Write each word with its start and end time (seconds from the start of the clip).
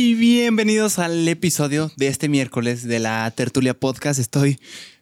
y 0.00 0.14
bienvenidos 0.14 0.98
al 0.98 1.28
episodio 1.28 1.92
de 1.98 2.06
este 2.06 2.30
miércoles 2.30 2.88
de 2.88 3.00
la 3.00 3.30
Tertulia 3.32 3.74
Podcast. 3.74 4.18
Estoy 4.18 4.58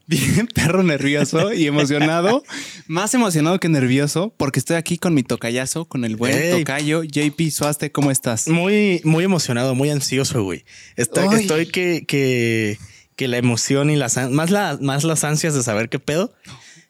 bien 0.09 0.49
perro 0.55 0.83
nervioso 0.83 1.53
y 1.53 1.69
emocionado, 1.69 2.43
más 2.89 3.15
emocionado 3.15 3.61
que 3.61 3.69
nervioso, 3.69 4.34
porque 4.37 4.58
estoy 4.58 4.75
aquí 4.75 4.99
con 4.99 5.15
mi 5.15 5.23
tocayazo, 5.23 5.84
con 5.84 6.05
el 6.05 6.17
buen 6.17 6.37
Ey. 6.37 6.58
tocayo 6.58 7.05
JP 7.05 7.41
Suaste. 7.53 7.92
¿Cómo 7.92 8.11
estás? 8.11 8.48
Muy, 8.48 9.00
muy 9.05 9.23
emocionado, 9.23 9.77
muy 9.77 9.89
ansioso, 9.91 10.43
güey. 10.43 10.64
Estoy, 10.96 11.68
que, 11.68 12.04
que, 12.04 12.76
que 13.14 13.28
la 13.28 13.36
emoción 13.36 13.90
y 13.90 13.96
las 13.96 14.16
más, 14.32 14.50
la, 14.50 14.78
más 14.82 15.04
las 15.04 15.22
ansias 15.22 15.54
de 15.54 15.62
saber 15.62 15.90
qué 15.90 16.00
pedo. 16.00 16.34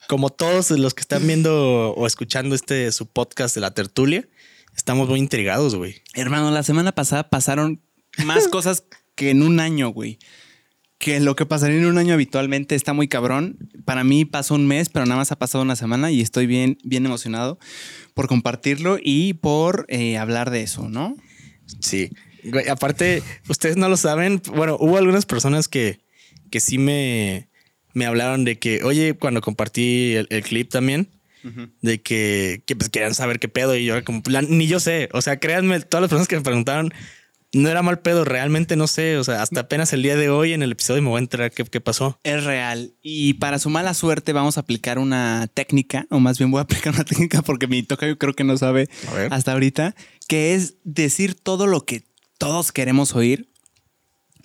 Como 0.09 0.31
todos 0.31 0.71
los 0.71 0.95
que 0.95 1.03
están 1.03 1.27
viendo 1.27 1.91
o 1.91 2.07
escuchando 2.07 2.55
este 2.55 2.91
su 2.91 3.05
podcast 3.05 3.55
de 3.55 3.61
la 3.61 3.75
tertulia, 3.75 4.27
estamos 4.75 5.11
muy 5.11 5.19
intrigados, 5.19 5.75
güey. 5.75 5.97
Hermano, 6.15 6.51
la 6.51 6.63
semana 6.63 6.93
pasada 6.93 7.29
pasaron 7.29 7.83
más 8.25 8.49
cosas 8.49 8.85
que 9.15 9.31
en 9.31 9.43
un 9.43 9.61
año, 9.61 9.89
güey. 9.91 10.19
Que 10.99 11.21
lo 11.21 11.37
que 11.37 11.47
pasaría 11.47 11.79
en 11.79 11.87
un 11.87 11.97
año 11.99 12.15
habitualmente 12.15 12.75
está 12.75 12.93
muy 12.93 13.07
cabrón. 13.07 13.57
Para 13.85 14.03
mí 14.03 14.25
pasó 14.25 14.55
un 14.57 14.67
mes, 14.67 14.89
pero 14.89 15.07
nada 15.07 15.19
más 15.21 15.31
ha 15.31 15.39
pasado 15.39 15.63
una 15.63 15.77
semana 15.77 16.11
y 16.11 16.21
estoy 16.21 16.47
bien, 16.47 16.77
bien 16.83 17.07
emocionado 17.07 17.59
por 18.15 18.27
compartirlo 18.27 18.99
y 19.01 19.35
por 19.35 19.87
eh, 19.89 20.19
hablar 20.19 20.51
de 20.51 20.63
eso, 20.63 20.89
¿no? 20.89 21.17
Sí. 21.81 22.11
Güey, 22.43 22.69
aparte, 22.69 23.23
ustedes 23.49 23.77
no 23.77 23.89
lo 23.89 23.97
saben. 23.97 24.43
Bueno, 24.57 24.77
hubo 24.81 24.97
algunas 24.99 25.25
personas 25.25 25.69
que, 25.69 26.01
que 26.51 26.59
sí 26.59 26.79
me, 26.79 27.49
me 27.95 28.07
hablaron 28.07 28.45
de 28.45 28.59
que, 28.59 28.83
oye, 28.83 29.15
cuando 29.15 29.41
compartí 29.41 30.15
el, 30.15 30.27
el 30.31 30.43
clip 30.43 30.69
también, 30.71 31.11
de 31.81 32.03
que, 32.03 32.63
que 32.67 32.77
pues 32.77 32.91
querían 32.91 33.15
saber 33.15 33.39
qué 33.39 33.49
pedo. 33.49 33.75
Y 33.77 33.85
yo, 33.85 34.03
como, 34.05 34.21
"La- 34.27 34.43
ni 34.43 34.67
yo 34.67 34.81
sé. 34.81 35.09
O 35.13 35.23
sea, 35.23 35.39
créanme, 35.39 35.79
todas 35.81 36.03
las 36.03 36.09
personas 36.11 36.29
que 36.29 36.37
me 36.37 36.43
preguntaron, 36.43 36.93
no 37.53 37.69
era 37.69 37.83
mal 37.83 38.01
pedo, 38.01 38.25
realmente 38.25 38.77
no 38.77 38.87
sé. 38.87 39.17
O 39.17 39.25
sea, 39.25 39.43
hasta 39.43 39.61
apenas 39.61 39.93
el 39.93 40.03
día 40.03 40.17
de 40.17 40.29
hoy 40.29 40.53
en 40.53 40.63
el 40.63 40.73
episodio 40.73 41.03
me 41.03 41.09
voy 41.09 41.19
a 41.19 41.21
enterar 41.21 41.51
qué, 41.51 41.65
qué 41.65 41.81
pasó. 41.81 42.19
Es 42.23 42.45
real. 42.45 42.95
Y 43.03 43.35
para 43.35 43.59
su 43.59 43.71
mala 43.71 43.95
suerte 43.95 44.33
vamos 44.33 44.57
a 44.57 44.61
aplicar 44.61 44.99
una 44.99 45.49
técnica, 45.53 46.07
o 46.11 46.21
más 46.21 46.39
bien 46.39 46.51
voy 46.51 46.59
a 46.59 46.63
aplicar 46.63 46.95
una 46.95 47.05
técnica 47.07 47.43
porque 47.43 47.67
mi 47.67 47.83
tocayo 47.83 48.19
creo 48.19 48.35
que 48.35 48.45
no 48.45 48.57
sabe 48.57 48.89
hasta 49.31 49.53
ahorita, 49.53 49.95
que 50.27 50.55
es 50.55 50.77
decir 50.85 51.35
todo 51.35 51.67
lo 51.67 51.85
que 51.85 52.05
todos 52.39 52.73
queremos 52.73 53.15
oír 53.15 53.51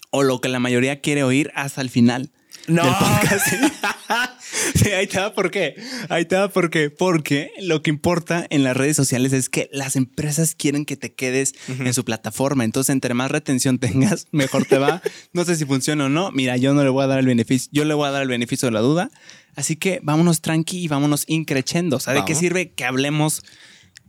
o 0.10 0.24
lo 0.24 0.42
que 0.42 0.50
la 0.50 0.60
mayoría 0.60 1.02
quiere 1.02 1.24
oír 1.24 1.52
hasta 1.56 1.82
el 1.82 1.90
final. 1.90 2.32
No. 2.68 2.84
del 2.84 2.94
podcast. 2.94 3.48
Sí, 4.76 4.90
ahí 4.92 5.08
te 5.08 5.20
va 5.20 5.34
por 5.34 5.50
qué. 5.52 5.76
Ahí 6.10 6.26
te 6.26 6.36
va 6.36 6.48
por 6.50 6.70
qué. 6.70 6.90
Porque 6.90 7.52
lo 7.62 7.82
que 7.82 7.90
importa 7.90 8.46
en 8.50 8.64
las 8.64 8.78
redes 8.78 8.96
sociales 8.96 9.34
es 9.34 9.50
que 9.50 9.70
las 9.72 9.96
empresas 9.96 10.56
quieren 10.56 10.86
que 10.86 10.96
te 10.96 11.14
quedes 11.14 11.54
en 11.68 11.94
su 11.94 12.06
plataforma. 12.06 12.64
Entonces, 12.64 12.92
entre 12.94 13.14
más 13.14 13.32
retención 13.32 13.80
tengas, 13.80 14.28
mejor 14.32 14.66
te 14.66 14.78
va. 14.78 15.02
No 15.32 15.44
sé 15.46 15.56
si 15.56 15.66
funciona 15.66 16.06
o 16.06 16.10
no. 16.10 16.32
Mira, 16.32 16.58
yo 16.58 16.74
no 16.74 16.84
le 16.84 16.90
voy 16.90 17.04
a 17.04 17.08
dar 17.08 17.20
el 17.20 17.26
beneficio. 17.26 17.70
Yo 17.74 17.86
le 17.86 17.94
voy 17.94 18.08
a 18.08 18.12
dar 18.12 18.22
el 18.22 18.28
beneficio 18.28 18.68
de 18.68 18.74
la 18.74 18.82
duda. 18.82 19.10
Así 19.56 19.76
que 19.76 20.00
vámonos 20.04 20.42
tranqui 20.42 20.80
y 20.84 20.88
vámonos 20.88 21.24
increchendo. 21.28 21.98
O 21.98 22.00
sea, 22.00 22.14
¿de 22.14 22.24
qué 22.26 22.36
sirve 22.36 22.72
que 22.74 22.86
hablemos 22.86 23.44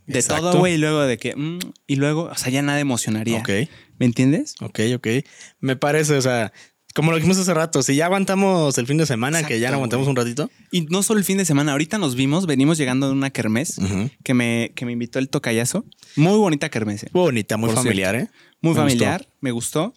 de 0.06 0.18
Exacto. 0.18 0.50
todo, 0.50 0.58
güey? 0.60 0.74
Y 0.74 0.78
luego 0.78 1.02
de 1.02 1.18
que... 1.18 1.34
mm, 1.34 1.58
y 1.86 1.96
luego, 1.96 2.24
o 2.24 2.36
sea, 2.36 2.50
ya 2.50 2.62
nada 2.62 2.80
emocionaría. 2.80 3.38
Ok. 3.38 3.50
¿Me 3.98 4.06
entiendes? 4.06 4.54
Ok, 4.60 4.80
ok. 4.96 5.06
Me 5.60 5.76
parece, 5.76 6.16
o 6.16 6.22
sea, 6.22 6.52
como 6.94 7.10
lo 7.10 7.16
dijimos 7.16 7.36
hace 7.38 7.52
rato, 7.52 7.82
si 7.82 7.96
ya 7.96 8.06
aguantamos 8.06 8.78
el 8.78 8.86
fin 8.86 8.96
de 8.98 9.04
semana, 9.06 9.42
que 9.42 9.58
ya 9.60 9.68
no 9.70 9.74
aguantamos 9.76 10.06
güey. 10.06 10.10
un 10.10 10.16
ratito. 10.16 10.50
Y 10.70 10.82
no 10.82 11.02
solo 11.02 11.18
el 11.18 11.24
fin 11.24 11.36
de 11.38 11.44
semana, 11.44 11.72
ahorita 11.72 11.98
nos 11.98 12.14
vimos, 12.14 12.46
venimos 12.46 12.78
llegando 12.78 13.06
de 13.08 13.12
una 13.12 13.30
kermés 13.30 13.76
que, 14.22 14.32
me, 14.34 14.72
que 14.74 14.86
me 14.86 14.92
invitó 14.92 15.18
el 15.18 15.28
tocayazo. 15.28 15.84
Muy 16.16 16.38
bonita 16.38 16.68
kermés. 16.70 17.02
eh. 17.04 17.10
Muy 17.12 17.22
bonita, 17.24 17.56
muy 17.56 17.68
Por 17.68 17.76
familiar, 17.76 18.14
¿eh? 18.14 18.28
Muy 18.60 18.72
Me 18.74 18.80
familiar, 18.80 19.28
me 19.40 19.50
gustó. 19.50 19.92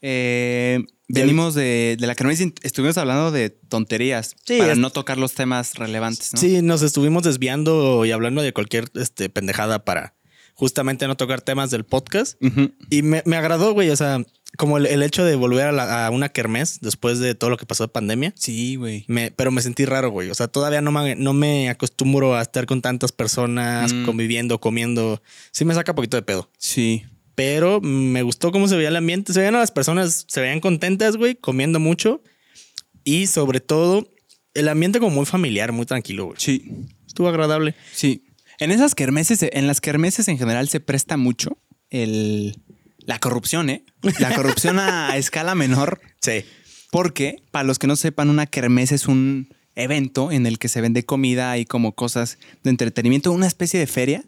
Eh, 0.00 0.80
venimos 1.08 1.54
de, 1.54 1.96
de 1.98 2.06
la 2.06 2.14
kermés 2.14 2.40
y 2.40 2.54
estuvimos 2.62 2.96
hablando 2.98 3.30
de 3.32 3.50
tonterías 3.50 4.36
Sí, 4.44 4.58
para 4.58 4.72
es- 4.72 4.78
no 4.78 4.90
tocar 4.90 5.18
los 5.18 5.34
temas 5.34 5.74
relevantes. 5.74 6.32
¿no? 6.34 6.38
Sí, 6.38 6.62
nos 6.62 6.82
estuvimos 6.82 7.22
desviando 7.24 8.04
y 8.04 8.12
hablando 8.12 8.42
de 8.42 8.52
cualquier 8.52 8.88
este, 8.94 9.28
pendejada 9.28 9.84
para 9.84 10.14
justamente 10.54 11.06
no 11.06 11.16
tocar 11.16 11.40
temas 11.40 11.70
del 11.70 11.84
podcast. 11.84 12.40
Y 12.90 13.02
me, 13.02 13.22
me 13.24 13.36
agradó, 13.36 13.72
güey. 13.72 13.90
O 13.90 13.96
sea, 13.96 14.22
como 14.56 14.78
el, 14.78 14.86
el 14.86 15.02
hecho 15.02 15.24
de 15.24 15.36
volver 15.36 15.66
a, 15.68 15.72
la- 15.72 16.06
a 16.06 16.10
una 16.10 16.30
kermés 16.30 16.78
después 16.80 17.18
de 17.18 17.34
todo 17.34 17.50
lo 17.50 17.56
que 17.56 17.66
pasó 17.66 17.84
de 17.84 17.88
pandemia. 17.88 18.32
Sí, 18.36 18.76
güey. 18.76 19.04
Pero 19.36 19.50
me 19.50 19.62
sentí 19.62 19.84
raro, 19.84 20.10
güey. 20.10 20.30
O 20.30 20.34
sea, 20.34 20.48
todavía 20.48 20.80
no 20.80 20.90
me, 20.90 21.14
no 21.16 21.32
me 21.32 21.68
acostumbro 21.68 22.34
a 22.34 22.42
estar 22.42 22.66
con 22.66 22.80
tantas 22.82 23.12
personas, 23.12 23.92
Mm. 23.92 24.04
conviviendo, 24.04 24.58
comiendo. 24.60 25.22
Sí 25.52 25.64
me 25.64 25.74
saca 25.74 25.94
poquito 25.94 26.16
de 26.16 26.22
pedo. 26.22 26.50
Sí. 26.58 27.04
Pero 27.34 27.80
me 27.80 28.22
gustó 28.22 28.50
cómo 28.50 28.66
se 28.66 28.74
veía 28.76 28.88
el 28.88 28.96
ambiente. 28.96 29.32
Se 29.32 29.38
veían 29.38 29.54
a 29.54 29.60
las 29.60 29.70
personas, 29.70 30.24
se 30.26 30.40
veían 30.40 30.58
contentas, 30.60 31.16
güey, 31.16 31.36
comiendo 31.36 31.78
mucho. 31.78 32.20
Y 33.04 33.26
sobre 33.28 33.60
todo, 33.60 34.08
el 34.54 34.68
ambiente 34.68 34.98
como 34.98 35.14
muy 35.14 35.24
familiar, 35.26 35.70
muy 35.70 35.86
tranquilo, 35.86 36.26
güey. 36.26 36.36
Sí. 36.40 36.72
Estuvo 37.06 37.28
agradable. 37.28 37.74
Sí. 37.94 38.24
En 38.58 38.72
esas 38.72 38.96
kermeses, 38.96 39.44
en 39.52 39.66
las 39.68 39.80
kermeses 39.80 40.26
en 40.26 40.36
general 40.36 40.68
se 40.68 40.80
presta 40.80 41.16
mucho 41.16 41.58
el, 41.90 42.56
la 43.08 43.18
corrupción, 43.18 43.70
¿eh? 43.70 43.84
La 44.20 44.34
corrupción 44.36 44.78
a, 44.78 45.16
escala 45.16 45.54
menor. 45.54 45.98
Sí. 46.20 46.44
Porque, 46.90 47.42
para 47.50 47.64
los 47.64 47.78
que 47.78 47.86
no 47.86 47.96
sepan, 47.96 48.28
una 48.28 48.44
kermés 48.46 48.92
es 48.92 49.08
un 49.08 49.48
evento 49.74 50.30
en 50.30 50.46
el 50.46 50.58
que 50.58 50.68
se 50.68 50.82
vende 50.82 51.06
comida 51.06 51.56
y 51.56 51.64
como 51.64 51.94
cosas 51.94 52.38
de 52.62 52.68
entretenimiento, 52.70 53.32
una 53.32 53.46
especie 53.46 53.80
de 53.80 53.86
feria, 53.86 54.24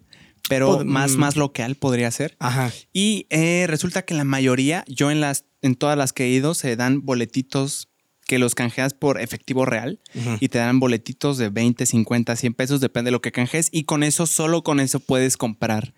pero 0.48 0.78
Pod- 0.78 0.84
más, 0.86 1.12
mm. 1.12 1.18
más 1.18 1.36
local 1.36 1.74
podría 1.74 2.10
ser. 2.10 2.36
Ajá. 2.38 2.72
Y 2.90 3.26
eh, 3.28 3.66
resulta 3.68 4.00
que 4.02 4.14
la 4.14 4.24
mayoría, 4.24 4.82
yo 4.88 5.10
en 5.10 5.20
las, 5.20 5.44
en 5.60 5.74
todas 5.74 5.98
las 5.98 6.14
que 6.14 6.24
he 6.24 6.28
ido, 6.30 6.54
se 6.54 6.74
dan 6.76 7.04
boletitos 7.04 7.90
que 8.26 8.38
los 8.38 8.54
canjeas 8.54 8.94
por 8.94 9.20
efectivo 9.20 9.66
real 9.66 10.00
y 10.38 10.48
te 10.48 10.58
dan 10.58 10.78
boletitos 10.80 11.36
de 11.36 11.50
20, 11.50 11.84
50, 11.84 12.36
100 12.36 12.54
pesos, 12.54 12.80
depende 12.80 13.08
de 13.08 13.12
lo 13.12 13.20
que 13.20 13.32
canjees. 13.32 13.68
Y 13.72 13.84
con 13.84 14.04
eso, 14.04 14.26
solo 14.26 14.62
con 14.62 14.80
eso 14.80 15.00
puedes 15.00 15.36
comprar 15.36 15.92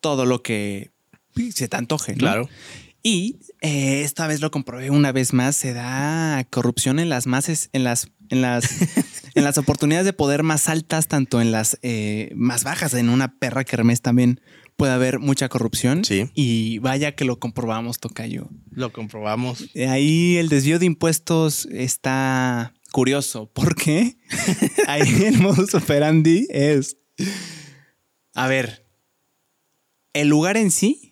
todo 0.00 0.24
lo 0.24 0.42
que 0.42 0.90
se 1.52 1.68
te 1.68 1.76
antoje. 1.76 2.12
¿no? 2.12 2.18
Claro. 2.18 2.48
Y 3.02 3.36
eh, 3.60 4.02
esta 4.02 4.26
vez 4.26 4.40
lo 4.40 4.50
comprobé 4.50 4.90
una 4.90 5.12
vez 5.12 5.32
más, 5.32 5.56
se 5.56 5.72
da 5.72 6.44
corrupción 6.50 6.98
en 6.98 7.08
las 7.08 7.26
más 7.26 7.68
en 7.72 7.84
las 7.84 8.08
en 8.28 8.42
las 8.42 8.68
en 9.34 9.44
las 9.44 9.58
oportunidades 9.58 10.04
de 10.04 10.12
poder 10.12 10.42
más 10.42 10.68
altas, 10.68 11.08
tanto 11.08 11.40
en 11.40 11.52
las 11.52 11.78
eh, 11.82 12.32
más 12.34 12.64
bajas. 12.64 12.94
En 12.94 13.08
una 13.08 13.38
perra 13.38 13.64
kermés 13.64 14.02
también 14.02 14.40
puede 14.76 14.92
haber 14.92 15.18
mucha 15.18 15.48
corrupción. 15.48 16.04
Sí. 16.04 16.30
Y 16.34 16.78
vaya 16.78 17.14
que 17.14 17.24
lo 17.24 17.38
comprobamos, 17.38 17.98
Tocayo. 17.98 18.48
Lo 18.70 18.92
comprobamos. 18.92 19.68
Eh, 19.74 19.88
Ahí 19.88 20.36
el 20.36 20.48
desvío 20.48 20.78
de 20.78 20.86
impuestos 20.86 21.66
está 21.70 22.74
curioso, 22.92 23.50
porque 23.52 24.16
ahí 24.86 25.24
el 25.24 25.38
modus 25.38 25.74
operandi 25.74 26.46
es, 26.50 26.96
a 28.34 28.48
ver, 28.48 28.86
el 30.12 30.28
lugar 30.28 30.56
en 30.56 30.70
sí 30.70 31.07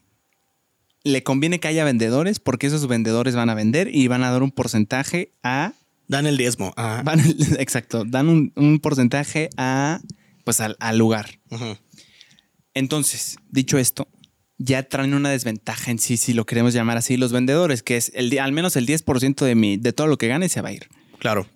le 1.07 1.23
conviene 1.23 1.61
que 1.61 1.69
haya 1.69 1.85
vendedores 1.85 2.41
porque 2.41 2.67
esos 2.67 2.87
vendedores 2.87 3.35
van 3.35 3.49
a 3.51 3.55
vender 3.55 3.95
y 3.95 4.09
van 4.09 4.23
a 4.25 4.31
dar 4.31 4.43
un 4.43 4.51
porcentaje 4.51 5.33
a, 5.43 5.73
Dan 6.09 6.27
el 6.27 6.37
diezmo. 6.37 6.73
Van- 6.77 7.21
exacto, 7.59 8.05
dan 8.05 8.29
un, 8.29 8.53
un 8.55 8.79
porcentaje 8.79 9.51
a, 9.57 10.01
pues 10.45 10.61
al, 10.61 10.77
al 10.79 10.99
lugar. 10.99 11.41
Entonces, 12.75 13.37
dicho 13.51 13.79
esto, 13.79 14.09
ya 14.59 14.83
traen 14.85 15.15
una 15.15 15.31
desventaja 15.31 15.91
en 15.91 15.99
sí, 15.99 16.17
si 16.17 16.33
lo 16.33 16.45
queremos 16.47 16.75
llamar 16.75 16.97
así, 16.97 17.17
los 17.17 17.33
vendedores, 17.33 17.83
que 17.83 17.97
es 17.97 18.13
el, 18.15 18.39
al 18.39 18.53
menos 18.53 18.77
el 18.77 18.87
10% 18.87 19.45
de, 19.45 19.55
mi, 19.55 19.77
de 19.77 19.93
todo 19.93 20.07
lo 20.07 20.19
que 20.19 20.29
gane 20.29 20.49
se 20.49 20.61
va 20.61 20.69
a 20.69 20.73
ir. 20.73 20.89
Claro. 21.19 21.47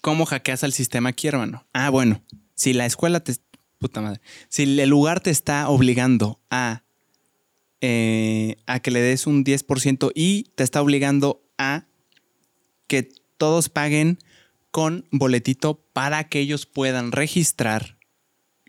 ¿Cómo 0.00 0.26
hackeas 0.26 0.64
al 0.64 0.72
sistema 0.72 1.10
aquí, 1.10 1.28
hermano? 1.28 1.64
Ah, 1.72 1.90
bueno, 1.90 2.22
si 2.54 2.72
la 2.72 2.86
escuela 2.86 3.20
te... 3.20 3.34
Puta 3.78 4.00
madre. 4.00 4.20
Si 4.48 4.62
el 4.62 4.88
lugar 4.88 5.20
te 5.20 5.30
está 5.30 5.68
obligando 5.68 6.40
a, 6.50 6.81
eh, 7.82 8.56
a 8.66 8.80
que 8.80 8.92
le 8.92 9.00
des 9.00 9.26
un 9.26 9.44
10% 9.44 10.12
y 10.14 10.44
te 10.54 10.62
está 10.62 10.80
obligando 10.80 11.42
a 11.58 11.86
que 12.86 13.08
todos 13.36 13.68
paguen 13.68 14.18
con 14.70 15.06
boletito 15.10 15.84
para 15.92 16.28
que 16.28 16.38
ellos 16.38 16.64
puedan 16.64 17.10
registrar 17.10 17.98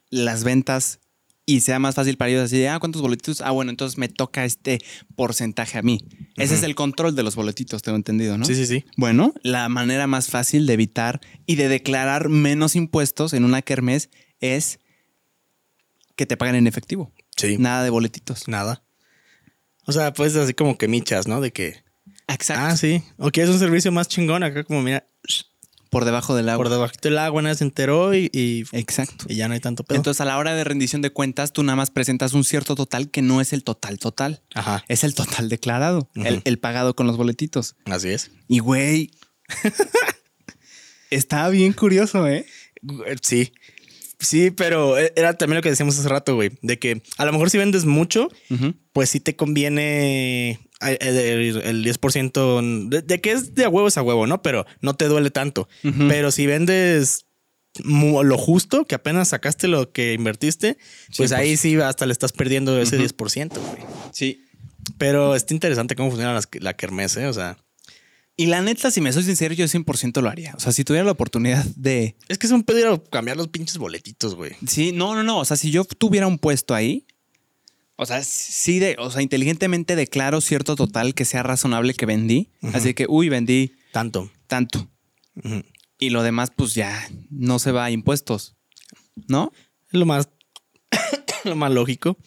las 0.10 0.44
ventas 0.44 1.00
y 1.46 1.62
sea 1.62 1.78
más 1.78 1.94
fácil 1.94 2.18
para 2.18 2.32
ellos 2.32 2.44
así 2.44 2.58
de, 2.58 2.70
ah, 2.70 2.80
¿cuántos 2.80 3.04
boletitos? 3.04 3.42
Ah, 3.42 3.52
bueno, 3.52 3.70
entonces 3.70 4.00
me 4.00 4.10
toca 4.10 4.46
este 4.46 4.80
porcentaje 5.16 5.78
a 5.78 5.84
mí. 5.84 6.00
Ese 6.36 6.56
es 6.56 6.64
el 6.64 6.74
control 6.74 7.16
de 7.16 7.22
los 7.22 7.36
boletitos, 7.36 7.84
tengo 7.84 7.98
entendido, 7.98 8.38
¿no? 8.38 8.46
Sí, 8.46 8.56
sí, 8.56 8.66
sí. 8.66 8.86
Bueno, 8.98 9.34
la 9.44 9.70
manera 9.70 10.08
más 10.08 10.30
fácil 10.30 10.66
de 10.66 10.74
evitar 10.74 11.22
y 11.46 11.56
de 11.56 11.68
declarar 11.68 12.30
menos 12.30 12.76
impuestos 12.76 13.34
en 13.34 13.44
una 13.44 13.62
kermés 13.62 14.10
es 14.40 14.80
que 16.16 16.26
te 16.26 16.36
paguen 16.36 16.56
en 16.56 16.66
efectivo. 16.66 17.14
Sí. 17.38 17.58
Nada 17.60 17.84
de 17.84 17.92
boletitos. 17.92 18.48
Nada. 18.48 18.84
O 19.86 19.92
sea, 19.92 20.14
pues 20.14 20.36
así 20.36 20.54
como 20.54 20.78
que 20.78 20.88
michas, 20.88 21.28
¿no? 21.28 21.42
De 21.42 21.52
que. 21.52 21.84
Exacto. 22.28 22.64
Ah, 22.66 22.78
sí. 22.78 23.04
O 23.18 23.32
que 23.32 23.42
es 23.44 23.50
un 23.50 23.60
servicio 23.60 23.92
más 23.92 24.08
chingón 24.08 24.44
acá, 24.44 24.64
como 24.64 24.82
mira. 24.82 25.06
por 25.90 26.06
debajo 26.06 26.36
del 26.36 26.50
agua. 26.50 26.64
Por 26.64 26.70
debajo 26.72 26.94
del 27.02 27.18
agua, 27.18 27.42
nadie 27.42 27.56
se 27.56 27.64
enteró 27.66 28.14
y, 28.16 28.30
y, 28.34 28.64
Exacto. 28.72 29.26
y 29.28 29.36
ya 29.36 29.48
no 29.48 29.54
hay 29.54 29.60
tanto 29.60 29.84
pedo. 29.84 29.98
Entonces, 29.98 30.22
a 30.22 30.26
la 30.26 30.38
hora 30.38 30.56
de 30.56 30.64
rendición 30.64 31.02
de 31.02 31.12
cuentas, 31.12 31.52
tú 31.54 31.64
nada 31.64 31.76
más 31.76 31.92
presentas 31.92 32.34
un 32.34 32.44
cierto 32.46 32.76
total 32.76 33.12
que 33.12 33.22
no 33.22 33.42
es 33.42 33.52
el 33.54 33.64
total 33.64 34.00
total. 34.00 34.42
Ajá, 34.56 34.84
Es 34.88 35.04
el 35.04 35.14
total 35.16 35.50
declarado, 35.50 36.10
el, 36.16 36.42
el 36.46 36.60
pagado 36.60 36.96
con 36.96 37.06
los 37.08 37.18
boletitos. 37.18 37.76
así 37.86 38.10
es. 38.10 38.32
Y 38.48 38.60
güey, 38.60 39.12
estaba 41.10 41.50
bien 41.50 41.74
curioso, 41.74 42.28
¿eh? 42.28 42.46
Sí. 43.22 43.54
Sí, 44.24 44.52
pero 44.52 44.98
era 44.98 45.38
también 45.38 45.58
lo 45.58 45.62
que 45.62 45.70
decíamos 45.70 46.00
hace 46.00 46.08
rato, 46.10 46.36
güey, 46.36 46.52
de 46.62 46.80
que 46.80 47.02
a 47.18 47.26
lo 47.26 47.32
mejor 47.32 47.50
si 47.50 47.58
vendes 47.58 47.86
mucho, 47.86 48.30
pues 48.94 49.10
sí 49.10 49.20
te 49.20 49.36
conviene 49.36 50.52
eh, 50.52 50.58
el, 51.02 51.58
el 51.62 51.86
10% 51.86 52.90
de, 52.90 53.02
de 53.02 53.22
que 53.22 53.32
es 53.32 53.54
de 53.54 53.66
a 53.66 53.70
huevo 53.70 53.88
es 53.88 53.98
a 53.98 54.02
huevo, 54.02 54.26
¿no? 54.28 54.42
Pero 54.42 54.66
no 54.82 54.96
te 54.96 55.06
duele 55.06 55.30
tanto. 55.32 55.68
Pero 56.08 56.32
si 56.32 56.46
vendes 56.48 57.26
lo 57.84 58.38
justo, 58.38 58.86
que 58.86 58.96
apenas 58.96 59.30
sacaste 59.30 59.68
lo 59.68 59.92
que 59.92 60.14
invertiste, 60.14 60.78
pues 61.18 61.32
100%. 61.32 61.36
ahí 61.36 61.58
sí 61.58 61.76
hasta 61.78 62.06
le 62.06 62.14
estás 62.14 62.32
perdiendo 62.32 62.80
ese 62.80 62.98
Ujú. 62.98 63.06
10%, 63.06 63.50
güey. 63.60 63.82
Sí. 64.12 64.46
Pero 64.98 65.34
está 65.36 65.54
interesante 65.54 65.96
cómo 65.96 66.10
funciona 66.10 66.34
las- 66.34 66.50
la 66.60 66.74
kermés, 66.76 67.16
¿eh? 67.18 67.28
O 67.28 67.34
sea, 67.34 67.58
Y 68.36 68.48
la 68.48 68.62
neta, 68.62 68.90
si 68.90 69.00
me 69.00 69.14
soy 69.14 69.24
sincero, 69.24 69.54
yo 69.54 69.66
100% 69.66 70.22
lo 70.22 70.30
haría. 70.30 70.54
O 70.56 70.60
sea, 70.60 70.72
si 70.72 70.84
tuviera 70.84 71.06
la 71.06 71.12
oportunidad 71.12 71.64
de... 71.76 72.16
es 72.28 72.38
que 72.40 72.48
es 72.48 72.52
un 72.52 72.64
pedo 72.64 73.04
cambiar 73.04 73.38
los 73.38 73.50
pinches 73.50 73.78
boletitos, 73.78 74.34
güey. 74.36 74.54
Sí, 74.68 74.92
no, 74.92 75.14
no, 75.14 75.24
no. 75.24 75.38
O 75.40 75.46
sea, 75.46 75.56
si 75.56 75.70
yo 75.70 75.86
tuviera 75.86 76.26
un 76.26 76.40
puesto 76.40 76.74
ahí, 76.74 77.06
o 77.96 78.08
sea, 78.08 78.24
sí, 78.24 78.80
de, 78.80 78.96
o 78.98 79.12
sea, 79.12 79.22
inteligentemente 79.22 79.96
declaro 79.96 80.42
cierto 80.42 80.76
total 80.76 81.14
que 81.14 81.26
sea 81.26 81.44
razonable 81.44 81.94
que 81.94 82.08
vendí. 82.08 82.50
Así 82.74 82.96
que, 82.96 83.06
uy, 83.08 83.30
vendí 83.30 83.74
Tanto. 83.92 84.32
tanto. 84.48 84.90
Y 86.00 86.10
lo 86.10 86.24
demás, 86.24 86.52
pues 86.56 86.74
ya 86.74 87.08
no 87.30 87.60
se 87.60 87.72
va 87.72 87.86
a 87.86 87.92
impuestos. 87.92 88.56
¿No? 89.28 89.52
Es 89.92 90.00
lo 90.00 90.08
más, 90.08 90.30
lo 91.44 91.56
más 91.56 91.72
lógico. 91.72 92.18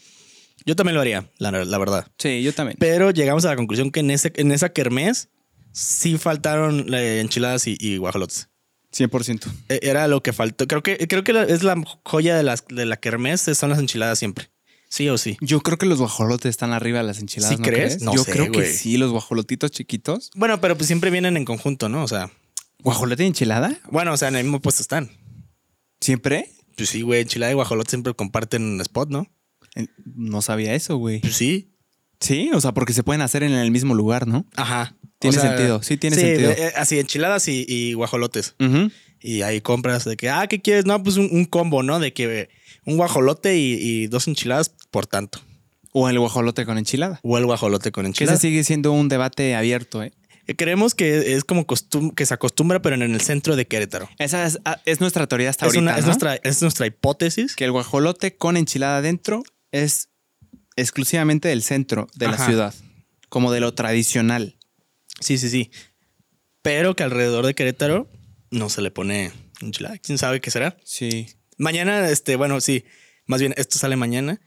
Yo 0.65 0.77
también 0.77 0.95
lo 0.95 1.01
haría, 1.01 1.31
la, 1.39 1.51
la 1.51 1.79
verdad. 1.79 2.07
Sí, 2.19 2.43
yo 2.43 2.53
también. 2.53 2.77
Pero 2.79 3.11
llegamos 3.11 3.45
a 3.45 3.49
la 3.49 3.57
conclusión 3.57 3.91
que 3.91 4.01
en, 4.01 4.11
ese, 4.13 4.33
en 4.37 4.53
esa 4.53 4.69
kermés 4.73 5.31
sí 5.77 6.17
faltaron 6.17 6.93
eh, 6.95 7.21
enchiladas 7.21 7.67
y, 7.67 7.77
y 7.79 7.99
guajolotes. 7.99 8.49
100%. 8.97 9.53
E- 9.69 9.81
Era 9.83 10.09
lo 10.09 10.23
que 10.23 10.33
faltó. 10.33 10.67
Creo 10.67 10.83
que, 10.83 10.97
creo 11.07 11.23
que 11.23 11.33
es 11.49 11.63
la 11.63 11.81
joya 12.05 12.35
de, 12.37 12.43
las, 12.43 12.65
de 12.67 12.87
la 12.87 12.97
kermés, 12.97 13.43
son 13.43 13.69
las 13.71 13.79
enchiladas 13.79 14.19
siempre. 14.19 14.49
Sí 14.89 15.09
o 15.11 15.19
sí. 15.19 15.37
Yo 15.43 15.61
creo 15.61 15.77
que 15.77 15.85
los 15.85 15.99
guajolotes 15.99 16.49
están 16.49 16.73
arriba 16.73 17.01
de 17.01 17.05
las 17.05 17.19
enchiladas. 17.19 17.57
¿Sí 17.57 17.61
¿no 17.61 17.69
crees? 17.69 18.01
No 18.01 18.15
Yo 18.15 18.25
sé, 18.25 18.33
creo 18.33 18.51
que 18.51 18.65
sí, 18.67 18.97
los 18.97 19.11
guajolotitos 19.11 19.71
chiquitos. 19.71 20.31
Bueno, 20.35 20.61
pero 20.61 20.77
pues 20.77 20.87
siempre 20.87 21.11
vienen 21.11 21.37
en 21.37 21.45
conjunto, 21.45 21.89
¿no? 21.91 22.03
O 22.05 22.09
sea, 22.09 22.31
¿Guajolote 22.83 23.25
y 23.25 23.27
enchilada? 23.27 23.79
bueno, 23.91 24.13
o 24.13 24.17
sea, 24.17 24.29
en 24.29 24.37
el 24.37 24.45
mismo 24.45 24.61
puesto 24.61 24.81
están. 24.81 25.11
¿Siempre? 26.01 26.51
Pues 26.77 26.89
sí, 26.89 27.03
güey, 27.03 27.21
enchilada 27.23 27.53
y 27.53 27.55
guajolote 27.55 27.91
siempre 27.91 28.15
comparten 28.15 28.81
spot, 28.81 29.11
¿no? 29.11 29.27
No 30.15 30.41
sabía 30.41 30.75
eso, 30.75 30.97
güey. 30.97 31.21
Pues 31.21 31.37
sí. 31.37 31.76
Sí, 32.21 32.51
o 32.55 32.61
sea, 32.61 32.73
porque 32.73 32.93
se 32.93 33.03
pueden 33.03 33.21
hacer 33.23 33.43
en 33.43 33.53
el 33.53 33.71
mismo 33.71 33.95
lugar, 33.95 34.27
¿no? 34.27 34.47
Ajá. 34.57 34.95
Tiene 35.19 35.39
sentido, 35.39 35.83
sí 35.83 35.97
tiene 35.97 36.17
sentido. 36.17 36.51
eh, 36.51 36.73
así, 36.77 36.99
enchiladas 36.99 37.49
y, 37.49 37.65
y 37.69 37.95
guajolotes. 37.95 38.55
Y 39.21 39.43
ahí 39.43 39.61
compras 39.63 40.05
de 40.05 40.17
que, 40.17 40.29
ah, 40.29 40.47
¿qué 40.47 40.61
quieres? 40.61 40.85
No, 40.85 41.03
pues 41.03 41.17
un, 41.17 41.29
un 41.33 41.47
combo, 41.47 41.83
¿no? 41.83 41.99
De 41.99 42.13
que 42.13 42.49
un 42.85 42.97
guajolote 42.99 43.57
y, 43.57 43.73
y 43.81 44.07
dos 44.09 44.29
enchiladas 44.29 44.73
por 44.91 45.07
tanto. 45.07 45.41
O 45.93 46.09
el 46.11 46.19
guajolote 46.19 46.67
con 46.67 46.77
enchilada. 46.77 47.19
O 47.23 47.39
el 47.39 47.47
guajolote 47.47 47.91
con 47.93 48.13
Que 48.13 48.25
ese 48.25 48.37
sigue 48.37 48.63
siendo 48.65 48.93
un 48.93 49.09
debate 49.09 49.55
abierto, 49.57 50.03
¿eh? 50.03 50.13
Eh, 50.47 50.55
Creemos 50.55 50.95
que 50.95 51.33
es 51.35 51.43
como 51.45 51.67
costum 51.67 52.11
que 52.11 52.27
se 52.27 52.35
acostumbra, 52.35 52.83
pero 52.83 52.95
en 52.95 53.03
el 53.03 53.21
centro 53.23 53.57
de 53.57 53.67
Querétaro. 53.67 54.09
Esa 54.19 54.45
es, 54.47 54.59
ah, 54.67 54.79
es 54.85 55.01
nuestra 55.01 55.27
teoría 55.27 55.49
hasta 55.49 55.65
Es, 55.67 55.71
ahorita, 55.75 55.81
una- 55.83 55.99
es 55.99 56.05
nuestra, 56.05 56.35
es 56.37 56.61
nuestra 56.61 56.87
hipótesis. 56.87 57.57
Que 57.57 57.65
el 57.65 57.73
guajolote 57.73 58.37
con 58.37 58.59
enchilada 58.59 58.99
adentro 58.99 59.43
es 59.73 60.11
exclusivamente 60.77 61.49
del 61.49 61.63
centro 61.63 62.09
de 62.15 62.29
la 62.29 62.39
ciudad. 62.39 62.75
Como 63.29 63.51
de 63.53 63.61
lo 63.61 63.75
tradicional. 63.75 64.57
Sí, 65.21 65.39
sí, 65.39 65.49
sí. 65.49 65.71
Pero 66.63 66.95
que 66.95 67.03
alrededor 67.03 67.47
de 67.47 67.55
Querétaro 67.55 68.09
no 68.51 68.69
se 68.69 68.83
le 68.83 68.91
pone 68.91 69.33
enchilada. 69.61 69.99
¿Quién 69.99 70.19
sabe 70.19 70.41
qué 70.41 70.51
será? 70.51 70.77
Sí. 70.85 71.29
Mañana, 71.59 72.09
este, 72.09 72.37
bueno, 72.37 72.61
sí. 72.61 72.85
Más 73.27 73.41
bien, 73.41 73.55
esto 73.57 73.79
sale 73.79 73.97
mañana. 73.97 74.41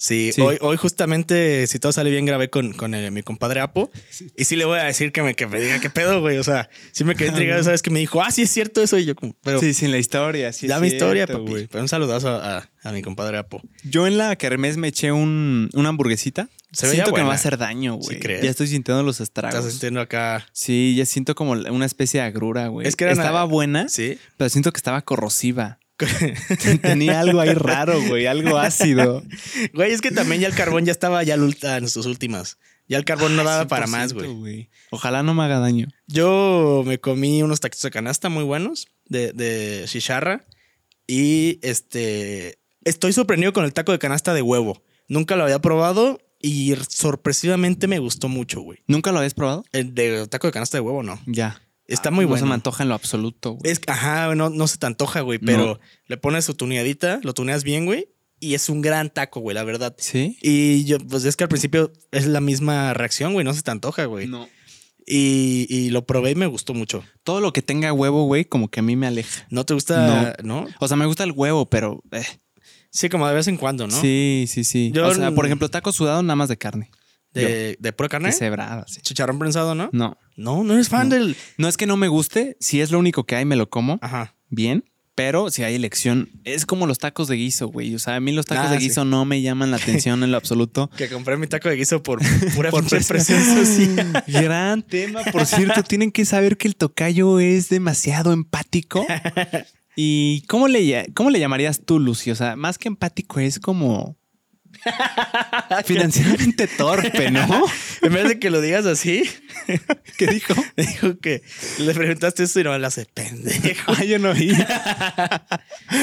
Sí, 0.00 0.30
Sí. 0.32 0.40
Hoy, 0.40 0.56
hoy 0.60 0.76
justamente, 0.76 1.66
si 1.66 1.78
todo 1.80 1.90
sale 1.92 2.10
bien, 2.10 2.24
grabé 2.24 2.48
con, 2.50 2.72
con 2.72 2.94
el- 2.94 3.10
mi 3.10 3.22
compadre 3.22 3.58
Apo. 3.60 3.90
Y 4.36 4.44
sí 4.44 4.54
le 4.54 4.64
voy 4.64 4.78
a 4.78 4.84
decir 4.84 5.10
que 5.10 5.22
me, 5.22 5.34
que 5.34 5.46
me 5.48 5.60
diga 5.60 5.80
qué 5.80 5.90
pedo, 5.90 6.20
güey. 6.20 6.38
O 6.38 6.44
sea, 6.44 6.70
sí 6.92 7.02
me 7.04 7.16
quedé 7.16 7.28
intrigado, 7.30 7.62
¿sabes? 7.64 7.82
Que 7.82 7.90
me 7.90 7.98
dijo, 7.98 8.22
ah, 8.22 8.30
sí 8.30 8.42
es 8.42 8.50
cierto 8.50 8.80
eso. 8.82 8.96
Y 8.96 9.04
yo, 9.06 9.16
como, 9.16 9.34
pero 9.42 9.58
sí, 9.58 9.74
sin 9.74 9.90
la 9.90 9.98
historia. 9.98 10.52
Sí, 10.52 10.66
es 10.70 10.80
mi 10.80 10.86
historia, 10.86 11.26
papi. 11.26 11.66
Pero 11.68 11.82
un 11.82 11.88
saludazo 11.88 12.28
a, 12.28 12.58
a- 12.58 12.70
a 12.84 12.92
mi 12.92 13.02
compadre 13.02 13.38
Apo. 13.38 13.60
Yo 13.82 14.06
en 14.06 14.18
la 14.18 14.36
kermés 14.36 14.76
me 14.76 14.88
eché 14.88 15.10
un, 15.10 15.68
una 15.74 15.88
hamburguesita. 15.88 16.48
Se 16.70 16.88
siento 16.90 17.12
que 17.12 17.22
me 17.22 17.26
va 17.26 17.32
a 17.32 17.36
hacer 17.36 17.58
daño, 17.58 17.94
güey. 17.94 18.20
¿Sí 18.20 18.28
ya 18.42 18.50
estoy 18.50 18.68
sintiendo 18.68 19.02
los 19.02 19.20
estragos. 19.20 19.56
Estás 19.58 19.72
sintiendo 19.72 20.00
acá. 20.00 20.46
Sí, 20.52 20.94
ya 20.96 21.06
siento 21.06 21.34
como 21.34 21.52
una 21.52 21.86
especie 21.86 22.20
de 22.20 22.26
agrura, 22.26 22.68
güey. 22.68 22.86
Es 22.86 22.94
que 22.94 23.10
estaba 23.10 23.42
buena, 23.44 23.88
Sí. 23.88 24.18
pero 24.36 24.48
siento 24.50 24.70
que 24.72 24.76
estaba 24.78 25.02
corrosiva. 25.02 25.78
Tenía 26.82 27.20
algo 27.20 27.40
ahí 27.40 27.54
raro, 27.54 28.00
güey, 28.08 28.26
algo 28.26 28.58
ácido. 28.58 29.22
Güey, 29.74 29.92
es 29.92 30.00
que 30.00 30.10
también 30.10 30.40
ya 30.40 30.48
el 30.48 30.54
carbón 30.54 30.84
ya 30.84 30.92
estaba 30.92 31.22
ya 31.24 31.36
lul- 31.36 31.56
en 31.76 31.88
sus 31.88 32.06
últimas. 32.06 32.58
Ya 32.86 32.96
el 32.96 33.04
carbón 33.04 33.36
no 33.36 33.44
daba 33.44 33.66
para 33.66 33.86
más, 33.86 34.14
100%, 34.14 34.38
güey. 34.38 34.70
Ojalá 34.90 35.22
no 35.22 35.34
me 35.34 35.42
haga 35.44 35.58
daño. 35.58 35.88
Yo 36.06 36.82
me 36.86 36.98
comí 37.00 37.42
unos 37.42 37.60
taquitos 37.60 37.82
de 37.82 37.90
canasta 37.90 38.28
muy 38.28 38.44
buenos 38.44 38.88
de, 39.06 39.32
de 39.32 39.84
chicharra 39.86 40.46
y 41.06 41.58
este 41.62 42.58
estoy 42.84 43.12
sorprendido 43.12 43.52
con 43.52 43.64
el 43.64 43.72
taco 43.74 43.92
de 43.92 43.98
canasta 43.98 44.32
de 44.32 44.42
huevo. 44.42 44.82
Nunca 45.08 45.36
lo 45.36 45.44
había 45.44 45.58
probado 45.58 46.18
y 46.40 46.74
sorpresivamente 46.88 47.88
me 47.88 47.98
gustó 47.98 48.28
mucho, 48.28 48.60
güey. 48.60 48.78
¿Nunca 48.86 49.12
lo 49.12 49.18
habías 49.18 49.34
probado? 49.34 49.64
El 49.72 49.94
de 49.94 50.26
taco 50.28 50.46
de 50.46 50.52
canasta 50.52 50.78
de 50.78 50.80
huevo 50.82 51.02
no. 51.02 51.20
Ya. 51.26 51.60
Está 51.88 52.10
muy 52.10 52.24
No 52.26 52.28
bueno. 52.30 52.44
se 52.44 52.48
me 52.48 52.54
antoja 52.54 52.82
en 52.84 52.90
lo 52.90 52.94
absoluto, 52.94 53.52
güey. 53.52 53.72
Es 53.72 53.80
ajá, 53.86 54.34
no, 54.34 54.50
no 54.50 54.68
se 54.68 54.76
te 54.78 54.86
antoja, 54.86 55.22
güey, 55.22 55.38
pero 55.38 55.64
No. 55.66 55.80
le 56.06 56.16
pones 56.18 56.44
su 56.44 56.54
tuneadita, 56.54 57.18
lo 57.24 57.34
tuneas 57.34 57.64
bien, 57.64 57.86
güey, 57.86 58.08
y 58.40 58.54
es 58.54 58.68
un 58.68 58.80
gran 58.82 59.10
taco, 59.10 59.40
güey, 59.40 59.54
la 59.54 59.64
verdad. 59.64 59.94
¿Sí? 59.98 60.38
Y 60.42 60.84
yo, 60.84 60.98
pues 60.98 61.24
es 61.24 61.34
que 61.34 61.44
al 61.44 61.48
principio 61.48 61.90
es 62.12 62.26
la 62.26 62.40
misma 62.40 62.94
reacción, 62.94 63.32
güey, 63.32 63.44
no 63.44 63.52
se 63.54 63.62
te 63.62 63.70
antoja, 63.70 64.04
güey. 64.04 64.26
No. 64.28 64.48
Y, 65.06 65.66
y 65.70 65.88
lo 65.88 66.04
probé 66.04 66.32
y 66.32 66.34
me 66.34 66.46
gustó 66.46 66.74
mucho. 66.74 67.02
Todo 67.24 67.40
lo 67.40 67.52
que 67.54 67.62
tenga 67.62 67.92
huevo, 67.94 68.24
güey, 68.26 68.44
como 68.44 68.68
que 68.68 68.80
a 68.80 68.82
mí 68.82 68.94
me 68.94 69.06
aleja. 69.06 69.46
¿No 69.48 69.64
te 69.64 69.72
gusta? 69.72 70.36
¿No? 70.44 70.66
O 70.80 70.86
sea, 70.88 70.98
me 70.98 71.06
gusta 71.06 71.24
el 71.24 71.32
huevo, 71.32 71.68
pero... 71.70 72.02
eh, 72.12 72.22
Sí, 72.90 73.08
como 73.10 73.26
de 73.28 73.34
vez 73.34 73.46
en 73.48 73.58
cuando, 73.58 73.86
¿no? 73.86 74.00
Sí, 74.00 74.46
sí, 74.48 74.64
sí. 74.64 74.90
Yo 74.94 75.06
o 75.06 75.14
sea, 75.14 75.30
por 75.32 75.44
ejemplo, 75.44 75.68
taco 75.68 75.92
sudado 75.92 76.22
nada 76.22 76.36
más 76.36 76.48
de 76.48 76.56
carne. 76.56 76.90
De, 77.42 77.76
de 77.78 77.92
pura 77.92 78.08
carne. 78.08 78.28
Deshebrada, 78.28 78.84
sí. 78.88 79.00
Chicharrón 79.02 79.38
prensado, 79.38 79.74
¿no? 79.74 79.90
No. 79.92 80.16
No, 80.36 80.62
no 80.64 80.74
eres 80.74 80.88
fan 80.88 81.08
No. 81.08 81.14
del. 81.16 81.36
No 81.56 81.68
es 81.68 81.76
que 81.76 81.86
no 81.86 81.96
me 81.96 82.08
guste. 82.08 82.56
Si 82.60 82.80
es 82.80 82.90
lo 82.90 82.98
único 82.98 83.24
que 83.24 83.36
hay, 83.36 83.44
me 83.44 83.56
lo 83.56 83.68
como. 83.70 83.98
Ajá. 84.02 84.34
Bien. 84.50 84.84
Pero 85.14 85.50
si 85.50 85.64
hay 85.64 85.74
elección, 85.74 86.28
es 86.44 86.64
como 86.64 86.86
los 86.86 86.98
tacos 87.00 87.26
de 87.26 87.34
guiso, 87.34 87.66
güey. 87.66 87.92
O 87.96 87.98
sea, 87.98 88.14
a 88.14 88.20
mí 88.20 88.30
los 88.30 88.46
tacos 88.46 88.66
Ah, 88.66 88.70
de 88.70 88.78
sí. 88.78 88.84
guiso 88.84 89.04
no 89.04 89.24
me 89.24 89.42
llaman 89.42 89.72
la 89.72 89.76
atención 89.82 90.22
en 90.22 90.30
lo 90.30 90.36
absoluto. 90.36 90.90
Que 90.96 91.08
compré 91.08 91.36
mi 91.36 91.48
taco 91.48 91.68
de 91.68 91.74
guiso 91.74 92.04
por 92.04 92.20
pura 92.54 92.70
Por 92.70 92.84
presión. 92.86 93.42
social. 93.66 94.24
Gran 94.28 94.82
tema. 94.82 95.22
Por 95.32 95.44
cierto, 95.44 95.82
tienen 95.82 96.12
que 96.12 96.24
saber 96.24 96.56
que 96.56 96.68
el 96.68 96.76
tocayo 96.76 97.40
es 97.40 97.68
demasiado 97.68 98.32
empático. 98.32 99.04
¿Y 99.96 100.42
cómo 100.42 100.68
le, 100.68 101.10
cómo 101.14 101.30
le 101.30 101.40
llamarías 101.40 101.80
tú, 101.84 101.98
Lucy? 101.98 102.30
O 102.30 102.36
sea, 102.36 102.54
más 102.54 102.78
que 102.78 102.86
empático, 102.86 103.40
es 103.40 103.58
como 103.58 104.16
financieramente 105.84 106.66
torpe, 106.66 107.30
¿no? 107.30 107.64
En 108.02 108.12
vez 108.12 108.28
de 108.28 108.38
que 108.38 108.50
lo 108.50 108.60
digas 108.60 108.86
así, 108.86 109.24
¿Qué 110.16 110.26
dijo? 110.28 110.54
dijo 110.76 111.18
que 111.18 111.42
le 111.78 111.92
preguntaste 111.94 112.44
eso 112.44 112.60
y 112.60 112.64
no 112.64 112.78
le 112.78 112.86
hace 112.86 113.06
pendejo. 113.06 113.92
Ah, 113.96 114.04
yo 114.04 114.18
no 114.18 114.30
oí. 114.30 114.52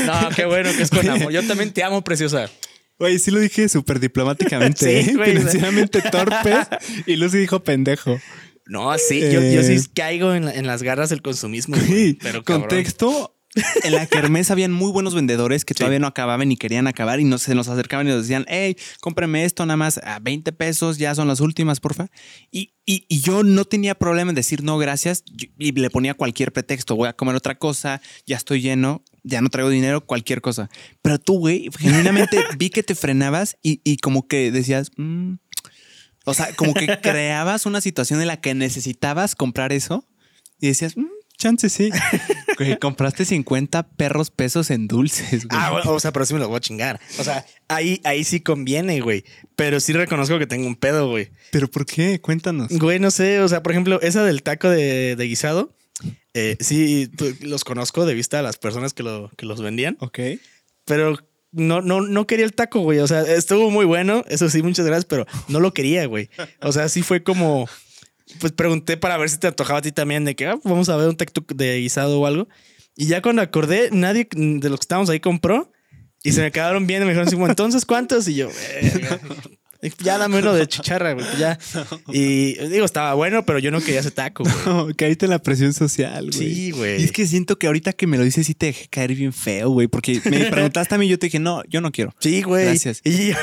No, 0.06 0.30
qué 0.36 0.46
bueno 0.46 0.72
que 0.76 0.84
es 0.84 0.90
con 0.90 1.08
amor. 1.10 1.32
Yo 1.32 1.44
también 1.48 1.72
te 1.72 1.84
amo, 1.84 2.04
preciosa. 2.04 2.50
Oye, 2.98 3.20
sí 3.20 3.32
lo 3.32 3.40
dije 3.40 3.68
súper 3.70 4.00
diplomáticamente. 4.00 5.04
Sí, 5.04 5.10
¿eh? 5.12 5.14
güey. 5.16 5.38
Financieramente 5.38 6.02
torpe. 6.02 6.56
Y 7.06 7.16
Lucy 7.18 7.38
dijo 7.40 7.64
pendejo. 7.64 8.20
No, 8.68 8.98
sí, 8.98 9.20
yo, 9.22 9.42
yo 9.42 9.62
Eh. 9.62 9.80
sí 9.80 9.88
caigo 9.94 10.34
en, 10.34 10.46
la- 10.46 10.54
en 10.54 10.66
las 10.66 10.82
garras 10.82 11.10
del 11.10 11.22
consumismo. 11.22 11.76
güey, 11.78 11.88
Sí, 11.88 12.20
pero 12.22 12.44
contexto. 12.44 13.35
En 13.84 13.94
la 13.94 14.06
kermés 14.06 14.52
habían 14.52 14.72
muy 14.72 14.92
buenos 14.92 15.16
vendedores 15.16 15.64
que 15.66 15.74
Sí. 15.74 15.80
todavía 15.80 16.00
no 16.00 16.08
acababan 16.08 16.52
y 16.52 16.58
querían 16.58 16.88
acabar 16.88 17.20
y 17.20 17.24
no 17.24 17.38
se 17.38 17.56
nos 17.56 17.68
acercaban 17.70 18.06
y 18.08 18.10
nos 18.12 18.24
decían, 18.24 18.46
hey, 18.50 18.76
cómprame 19.00 19.46
esto 19.46 19.66
nada 19.66 19.78
más 19.78 19.98
a 20.04 20.20
20 20.20 20.52
pesos, 20.52 20.98
ya 20.98 21.16
son 21.16 21.28
las 21.28 21.40
últimas, 21.40 21.80
porfa. 21.80 22.08
Y, 22.52 22.74
y, 22.86 23.06
y 23.08 23.22
yo 23.22 23.44
no 23.44 23.66
tenía 23.66 23.96
problema 23.96 24.32
en 24.32 24.36
decir 24.36 24.64
no, 24.64 24.78
gracias. 24.78 25.24
Y 25.58 25.72
le 25.72 25.90
ponía 25.90 26.14
cualquier 26.14 26.52
pretexto, 26.52 26.96
voy 26.96 27.08
a 27.08 27.14
comer 27.14 27.36
otra 27.36 27.56
cosa, 27.58 28.02
ya 28.26 28.36
estoy 28.38 28.62
lleno, 28.62 29.04
ya 29.24 29.42
no 29.42 29.50
traigo 29.50 29.70
dinero, 29.70 30.06
cualquier 30.06 30.42
cosa. 30.42 30.70
Pero 31.02 31.18
tú, 31.20 31.40
güey, 31.40 31.70
genuinamente 31.80 32.38
vi 32.58 32.70
que 32.70 32.84
te 32.84 32.94
frenabas 32.96 33.58
y, 33.64 33.80
y 33.84 33.98
como 33.98 34.28
que 34.28 34.52
decías, 34.52 34.92
"Mm". 34.98 35.36
o 36.26 36.34
sea, 36.34 36.54
como 36.56 36.74
que 36.74 36.88
creabas 37.02 37.66
una 37.66 37.80
situación 37.82 38.20
en 38.22 38.28
la 38.28 38.42
que 38.42 38.54
necesitabas 38.54 39.36
comprar 39.36 39.72
eso 39.72 40.06
y 40.60 40.68
decías, 40.68 40.98
"Mm, 40.98 41.06
Chance 41.38 41.70
sí. 41.70 41.90
Güey, 42.58 42.78
compraste 42.80 43.26
50 43.26 43.84
perros 43.90 44.32
pesos 44.32 44.70
en 44.72 44.88
dulces, 44.88 45.48
güey. 45.48 45.62
Ah, 45.62 45.72
bueno, 45.72 45.92
o 45.92 46.00
sea, 46.00 46.12
pero 46.12 46.26
sí 46.26 46.34
me 46.34 46.40
los 46.40 46.48
voy 46.48 46.58
a 46.58 46.62
chingar. 46.62 47.00
O 47.20 47.24
sea, 47.24 47.46
ahí, 47.68 48.02
ahí 48.04 48.24
sí 48.24 48.40
conviene, 48.40 49.02
güey. 49.02 49.24
Pero 49.56 49.80
sí 49.80 49.94
reconozco 49.94 50.40
que 50.40 50.48
tengo 50.48 50.68
un 50.68 50.76
pedo, 50.76 51.10
güey. 51.10 51.30
¿Pero 51.52 51.70
por 51.70 51.86
qué? 51.86 52.20
Cuéntanos. 52.22 52.70
Güey, 52.70 53.00
no 53.00 53.12
sé. 53.12 53.40
O 53.42 53.48
sea, 53.48 53.64
por 53.64 53.72
ejemplo, 53.72 54.00
esa 54.02 54.24
del 54.24 54.44
taco 54.44 54.70
de, 54.70 55.16
de 55.16 55.26
guisado. 55.26 55.74
eh, 56.34 56.58
sí, 56.60 57.10
pues, 57.18 57.42
los 57.42 57.64
conozco 57.64 58.06
de 58.06 58.14
vista 58.14 58.40
a 58.40 58.42
las 58.42 58.58
personas 58.58 58.94
que, 58.94 59.04
lo, 59.04 59.32
que 59.38 59.46
los 59.46 59.62
vendían. 59.62 59.98
Ok. 60.00 60.20
Pero 60.86 61.18
no, 61.52 61.82
no, 61.82 62.02
no 62.02 62.28
quería 62.28 62.46
el 62.46 62.54
taco, 62.54 62.82
güey. 62.82 63.00
O 63.00 63.08
sea, 63.08 63.22
estuvo 63.22 63.70
muy 63.72 63.86
bueno. 63.86 64.24
Eso 64.28 64.50
sí, 64.50 64.62
muchas 64.62 64.86
gracias, 64.86 65.06
pero 65.06 65.26
no 65.48 65.60
lo 65.60 65.74
quería, 65.74 66.06
güey. 66.06 66.30
O 66.62 66.72
sea, 66.72 66.90
sí 66.90 67.02
fue 67.02 67.24
como. 67.24 67.68
Pues 68.40 68.52
pregunté 68.52 68.98
para 68.98 69.18
ver 69.18 69.30
si 69.30 69.38
te 69.38 69.48
antojaba 69.48 69.80
a 69.80 69.82
ti 69.82 69.92
también 69.92 70.26
de 70.26 70.36
que 70.36 70.48
ah, 70.48 70.60
vamos 70.64 70.90
a 70.90 70.98
ver 70.98 71.10
un 71.10 71.18
taco 71.18 71.32
de 71.54 71.80
guisado 71.80 72.20
o 72.20 72.26
algo. 72.26 72.48
Y 72.96 73.08
ya 73.08 73.22
cuando 73.22 73.42
acordé, 73.42 73.90
nadie 73.92 74.28
de 74.32 74.70
los 74.70 74.80
que 74.80 74.84
estábamos 74.84 75.10
ahí 75.10 75.20
compró. 75.20 75.72
Y 76.24 76.32
se 76.32 76.42
me 76.42 76.52
quedaron 76.52 76.88
viendo 76.88 77.06
y 77.06 77.14
me 77.14 77.14
dijeron 77.14 77.50
entonces, 77.50 77.86
¿cuántos? 77.86 78.28
Y 78.28 78.36
yo, 78.36 78.50
"Verga". 78.82 79.20
Ya 80.00 80.18
dame 80.18 80.40
uno 80.40 80.54
de 80.54 80.68
chicharra, 80.68 81.14
güey. 81.14 81.26
Ya. 81.38 81.58
Y 82.12 82.54
digo, 82.68 82.86
estaba 82.86 83.14
bueno, 83.14 83.46
pero 83.46 83.60
yo 83.60 83.72
no 83.72 83.82
quería 83.82 84.00
ese 84.00 84.12
taco, 84.12 84.44
güey. 84.44 84.56
No, 84.66 84.88
caíste 84.96 85.26
en 85.26 85.32
la 85.32 85.40
presión 85.40 85.74
social, 85.74 86.30
güey. 86.32 86.54
Sí, 86.56 86.72
güey. 86.72 87.02
Y 87.02 87.06
es 87.06 87.12
que 87.12 87.28
siento 87.28 87.58
que 87.58 87.68
ahorita 87.68 87.94
que 87.94 88.08
me 88.08 88.18
lo 88.18 88.24
dices 88.24 88.48
sí 88.48 88.54
te 88.54 88.68
dejé 88.68 88.88
caer 88.88 89.14
bien 89.16 89.34
feo, 89.34 89.70
güey. 89.70 89.88
Porque 89.88 90.22
me 90.26 90.46
preguntaste 90.52 90.96
a 90.96 90.98
mí 90.98 91.08
yo 91.08 91.20
te 91.20 91.28
dije, 91.28 91.40
no, 91.40 91.64
yo 91.70 91.82
no 91.82 91.92
quiero. 91.92 92.16
Sí, 92.20 92.42
güey. 92.42 92.66
Gracias. 92.66 93.02
Y 93.04 93.30
yo, 93.30 93.36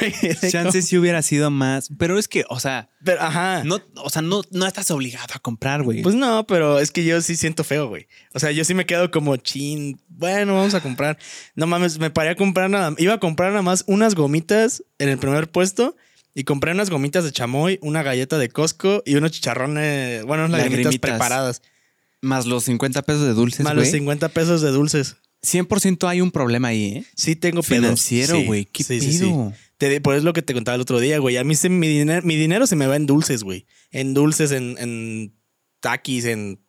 Chance 0.50 0.82
sí 0.82 0.98
hubiera 0.98 1.22
sido 1.22 1.50
más. 1.50 1.88
Pero 1.98 2.18
es 2.18 2.28
que, 2.28 2.44
o 2.48 2.60
sea, 2.60 2.88
Pero, 3.04 3.22
ajá. 3.22 3.62
no, 3.64 3.80
o 3.96 4.10
sea, 4.10 4.22
no, 4.22 4.42
no 4.50 4.66
estás 4.66 4.90
obligado 4.90 5.34
a 5.34 5.38
comprar, 5.38 5.82
güey. 5.82 6.02
Pues 6.02 6.14
no, 6.14 6.46
pero 6.46 6.78
es 6.78 6.90
que 6.90 7.04
yo 7.04 7.20
sí 7.20 7.36
siento 7.36 7.64
feo, 7.64 7.88
güey. 7.88 8.08
O 8.34 8.38
sea, 8.38 8.50
yo 8.50 8.64
sí 8.64 8.74
me 8.74 8.86
quedo 8.86 9.10
como 9.10 9.36
chin. 9.36 10.00
Bueno, 10.08 10.54
vamos 10.54 10.74
a 10.74 10.80
comprar. 10.80 11.18
No 11.54 11.66
mames, 11.66 11.98
me 11.98 12.10
paré 12.10 12.30
a 12.30 12.36
comprar 12.36 12.70
nada. 12.70 12.94
Iba 12.98 13.14
a 13.14 13.20
comprar 13.20 13.50
nada 13.50 13.62
más 13.62 13.84
unas 13.86 14.14
gomitas 14.14 14.82
en 14.98 15.08
el 15.08 15.18
primer 15.18 15.50
puesto 15.50 15.96
y 16.34 16.44
compré 16.44 16.72
unas 16.72 16.90
gomitas 16.90 17.24
de 17.24 17.32
chamoy, 17.32 17.78
una 17.82 18.02
galleta 18.02 18.38
de 18.38 18.48
Costco 18.48 19.02
y 19.04 19.14
unos 19.16 19.32
chicharrones, 19.32 20.24
bueno, 20.24 20.46
unas 20.46 20.60
Lagrimitas. 20.60 20.98
preparadas. 20.98 21.62
más 22.20 22.46
los 22.46 22.64
50 22.64 23.02
pesos 23.02 23.22
de 23.26 23.34
dulces, 23.34 23.60
Más 23.64 23.74
los 23.74 23.84
güey. 23.84 23.92
50 23.92 24.28
pesos 24.30 24.62
de 24.62 24.70
dulces. 24.70 25.16
100% 25.44 26.08
hay 26.08 26.20
un 26.20 26.30
problema 26.30 26.68
ahí, 26.68 26.84
¿eh? 26.98 27.04
Sí 27.16 27.34
tengo 27.34 27.62
pedos. 27.62 27.80
Financiero, 27.80 28.36
Sí, 28.36 28.46
güey. 28.46 28.64
¿Qué 28.64 28.84
sí, 28.84 29.00
sí, 29.00 29.12
sí. 29.12 29.18
pedo? 29.24 29.52
Te, 29.76 30.00
por 30.00 30.14
eso 30.14 30.24
lo 30.24 30.32
que 30.32 30.42
te 30.42 30.54
contaba 30.54 30.76
el 30.76 30.80
otro 30.80 31.00
día, 31.00 31.18
güey. 31.18 31.36
A 31.36 31.42
mí 31.42 31.56
se, 31.56 31.68
mi, 31.68 31.88
dinero, 31.88 32.24
mi 32.24 32.36
dinero 32.36 32.66
se 32.68 32.76
me 32.76 32.86
va 32.86 32.94
en 32.94 33.06
dulces, 33.06 33.42
güey. 33.42 33.66
En 33.90 34.14
dulces, 34.14 34.52
en, 34.52 34.76
en 34.78 35.34
taquis, 35.80 36.26
en... 36.26 36.60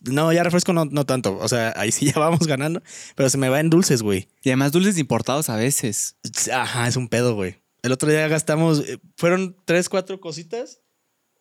No, 0.00 0.30
ya 0.32 0.42
refresco 0.44 0.74
no, 0.74 0.84
no 0.84 1.06
tanto. 1.06 1.38
O 1.38 1.48
sea, 1.48 1.72
ahí 1.76 1.90
sí 1.90 2.04
ya 2.12 2.20
vamos 2.20 2.46
ganando. 2.46 2.82
Pero 3.16 3.30
se 3.30 3.38
me 3.38 3.48
va 3.48 3.60
en 3.60 3.70
dulces, 3.70 4.02
güey. 4.02 4.28
Y 4.42 4.50
además 4.50 4.72
dulces 4.72 4.98
importados 4.98 5.48
a 5.48 5.56
veces. 5.56 6.16
Ajá, 6.52 6.86
es 6.86 6.96
un 6.96 7.08
pedo, 7.08 7.34
güey. 7.34 7.56
El 7.82 7.92
otro 7.92 8.10
día 8.10 8.26
gastamos... 8.28 8.80
eh, 8.80 8.98
Fueron 9.16 9.56
tres, 9.64 9.88
cuatro 9.88 10.20
cositas. 10.20 10.80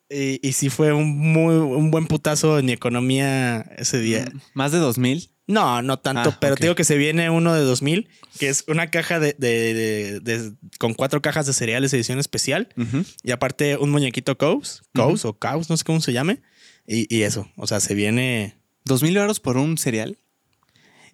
Y, 0.09 0.39
y 0.47 0.53
sí 0.53 0.69
fue 0.69 0.93
un, 0.93 1.17
muy, 1.17 1.53
un 1.55 1.91
buen 1.91 2.07
putazo 2.07 2.59
en 2.59 2.65
mi 2.67 2.71
economía 2.71 3.61
ese 3.77 3.99
día. 3.99 4.31
Más 4.53 4.71
de 4.71 4.77
2000. 4.77 5.31
No, 5.47 5.81
no 5.81 5.97
tanto, 5.99 6.29
Ah, 6.29 6.37
pero 6.41 6.55
te 6.55 6.63
digo 6.63 6.75
que 6.75 6.83
se 6.83 6.97
viene 6.97 7.29
uno 7.29 7.53
de 7.53 7.61
2000, 7.61 8.09
que 8.37 8.49
es 8.49 8.65
una 8.67 8.89
caja 8.91 9.19
de, 9.19 9.33
de- 9.37 9.73
de- 9.73 10.19
de- 10.19 10.53
con 10.77 10.93
cuatro 10.93 11.21
cajas 11.21 11.45
de 11.45 11.53
cereales 11.53 11.93
edición 11.93 12.19
especial. 12.19 12.67
Ujú. 12.77 13.03
Y 13.23 13.31
aparte 13.31 13.77
un 13.77 13.89
muñequito 13.89 14.37
Cows, 14.37 14.83
Cows 14.93 15.23
o 15.25 15.37
Cows, 15.37 15.69
no 15.69 15.77
sé 15.77 15.83
cómo 15.85 16.01
se 16.01 16.11
llame. 16.13 16.41
Y, 16.85 17.13
y 17.13 17.23
eso, 17.23 17.49
o 17.57 17.65
sea, 17.67 17.79
se 17.79 17.93
viene... 17.93 18.57
¿Dos 18.85 19.03
mil 19.03 19.15
euros 19.17 19.39
por 19.41 19.57
un 19.57 19.77
cereal? 19.77 20.17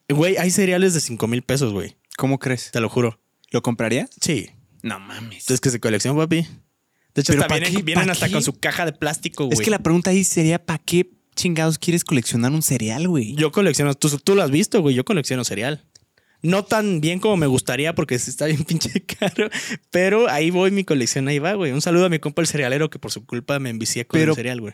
Güey, 0.10 0.38
hay 0.38 0.52
cereales 0.52 0.94
de 0.94 1.00
5 1.00 1.28
mil 1.28 1.42
pesos, 1.44 1.72
güey. 1.74 1.96
¿Cómo 2.18 2.38
crees? 2.38 2.70
Te 2.72 2.80
lo 2.82 2.90
juro. 2.90 3.20
¿Lo 3.52 3.62
comprarías? 3.64 4.10
Sí. 4.22 4.50
No 4.84 5.00
mames. 5.00 5.40
Entonces 5.44 5.60
que 5.62 5.72
se 5.72 5.80
colección, 5.80 6.16
papi. 6.16 6.46
De 7.16 7.22
hecho, 7.22 7.34
¿Pero 7.34 7.42
hasta 7.44 7.56
vienen, 7.56 7.76
qué? 7.76 7.82
vienen 7.82 8.06
¿Pa' 8.06 8.12
hasta 8.12 8.28
qué? 8.28 8.34
con 8.34 8.44
su 8.44 8.54
caja 8.54 8.86
de 8.86 8.94
plástico, 8.94 9.46
güey. 9.46 9.58
es 9.58 9.62
que 9.64 9.72
la 9.72 9.80
pregunta 9.80 10.12
ahí 10.12 10.24
sería, 10.24 10.64
¿para 10.64 10.80
qué 10.80 11.10
chingados 11.36 11.80
quieres 11.80 12.04
coleccionar 12.04 12.52
un 12.52 12.62
cereal, 12.62 13.08
güey? 13.08 13.34
Yo 13.36 13.52
colecciono, 13.52 13.94
tú, 13.96 14.10
tú 14.20 14.36
lo 14.36 14.44
has 14.44 14.52
visto, 14.52 14.82
güey, 14.82 14.96
yo 14.96 15.04
colecciono 15.06 15.44
cereal. 15.44 15.84
No 16.42 16.66
tan 16.66 17.00
bien 17.00 17.20
como 17.20 17.38
me 17.38 17.48
gustaría 17.48 17.96
porque 17.96 18.16
está 18.16 18.46
bien 18.48 18.64
pinche 18.68 19.06
caro, 19.06 19.50
pero 19.92 20.28
ahí 20.30 20.52
voy, 20.52 20.72
mi 20.72 20.84
colección 20.84 21.28
ahí 21.28 21.40
va, 21.40 21.54
güey. 21.54 21.72
Un 21.72 21.82
saludo 21.82 22.06
a 22.06 22.10
mi 22.10 22.20
compa 22.20 22.42
el 22.42 22.48
cerealero 22.48 22.90
que 22.90 23.00
por 23.00 23.12
su 23.12 23.26
culpa 23.26 23.60
me 23.60 23.70
envicié 23.70 24.06
con 24.06 24.20
Pero- 24.20 24.34
el 24.34 24.36
cereal, 24.36 24.60
güey. 24.62 24.74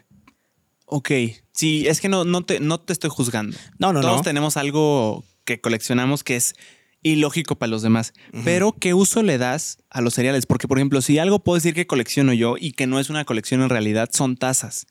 Ok. 0.91 1.11
Sí, 1.51 1.85
es 1.87 2.01
que 2.01 2.09
no, 2.09 2.25
no, 2.25 2.43
te, 2.43 2.59
no 2.59 2.79
te 2.79 2.93
estoy 2.93 3.11
juzgando. 3.11 3.55
No, 3.77 3.93
no, 3.93 4.01
Todos 4.01 4.17
no. 4.17 4.21
tenemos 4.23 4.57
algo 4.57 5.23
que 5.45 5.61
coleccionamos 5.61 6.23
que 6.23 6.35
es 6.35 6.55
ilógico 7.03 7.57
para 7.57 7.69
los 7.69 7.81
demás. 7.81 8.13
Pero, 8.43 8.73
¿qué 8.73 8.93
uso 8.93 9.23
le 9.23 9.37
das 9.37 9.77
a 9.89 10.01
los 10.01 10.13
cereales? 10.13 10.45
Porque, 10.45 10.67
por 10.67 10.77
ejemplo, 10.77 11.01
si 11.01 11.17
algo 11.19 11.43
puedo 11.43 11.55
decir 11.55 11.73
que 11.73 11.87
colecciono 11.87 12.33
yo 12.33 12.55
y 12.59 12.71
que 12.73 12.87
no 12.87 12.99
es 12.99 13.09
una 13.09 13.25
colección 13.25 13.61
en 13.61 13.69
realidad, 13.69 14.09
son 14.11 14.35
tazas. 14.37 14.87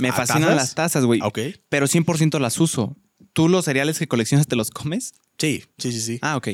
Me 0.00 0.08
¿Ah, 0.08 0.12
fascinan 0.12 0.42
tazas? 0.42 0.56
las 0.56 0.74
tazas, 0.74 1.04
güey. 1.04 1.20
Ok. 1.22 1.38
Pero 1.68 1.86
100% 1.86 2.38
las 2.40 2.58
uso. 2.58 2.96
¿Tú 3.32 3.48
los 3.48 3.64
cereales 3.64 3.98
que 3.98 4.06
coleccionas 4.08 4.46
te 4.46 4.56
los 4.56 4.70
comes? 4.70 5.12
Sí, 5.38 5.64
sí, 5.78 5.92
sí, 5.92 6.00
sí. 6.00 6.18
Ah, 6.22 6.36
ok. 6.36 6.48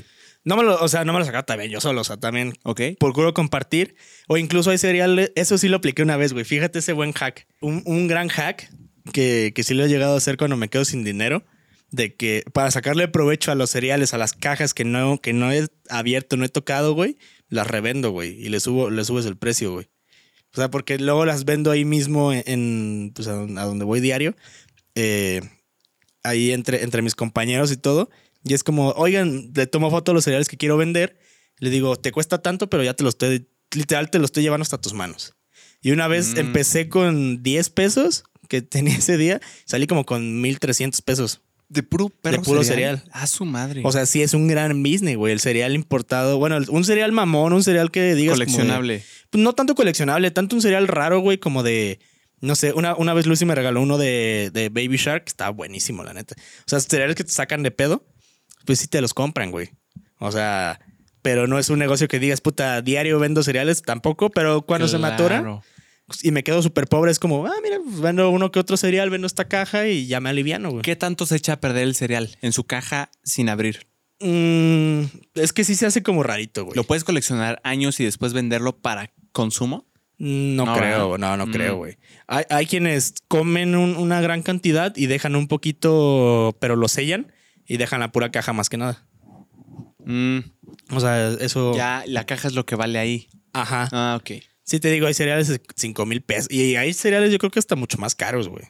No 0.44 0.56
me 0.56 0.62
lo, 0.62 0.82
o 0.82 0.88
sea, 0.88 1.04
no 1.04 1.12
me 1.12 1.18
lo 1.18 1.25
sacaba 1.26 1.42
también 1.44 1.70
yo 1.70 1.80
solo, 1.80 2.00
o 2.00 2.04
sea, 2.04 2.16
también 2.16 2.54
Ok. 2.62 2.80
procuro 2.99 3.35
compartir. 3.35 3.94
O 4.28 4.38
incluso 4.38 4.70
hay 4.70 4.78
cereales, 4.78 5.32
eso 5.37 5.59
sí 5.59 5.68
lo 5.68 5.76
apliqué 5.76 6.02
una 6.02 6.16
vez, 6.16 6.32
güey. 6.32 6.44
Fíjate 6.47 6.78
ese 6.78 6.92
buen 6.94 7.12
hack. 7.12 7.47
Un, 7.61 7.82
un 7.85 8.09
gran 8.09 8.28
hack 8.28 8.70
que, 9.12 9.52
que 9.54 9.62
sí 9.62 9.75
lo 9.75 9.85
he 9.85 9.88
llegado 9.88 10.14
a 10.14 10.16
hacer 10.18 10.37
cuando 10.38 10.56
me 10.56 10.68
quedo 10.68 10.85
sin 10.87 11.04
dinero. 11.04 11.44
De 11.90 12.14
que 12.14 12.44
para 12.52 12.70
sacarle 12.70 13.09
provecho 13.09 13.50
a 13.50 13.54
los 13.56 13.70
cereales, 13.70 14.14
a 14.14 14.18
las 14.18 14.32
cajas 14.32 14.75
que 14.75 14.85
no, 14.85 15.20
que 15.20 15.32
no 15.32 15.50
he 15.52 15.66
abierto, 15.88 16.37
no 16.37 16.44
he 16.44 16.49
tocado, 16.49 16.94
güey, 16.94 17.18
las 17.49 17.66
revendo, 17.66 18.11
güey. 18.12 18.30
Y 18.40 18.49
le 18.49 18.61
subo, 18.61 18.90
le 18.90 19.04
subes 19.04 19.26
el 19.26 19.37
precio, 19.37 19.73
güey. 19.73 19.88
O 20.52 20.56
sea, 20.56 20.70
porque 20.70 20.99
luego 20.99 21.25
las 21.26 21.44
vendo 21.44 21.70
ahí 21.70 21.85
mismo 21.85 22.32
en, 22.32 22.42
en, 22.47 23.12
pues, 23.14 23.26
a, 23.28 23.32
don- 23.32 23.59
a 23.59 23.64
donde 23.64 23.85
voy 23.85 24.00
diario. 24.00 24.37
eh, 24.94 25.40
ahí 26.23 26.52
entre, 26.52 26.82
entre 26.82 27.02
mis 27.02 27.14
compañeros 27.14 27.73
y 27.73 27.76
todo. 27.76 28.11
Y 28.44 28.54
es 28.54 28.62
como, 28.64 28.90
oigan, 28.90 29.52
le 29.54 29.66
tomo 29.66 29.90
foto 29.90 30.12
a 30.12 30.14
los 30.14 30.25
cereales 30.25 30.49
que 30.49 30.56
quiero 30.56 30.76
vender. 30.76 31.18
Le 31.59 31.70
digo, 31.70 31.97
te 31.97 32.12
cuesta 32.12 32.42
tanto, 32.42 32.68
pero 32.70 32.82
ya 32.82 32.94
te 32.94 33.02
lo 33.02 33.09
estoy, 33.09 33.49
literal, 33.75 34.11
te 34.11 34.18
lo 34.18 34.25
estoy 34.26 34.42
llevando 34.42 34.62
hasta 34.62 34.80
tus 34.80 34.92
manos. 34.92 35.35
Y 35.82 35.90
una 35.92 36.09
vez 36.09 36.35
Mm. 36.35 36.38
empecé 36.38 36.88
con 36.88 37.42
10 37.42 37.70
pesos 37.70 38.25
que 38.49 38.61
tenía 38.62 38.97
ese 38.97 39.16
día, 39.16 39.40
salí 39.64 39.87
como 39.87 40.04
con 40.04 40.40
1300 40.40 41.00
pesos. 41.02 41.40
De 41.70 41.82
puro 41.82 42.08
perro 42.10 42.42
puro 42.42 42.62
cereal. 42.64 43.02
A 43.12 43.26
su 43.26 43.44
madre. 43.46 43.80
O 43.84 43.92
sea, 43.92 44.04
sí 44.04 44.20
es 44.22 44.34
un 44.34 44.48
gran 44.48 44.82
business, 44.82 45.16
güey. 45.16 45.32
El 45.32 45.40
cereal 45.40 45.74
importado. 45.74 46.36
Bueno, 46.36 46.58
un 46.68 46.84
cereal 46.84 47.12
mamón, 47.12 47.52
un 47.52 47.62
cereal 47.62 47.90
que 47.90 48.14
digas. 48.14 48.34
como 48.34 48.40
de- 48.44 48.52
coleccionable. 48.52 49.02
pues 49.30 49.42
no 49.42 49.52
tanto 49.54 49.74
coleccionable, 49.74 50.30
tanto 50.32 50.56
un 50.56 50.62
cereal 50.62 50.88
raro, 50.88 51.20
güey, 51.20 51.38
como 51.38 51.62
de. 51.62 51.98
No 52.40 52.54
sé, 52.56 52.72
una, 52.72 52.96
una 52.96 53.14
vez 53.14 53.26
Lucy 53.26 53.44
me 53.44 53.54
regaló 53.54 53.80
uno 53.82 53.98
de, 53.98 54.50
de 54.52 54.68
Baby 54.68 54.96
Shark, 54.96 55.24
que 55.24 55.28
estaba 55.28 55.50
buenísimo, 55.50 56.02
la 56.02 56.12
neta. 56.14 56.34
O 56.38 56.64
sea, 56.66 56.80
cereales 56.80 57.14
que 57.14 57.22
te 57.24 57.30
sacan 57.32 57.62
de 57.62 57.70
pedo, 57.70 58.04
pues 58.64 58.78
sí 58.80 58.86
te 58.88 59.00
los 59.00 59.14
compran, 59.14 59.50
güey. 59.50 59.68
O 60.18 60.32
sea, 60.32 60.80
pero 61.22 61.46
no 61.46 61.58
es 61.58 61.68
un 61.70 61.78
negocio 61.78 62.08
que 62.08 62.18
digas, 62.18 62.40
puta, 62.40 62.80
diario 62.82 63.18
vendo 63.18 63.42
cereales, 63.42 63.82
tampoco, 63.82 64.30
pero 64.30 64.62
cuando 64.62 64.88
se 64.88 64.96
Claro. 65.42 65.62
Y 66.23 66.31
me 66.33 66.43
quedo 66.43 66.62
súper 66.62 66.87
pobre, 66.87 67.11
es 67.12 67.19
como, 67.19 67.47
ah, 67.47 67.52
mira, 67.62 67.79
pues 67.85 68.00
vendo 68.00 68.31
uno 68.31 68.50
que 68.52 68.59
otro 68.59 68.76
cereal, 68.76 69.11
vendo 69.11 69.26
esta 69.26 69.47
caja 69.47 69.87
y 69.88 70.07
ya 70.07 70.21
me 70.21 70.29
aliviano, 70.31 70.71
güey. 70.71 70.83
¿Qué 70.83 70.97
tanto 70.97 71.26
se 71.26 71.37
echa 71.37 71.55
a 71.55 71.61
perder 71.61 71.85
el 71.85 71.95
cereal 71.95 72.37
en 72.43 72.52
su 72.52 72.64
caja 72.64 73.11
sin 73.25 73.49
abrir? 73.49 73.87
Mm, 74.21 75.05
es 75.35 75.52
que 75.52 75.64
sí 75.64 75.75
se 75.75 75.87
hace 75.87 76.02
como 76.02 76.23
rarito, 76.23 76.64
güey. 76.64 76.76
¿Lo 76.76 76.85
puedes 76.85 77.05
coleccionar 77.05 77.61
años 77.64 77.99
y 78.00 78.05
después 78.05 78.33
venderlo 78.33 78.76
para 78.79 79.12
consumo? 79.33 79.87
No, 80.19 80.67
No, 80.67 80.75
creo, 80.76 81.17
no, 81.17 81.37
no 81.38 81.47
Mm. 81.47 81.50
creo, 81.50 81.76
güey. 81.76 81.97
Hay, 82.26 82.45
hay 82.50 82.67
quienes 82.67 83.14
comen 83.29 83.75
un- 83.75 83.97
una 83.97 84.21
gran 84.21 84.43
cantidad 84.43 84.95
y 84.95 85.07
dejan 85.07 85.35
un 85.37 85.49
poquito, 85.49 86.55
pero 86.61 86.76
lo 86.76 86.88
sellan 86.88 87.33
y 87.67 87.79
dejan 87.79 88.00
la 88.00 88.12
pura 88.12 88.31
caja 88.31 88.52
más 88.52 88.69
que 88.69 88.76
nada. 88.76 89.07
Mm, 90.05 90.40
O 90.93 91.00
sea, 91.00 91.31
eso. 91.40 91.75
ya, 91.75 92.05
la 92.07 92.25
caja 92.26 92.49
es 92.49 92.55
lo 92.55 92.67
que 92.67 92.75
vale 92.76 92.99
ahí. 92.99 93.29
Ajá. 93.55 93.88
Ah, 93.93 94.19
ok. 94.21 94.43
Sí, 94.64 94.79
te 94.81 94.90
digo, 94.90 95.07
hay 95.07 95.14
cereales 95.14 95.49
de 95.49 95.61
5 95.76 96.07
mil 96.07 96.23
pesos. 96.23 96.50
Y 96.50 96.76
hay 96.76 96.93
cereales, 96.93 97.33
yo 97.33 97.38
creo 97.38 97.50
que 97.50 97.59
hasta 97.59 97.76
mucho 97.76 97.99
más 97.99 98.14
caros, 98.14 98.49
güey. 98.49 98.64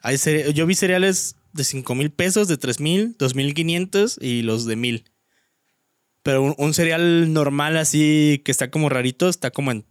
Hay 0.00 0.16
cere- 0.16 0.52
yo 0.52 0.66
vi 0.66 0.74
cereales 0.74 1.36
de 1.52 1.64
5 1.64 1.94
mil 1.94 2.10
pesos, 2.10 2.48
de 2.48 2.56
3 2.56 2.80
mil, 2.80 3.14
2 3.18 3.34
mil 3.34 3.54
500 3.54 4.18
y 4.20 4.42
los 4.42 4.64
de 4.66 4.76
mil. 4.76 5.04
Pero 6.22 6.42
un, 6.42 6.54
un 6.58 6.74
cereal 6.74 7.32
normal 7.32 7.76
así 7.76 8.40
que 8.44 8.50
está 8.52 8.70
como 8.70 8.88
rarito 8.88 9.28
está 9.28 9.50
como 9.50 9.70
en 9.72 9.84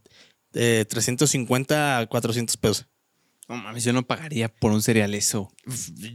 eh, 0.54 0.86
350 0.90 2.00
a 2.00 2.08
400 2.08 2.58
pesos. 2.58 2.88
No 3.48 3.56
mames, 3.58 3.84
yo 3.84 3.94
no 3.94 4.06
pagaría 4.08 4.50
por 4.50 4.72
un 4.72 4.82
cereal 4.82 5.14
eso. 5.16 5.52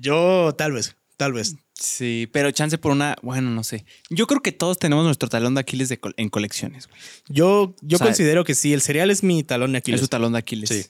Yo 0.01 0.55
tal 0.57 0.73
vez, 0.73 0.97
tal 1.17 1.33
vez. 1.33 1.55
Sí, 1.79 2.29
pero 2.33 2.51
chance 2.53 2.79
por 2.79 2.93
una, 2.93 3.17
bueno, 3.23 3.51
no 3.51 3.63
sé. 3.63 3.85
Yo 4.09 4.27
creo 4.27 4.41
que 4.41 4.51
todos 4.53 4.79
tenemos 4.79 5.05
nuestro 5.05 5.29
talón 5.29 5.55
de 5.55 5.61
Aquiles 5.61 5.89
de 5.91 6.01
en 6.17 6.31
colecciones. 6.31 6.89
güey. 6.89 6.99
Yo, 7.29 7.75
yo 7.83 7.97
O 7.97 7.99
sea, 7.99 8.07
considero 8.07 8.45
que 8.45 8.55
sí, 8.55 8.73
el 8.73 8.81
cereal 8.81 9.11
es 9.11 9.23
mi 9.23 9.43
talón 9.43 9.73
de 9.73 9.79
Es 9.79 9.83
Aquiles. 9.83 10.01
su 10.01 10.09
talón 10.09 10.33
de 10.33 10.39
Aquiles. 10.39 10.71
Sí, 10.71 10.85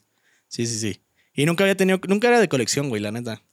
sí, 0.47 0.65
sí, 0.65 0.79
sí. 0.79 1.01
Y 1.33 1.45
nunca 1.45 1.63
había 1.65 1.75
tenido, 1.75 1.99
nunca 2.07 2.29
era 2.29 2.39
de 2.39 2.47
colección, 2.47 2.87
güey, 2.89 3.01
la 3.01 3.11
neta. 3.11 3.43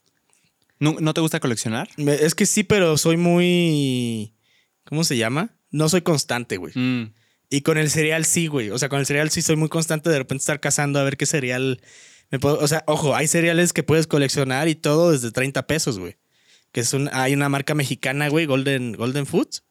¿No, 0.79 0.97
no 1.01 1.13
te 1.13 1.21
gusta 1.21 1.41
coleccionar? 1.41 1.89
Me- 1.97 2.15
Es 2.15 2.35
que 2.37 2.47
sí, 2.47 2.63
pero 2.63 2.97
soy 2.99 3.17
muy. 3.17 4.35
¿Cómo 4.85 5.03
se 5.05 5.17
llama? 5.17 5.57
No 5.71 5.89
soy 5.89 6.03
constante, 6.03 6.57
güey. 6.57 6.73
Mm. 6.77 7.15
Y 7.51 7.61
con 7.63 7.79
el 7.79 7.91
cereal 7.91 8.25
sí, 8.25 8.47
güey. 8.47 8.71
O 8.71 8.79
sea, 8.79 8.89
con 8.89 9.01
el 9.01 9.07
cereal 9.07 9.31
sí 9.31 9.43
soy 9.43 9.57
muy 9.57 9.69
constante 9.69 10.09
de 10.11 10.19
repente 10.19 10.43
estar 10.43 10.61
cazando 10.61 10.99
a 11.01 11.05
ver 11.05 11.17
qué 11.17 11.27
cereal 11.27 11.81
me 12.31 12.39
puedo. 12.39 12.59
O 12.59 12.69
sea, 12.69 12.85
ojo, 12.87 13.15
hay 13.17 13.27
cereales 13.27 13.73
que 13.73 13.83
puedes 13.83 14.07
coleccionar 14.07 14.69
y 14.69 14.75
todo 14.77 15.11
desde 15.13 15.31
30 15.33 15.67
pesos, 15.67 15.99
güey. 15.99 16.17
Que 16.75 16.81
es 16.81 16.93
un, 16.93 17.09
hay 17.13 17.33
una 17.33 17.49
marca 17.49 17.75
mexicana, 17.75 18.29
güey, 18.29 18.45
Golden, 18.47 18.93
Golden 18.93 19.25
Foods. 19.25 19.63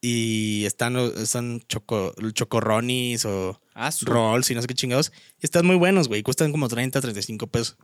Y 0.00 0.64
están, 0.66 0.96
están 0.96 1.60
choco, 1.68 2.12
chocorronis 2.32 3.24
o 3.24 3.60
Ah, 3.74 3.92
su- 3.92 4.04
rolls 4.06 4.50
y 4.50 4.54
no 4.56 4.60
sé 4.60 4.66
qué 4.66 4.74
chingados. 4.74 5.12
Y 5.40 5.46
están 5.46 5.64
muy 5.64 5.76
buenos, 5.76 6.08
güey. 6.08 6.22
Cuestan 6.24 6.50
como 6.50 6.66
30, 6.68 7.00
35 7.00 7.46
pesos. 7.46 7.76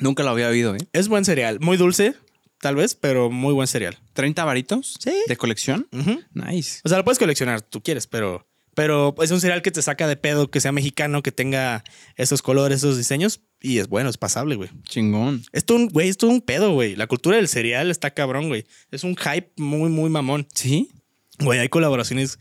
Nunca 0.00 0.22
lo 0.22 0.30
había 0.30 0.48
oído, 0.48 0.74
¿eh? 0.76 0.78
Es 0.92 1.08
buen 1.08 1.24
cereal. 1.24 1.58
Muy 1.60 1.76
dulce, 1.76 2.14
tal 2.60 2.76
vez, 2.76 2.94
pero 2.94 3.28
muy 3.30 3.52
buen 3.52 3.66
cereal. 3.66 3.98
¿30 4.14 4.46
varitos? 4.46 4.94
Sí. 5.00 5.12
¿De 5.26 5.36
colección? 5.36 5.88
Nice. 6.32 6.80
O 6.84 6.88
sea, 6.88 6.98
lo 6.98 7.04
puedes 7.04 7.18
coleccionar, 7.18 7.60
tú 7.62 7.82
quieres, 7.82 8.06
pero, 8.06 8.46
pero 8.74 9.14
es 9.22 9.30
un 9.30 9.40
cereal 9.40 9.62
que 9.62 9.70
te 9.70 9.82
saca 9.82 10.06
de 10.06 10.16
pedo, 10.16 10.50
que 10.50 10.60
sea 10.60 10.72
mexicano, 10.72 11.22
que 11.22 11.32
tenga 11.32 11.84
esos 12.16 12.42
colores, 12.42 12.78
esos 12.78 12.96
diseños. 12.96 13.40
Y 13.60 13.78
es 13.78 13.88
bueno, 13.88 14.10
es 14.10 14.18
pasable, 14.18 14.56
güey. 14.56 14.70
Chingón. 14.82 15.42
Esto, 15.52 15.74
un, 15.76 15.88
güey, 15.88 16.08
esto 16.08 16.26
es 16.26 16.32
un 16.32 16.40
pedo, 16.42 16.72
güey. 16.72 16.96
La 16.96 17.06
cultura 17.06 17.36
del 17.36 17.48
cereal 17.48 17.90
está 17.90 18.10
cabrón, 18.12 18.48
güey. 18.48 18.66
Es 18.90 19.04
un 19.04 19.16
hype 19.16 19.50
muy, 19.56 19.88
muy 19.88 20.10
mamón. 20.10 20.46
¿Sí? 20.54 20.90
Güey, 21.38 21.60
hay 21.60 21.68
colaboraciones. 21.68 22.38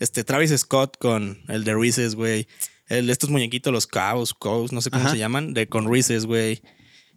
Este, 0.00 0.24
Travis 0.24 0.50
Scott 0.58 0.96
con 0.98 1.42
el 1.48 1.62
de 1.64 1.74
Reese's, 1.74 2.14
güey. 2.16 2.48
El 2.88 3.06
de 3.06 3.12
estos 3.12 3.30
muñequitos, 3.30 3.72
los 3.72 3.86
cows, 3.86 4.34
cows, 4.34 4.72
no 4.72 4.80
sé 4.80 4.90
cómo 4.90 5.04
Ajá. 5.04 5.12
se 5.12 5.18
llaman, 5.18 5.54
de 5.54 5.68
con 5.68 5.90
Reese's, 5.90 6.26
güey. 6.26 6.60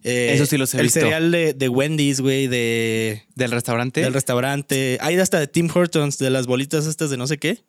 Eh, 0.03 0.31
Eso 0.35 0.45
sí 0.45 0.57
los 0.57 0.73
he 0.73 0.77
el 0.77 0.83
visto. 0.83 0.99
cereal 0.99 1.31
de, 1.31 1.53
de 1.53 1.67
Wendy's, 1.69 2.21
güey, 2.21 2.47
de, 2.47 3.23
¿Del 3.35 3.51
restaurante? 3.51 4.01
del 4.01 4.13
restaurante. 4.13 4.99
Hay 5.01 5.17
hasta 5.17 5.39
de 5.39 5.47
Tim 5.47 5.67
Hortons, 5.73 6.19
de 6.19 6.29
las 6.29 6.45
bolitas 6.45 6.85
estas 6.85 7.09
de 7.09 7.17
no 7.17 7.25
sé 7.27 7.39
qué. 7.39 7.63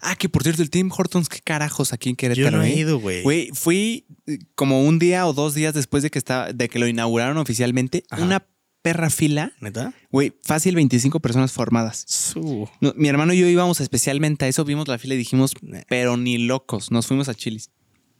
Ah, 0.00 0.16
que 0.16 0.28
por 0.28 0.42
cierto, 0.42 0.62
el 0.62 0.70
Tim 0.70 0.90
Hortons, 0.96 1.28
qué 1.28 1.40
carajos 1.40 1.92
aquí 1.92 2.08
en 2.10 2.16
Querétaro, 2.16 2.50
Yo 2.50 2.56
no 2.56 2.62
he 2.62 2.72
¿eh? 2.72 2.78
ido, 2.78 2.98
güey. 2.98 3.22
Güey, 3.22 3.50
fui 3.52 4.06
eh, 4.26 4.38
como 4.54 4.84
un 4.84 4.98
día 4.98 5.26
o 5.26 5.32
dos 5.32 5.54
días 5.54 5.74
después 5.74 6.02
de 6.02 6.10
que 6.10 6.18
estaba, 6.18 6.52
de 6.52 6.68
que 6.68 6.78
lo 6.78 6.86
inauguraron 6.86 7.36
oficialmente, 7.38 8.04
Ajá. 8.10 8.22
una 8.22 8.46
perra 8.82 9.10
fila. 9.10 9.52
¿Neta? 9.60 9.92
Güey, 10.10 10.32
fácil 10.42 10.74
25 10.74 11.20
personas 11.20 11.52
formadas. 11.52 12.04
Su. 12.08 12.68
No, 12.80 12.92
mi 12.96 13.08
hermano 13.08 13.32
y 13.32 13.38
yo 13.40 13.46
íbamos 13.46 13.80
especialmente 13.80 14.44
a 14.44 14.48
eso, 14.48 14.64
vimos 14.64 14.88
la 14.88 14.98
fila 14.98 15.14
y 15.14 15.18
dijimos, 15.18 15.54
pero 15.88 16.16
ni 16.16 16.38
locos, 16.38 16.90
nos 16.90 17.06
fuimos 17.06 17.28
a 17.28 17.34
Chilis. 17.34 17.70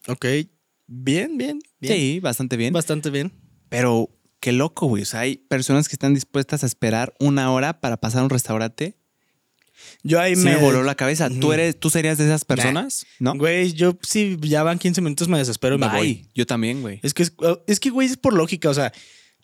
Ok. 0.07 0.27
Bien, 0.87 1.37
bien, 1.39 1.61
bien. 1.81 1.95
Sí, 1.95 2.21
bastante 2.21 2.57
bien. 2.57 2.73
Bastante 2.73 3.11
bien. 3.11 3.33
Pero 3.69 4.11
qué 4.41 4.53
loco, 4.53 4.87
güey. 4.87 5.03
O 5.05 5.07
sea, 5.07 5.21
hay 5.21 5.37
personas 5.37 5.89
que 5.89 5.95
están 5.95 6.15
dispuestas 6.15 6.65
a 6.65 6.67
esperar 6.67 7.15
una 7.21 7.53
hora 7.53 7.81
para 7.81 7.99
pasar 7.99 8.23
a 8.23 8.25
un 8.25 8.31
restaurante. 8.31 8.97
Yo 10.03 10.21
ahí 10.21 10.37
Sí 10.37 10.45
me. 10.45 10.55
me 10.55 10.61
voló 10.61 10.83
la 10.83 10.95
cabeza. 10.95 11.29
¿Tú 11.29 11.53
eres, 11.53 11.79
tú 11.79 11.91
serías 11.91 12.19
de 12.19 12.25
esas 12.25 12.45
personas? 12.45 13.07
¿No? 13.19 13.35
Güey, 13.35 13.73
yo 13.73 13.99
si 14.03 14.37
ya 14.41 14.63
van 14.63 14.79
15 14.79 15.01
minutos 15.01 15.29
me 15.29 15.39
desespero 15.39 15.77
y 15.77 15.79
me 15.79 15.89
voy. 15.89 16.29
Yo 16.35 16.47
también, 16.47 16.81
güey. 16.83 17.01
Es 17.03 17.15
que, 17.15 17.23
es, 17.23 17.33
es 17.67 17.81
que, 17.81 17.91
güey, 17.91 18.09
es 18.09 18.17
por 18.17 18.33
lógica. 18.35 18.71
O 18.71 18.75
sea, 18.75 18.93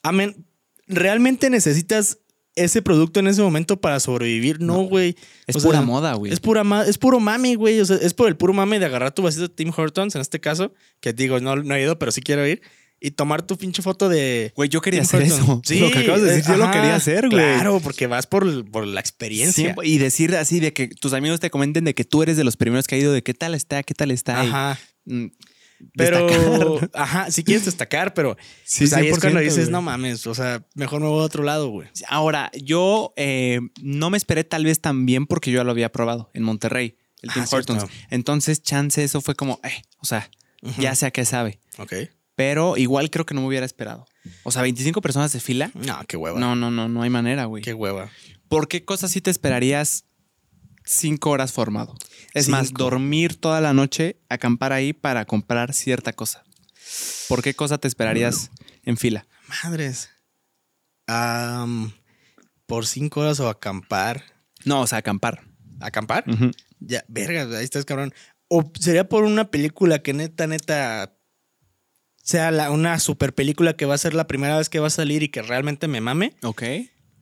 amén. 0.02 0.46
¿Realmente 0.86 1.50
necesitas 1.50 2.18
ese 2.54 2.80
producto 2.80 3.20
en 3.20 3.26
ese 3.26 3.42
momento 3.42 3.80
para 3.80 4.00
sobrevivir? 4.00 4.60
No, 4.60 4.82
güey. 4.82 5.16
Es 5.46 5.56
O 5.56 5.60
sea, 5.60 5.68
pura 5.68 5.82
moda, 5.82 6.14
güey. 6.14 6.32
Es 6.32 6.40
pura 6.40 6.62
es 6.86 6.98
puro 6.98 7.20
mami, 7.20 7.54
güey. 7.54 7.80
O 7.80 7.84
sea, 7.84 7.96
es 7.96 8.14
por 8.14 8.28
el 8.28 8.36
puro 8.36 8.52
mami 8.52 8.78
de 8.78 8.86
agarrar 8.86 9.12
tu 9.12 9.22
vasito 9.22 9.48
de 9.48 9.54
Tim 9.54 9.72
Hortons, 9.76 10.14
en 10.14 10.20
este 10.20 10.40
caso, 10.40 10.72
que 11.00 11.12
digo, 11.12 11.40
no, 11.40 11.56
no 11.56 11.74
he 11.74 11.82
ido, 11.82 11.98
pero 11.98 12.12
sí 12.12 12.22
quiero 12.22 12.46
ir. 12.46 12.62
Y 12.98 13.10
tomar 13.10 13.42
tu 13.42 13.58
pinche 13.58 13.82
foto 13.82 14.08
de. 14.08 14.52
Güey, 14.56 14.68
yo 14.70 14.80
quería 14.80 15.02
hacer 15.02 15.22
eso. 15.22 15.60
lo 15.80 15.90
que 15.90 15.98
acabas 15.98 16.22
de 16.22 16.32
decir, 16.36 16.52
yo 16.52 16.56
lo 16.56 16.70
quería 16.70 16.96
hacer, 16.96 17.28
güey. 17.28 17.54
Claro, 17.54 17.78
porque 17.80 18.06
vas 18.06 18.26
por, 18.26 18.68
por 18.70 18.86
la 18.86 19.00
experiencia. 19.00 19.64
Siempre- 19.64 19.86
y 19.86 19.98
decir 19.98 20.34
así 20.34 20.60
de 20.60 20.72
que 20.72 20.88
tus 20.88 21.12
amigos 21.12 21.38
te 21.40 21.50
comenten 21.50 21.84
de 21.84 21.94
que 21.94 22.04
tú 22.04 22.22
eres 22.22 22.36
de 22.38 22.44
los 22.44 22.56
primeros 22.56 22.86
que 22.86 22.94
ha 22.94 22.98
ido, 22.98 23.12
de 23.12 23.22
qué 23.22 23.34
tal 23.34 23.54
está, 23.54 23.82
qué 23.82 23.92
tal 23.94 24.10
está. 24.10 24.40
Ajá. 24.40 24.78
mm, 25.04 25.26
Pero, 25.94 26.26
destacar. 26.26 26.90
ajá, 26.94 27.30
si 27.30 27.44
quieres 27.44 27.66
destacar, 27.66 28.14
pero 28.14 28.38
Sí, 28.64 28.84
pues 28.84 28.94
ahí 28.94 29.08
es 29.08 29.16
100%, 29.16 29.20
cuando 29.20 29.40
dices, 29.40 29.68
no 29.68 29.82
mames, 29.82 30.26
o 30.26 30.34
sea, 30.34 30.64
mejor 30.74 31.02
me 31.02 31.08
voy 31.08 31.20
a 31.20 31.24
otro 31.26 31.42
lado, 31.44 31.68
güey. 31.68 31.88
Ahora, 32.08 32.50
yo 32.54 33.12
eh, 33.16 33.60
no 33.82 34.08
me 34.08 34.16
esperé 34.16 34.42
tal 34.44 34.64
vez 34.64 34.80
tan 34.80 35.04
bien 35.04 35.26
porque 35.26 35.50
yo 35.50 35.58
ya 35.58 35.64
lo 35.64 35.70
había 35.72 35.92
probado 35.92 36.30
en 36.32 36.44
Monterrey, 36.44 36.96
el 37.20 37.30
Tim 37.30 37.42
Ah. 37.42 37.48
Hortons. 37.52 37.84
Entonces, 38.08 38.62
chance, 38.62 39.04
eso 39.04 39.20
fue 39.20 39.34
como, 39.34 39.60
eh, 39.64 39.82
o 39.98 40.06
sea, 40.06 40.30
ya 40.78 40.94
sé 40.94 41.04
a 41.04 41.10
qué 41.10 41.26
sabe. 41.26 41.60
Ok. 41.76 41.92
Pero 42.36 42.76
igual 42.76 43.10
creo 43.10 43.24
que 43.26 43.34
no 43.34 43.40
me 43.40 43.48
hubiera 43.48 43.66
esperado. 43.66 44.06
O 44.42 44.52
sea, 44.52 44.62
25 44.62 45.00
personas 45.00 45.32
de 45.32 45.40
fila. 45.40 45.70
No, 45.74 45.98
qué 46.06 46.16
hueva. 46.16 46.38
No, 46.38 46.54
no, 46.54 46.70
no, 46.70 46.88
no 46.88 47.02
hay 47.02 47.10
manera, 47.10 47.46
güey. 47.46 47.62
Qué 47.62 47.74
hueva. 47.74 48.10
¿Por 48.48 48.68
qué 48.68 48.84
cosas 48.84 49.10
sí 49.10 49.20
te 49.20 49.30
esperarías 49.30 50.04
cinco 50.84 51.30
horas 51.30 51.52
formado? 51.52 51.96
Es 52.34 52.48
más, 52.48 52.72
dormir 52.72 53.40
toda 53.40 53.60
la 53.62 53.72
noche, 53.72 54.20
acampar 54.28 54.72
ahí 54.72 54.92
para 54.92 55.24
comprar 55.24 55.72
cierta 55.72 56.12
cosa. 56.12 56.44
¿Por 57.28 57.42
qué 57.42 57.54
cosa 57.54 57.78
te 57.78 57.88
esperarías 57.88 58.50
en 58.84 58.98
fila? 58.98 59.26
Madres. 59.64 60.10
Por 62.66 62.86
cinco 62.86 63.20
horas 63.20 63.40
o 63.40 63.48
acampar. 63.48 64.22
No, 64.64 64.82
o 64.82 64.86
sea, 64.86 64.98
acampar. 64.98 65.42
¿Acampar? 65.80 66.24
Ujú. 66.28 66.50
Ya, 66.80 67.04
verga, 67.08 67.58
ahí 67.58 67.64
estás 67.64 67.84
cabrón. 67.84 68.12
O 68.48 68.70
sería 68.78 69.08
por 69.08 69.24
una 69.24 69.50
película 69.50 70.00
que 70.00 70.12
neta, 70.12 70.46
neta 70.46 71.15
sea 72.26 72.50
la- 72.50 72.70
una 72.72 72.98
super 72.98 73.32
película 73.34 73.74
que 73.76 73.86
va 73.86 73.94
a 73.94 73.98
ser 73.98 74.12
la 74.12 74.26
primera 74.26 74.58
vez 74.58 74.68
que 74.68 74.80
va 74.80 74.88
a 74.88 74.90
salir 74.90 75.22
y 75.22 75.28
que 75.28 75.42
realmente 75.42 75.86
me 75.88 76.00
mame. 76.00 76.34
Ok. 76.42 76.62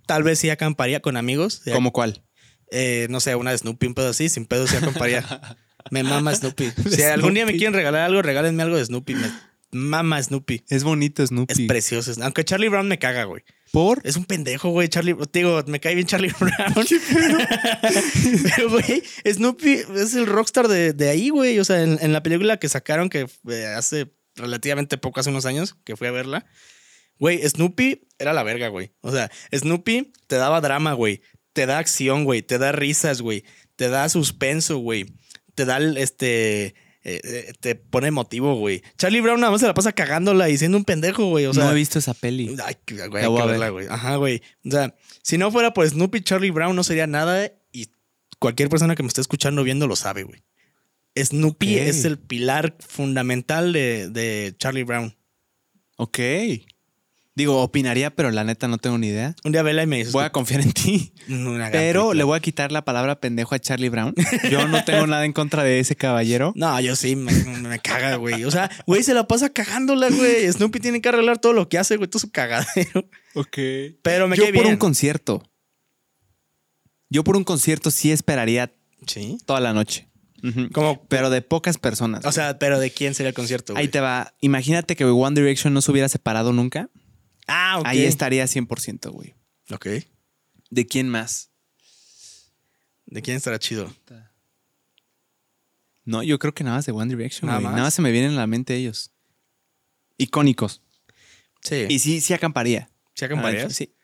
Tal 0.06 0.22
vez 0.22 0.38
sí 0.38 0.48
acamparía 0.50 1.00
con 1.00 1.16
amigos. 1.16 1.62
Ya- 1.66 1.74
¿Cómo 1.74 1.92
cuál? 1.92 2.22
eh, 2.70 3.06
no 3.10 3.20
sé, 3.20 3.36
una 3.36 3.50
de 3.52 3.58
Snoopy, 3.58 3.86
un 3.86 3.94
pedo 3.94 4.08
así, 4.08 4.28
sin 4.28 4.46
pedo 4.46 4.66
sí 4.66 4.74
acamparía. 4.76 5.22
me 5.90 6.02
mama 6.02 6.34
Snoopy. 6.34 6.72
Si 6.90 7.02
algún 7.02 7.34
día 7.34 7.44
me 7.46 7.52
quieren 7.52 7.74
regalar 7.74 8.02
algo, 8.02 8.20
regálenme 8.22 8.62
algo 8.64 8.76
de 8.76 8.84
Snoopy. 8.84 9.14
Me 9.14 9.30
mama 9.70 10.20
Snoopy. 10.22 10.64
Es 10.70 10.82
bonito 10.82 11.24
Snoopy. 11.24 11.52
Es 11.52 11.60
precioso. 11.68 12.12
Aunque 12.22 12.44
Charlie 12.44 12.68
Brown 12.68 12.88
me 12.88 12.98
caga, 12.98 13.24
güey. 13.24 13.42
¿Por? 13.72 14.00
Es 14.04 14.16
un 14.16 14.24
pendejo, 14.24 14.70
güey. 14.70 14.88
Charlie, 14.88 15.14
te 15.30 15.40
digo, 15.40 15.62
me 15.66 15.78
cae 15.80 15.94
bien 15.94 16.06
Charlie 16.06 16.32
Brown. 16.40 16.54
Pero, 18.56 18.70
güey, 18.70 19.02
Snoopy 19.30 19.72
es 19.96 20.14
el 20.14 20.26
rockstar 20.26 20.68
de, 20.68 20.92
de 20.92 21.08
ahí, 21.10 21.28
güey. 21.28 21.58
O 21.58 21.64
sea, 21.64 21.82
en, 21.82 21.98
en 22.00 22.12
la 22.12 22.22
película 22.22 22.56
que 22.58 22.68
sacaron 22.68 23.08
que 23.10 23.26
hace 23.76 24.10
relativamente 24.36 24.98
poco, 24.98 25.20
hace 25.20 25.30
unos 25.30 25.46
años, 25.46 25.76
que 25.84 25.96
fui 25.96 26.06
a 26.06 26.10
verla. 26.12 26.46
Güey, 27.18 27.48
Snoopy 27.48 28.08
era 28.18 28.32
la 28.32 28.42
verga, 28.42 28.68
güey. 28.68 28.92
O 29.00 29.12
sea, 29.12 29.30
Snoopy 29.54 30.12
te 30.26 30.36
daba 30.36 30.60
drama, 30.60 30.92
güey. 30.94 31.22
Te 31.52 31.66
da 31.66 31.78
acción, 31.78 32.24
güey. 32.24 32.42
Te 32.42 32.58
da 32.58 32.72
risas, 32.72 33.20
güey. 33.20 33.44
Te 33.76 33.88
da 33.88 34.08
suspenso, 34.08 34.78
güey. 34.78 35.06
Te 35.54 35.64
da 35.64 35.78
este. 35.78 36.66
eh, 36.66 36.74
eh, 37.22 37.52
te 37.60 37.74
pone 37.76 38.08
emotivo, 38.08 38.56
güey. 38.56 38.82
Charlie 38.98 39.20
Brown 39.20 39.38
nada 39.40 39.52
más 39.52 39.60
se 39.60 39.66
la 39.68 39.74
pasa 39.74 39.92
cagándola 39.92 40.48
y 40.48 40.58
siendo 40.58 40.76
un 40.78 40.84
pendejo, 40.84 41.26
güey. 41.26 41.46
O 41.46 41.54
sea, 41.54 41.64
no 41.64 41.70
he 41.72 41.74
visto 41.74 41.98
esa 42.00 42.14
peli. 42.14 42.56
Ay, 42.64 42.76
güey, 42.88 43.22
hay 43.24 43.34
que 43.34 43.46
verla, 43.46 43.68
güey. 43.68 43.86
Ajá, 43.88 44.16
güey. 44.16 44.42
O 44.66 44.70
sea, 44.70 44.96
si 45.22 45.38
no 45.38 45.52
fuera 45.52 45.72
por 45.72 45.88
Snoopy, 45.88 46.22
Charlie 46.22 46.50
Brown 46.50 46.74
no 46.74 46.82
sería 46.82 47.06
nada 47.06 47.52
y 47.72 47.90
cualquier 48.40 48.68
persona 48.68 48.96
que 48.96 49.02
me 49.04 49.08
esté 49.08 49.20
escuchando 49.20 49.60
o 49.60 49.64
viendo 49.64 49.86
lo 49.86 49.94
sabe, 49.96 50.24
güey. 50.24 50.42
Snoopy 51.16 51.78
es 51.78 52.04
el 52.04 52.18
pilar 52.18 52.76
fundamental 52.80 53.72
de, 53.72 54.08
de 54.10 54.54
Charlie 54.58 54.82
Brown. 54.84 55.14
Ok. 55.96 56.18
Digo, 57.36 57.60
opinaría, 57.62 58.14
pero 58.14 58.30
la 58.30 58.44
neta 58.44 58.68
no 58.68 58.78
tengo 58.78 58.96
ni 58.96 59.08
idea. 59.08 59.34
Un 59.42 59.50
día 59.50 59.62
vela 59.64 59.82
y 59.82 59.86
me 59.88 59.96
dices. 59.98 60.12
Voy 60.12 60.24
a 60.24 60.30
confiar 60.30 60.60
en 60.60 60.72
ti. 60.72 61.12
Pero 61.72 62.14
le 62.14 62.22
voy 62.22 62.36
a 62.36 62.40
quitar 62.40 62.70
la 62.70 62.84
palabra 62.84 63.18
pendejo 63.18 63.56
a 63.56 63.58
Charlie 63.58 63.88
Brown. 63.88 64.14
Yo 64.50 64.68
no 64.68 64.84
tengo 64.84 65.06
nada 65.08 65.24
en 65.24 65.32
contra 65.32 65.64
de 65.64 65.80
ese 65.80 65.96
caballero. 65.96 66.52
No, 66.54 66.80
yo 66.80 66.94
sí, 66.94 67.16
me, 67.16 67.32
me 67.32 67.78
caga, 67.80 68.14
güey. 68.16 68.44
O 68.44 68.52
sea, 68.52 68.70
güey, 68.86 69.02
se 69.02 69.14
la 69.14 69.26
pasa 69.26 69.50
cagándola, 69.50 70.10
güey. 70.10 70.50
Snoopy 70.52 70.78
tiene 70.78 71.00
que 71.00 71.08
arreglar 71.08 71.38
todo 71.38 71.52
lo 71.54 71.68
que 71.68 71.76
hace, 71.78 71.96
güey. 71.96 72.08
Todo 72.08 72.20
su 72.20 72.30
cagadero. 72.30 73.08
Ok. 73.34 73.58
Pero 74.02 74.28
me 74.28 74.36
Yo 74.36 74.44
cae 74.44 74.52
por 74.52 74.62
bien. 74.62 74.74
un 74.74 74.78
concierto. 74.78 75.42
Yo 77.10 77.24
por 77.24 77.36
un 77.36 77.42
concierto 77.44 77.90
sí 77.90 78.12
esperaría 78.12 78.72
Sí. 79.08 79.38
toda 79.44 79.58
la 79.60 79.72
noche. 79.72 80.08
Como, 80.72 81.06
Pero 81.06 81.30
de 81.30 81.40
pocas 81.42 81.78
personas. 81.78 82.24
o 82.26 82.32
sea, 82.32 82.58
pero 82.58 82.78
¿de 82.78 82.90
quién 82.90 83.14
sería 83.14 83.28
el 83.30 83.34
concierto, 83.34 83.72
güey? 83.72 83.82
Ahí 83.82 83.88
te 83.88 84.00
va. 84.00 84.34
Imagínate 84.40 84.94
que 84.96 85.04
One 85.04 85.40
Direction 85.40 85.72
no 85.72 85.80
se 85.80 85.90
hubiera 85.90 86.08
separado 86.08 86.52
nunca. 86.52 86.90
Ah, 87.46 87.78
ok. 87.78 87.86
Ahí 87.86 88.04
estaría 88.04 88.44
100%, 88.44 89.10
güey. 89.10 89.34
Ok. 89.70 89.86
¿De 90.70 90.86
quién 90.86 91.08
más? 91.08 91.50
¿De 93.06 93.22
quién 93.22 93.36
estará 93.36 93.58
chido? 93.58 93.94
No, 96.04 96.22
yo 96.22 96.38
creo 96.38 96.52
que 96.52 96.64
nada 96.64 96.76
más 96.76 96.86
de 96.86 96.92
One 96.92 97.14
Direction, 97.14 97.46
¿Nada 97.46 97.58
güey. 97.60 97.64
más? 97.64 97.72
Nada 97.72 97.84
más 97.86 97.94
se 97.94 98.02
me 98.02 98.10
vienen 98.12 98.32
a 98.32 98.36
la 98.36 98.46
mente 98.46 98.74
ellos. 98.74 99.10
Icónicos. 100.18 100.82
Sí. 101.62 101.86
Y 101.88 101.98
sí, 101.98 102.20
sí 102.20 102.34
acamparía. 102.34 102.90
¿Sí 103.14 103.24
acamparías? 103.24 103.74
Sí. 103.74 103.94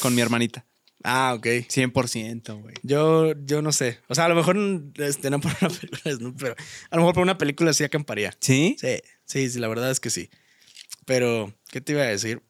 Con 0.00 0.14
mi 0.14 0.22
hermanita. 0.22 0.64
Ah, 1.02 1.34
ok. 1.36 1.46
100%, 1.46 2.60
güey. 2.60 2.74
Yo, 2.82 3.32
yo 3.44 3.62
no 3.62 3.72
sé. 3.72 3.98
O 4.08 4.14
sea, 4.14 4.26
a 4.26 4.28
lo 4.28 4.34
mejor 4.34 4.56
este, 4.96 5.30
no 5.30 5.40
por 5.40 5.52
una 5.60 5.70
película 5.80 6.16
de 6.16 6.32
pero 6.38 6.54
a 6.90 6.96
lo 6.96 7.02
mejor 7.02 7.14
por 7.14 7.22
una 7.22 7.38
película 7.38 7.72
sí 7.72 7.84
acamparía. 7.84 8.36
¿Sí? 8.40 8.76
Sí, 8.78 8.96
sí, 9.24 9.50
sí, 9.50 9.58
la 9.58 9.68
verdad 9.68 9.90
es 9.90 10.00
que 10.00 10.10
sí. 10.10 10.30
Pero, 11.06 11.54
¿qué 11.70 11.80
te 11.80 11.92
iba 11.92 12.02
a 12.02 12.06
decir? 12.06 12.42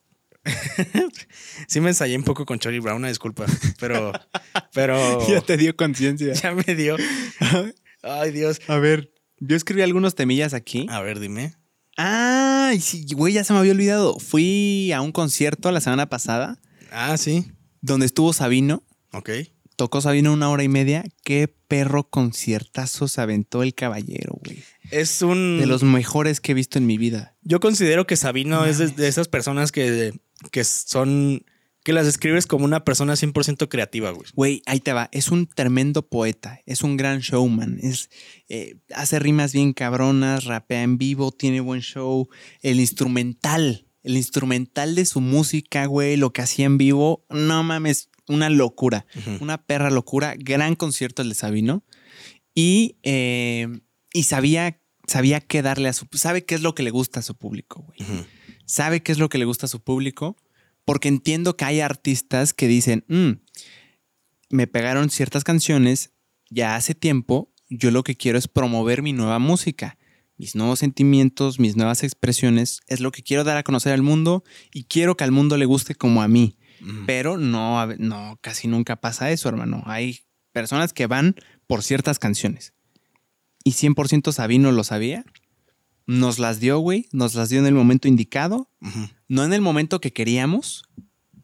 sí 1.68 1.80
me 1.80 1.90
ensayé 1.90 2.16
un 2.16 2.24
poco 2.24 2.46
con 2.46 2.58
Charlie 2.58 2.80
Brown, 2.80 2.96
una 2.98 3.08
disculpa. 3.08 3.46
Pero. 3.78 4.12
Pero. 4.72 5.28
ya 5.28 5.40
te 5.40 5.56
dio 5.56 5.76
conciencia. 5.76 6.32
ya 6.32 6.52
me 6.52 6.74
dio. 6.74 6.96
Ay, 8.02 8.32
Dios. 8.32 8.60
A 8.66 8.78
ver, 8.78 9.12
yo 9.38 9.56
escribí 9.56 9.82
algunos 9.82 10.14
temillas 10.14 10.54
aquí. 10.54 10.86
A 10.90 11.00
ver, 11.02 11.20
dime. 11.20 11.54
Ah, 11.96 12.72
sí, 12.80 13.04
güey, 13.14 13.34
ya 13.34 13.44
se 13.44 13.52
me 13.52 13.58
había 13.58 13.72
olvidado. 13.72 14.18
Fui 14.18 14.90
a 14.92 15.02
un 15.02 15.12
concierto 15.12 15.70
la 15.70 15.80
semana 15.80 16.08
pasada 16.08 16.58
Ah, 16.90 17.16
sí. 17.16 17.52
Donde 17.80 18.06
estuvo 18.06 18.32
Sabino. 18.32 18.82
Ok. 19.12 19.30
Tocó 19.76 20.00
Sabino 20.00 20.32
una 20.32 20.50
hora 20.50 20.62
y 20.62 20.68
media. 20.68 21.04
Qué 21.24 21.48
perro 21.68 22.08
conciertazo 22.10 23.08
se 23.08 23.20
aventó 23.20 23.62
el 23.62 23.74
caballero, 23.74 24.38
güey. 24.44 24.62
Es 24.90 25.22
un. 25.22 25.58
De 25.58 25.66
los 25.66 25.82
mejores 25.82 26.40
que 26.40 26.52
he 26.52 26.54
visto 26.54 26.78
en 26.78 26.86
mi 26.86 26.98
vida. 26.98 27.34
Yo 27.42 27.60
considero 27.60 28.06
que 28.06 28.16
Sabino 28.16 28.66
es 28.66 28.78
de, 28.78 28.88
de 28.88 29.08
esas 29.08 29.28
personas 29.28 29.72
que, 29.72 30.12
que 30.50 30.64
son. 30.64 31.46
que 31.82 31.94
las 31.94 32.06
escribes 32.06 32.46
como 32.46 32.66
una 32.66 32.84
persona 32.84 33.14
100% 33.14 33.68
creativa, 33.68 34.10
güey. 34.10 34.28
Güey, 34.34 34.62
ahí 34.66 34.80
te 34.80 34.92
va. 34.92 35.08
Es 35.12 35.30
un 35.30 35.46
tremendo 35.46 36.06
poeta. 36.06 36.60
Es 36.66 36.82
un 36.82 36.98
gran 36.98 37.20
showman. 37.20 37.78
Es, 37.82 38.10
eh, 38.50 38.76
hace 38.94 39.18
rimas 39.18 39.54
bien 39.54 39.72
cabronas, 39.72 40.44
rapea 40.44 40.82
en 40.82 40.98
vivo, 40.98 41.32
tiene 41.32 41.60
buen 41.60 41.80
show. 41.80 42.28
El 42.60 42.80
instrumental, 42.80 43.86
el 44.02 44.16
instrumental 44.16 44.94
de 44.94 45.04
su 45.04 45.20
música, 45.20 45.86
güey, 45.86 46.16
lo 46.16 46.32
que 46.32 46.42
hacía 46.42 46.66
en 46.66 46.78
vivo, 46.78 47.24
no 47.30 47.62
mames, 47.62 48.10
una 48.28 48.48
locura. 48.50 49.06
Una 49.40 49.64
perra 49.64 49.90
locura. 49.90 50.34
Gran 50.38 50.76
concierto 50.76 51.22
el 51.22 51.30
de 51.30 51.34
Sabino. 51.34 51.84
Y, 52.54 52.96
eh, 53.02 53.68
y 54.12 54.24
sabía, 54.24 54.80
sabía 55.06 55.40
qué 55.40 55.62
darle 55.62 55.88
a 55.88 55.92
su... 55.92 56.06
Sabe 56.12 56.44
qué 56.44 56.54
es 56.54 56.62
lo 56.62 56.74
que 56.74 56.82
le 56.82 56.90
gusta 56.90 57.20
a 57.20 57.22
su 57.22 57.36
público, 57.36 57.82
güey 57.82 58.26
sabe 58.70 59.02
qué 59.02 59.12
es 59.12 59.18
lo 59.18 59.28
que 59.28 59.38
le 59.38 59.44
gusta 59.44 59.66
a 59.66 59.68
su 59.68 59.80
público, 59.82 60.36
porque 60.84 61.08
entiendo 61.08 61.56
que 61.56 61.64
hay 61.64 61.80
artistas 61.80 62.54
que 62.54 62.68
dicen, 62.68 63.04
"Mm, 63.08 63.32
me 64.50 64.66
pegaron 64.66 65.10
ciertas 65.10 65.44
canciones 65.44 66.12
ya 66.50 66.76
hace 66.76 66.94
tiempo, 66.94 67.52
yo 67.68 67.90
lo 67.90 68.02
que 68.02 68.16
quiero 68.16 68.38
es 68.38 68.48
promover 68.48 69.02
mi 69.02 69.12
nueva 69.12 69.38
música, 69.38 69.98
mis 70.40 70.54
nuevos 70.54 70.78
sentimientos, 70.78 71.60
mis 71.60 71.76
nuevas 71.76 72.02
expresiones, 72.02 72.80
es 72.86 73.00
lo 73.00 73.12
que 73.12 73.22
quiero 73.22 73.44
dar 73.44 73.58
a 73.58 73.62
conocer 73.62 73.92
al 73.92 74.00
mundo 74.00 74.42
y 74.72 74.84
quiero 74.84 75.14
que 75.14 75.22
al 75.22 75.32
mundo 75.32 75.58
le 75.58 75.66
guste 75.66 75.94
como 75.94 76.22
a 76.22 76.28
mí, 76.28 76.56
pero 77.04 77.36
no, 77.36 77.86
no, 77.98 78.38
casi 78.40 78.66
nunca 78.66 78.96
pasa 78.96 79.30
eso, 79.30 79.50
hermano. 79.50 79.82
Hay 79.84 80.20
personas 80.52 80.94
que 80.94 81.06
van 81.06 81.36
por 81.66 81.82
ciertas 81.82 82.18
canciones. 82.18 82.72
Y 83.64 83.72
100% 83.72 84.32
Sabino 84.32 84.72
lo 84.72 84.82
sabía. 84.82 85.26
Nos 86.06 86.38
las 86.38 86.58
dio, 86.58 86.78
güey. 86.78 87.06
Nos 87.12 87.34
las 87.34 87.50
dio 87.50 87.58
en 87.58 87.66
el 87.66 87.74
momento 87.74 88.08
indicado. 88.08 88.70
No 89.28 89.44
en 89.44 89.52
el 89.52 89.60
momento 89.60 90.00
que 90.00 90.14
queríamos. 90.14 90.84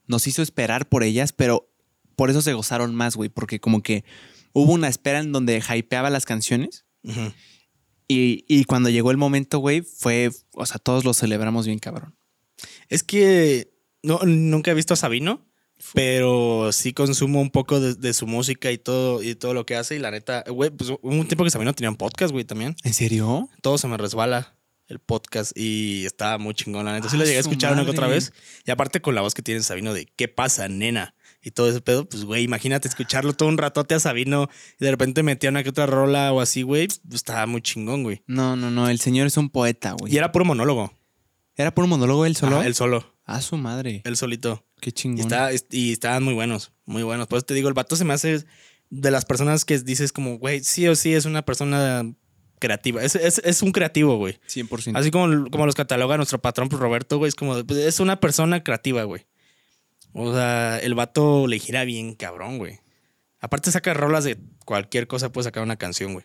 Nos 0.06 0.26
hizo 0.26 0.40
esperar 0.40 0.88
por 0.88 1.02
ellas, 1.02 1.34
pero 1.34 1.70
por 2.16 2.30
eso 2.30 2.40
se 2.40 2.54
gozaron 2.54 2.94
más, 2.94 3.14
güey. 3.14 3.28
Porque 3.28 3.60
como 3.60 3.82
que 3.82 4.06
hubo 4.54 4.72
una 4.72 4.88
espera 4.88 5.18
en 5.18 5.32
donde 5.32 5.62
hypeaba 5.62 6.08
las 6.08 6.24
canciones. 6.24 6.86
Ujú. 7.02 7.34
Y, 8.08 8.44
y 8.48 8.64
cuando 8.64 8.88
llegó 8.88 9.10
el 9.10 9.16
momento, 9.16 9.58
güey, 9.58 9.82
fue... 9.82 10.30
O 10.52 10.66
sea, 10.66 10.78
todos 10.78 11.04
lo 11.04 11.14
celebramos 11.14 11.66
bien, 11.66 11.78
cabrón. 11.78 12.14
Es 12.88 13.02
que 13.02 13.72
no, 14.02 14.20
nunca 14.24 14.70
he 14.70 14.74
visto 14.74 14.94
a 14.94 14.96
Sabino, 14.96 15.44
pero 15.92 16.70
sí 16.72 16.92
consumo 16.92 17.40
un 17.40 17.50
poco 17.50 17.80
de, 17.80 17.94
de 17.94 18.14
su 18.14 18.26
música 18.26 18.70
y 18.70 18.78
todo, 18.78 19.22
y 19.22 19.34
todo 19.34 19.54
lo 19.54 19.66
que 19.66 19.76
hace. 19.76 19.96
Y 19.96 19.98
la 19.98 20.10
neta, 20.10 20.44
güey, 20.48 20.70
pues 20.70 20.90
hubo 20.90 21.00
un 21.02 21.26
tiempo 21.26 21.44
que 21.44 21.50
Sabino 21.50 21.74
tenía 21.74 21.90
un 21.90 21.96
podcast, 21.96 22.32
güey, 22.32 22.44
también. 22.44 22.76
¿En 22.84 22.94
serio? 22.94 23.48
Todo 23.60 23.76
se 23.78 23.88
me 23.88 23.96
resbala 23.96 24.56
el 24.88 25.00
podcast 25.00 25.52
y 25.56 26.06
estaba 26.06 26.38
muy 26.38 26.54
chingón, 26.54 26.84
la 26.84 26.92
neta. 26.92 27.08
Sí 27.08 27.16
Ah, 27.16 27.18
lo 27.18 27.24
llegué 27.24 27.38
a 27.38 27.40
escuchar 27.40 27.72
una 27.72 27.84
que 27.84 27.90
otra 27.90 28.06
vez. 28.06 28.32
Y 28.64 28.70
aparte 28.70 29.00
con 29.00 29.14
la 29.14 29.20
voz 29.20 29.34
que 29.34 29.42
tiene 29.42 29.62
Sabino 29.62 29.92
de 29.92 30.06
¿qué 30.06 30.28
pasa, 30.28 30.68
nena? 30.68 31.14
Y 31.46 31.52
todo 31.52 31.70
ese 31.70 31.80
pedo, 31.80 32.08
pues, 32.08 32.24
güey, 32.24 32.42
imagínate 32.42 32.88
escucharlo 32.88 33.32
todo 33.32 33.48
un 33.48 33.56
ratote 33.56 33.94
a 33.94 34.00
Sabino 34.00 34.48
y 34.80 34.84
de 34.84 34.90
repente 34.90 35.22
metía 35.22 35.48
una 35.48 35.62
que 35.62 35.68
otra 35.70 35.86
rola 35.86 36.32
o 36.32 36.40
así, 36.40 36.62
güey, 36.62 36.88
pues 36.88 37.00
estaba 37.14 37.46
muy 37.46 37.62
chingón, 37.62 38.02
güey. 38.02 38.22
No, 38.26 38.56
no, 38.56 38.72
no. 38.72 38.88
El 38.88 38.98
señor 38.98 39.28
es 39.28 39.36
un 39.36 39.48
poeta, 39.50 39.92
güey. 39.92 40.12
Y 40.12 40.16
era 40.18 40.32
puro 40.32 40.44
monólogo. 40.44 40.92
¿Era 41.54 41.72
un 41.76 41.88
monólogo 41.88 42.26
él 42.26 42.34
solo? 42.34 42.56
Ajá, 42.56 42.66
él 42.66 42.74
solo, 42.74 43.14
Ah, 43.24 43.40
su 43.40 43.56
madre. 43.58 44.02
él 44.04 44.16
solito. 44.16 44.66
Qué 44.80 44.90
Y, 44.90 44.92
chingón. 44.92 45.20
está, 45.20 45.50
y 45.70 45.92
estaban 45.92 46.24
muy 46.24 46.34
buenos, 46.34 46.72
muy 46.84 47.04
buenos. 47.04 47.28
Por 47.28 47.36
eso 47.38 47.46
te 47.46 47.54
digo, 47.54 47.68
el 47.68 47.74
vato 47.74 47.94
se 47.94 48.04
me 48.04 48.12
hace 48.12 48.44
de 48.90 49.10
las 49.12 49.24
personas 49.24 49.64
que 49.64 49.78
dices 49.78 50.10
como, 50.12 50.38
güey, 50.38 50.64
sí 50.64 50.88
o 50.88 50.96
sí 50.96 51.14
es 51.14 51.26
una 51.26 51.42
persona 51.42 52.12
creativa. 52.58 53.04
Es, 53.04 53.14
es, 53.14 53.40
es 53.44 53.62
un 53.62 53.70
creativo, 53.70 54.16
güey. 54.16 54.38
100%. 54.48 54.96
Así 54.98 55.12
como, 55.12 55.48
como 55.50 55.64
los 55.64 55.76
cataloga 55.76 56.16
nuestro 56.16 56.40
patrón 56.42 56.68
pues, 56.68 56.80
Roberto, 56.80 57.18
güey. 57.18 57.28
Es 57.28 57.36
como, 57.36 57.64
pues, 57.64 57.78
es 57.80 58.00
una 58.00 58.18
persona 58.18 58.64
creativa, 58.64 59.04
güey. 59.04 59.26
O 60.12 60.32
sea, 60.32 60.78
el 60.78 60.94
vato 60.94 61.46
le 61.46 61.58
gira 61.58 61.84
bien 61.84 62.14
cabrón, 62.14 62.58
güey. 62.58 62.80
Aparte 63.38 63.70
saca 63.70 63.92
rolas 63.94 64.24
de 64.24 64.38
cualquier 64.64 65.06
cosa, 65.06 65.30
puede 65.30 65.44
sacar 65.44 65.62
una 65.62 65.76
canción, 65.76 66.14
güey. 66.14 66.24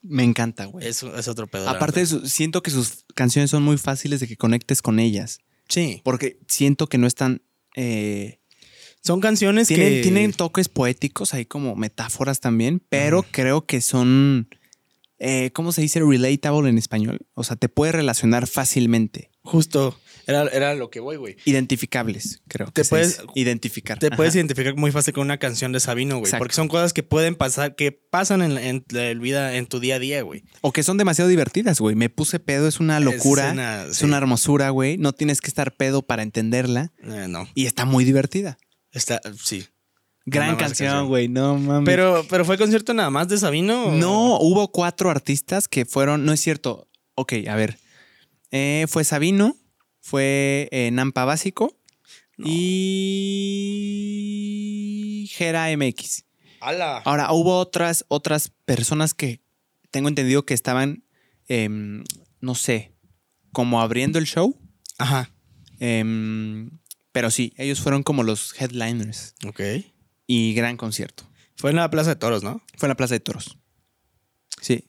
Me 0.00 0.22
encanta, 0.22 0.66
güey. 0.66 0.86
Eso 0.86 1.14
es 1.16 1.26
otro 1.26 1.48
pedo. 1.48 1.68
Aparte, 1.68 2.00
eso, 2.00 2.24
siento 2.26 2.62
que 2.62 2.70
sus 2.70 3.04
canciones 3.14 3.50
son 3.50 3.64
muy 3.64 3.76
fáciles 3.78 4.20
de 4.20 4.28
que 4.28 4.36
conectes 4.36 4.80
con 4.80 5.00
ellas. 5.00 5.40
Sí. 5.68 6.00
Porque 6.04 6.38
siento 6.46 6.86
que 6.86 6.98
no 6.98 7.06
están. 7.08 7.42
eh, 7.74 8.38
Son 9.02 9.20
canciones 9.20 9.66
tienen, 9.68 9.88
que... 9.94 10.02
tienen 10.02 10.32
toques 10.32 10.68
poéticos, 10.68 11.34
hay 11.34 11.44
como 11.44 11.74
metáforas 11.74 12.38
también, 12.40 12.80
pero 12.88 13.24
creo 13.24 13.66
que 13.66 13.80
son. 13.80 14.48
eh, 15.18 15.50
¿Cómo 15.52 15.72
se 15.72 15.82
dice 15.82 16.00
relatable 16.00 16.70
en 16.70 16.78
español? 16.78 17.18
O 17.34 17.42
sea, 17.42 17.56
te 17.56 17.68
puedes 17.68 17.94
relacionar 17.94 18.46
fácilmente. 18.46 19.30
Justo. 19.42 19.98
Era, 20.28 20.42
era 20.48 20.74
lo 20.74 20.90
que 20.90 21.00
voy, 21.00 21.16
güey. 21.16 21.36
Identificables, 21.46 22.42
creo. 22.48 22.66
Te 22.70 22.82
que 22.82 22.88
puedes- 22.88 23.20
identificar. 23.34 23.98
Te 23.98 24.08
Ajá. 24.08 24.16
puedes 24.16 24.34
identificar 24.34 24.76
muy 24.76 24.92
fácil 24.92 25.14
con 25.14 25.22
una 25.24 25.38
canción 25.38 25.72
de 25.72 25.80
Sabino, 25.80 26.18
güey. 26.18 26.30
Porque 26.38 26.54
son 26.54 26.68
cosas 26.68 26.92
que 26.92 27.02
pueden 27.02 27.34
pasar, 27.34 27.74
que 27.74 27.92
pasan 27.92 28.42
en, 28.42 28.58
en 28.58 28.84
la 28.90 29.14
vida, 29.14 29.56
en 29.56 29.66
tu 29.66 29.80
día 29.80 29.96
a 29.96 29.98
día, 29.98 30.22
güey. 30.22 30.44
O 30.60 30.70
que 30.72 30.82
son 30.82 30.98
demasiado 30.98 31.28
divertidas, 31.28 31.80
güey. 31.80 31.96
Me 31.96 32.10
puse 32.10 32.38
pedo, 32.38 32.68
es 32.68 32.78
una 32.78 33.00
locura. 33.00 33.46
Es 33.48 33.52
una- 33.52 33.82
Es 33.84 33.96
sí. 33.96 34.04
una 34.04 34.18
hermosura, 34.18 34.70
güey. 34.70 34.98
No 34.98 35.12
tienes 35.14 35.40
que 35.40 35.48
estar 35.48 35.74
pedo 35.74 36.02
para 36.02 36.22
entenderla. 36.22 36.92
Eh, 37.02 37.26
no. 37.28 37.48
Y 37.54 37.66
está 37.66 37.84
muy 37.86 38.04
divertida. 38.04 38.58
Está, 38.92 39.20
sí. 39.42 39.66
Gran 40.26 40.56
canción, 40.56 40.88
canción. 40.90 41.08
güey. 41.08 41.28
No 41.28 41.56
mames. 41.56 41.86
Pero, 41.86 42.26
pero 42.28 42.44
fue 42.44 42.58
concierto 42.58 42.92
nada 42.92 43.08
más 43.08 43.28
de 43.28 43.38
Sabino. 43.38 43.86
o- 43.86 43.92
No, 43.92 44.38
hubo 44.40 44.70
cuatro 44.72 45.08
artistas 45.10 45.68
que 45.68 45.86
fueron. 45.86 46.26
No 46.26 46.32
es 46.34 46.40
cierto. 46.40 46.86
Ok, 47.14 47.32
a 47.48 47.54
ver. 47.56 47.78
Eh, 48.50 48.84
fue 48.88 49.04
Sabino, 49.04 49.56
fue 50.08 50.68
eh, 50.72 50.90
Nampa 50.90 51.24
Básico 51.26 51.76
y 53.58 55.28
Gera 55.30 55.66
MX. 55.76 56.24
¡Hala! 56.60 56.98
Ahora, 57.04 57.30
hubo 57.32 57.58
otras, 57.58 58.04
otras 58.08 58.50
personas 58.64 59.12
que 59.14 59.40
tengo 59.90 60.08
entendido 60.08 60.44
que 60.46 60.54
estaban, 60.54 61.04
em, 61.46 62.04
no 62.40 62.54
sé, 62.54 62.92
como 63.52 63.80
abriendo 63.82 64.18
el 64.18 64.24
show. 64.26 64.58
Ajá. 64.98 65.30
em, 65.80 66.70
pero 67.12 67.30
sí, 67.30 67.52
ellos 67.56 67.80
fueron 67.80 68.02
como 68.02 68.22
los 68.24 68.52
headliners 68.60 69.34
Ok. 69.46 69.60
y 70.26 70.54
gran 70.54 70.76
concierto. 70.76 71.24
Fue 71.56 71.70
en 71.70 71.76
la 71.76 71.88
Plaza 71.90 72.10
de 72.10 72.16
Toros, 72.16 72.42
¿no? 72.42 72.62
Fue 72.76 72.86
en 72.86 72.90
la 72.90 72.96
Plaza 72.96 73.14
de 73.14 73.20
Toros. 73.20 73.58
Sí. 74.60 74.84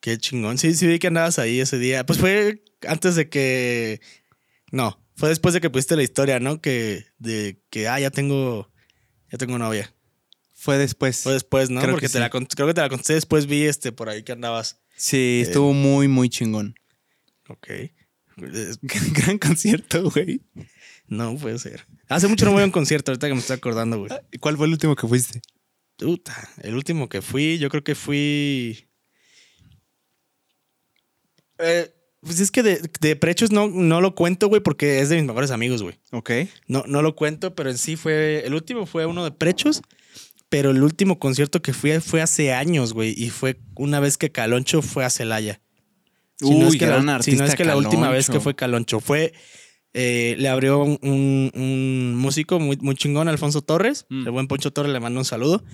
Qué 0.00 0.18
chingón. 0.18 0.58
Sí, 0.58 0.74
sí 0.74 0.86
vi 0.86 0.98
que 0.98 1.06
andabas 1.06 1.38
ahí 1.38 1.58
ese 1.60 1.78
día. 1.78 2.04
Pues 2.04 2.18
fue 2.18 2.62
antes 2.86 3.14
de 3.16 3.28
que. 3.30 4.00
No, 4.76 5.02
fue 5.14 5.30
después 5.30 5.54
de 5.54 5.62
que 5.62 5.70
pusiste 5.70 5.96
la 5.96 6.02
historia, 6.02 6.38
¿no? 6.38 6.60
Que 6.60 7.06
de 7.16 7.62
que 7.70 7.88
ah, 7.88 7.98
ya 7.98 8.10
tengo. 8.10 8.70
Ya 9.32 9.38
tengo 9.38 9.56
novia. 9.56 9.94
Fue 10.52 10.76
después. 10.76 11.22
Fue 11.22 11.32
después, 11.32 11.70
¿no? 11.70 11.80
Creo 11.80 11.94
Porque 11.94 12.08
que 12.08 12.12
te 12.12 12.18
sí. 12.18 12.18
la 12.18 12.28
creo 12.28 12.66
que 12.66 12.74
te 12.74 12.82
la 12.82 12.90
conté 12.90 13.14
después, 13.14 13.46
vi 13.46 13.62
este 13.62 13.90
por 13.90 14.10
ahí 14.10 14.22
que 14.22 14.32
andabas. 14.32 14.82
Sí, 14.94 15.40
estuvo 15.42 15.72
muy, 15.72 16.08
muy 16.08 16.28
chingón. 16.28 16.74
Ok. 17.48 17.68
Gran 18.36 19.38
concierto, 19.38 20.10
güey. 20.10 20.42
No 21.06 21.38
puede 21.38 21.58
ser. 21.58 21.86
Hace 22.10 22.28
mucho 22.28 22.44
no 22.44 22.52
voy 22.52 22.60
a 22.60 22.66
un 22.66 22.70
concierto, 22.70 23.12
ahorita 23.12 23.28
que 23.28 23.32
me 23.32 23.40
estoy 23.40 23.56
acordando, 23.56 23.98
güey. 23.98 24.10
¿Cuál 24.40 24.58
fue 24.58 24.66
el 24.66 24.72
último 24.72 24.94
que 24.94 25.08
fuiste? 25.08 25.40
Puta, 25.96 26.50
el 26.60 26.74
último 26.74 27.08
que 27.08 27.22
fui, 27.22 27.56
yo 27.56 27.70
creo 27.70 27.82
que 27.82 27.94
fui. 27.94 28.90
Eh, 31.60 31.95
pues 32.20 32.40
es 32.40 32.50
que 32.50 32.62
de, 32.62 32.80
de 33.00 33.16
prechos 33.16 33.50
no, 33.52 33.68
no 33.68 34.00
lo 34.00 34.14
cuento, 34.14 34.48
güey, 34.48 34.60
porque 34.62 35.00
es 35.00 35.08
de 35.08 35.16
mis 35.16 35.24
mejores 35.26 35.50
amigos, 35.50 35.82
güey. 35.82 35.98
Ok. 36.12 36.30
No, 36.66 36.84
no 36.86 37.02
lo 37.02 37.14
cuento, 37.14 37.54
pero 37.54 37.70
en 37.70 37.78
sí 37.78 37.96
fue. 37.96 38.42
El 38.46 38.54
último 38.54 38.86
fue 38.86 39.06
uno 39.06 39.24
de 39.24 39.30
prechos, 39.30 39.82
pero 40.48 40.70
el 40.70 40.82
último 40.82 41.18
concierto 41.18 41.62
que 41.62 41.72
fui 41.72 41.92
fue 42.00 42.22
hace 42.22 42.52
años, 42.52 42.92
güey, 42.92 43.14
y 43.16 43.30
fue 43.30 43.60
una 43.76 44.00
vez 44.00 44.18
que 44.18 44.32
Caloncho 44.32 44.82
fue 44.82 45.04
a 45.04 45.10
Celaya. 45.10 45.60
Si 46.38 46.50
no 46.54 46.66
es 46.66 46.72
Uy, 46.72 46.78
que 46.78 46.86
la, 46.86 46.92
gran 47.00 47.02
si 47.02 47.06
no 47.08 47.14
artista 47.14 47.44
es 47.46 47.54
que 47.54 47.64
la 47.64 47.76
última 47.76 48.10
vez 48.10 48.28
que 48.28 48.40
fue 48.40 48.54
Caloncho 48.54 49.00
fue. 49.00 49.32
eh, 49.94 50.34
le 50.38 50.48
abrió 50.50 50.80
un, 50.80 50.98
un- 51.02 51.50
un 51.54 52.14
músico 52.16 52.60
muy, 52.60 52.76
muy 52.82 52.94
chingón, 52.94 53.28
Alfonso 53.28 53.62
Torres. 53.62 54.04
Mm. 54.10 54.26
El 54.26 54.30
buen 54.32 54.46
Poncho 54.46 54.70
Torres 54.70 54.92
le 54.92 55.00
mando 55.00 55.18
un 55.20 55.24
saludo. 55.24 55.64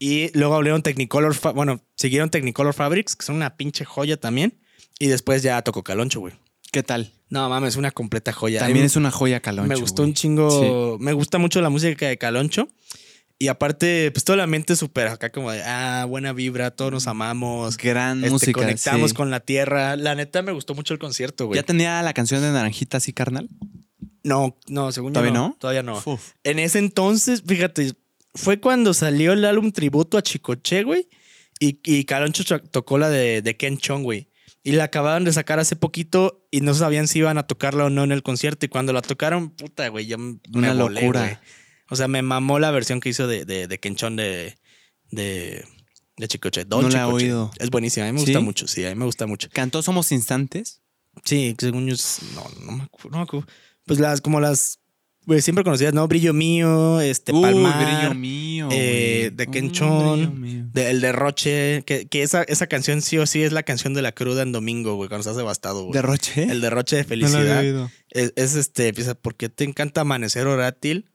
Y 0.00 0.36
luego 0.36 0.56
abrieron 0.56 0.82
Technicolor. 0.82 1.36
Bueno, 1.54 1.80
siguieron 1.94 2.28
Technicolor 2.30 2.74
Fabrics, 2.74 3.14
que 3.14 3.24
son 3.24 3.36
una 3.36 3.56
pinche 3.56 3.84
joya 3.84 4.16
también. 4.16 4.58
Y 4.98 5.08
después 5.08 5.42
ya 5.42 5.60
tocó 5.62 5.82
Caloncho, 5.82 6.20
güey. 6.20 6.34
¿Qué 6.72 6.82
tal? 6.82 7.12
No 7.28 7.48
mames, 7.48 7.70
es 7.70 7.76
una 7.76 7.90
completa 7.90 8.32
joya. 8.32 8.60
También 8.60 8.84
es 8.84 8.96
una 8.96 9.10
joya 9.10 9.40
Caloncho. 9.40 9.68
Me 9.68 9.76
gustó 9.76 10.02
güey. 10.02 10.10
un 10.10 10.14
chingo. 10.14 10.98
Me 11.00 11.12
gusta 11.12 11.38
mucho 11.38 11.60
la 11.60 11.70
música 11.70 12.06
de 12.06 12.18
Caloncho. 12.18 12.68
Y 13.38 13.48
aparte, 13.48 14.10
pues 14.12 14.24
toda 14.24 14.38
la 14.38 14.46
mente 14.46 14.76
súper 14.76 15.08
acá 15.08 15.30
como 15.30 15.50
de, 15.52 15.62
ah, 15.62 16.06
buena 16.08 16.32
vibra, 16.32 16.70
todos 16.70 16.90
nos 16.90 17.06
amamos. 17.06 17.76
Gran 17.76 18.18
este, 18.20 18.30
música. 18.30 18.60
conectamos 18.60 19.10
sí. 19.10 19.16
con 19.16 19.30
la 19.30 19.40
tierra. 19.40 19.96
La 19.96 20.14
neta 20.14 20.40
me 20.40 20.52
gustó 20.52 20.74
mucho 20.74 20.94
el 20.94 21.00
concierto, 21.00 21.46
güey. 21.46 21.56
¿Ya 21.56 21.62
tenía 21.62 22.02
la 22.02 22.14
canción 22.14 22.40
de 22.40 22.50
Naranjita 22.50 22.96
así, 22.96 23.12
carnal? 23.12 23.48
No, 24.24 24.56
no, 24.68 24.90
según 24.90 25.10
yo 25.10 25.20
¿Todavía 25.20 25.34
no. 25.34 25.48
no? 25.48 25.56
Todavía 25.60 25.82
no. 25.82 26.02
Uf. 26.04 26.32
En 26.44 26.58
ese 26.58 26.78
entonces, 26.78 27.42
fíjate, 27.46 27.92
fue 28.34 28.58
cuando 28.58 28.94
salió 28.94 29.34
el 29.34 29.44
álbum 29.44 29.70
tributo 29.70 30.16
a 30.16 30.22
Chicoche, 30.22 30.82
güey. 30.82 31.08
Y, 31.60 31.80
y 31.84 32.04
Caloncho 32.04 32.42
cho- 32.42 32.62
tocó 32.62 32.96
la 32.96 33.10
de, 33.10 33.42
de 33.42 33.56
Ken 33.56 33.76
Chong, 33.76 34.02
güey. 34.02 34.28
Y 34.66 34.72
la 34.72 34.82
acababan 34.84 35.22
de 35.22 35.32
sacar 35.32 35.60
hace 35.60 35.76
poquito 35.76 36.44
y 36.50 36.60
no 36.60 36.74
sabían 36.74 37.06
si 37.06 37.20
iban 37.20 37.38
a 37.38 37.46
tocarla 37.46 37.84
o 37.84 37.90
no 37.90 38.02
en 38.02 38.10
el 38.10 38.24
concierto. 38.24 38.66
Y 38.66 38.68
cuando 38.68 38.92
la 38.92 39.00
tocaron, 39.00 39.50
puta, 39.50 39.86
güey, 39.88 40.06
yo 40.06 40.18
me 40.18 40.40
Una 40.52 40.74
volé, 40.74 41.02
locura. 41.02 41.20
güey. 41.20 41.36
O 41.88 41.94
sea, 41.94 42.08
me 42.08 42.20
mamó 42.22 42.58
la 42.58 42.72
versión 42.72 42.98
que 42.98 43.08
hizo 43.10 43.28
de, 43.28 43.44
de, 43.44 43.68
de 43.68 43.78
Ken 43.78 43.94
Chong 43.94 44.16
de, 44.16 44.58
de, 45.12 45.64
de 46.16 46.28
Chicoche. 46.28 46.64
Don 46.64 46.82
No 46.82 46.88
la 46.88 47.02
he 47.02 47.04
oído. 47.04 47.52
Es 47.60 47.70
buenísima. 47.70 48.08
A 48.08 48.12
mí 48.12 48.14
me 48.18 48.24
¿Sí? 48.24 48.32
gusta 48.32 48.40
mucho. 48.40 48.66
Sí, 48.66 48.84
a 48.84 48.88
mí 48.88 48.96
me 48.96 49.04
gusta 49.04 49.26
mucho. 49.28 49.48
¿Cantó 49.52 49.82
Somos 49.82 50.10
Instantes? 50.10 50.80
Sí, 51.24 51.54
según 51.60 51.86
yo, 51.86 51.94
no, 52.34 52.44
no 52.66 52.72
me 52.72 52.82
acuerdo. 52.82 53.10
No 53.10 53.16
me 53.18 53.22
acuerdo. 53.22 53.46
Pues 53.86 54.00
las, 54.00 54.20
como 54.20 54.40
las, 54.40 54.80
güey, 55.26 55.42
siempre 55.42 55.64
conocidas, 55.64 55.92
¿no? 55.92 56.06
Brillo 56.08 56.32
mío, 56.32 57.00
este, 57.00 57.32
Uy, 57.32 57.42
Palmar. 57.42 57.84
brillo 57.84 58.14
mío. 58.14 58.68
eh, 58.72 59.30
de 59.34 59.46
brillo 59.46 60.30
mío. 60.30 60.64
de- 60.72 60.90
el 60.90 61.00
derroche, 61.00 61.82
que, 61.84 62.06
que 62.06 62.22
esa, 62.22 62.42
esa 62.44 62.66
canción 62.68 63.02
sí 63.02 63.18
o 63.18 63.26
sí 63.26 63.42
es 63.42 63.52
la 63.52 63.62
canción 63.64 63.92
de 63.94 64.02
la 64.02 64.12
cruda 64.12 64.42
en 64.42 64.52
domingo, 64.52 64.94
güey, 64.94 65.08
cuando 65.08 65.20
estás 65.20 65.36
devastado, 65.36 65.82
güey. 65.82 65.92
¿Derroche? 65.92 66.44
El 66.44 66.60
derroche 66.60 66.96
de 66.96 67.02
No 67.02 67.08
lo 67.08 67.38
había 67.38 67.38
felicidad. 67.38 67.60
oído. 67.60 67.90
es, 68.10 68.32
es 68.36 68.54
este, 68.54 68.88
empieza, 68.88 69.14
¿por 69.14 69.34
qué 69.34 69.48
te 69.48 69.64
encanta 69.64 70.00
amanecer 70.02 70.46
orátil? 70.46 71.06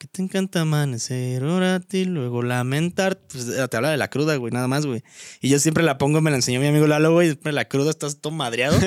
¿Qué 0.00 0.08
te 0.08 0.22
encanta 0.22 0.62
amanecer 0.62 1.44
orátil? 1.44 2.14
Luego 2.14 2.42
lamentar. 2.42 3.20
Pues 3.30 3.44
te 3.68 3.76
habla 3.76 3.90
de 3.90 3.98
la 3.98 4.08
cruda, 4.08 4.34
güey, 4.36 4.50
nada 4.50 4.66
más, 4.66 4.86
güey. 4.86 5.02
Y 5.42 5.50
yo 5.50 5.58
siempre 5.58 5.84
la 5.84 5.98
pongo, 5.98 6.22
me 6.22 6.30
la 6.30 6.36
enseñó 6.36 6.58
mi 6.58 6.68
amigo 6.68 6.86
Lalo, 6.86 7.12
güey. 7.12 7.28
Siempre 7.28 7.52
la 7.52 7.66
cruda, 7.66 7.90
estás 7.90 8.18
todo 8.22 8.32
madreado. 8.32 8.78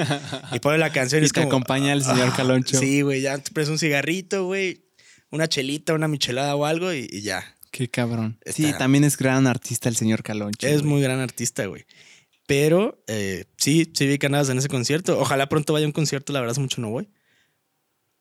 y 0.54 0.60
pone 0.60 0.80
la 0.80 0.92
canción 0.92 1.22
y, 1.22 1.24
Y 1.26 1.28
es 1.28 1.32
te 1.34 1.42
como. 1.42 1.52
acompaña 1.52 1.94
el 1.94 2.04
señor 2.04 2.30
ah, 2.32 2.34
Caloncho. 2.36 2.80
Sí, 2.80 3.04
güey, 3.04 3.22
ya 3.22 3.38
te 3.38 3.52
pones 3.52 3.70
un 3.70 3.78
cigarrito, 3.78 4.48
güey. 4.48 4.88
Una 5.30 5.48
chelita, 5.48 5.94
una 5.94 6.08
michelada 6.08 6.56
o 6.56 6.66
algo 6.66 6.92
y, 6.92 7.08
y 7.12 7.22
ya. 7.22 7.58
Qué 7.70 7.88
cabrón. 7.90 8.40
Sí, 8.48 8.74
también 8.80 9.04
es 9.04 9.16
gran 9.16 9.46
artista 9.46 9.90
el 9.90 9.96
señor 9.96 10.24
Caloncho. 10.24 10.66
Es 10.66 10.82
güey. 10.82 10.94
muy 10.94 11.02
gran 11.04 11.20
artista, 11.20 11.68
güey. 11.68 11.86
Pero 12.48 13.04
eh, 13.06 13.46
sí, 13.58 13.92
sí 13.94 14.08
vi 14.08 14.18
ganadas 14.18 14.50
en 14.50 14.58
ese 14.58 14.68
concierto. 14.68 15.20
Ojalá 15.20 15.48
pronto 15.48 15.74
vaya 15.74 15.86
a 15.86 15.90
un 15.90 15.94
concierto, 15.94 16.34
la 16.34 16.40
verdad, 16.40 16.54
hace 16.54 16.62
mucho 16.62 16.82
no 16.82 16.90
voy. 16.90 17.08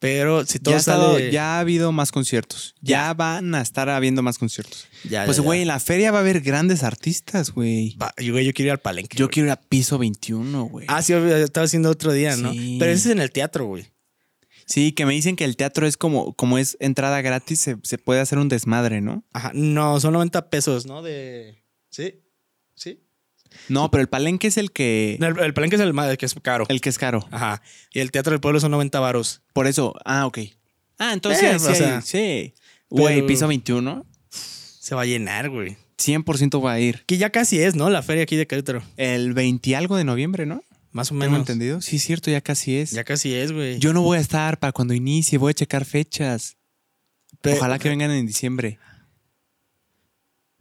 Pero 0.02 0.44
si 0.44 0.58
todo 0.58 0.72
ya, 0.72 0.76
ha 0.76 0.80
estado- 0.80 1.12
sale. 1.12 1.30
ya 1.30 1.56
ha 1.56 1.60
habido 1.60 1.92
más 1.92 2.10
conciertos. 2.10 2.74
Ya. 2.80 3.14
van 3.14 3.54
a 3.54 3.60
estar 3.62 3.88
habiendo 3.88 4.20
más 4.20 4.36
conciertos. 4.36 4.88
ya, 5.08 5.24
Pues, 5.26 5.38
güey, 5.38 5.62
en 5.62 5.68
la 5.68 5.78
feria 5.78 6.10
va 6.10 6.18
a 6.18 6.20
haber 6.22 6.40
grandes 6.40 6.82
artistas, 6.82 7.52
güey. 7.52 7.96
Yo, 8.18 8.32
güey, 8.32 8.44
yo 8.44 8.52
quiero 8.52 8.66
ir 8.66 8.72
al 8.72 8.80
palenque. 8.80 9.16
Yo 9.16 9.30
quiero 9.30 9.46
ir 9.46 9.52
a 9.52 9.60
piso 9.60 9.98
21, 9.98 10.64
güey. 10.64 10.86
Ah, 10.88 11.02
sí, 11.02 11.12
estaba 11.12 11.66
haciendo 11.66 11.88
otro 11.88 12.12
día, 12.12 12.36
¿no? 12.36 12.50
Pero 12.80 12.90
ese 12.90 13.08
es 13.10 13.14
en 13.14 13.20
el 13.20 13.30
teatro, 13.30 13.66
güey. 13.66 13.86
Sí, 14.66 14.90
que 14.90 15.06
me 15.06 15.12
dicen 15.12 15.36
que 15.36 15.44
el 15.44 15.56
teatro 15.56 15.86
es 15.86 15.96
como, 15.96 16.34
como 16.34 16.58
es 16.58 16.76
entrada 16.80 17.20
gratis, 17.22 17.60
se, 17.60 17.76
se 17.84 17.98
puede 17.98 18.20
hacer 18.20 18.38
un 18.38 18.48
desmadre, 18.48 19.00
¿no? 19.00 19.24
Ajá. 19.32 19.52
No, 19.54 20.00
son 20.00 20.14
90 20.14 20.50
pesos, 20.50 20.84
¿no? 20.86 21.02
De. 21.02 21.62
Sí. 21.90 22.14
Sí. 22.74 23.00
No, 23.68 23.90
pero 23.90 24.00
el 24.02 24.08
palenque 24.08 24.46
es 24.48 24.56
el 24.56 24.72
que, 24.72 25.18
el, 25.20 25.38
el 25.38 25.54
palenque 25.54 25.76
es 25.76 25.82
el, 25.82 25.96
el 25.98 26.16
que 26.18 26.26
es 26.26 26.34
caro. 26.42 26.66
el 26.68 26.80
que 26.80 26.88
es 26.88 26.98
caro. 26.98 27.26
Ajá. 27.30 27.62
Y 27.92 28.00
el 28.00 28.10
teatro 28.10 28.30
del 28.32 28.40
pueblo 28.40 28.60
son 28.60 28.70
90 28.72 28.98
varos. 29.00 29.42
Por 29.52 29.66
eso, 29.66 29.94
ah, 30.04 30.26
ok. 30.26 30.38
Ah, 30.98 31.12
entonces 31.12 31.42
Eh, 31.42 31.58
sí, 31.58 31.64
o 31.66 31.68
hay- 31.70 31.76
sea, 31.76 32.00
sí. 32.02 32.54
Güey, 32.90 33.14
pero- 33.16 33.26
piso 33.26 33.48
21, 33.48 34.04
Se 34.30 34.94
va 34.94 35.02
a 35.02 35.06
llenar, 35.06 35.48
güey. 35.50 35.76
100% 35.98 36.60
va 36.64 36.72
a 36.72 36.80
ir. 36.80 37.04
Que 37.06 37.16
ya 37.16 37.30
casi 37.30 37.60
es, 37.60 37.74
¿no? 37.76 37.88
La 37.90 38.02
feria 38.02 38.24
aquí 38.24 38.34
de 38.36 38.46
Querétaro. 38.46 38.82
El 38.96 39.32
20 39.34 39.70
y 39.70 39.74
algo 39.74 39.96
de 39.96 40.04
noviembre, 40.04 40.46
¿no? 40.46 40.62
Más 40.90 41.10
o 41.10 41.14
menos. 41.14 41.38
entendido. 41.38 41.80
Sí, 41.80 41.96
es 41.96 42.02
cierto, 42.02 42.30
ya 42.30 42.40
casi 42.40 42.76
es. 42.76 42.90
Ya 42.90 43.04
casi 43.04 43.32
es, 43.34 43.52
güey. 43.52 43.78
Yo 43.78 43.92
no 43.92 44.02
voy 44.02 44.18
a 44.18 44.20
estar 44.20 44.58
para 44.58 44.72
cuando 44.72 44.92
inicie, 44.94 45.38
voy 45.38 45.50
a 45.52 45.54
checar 45.54 45.84
fechas. 45.84 46.56
Pe- 47.40 47.54
Ojalá 47.54 47.78
que 47.78 47.88
vengan 47.88 48.10
en 48.10 48.26
diciembre. 48.26 48.78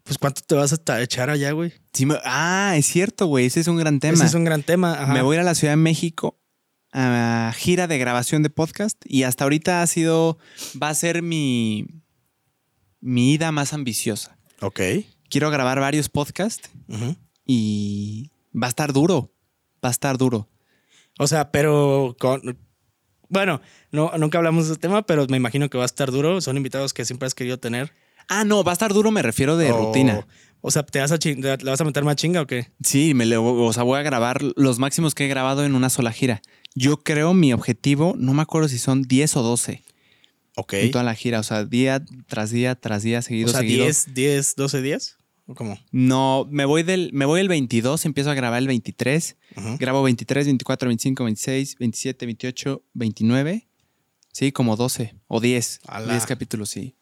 Pues 0.04 0.18
cuánto 0.18 0.42
te 0.42 0.56
vas 0.56 0.74
a 0.74 1.02
echar 1.02 1.30
allá, 1.30 1.52
güey. 1.52 1.74
Sí 1.94 2.06
me- 2.06 2.20
ah, 2.24 2.74
es 2.78 2.86
cierto, 2.86 3.26
güey. 3.28 3.46
Ese 3.48 3.60
es 3.60 3.68
un 3.68 3.78
gran 3.78 4.00
tema. 4.00 4.14
Ese 4.16 4.26
es 4.26 4.34
un 4.34 4.44
gran 4.46 4.64
tema. 4.64 4.94
Ajá. 4.94 5.14
Me 5.14 5.22
voy 5.22 5.36
a 5.36 5.40
ir 5.40 5.42
a 5.42 5.46
la 5.46 5.56
Ciudad 5.56 5.74
de 5.74 5.78
México 5.78 6.38
a 6.94 7.54
gira 7.56 7.88
de 7.88 7.98
grabación 7.98 8.44
de 8.44 8.50
podcast 8.50 8.98
y 9.06 9.24
hasta 9.24 9.44
ahorita 9.46 9.82
ha 9.82 9.88
sido, 9.88 10.38
va 10.82 10.90
a 10.90 10.96
ser 10.96 11.22
mi, 11.22 11.86
mi 13.00 13.34
ida 13.34 13.52
más 13.52 13.74
ambiciosa. 13.74 14.38
Ok. 14.62 14.80
Quiero 15.30 15.50
grabar 15.52 15.80
varios 15.80 16.10
podcasts 16.10 16.70
y 17.46 18.32
va 18.54 18.68
a 18.68 18.70
estar 18.70 18.94
duro. 18.94 19.34
Va 19.84 19.90
a 19.90 19.92
estar 19.92 20.18
duro. 20.18 20.50
O 21.20 21.28
sea, 21.28 21.52
pero 21.52 22.16
con. 22.20 22.58
Bueno, 23.30 23.62
no, 23.92 24.12
nunca 24.18 24.38
hablamos 24.38 24.66
de 24.68 24.74
ese 24.74 24.82
tema, 24.82 25.04
pero 25.04 25.26
me 25.28 25.38
imagino 25.38 25.70
que 25.70 25.78
va 25.78 25.84
a 25.84 25.86
estar 25.86 26.12
duro. 26.12 26.42
Son 26.42 26.58
invitados 26.58 26.94
que 26.94 27.06
siempre 27.06 27.28
has 27.28 27.34
querido 27.36 27.58
tener. 27.60 27.94
Ah, 28.28 28.44
no, 28.44 28.64
va 28.64 28.72
a 28.72 28.74
estar 28.74 28.94
duro, 28.94 29.12
me 29.12 29.22
refiero 29.22 29.56
de 29.58 29.72
O- 29.72 29.78
rutina. 29.88 30.26
O 30.62 30.69
sea, 30.71 30.84
¿te 30.84 31.00
vas 31.00 31.12
a 31.12 31.17
¿le 31.24 31.56
vas 31.58 31.82
a 31.82 31.84
meter 31.84 32.04
más 32.04 32.15
chinga 32.15 32.41
o 32.41 32.47
qué? 32.47 32.67
Sí, 32.84 33.13
me 33.13 33.26
le- 33.26 33.38
o 33.38 33.74
sea, 33.74 33.84
voy 33.84 34.00
a 34.00 34.04
grabar 34.04 34.41
los 34.56 34.78
máximos 34.80 35.15
que 35.15 35.26
he 35.26 35.28
grabado 35.28 35.65
en 35.65 35.74
una 35.76 35.89
sola 35.89 36.12
gira. 36.12 36.41
Yo 36.76 36.97
creo 37.04 37.34
mi 37.34 37.52
objetivo, 37.52 38.13
no 38.17 38.34
me 38.34 38.41
acuerdo 38.43 38.67
si 38.69 38.78
son 38.78 39.02
10 39.04 39.36
o 39.38 39.41
12 39.43 39.84
Ok. 40.56 40.74
en 40.74 40.91
toda 40.91 41.04
la 41.04 41.15
gira. 41.15 41.39
O 41.39 41.43
sea, 41.43 41.65
día 41.65 42.04
tras 42.28 42.52
día, 42.52 42.76
tras 42.76 43.02
día, 43.04 43.19
O 43.19 43.21
seguido, 43.24 43.50
sea, 43.50 43.62
seguido. 43.62 43.86
10, 43.86 44.13
10, 44.13 44.56
12 44.56 44.82
días. 44.82 45.17
¿O 45.47 45.56
cómo? 45.56 45.78
No, 45.91 46.47
me 46.50 46.63
voy 46.65 46.84
del, 46.84 47.10
me 47.12 47.26
voy 47.26 47.41
el 47.41 47.50
22, 47.50 48.06
empiezo 48.06 48.30
a 48.30 48.36
grabar 48.36 48.60
el 48.60 48.67
23, 48.67 49.36
Ujú. 49.58 49.78
grabo 49.80 50.04
23, 50.04 50.45
24, 50.45 50.88
25, 50.88 51.24
26, 51.26 51.76
27, 51.80 52.26
28, 52.28 52.84
29. 52.93 53.67
Sí, 54.32 54.52
como 54.54 54.78
12 54.78 55.15
o 55.28 55.41
10. 55.41 55.82
Ala. 55.88 56.13
10 56.13 56.26
capítulos, 56.26 56.69
sí. 56.69 56.95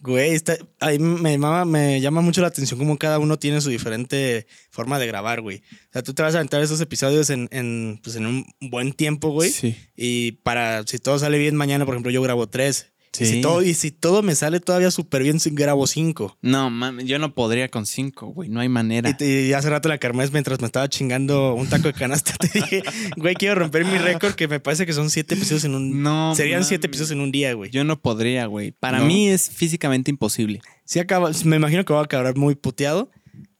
Güey, 0.00 0.34
está, 0.34 0.56
ahí 0.80 0.98
me, 0.98 1.38
mama- 1.38 1.64
me 1.64 2.00
llama 2.00 2.20
mucho 2.20 2.40
la 2.42 2.48
atención 2.48 2.78
cómo 2.78 2.98
cada 2.98 3.18
uno 3.18 3.38
tiene 3.38 3.60
su 3.60 3.70
diferente 3.70 4.46
forma 4.70 4.98
de 4.98 5.06
grabar, 5.06 5.40
güey. 5.40 5.58
O 5.88 5.92
sea, 5.92 6.02
tú 6.02 6.12
te 6.14 6.22
vas 6.22 6.34
a 6.34 6.38
aventar 6.38 6.62
esos 6.62 6.80
episodios 6.80 7.30
en, 7.30 7.48
en, 7.52 8.00
pues, 8.02 8.16
en 8.16 8.26
un 8.26 8.46
buen 8.60 8.92
tiempo, 8.92 9.30
güey. 9.30 9.50
Sí. 9.50 9.76
Y 9.96 10.32
para, 10.42 10.86
si 10.86 10.98
todo 10.98 11.18
sale 11.18 11.38
bien 11.38 11.56
mañana, 11.56 11.86
por 11.86 11.94
ejemplo, 11.94 12.10
yo 12.12 12.20
grabo 12.22 12.48
tres. 12.48 12.92
Sí. 13.14 13.26
si 13.26 13.40
todo, 13.40 13.62
y 13.62 13.74
si 13.74 13.90
todo 13.92 14.22
me 14.22 14.34
sale 14.34 14.58
todavía 14.60 14.90
súper 14.90 15.22
bien, 15.22 15.38
grabo 15.52 15.86
cinco. 15.86 16.36
No, 16.42 16.68
mames, 16.68 17.04
yo 17.06 17.18
no 17.18 17.32
podría 17.34 17.68
con 17.70 17.86
5, 17.86 18.26
güey, 18.26 18.48
no 18.48 18.58
hay 18.60 18.68
manera. 18.68 19.08
Y, 19.10 19.14
te- 19.16 19.46
y 19.46 19.52
hace 19.52 19.70
rato 19.70 19.88
la 19.88 19.98
Carmes, 19.98 20.32
mientras 20.32 20.60
me 20.60 20.66
estaba 20.66 20.88
chingando 20.88 21.54
un 21.54 21.68
taco 21.68 21.88
de 21.88 21.94
canasta, 21.94 22.32
te 22.38 22.48
dije, 22.52 22.82
güey, 23.16 23.34
quiero 23.36 23.54
romper 23.54 23.84
mi 23.84 23.98
récord, 23.98 24.34
que 24.34 24.48
me 24.48 24.58
parece 24.60 24.84
que 24.84 24.92
son 24.92 25.10
siete 25.10 25.34
episodios 25.36 25.64
en 25.64 25.74
un... 25.76 26.02
No, 26.02 26.34
serían 26.34 26.64
siete 26.64 26.88
episodios 26.88 27.12
en 27.12 27.20
un 27.20 27.30
día, 27.30 27.52
güey. 27.54 27.70
Yo 27.70 27.84
no 27.84 28.00
podría, 28.02 28.46
güey. 28.46 28.72
Para 28.72 28.98
¿No? 28.98 29.06
mí 29.06 29.28
es 29.28 29.48
físicamente 29.48 30.10
imposible. 30.10 30.60
Sí 30.84 30.98
acaba, 30.98 31.30
me 31.44 31.56
imagino 31.56 31.84
que 31.84 31.92
voy 31.92 32.00
a 32.02 32.04
acabar 32.04 32.36
muy 32.36 32.56
puteado, 32.56 33.10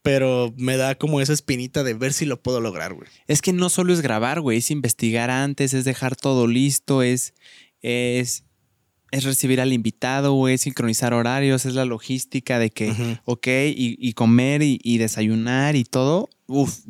pero 0.02 0.52
me 0.58 0.76
da 0.76 0.96
como 0.96 1.20
esa 1.20 1.32
espinita 1.32 1.82
de 1.84 1.94
ver 1.94 2.12
si 2.12 2.26
lo 2.26 2.42
puedo 2.42 2.60
lograr, 2.60 2.92
güey. 2.92 3.08
Es 3.26 3.40
que 3.40 3.52
no 3.52 3.68
solo 3.70 3.92
es 3.92 4.00
grabar, 4.02 4.40
güey, 4.40 4.58
es 4.58 4.70
investigar 4.70 5.30
antes, 5.30 5.72
es 5.74 5.84
dejar 5.84 6.16
todo 6.16 6.46
listo, 6.46 7.02
es, 7.02 7.32
es, 7.80 8.44
es 9.14 9.24
recibir 9.24 9.61
al 9.61 9.72
invitado, 9.72 10.48
es 10.48 10.62
sincronizar 10.62 11.14
horarios, 11.14 11.64
es 11.66 11.74
la 11.74 11.85
logística 11.85 12.59
de 12.59 12.70
que, 12.70 12.90
Ujú. 12.90 13.16
ok, 13.24 13.46
y, 13.46 13.96
y 13.98 14.12
comer 14.12 14.62
y, 14.62 14.81
y 14.83 14.98
desayunar 14.98 15.77
y 15.77 15.85
todo. 15.85 16.29
Uf. 16.46 16.81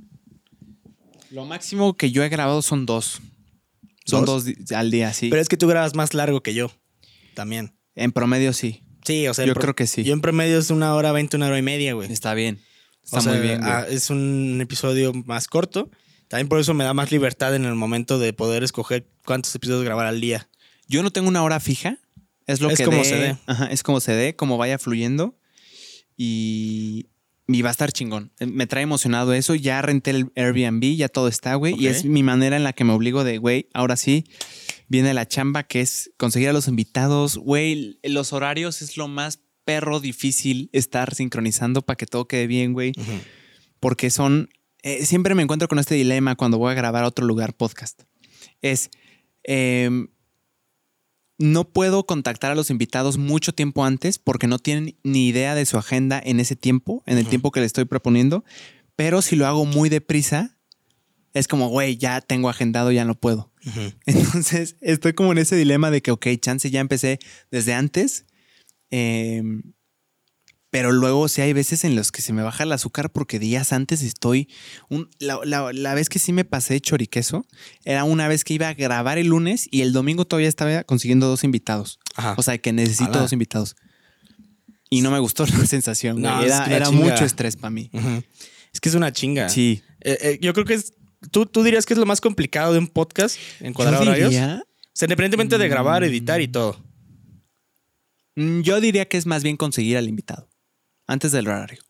Lo 1.30 1.44
máximo 1.44 1.96
que 1.96 2.10
yo 2.10 2.22
he 2.22 2.28
grabado 2.28 2.62
son 2.62 2.86
dos. 2.86 3.20
Son 4.06 4.24
¿Dos? 4.24 4.44
al 4.74 4.90
día, 4.90 5.12
sí. 5.14 5.28
Pero 5.30 5.40
es 5.40 5.48
que 5.48 5.56
tú 5.56 5.66
grabas 5.66 5.94
más 5.94 6.12
largo 6.14 6.42
que 6.42 6.52
yo, 6.54 6.70
también. 7.34 7.72
en 7.94 8.12
promedio 8.12 8.52
sí. 8.52 8.82
Sí, 9.04 9.26
o 9.28 9.34
sea, 9.34 9.44
Yo 9.44 9.54
creo 9.54 9.74
que 9.74 9.86
sí. 9.86 10.02
Yo 10.04 10.12
en 10.14 10.20
promedio 10.20 10.58
es 10.58 10.70
una 10.70 10.94
hora 10.94 11.12
veinte, 11.12 11.36
una 11.36 11.46
hora 11.48 11.58
y 11.58 11.62
media, 11.62 11.92
güey. 11.94 12.10
Está 12.12 12.32
bien. 12.34 12.58
Está 13.02 13.18
O 13.18 13.20
sea, 13.20 13.32
muy 13.32 13.42
bien, 13.42 13.60
ah, 13.62 13.84
es 13.88 14.08
un 14.10 14.58
episodio 14.62 15.12
más 15.26 15.46
corto. 15.48 15.90
También 16.28 16.48
por 16.48 16.58
eso 16.58 16.72
me 16.72 16.84
da 16.84 16.94
más 16.94 17.12
libertad 17.12 17.54
en 17.54 17.64
el 17.66 17.74
momento 17.74 18.18
de 18.18 18.32
poder 18.32 18.62
escoger 18.64 19.06
cuántos 19.26 19.54
episodios 19.54 19.84
grabar 19.84 20.06
al 20.06 20.20
día. 20.22 20.48
Yo 20.88 21.02
no 21.02 21.10
tengo 21.10 21.28
una 21.28 21.42
hora 21.42 21.60
fija. 21.60 21.98
Es 22.46 22.60
lo 22.60 22.70
Es 22.70 22.78
que 22.78 22.84
como 22.84 22.98
dé- 22.98 23.04
se 23.04 23.16
dé. 23.16 23.36
Ajá, 23.46 23.66
es 23.66 23.82
como 23.82 24.00
se 24.00 24.12
dé, 24.12 24.36
como 24.36 24.58
vaya 24.58 24.78
fluyendo. 24.78 25.38
Y, 26.16 27.06
y 27.48 27.62
va 27.62 27.70
a 27.70 27.72
estar 27.72 27.92
chingón. 27.92 28.32
Eh, 28.38 28.46
Me 28.46 28.66
trae 28.66 28.82
emocionado 28.82 29.32
eso. 29.34 29.54
Ya 29.54 29.82
renté 29.82 30.10
el 30.10 30.30
Airbnb, 30.36 30.96
ya 30.96 31.08
todo 31.08 31.28
está, 31.28 31.54
güey. 31.56 31.74
Y 31.78 31.86
es 31.88 32.04
mi 32.04 32.22
manera 32.22 32.56
en 32.56 32.64
la 32.64 32.72
que 32.72 32.84
me 32.84 32.92
obligo 32.92 33.24
de, 33.24 33.38
güey, 33.38 33.68
ahora 33.74 33.96
sí, 33.96 34.24
viene 34.88 35.14
la 35.14 35.26
chamba 35.26 35.64
que 35.64 35.80
es 35.80 36.10
conseguir 36.16 36.48
a 36.50 36.52
los 36.52 36.68
invitados. 36.68 37.36
Güey, 37.38 37.98
los 38.04 38.32
horarios 38.32 38.82
es 38.82 38.96
lo 38.96 39.08
más 39.08 39.40
perro 39.64 39.98
difícil 40.00 40.68
estar 40.72 41.14
sincronizando 41.14 41.82
para 41.82 41.96
que 41.96 42.06
todo 42.06 42.28
quede 42.28 42.46
bien, 42.46 42.72
güey. 42.74 42.92
Porque 43.80 44.10
son... 44.10 44.48
eh, 44.82 45.04
siempre 45.06 45.34
me 45.34 45.42
encuentro 45.42 45.68
con 45.68 45.78
este 45.78 45.94
dilema 45.94 46.36
cuando 46.36 46.58
voy 46.58 46.70
a 46.72 46.74
grabar 46.74 47.04
a 47.04 47.08
otro 47.08 47.26
lugar 47.26 47.54
podcast. 47.54 48.02
Es 48.62 48.90
em, 49.42 50.08
no 51.38 51.64
puedo 51.64 52.06
contactar 52.06 52.52
a 52.52 52.54
los 52.54 52.70
invitados 52.70 53.18
mucho 53.18 53.52
tiempo 53.52 53.84
antes 53.84 54.18
porque 54.18 54.46
no 54.46 54.58
tienen 54.58 54.96
ni 55.02 55.28
idea 55.28 55.54
de 55.54 55.66
su 55.66 55.76
agenda 55.78 56.20
en 56.24 56.40
ese 56.40 56.56
tiempo, 56.56 57.02
en 57.06 57.18
el 57.18 57.26
tiempo 57.26 57.50
que 57.50 57.60
le 57.60 57.66
estoy 57.66 57.84
proponiendo. 57.84 58.44
Pero 58.96 59.22
si 59.22 59.34
lo 59.34 59.46
hago 59.46 59.64
muy 59.64 59.88
deprisa, 59.88 60.56
es 61.32 61.48
como, 61.48 61.68
güey, 61.68 61.96
ya 61.96 62.20
tengo 62.20 62.48
agendado, 62.48 62.92
ya 62.92 63.04
no 63.04 63.16
puedo. 63.16 63.50
Entonces 64.06 64.76
estoy 64.80 65.14
como 65.14 65.32
en 65.32 65.38
ese 65.38 65.56
dilema 65.56 65.90
de 65.90 66.00
que, 66.00 66.12
ok, 66.12 66.26
chance 66.40 66.70
ya 66.70 66.80
empecé 66.80 67.18
desde 67.50 67.74
antes. 67.74 68.26
em, 68.90 69.74
pero 70.74 70.90
luego 70.90 71.28
sí 71.28 71.40
hay 71.40 71.52
veces 71.52 71.84
en 71.84 71.94
los 71.94 72.10
que 72.10 72.20
se 72.20 72.32
me 72.32 72.42
baja 72.42 72.64
el 72.64 72.72
azúcar 72.72 73.12
porque 73.12 73.38
días 73.38 73.72
antes 73.72 74.02
estoy... 74.02 74.48
un- 74.88 75.08
la, 75.20 75.38
la- 75.44 75.72
la 75.72 75.94
vez 75.94 76.08
que 76.08 76.18
sí 76.18 76.32
me 76.32 76.44
pasé 76.44 76.80
choriqueso 76.80 77.46
era 77.84 78.02
una 78.02 78.26
vez 78.26 78.42
que 78.42 78.54
iba 78.54 78.66
a 78.66 78.74
grabar 78.74 79.16
el 79.18 79.28
lunes 79.28 79.68
y 79.70 79.82
el 79.82 79.92
domingo 79.92 80.24
todavía 80.24 80.48
estaba 80.48 80.82
consiguiendo 80.82 81.28
dos 81.28 81.44
invitados. 81.44 82.00
Ajá. 82.16 82.34
O 82.36 82.42
sea, 82.42 82.58
que 82.58 82.72
necesito 82.72 83.12
dos 83.20 83.32
invitados. 83.32 83.76
Y 84.90 85.02
no 85.02 85.12
me 85.12 85.20
gustó 85.20 85.46
la 85.58 85.64
sensación. 85.64 86.20
es 86.42 86.50
era 86.68 86.86
que 86.86 86.90
mucho 86.90 87.24
estrés 87.24 87.54
para 87.54 87.70
mí. 87.70 87.88
Es 88.72 88.80
que 88.80 88.88
es 88.88 88.96
una 88.96 89.12
chinga. 89.12 89.48
Sí. 89.50 89.80
Eh, 90.00 90.18
eh, 90.22 90.38
yo 90.42 90.52
creo 90.54 90.66
que 90.66 90.74
es. 90.74 90.92
¿tú, 91.30 91.46
tú 91.46 91.62
dirías 91.62 91.86
que 91.86 91.94
es 91.94 92.00
lo 92.00 92.06
más 92.06 92.20
complicado 92.20 92.72
de 92.72 92.80
un 92.80 92.88
podcast 92.88 93.36
en 93.60 93.74
cuadrar 93.74 94.02
horarios. 94.02 94.30
diría- 94.30 94.60
O 94.66 94.90
sea, 94.92 95.06
independientemente 95.06 95.56
de 95.56 95.68
grabar, 95.68 96.02
editar 96.02 96.40
y 96.40 96.48
todo. 96.48 96.84
Mm, 98.34 98.62
Yo 98.62 98.80
diría 98.80 99.04
que 99.06 99.18
es 99.18 99.26
más 99.26 99.44
bien 99.44 99.56
conseguir 99.56 99.96
al 99.98 100.08
invitado 100.08 100.48
antes 101.06 101.32
del 101.32 101.48
horario. 101.48 101.80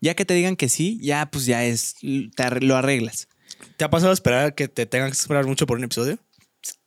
Ya 0.00 0.14
que 0.14 0.24
te 0.24 0.34
digan 0.34 0.56
que 0.56 0.68
sí, 0.68 0.98
ya 1.02 1.26
pues 1.30 1.46
ya 1.46 1.64
es, 1.64 1.94
te 2.36 2.60
lo 2.60 2.76
arreglas. 2.76 3.28
¿Te 3.76 3.84
ha 3.84 3.90
pasado 3.90 4.12
esperar 4.12 4.54
que 4.54 4.68
te 4.68 4.86
tengan 4.86 5.10
que 5.10 5.16
esperar 5.16 5.46
mucho 5.46 5.66
por 5.66 5.78
un 5.78 5.84
episodio? 5.84 6.18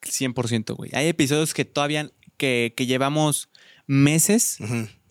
100%, 0.04 0.76
güey. 0.76 0.91
Hay 0.93 1.08
episodios 1.08 1.54
que 1.54 1.65
todavía, 1.65 2.12
que, 2.38 2.73
que 2.76 2.86
llevamos 2.86 3.50
meses 3.88 4.58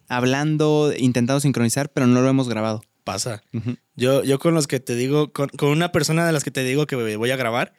hablando, 0.09 0.93
intentando 0.97 1.41
sincronizar, 1.41 1.91
pero 1.93 2.07
no 2.07 2.21
lo 2.21 2.29
hemos 2.29 2.49
grabado. 2.49 2.83
Pasa. 3.05 3.43
Yo, 3.95 4.25
yo 4.25 4.39
con 4.39 4.55
los 4.55 4.67
que 4.67 4.81
te 4.81 4.95
digo, 4.97 5.33
con, 5.33 5.49
con 5.51 5.69
una 5.71 5.93
persona 5.93 6.27
de 6.27 6.33
las 6.33 6.45
que 6.45 6.51
te 6.51 6.65
digo 6.65 6.87
que 6.87 6.97
voy 7.17 7.31
a 7.31 7.37
grabar, 7.37 7.73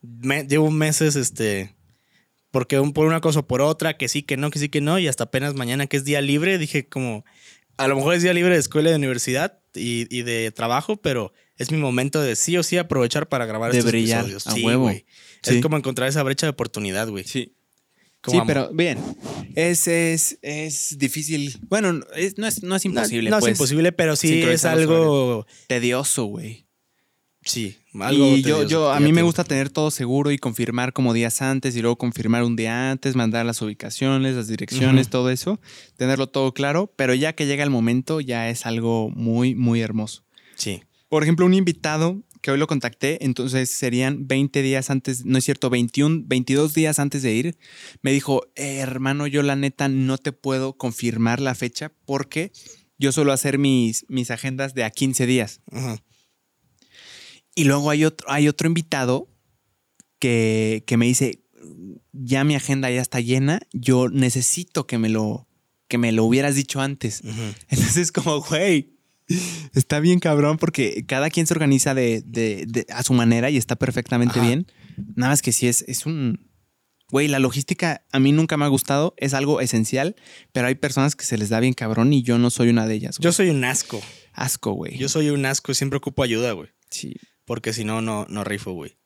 me- 0.00 0.44
llevo 0.46 0.70
meses, 0.70 1.14
este, 1.16 1.74
porque 2.50 2.80
un, 2.80 2.92
por 2.92 3.06
una 3.06 3.20
cosa 3.20 3.40
o 3.40 3.46
por 3.46 3.60
otra, 3.60 3.96
que 3.96 4.08
sí, 4.08 4.22
que 4.22 4.36
no, 4.36 4.50
que 4.50 4.58
sí, 4.58 4.68
que 4.70 4.80
no, 4.80 4.98
y 4.98 5.08
hasta 5.08 5.24
apenas 5.24 5.54
mañana 5.54 5.86
que 5.86 5.98
es 5.98 6.04
día 6.04 6.20
libre, 6.22 6.56
dije 6.58 6.86
como, 6.88 7.24
a 7.76 7.88
lo 7.88 7.96
mejor 7.96 8.14
es 8.14 8.22
día 8.22 8.32
libre 8.32 8.54
de 8.54 8.60
escuela 8.60 8.88
y 8.88 8.92
de 8.92 8.96
universidad 8.98 9.58
y, 9.74 10.06
y 10.16 10.22
de 10.22 10.50
trabajo, 10.52 10.96
pero 10.96 11.32
es 11.56 11.70
mi 11.70 11.78
momento 11.78 12.20
de 12.20 12.36
sí 12.36 12.56
o 12.56 12.62
sí 12.62 12.76
aprovechar 12.78 13.28
para 13.28 13.46
grabar 13.46 13.72
De 13.72 13.78
estos 13.78 13.90
brillar, 13.92 14.20
episodios. 14.20 14.46
a 14.46 14.52
Sí, 14.52 14.64
huevo. 14.64 14.90
Sí. 14.90 15.04
Es 15.56 15.62
como 15.62 15.76
encontrar 15.76 16.08
esa 16.08 16.22
brecha 16.22 16.46
de 16.46 16.50
oportunidad, 16.50 17.08
güey. 17.08 17.24
Sí. 17.24 17.54
Como 18.20 18.34
Sí, 18.36 18.38
amo. 18.40 18.46
pero 18.46 18.70
bien. 18.72 18.98
Es, 19.56 19.88
es, 19.88 20.38
es 20.42 20.96
difícil. 20.98 21.58
Bueno, 21.68 22.00
es- 22.14 22.38
no, 22.38 22.46
es, 22.46 22.62
no 22.62 22.76
es 22.76 22.84
imposible. 22.84 23.30
No, 23.30 23.40
pues. 23.40 23.52
es 23.52 23.58
imposible, 23.58 23.90
pero 23.92 24.14
sí 24.16 24.42
es 24.42 24.64
algo. 24.64 25.46
Tedioso, 25.66 26.26
güey. 26.26 26.66
Sí, 27.44 27.76
algo. 28.00 28.36
y 28.36 28.42
yo, 28.42 28.62
yo, 28.64 28.92
a 28.92 29.00
mí 29.00 29.12
me 29.12 29.22
gusta 29.22 29.42
tener 29.44 29.68
todo 29.68 29.90
seguro 29.90 30.30
y 30.30 30.38
confirmar 30.38 30.92
como 30.92 31.12
días 31.12 31.42
antes 31.42 31.74
y 31.76 31.80
luego 31.80 31.96
confirmar 31.96 32.44
un 32.44 32.54
día 32.54 32.90
antes, 32.92 33.16
mandar 33.16 33.44
las 33.44 33.60
ubicaciones, 33.62 34.36
las 34.36 34.46
direcciones, 34.46 35.08
todo 35.08 35.28
eso, 35.30 35.60
tenerlo 35.96 36.28
todo 36.28 36.54
claro, 36.54 36.92
pero 36.96 37.14
ya 37.14 37.32
que 37.34 37.46
llega 37.46 37.64
el 37.64 37.70
momento 37.70 38.20
ya 38.20 38.48
es 38.48 38.64
algo 38.64 39.10
muy, 39.10 39.54
muy 39.54 39.80
hermoso. 39.80 40.24
Sí. 40.54 40.82
Por 41.08 41.24
ejemplo, 41.24 41.44
un 41.44 41.54
invitado 41.54 42.22
que 42.42 42.50
hoy 42.50 42.58
lo 42.58 42.66
contacté, 42.66 43.24
entonces 43.24 43.70
serían 43.70 44.26
20 44.26 44.62
días 44.62 44.90
antes, 44.90 45.24
no 45.24 45.38
es 45.38 45.44
cierto, 45.44 45.70
21, 45.70 46.22
22 46.26 46.74
días 46.74 46.98
antes 46.98 47.22
de 47.22 47.32
ir, 47.32 47.58
me 48.02 48.12
dijo, 48.12 48.42
"Eh, 48.56 48.78
hermano, 48.78 49.26
yo 49.26 49.42
la 49.42 49.54
neta 49.56 49.88
no 49.88 50.18
te 50.18 50.32
puedo 50.32 50.76
confirmar 50.76 51.40
la 51.40 51.54
fecha 51.54 51.92
porque 52.04 52.50
yo 52.98 53.12
suelo 53.12 53.32
hacer 53.32 53.58
mis, 53.58 54.06
mis 54.08 54.30
agendas 54.30 54.74
de 54.74 54.84
a 54.84 54.90
15 54.90 55.26
días. 55.26 55.60
Ujú. 55.70 55.98
Y 57.54 57.64
luego 57.64 57.90
hay 57.90 58.04
otro, 58.04 58.30
hay 58.30 58.48
otro 58.48 58.66
invitado 58.66 59.28
que, 60.18 60.84
que 60.86 60.96
me 60.96 61.06
dice, 61.06 61.42
ya 62.12 62.44
mi 62.44 62.54
agenda 62.54 62.90
ya 62.90 63.00
está 63.02 63.20
llena, 63.20 63.60
yo 63.72 64.08
necesito 64.08 64.86
que 64.86 64.98
me 64.98 65.08
lo, 65.08 65.48
que 65.88 65.98
me 65.98 66.12
lo 66.12 66.24
hubieras 66.24 66.54
dicho 66.54 66.80
antes. 66.80 67.22
Entonces 67.68 68.12
como, 68.12 68.40
güey, 68.40 68.96
está 69.74 70.00
bien 70.00 70.18
cabrón 70.20 70.56
porque 70.58 71.04
cada 71.06 71.30
quien 71.30 71.46
se 71.46 71.54
organiza 71.54 71.94
de, 71.94 72.22
de- 72.24 72.64
de- 72.66 72.86
a 72.90 73.02
su 73.02 73.12
manera 73.12 73.50
y 73.50 73.56
está 73.56 73.76
perfectamente 73.76 74.38
Ajá. 74.38 74.46
bien. 74.48 74.66
Nada 75.14 75.32
más 75.32 75.42
que 75.42 75.52
sí 75.52 75.66
es, 75.68 75.82
es 75.88 76.06
un... 76.06 76.50
Güey, 77.10 77.28
la 77.28 77.38
logística 77.38 78.06
a 78.10 78.18
mí 78.18 78.32
nunca 78.32 78.56
me 78.56 78.64
ha 78.64 78.68
gustado, 78.68 79.12
es 79.18 79.34
algo 79.34 79.60
esencial, 79.60 80.16
pero 80.52 80.66
hay 80.68 80.76
personas 80.76 81.14
que 81.14 81.26
se 81.26 81.36
les 81.36 81.50
da 81.50 81.60
bien 81.60 81.74
cabrón 81.74 82.10
y 82.14 82.22
yo 82.22 82.38
no 82.38 82.48
soy 82.48 82.70
una 82.70 82.86
de 82.86 82.94
ellas. 82.94 83.18
güey. 83.18 83.24
Yo 83.24 83.32
soy 83.32 83.50
un 83.50 83.62
asco. 83.64 84.00
Asco, 84.32 84.72
güey. 84.72 84.96
Yo 84.96 85.10
soy 85.10 85.28
un 85.28 85.44
asco 85.44 85.72
y 85.72 85.74
siempre 85.74 85.98
ocupo 85.98 86.22
ayuda, 86.22 86.52
güey. 86.52 86.70
Sí. 86.88 87.14
Porque 87.44 87.72
si 87.72 87.84
no, 87.84 88.00
no, 88.00 88.26
no 88.28 88.44
rifo, 88.44 88.72
güey. 88.72 88.96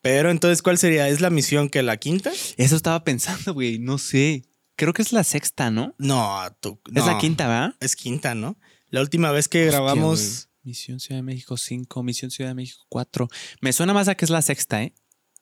Pero 0.00 0.30
entonces, 0.30 0.62
¿cuál 0.62 0.78
sería? 0.78 1.08
¿Es 1.08 1.20
la 1.20 1.30
misión 1.30 1.68
que 1.68 1.82
la 1.82 1.96
quinta? 1.96 2.30
Eso 2.56 2.76
estaba 2.76 3.02
pensando, 3.04 3.52
güey, 3.54 3.78
no 3.78 3.98
sé. 3.98 4.44
Creo 4.76 4.92
que 4.92 5.02
es 5.02 5.12
la 5.12 5.24
sexta, 5.24 5.70
¿no? 5.70 5.94
No, 5.98 6.38
tú. 6.60 6.80
Es 6.94 7.04
la 7.04 7.18
quinta, 7.18 7.48
¿verdad? 7.48 7.74
Es 7.80 7.96
quinta, 7.96 8.34
¿no? 8.34 8.56
La 8.90 9.00
última 9.00 9.32
vez 9.32 9.48
que 9.48 9.64
Hostia, 9.64 9.72
grabamos. 9.80 10.48
Misión 10.62 11.00
Ciudad 11.00 11.18
de 11.18 11.22
México 11.22 11.56
5, 11.56 12.02
Misión 12.02 12.30
Ciudad 12.30 12.50
de 12.50 12.54
México 12.54 12.84
4. 12.90 13.28
Me 13.60 13.72
suena 13.72 13.92
más 13.94 14.06
a 14.08 14.14
que 14.14 14.24
es 14.24 14.30
la 14.30 14.42
sexta, 14.42 14.82
¿eh? 14.82 14.94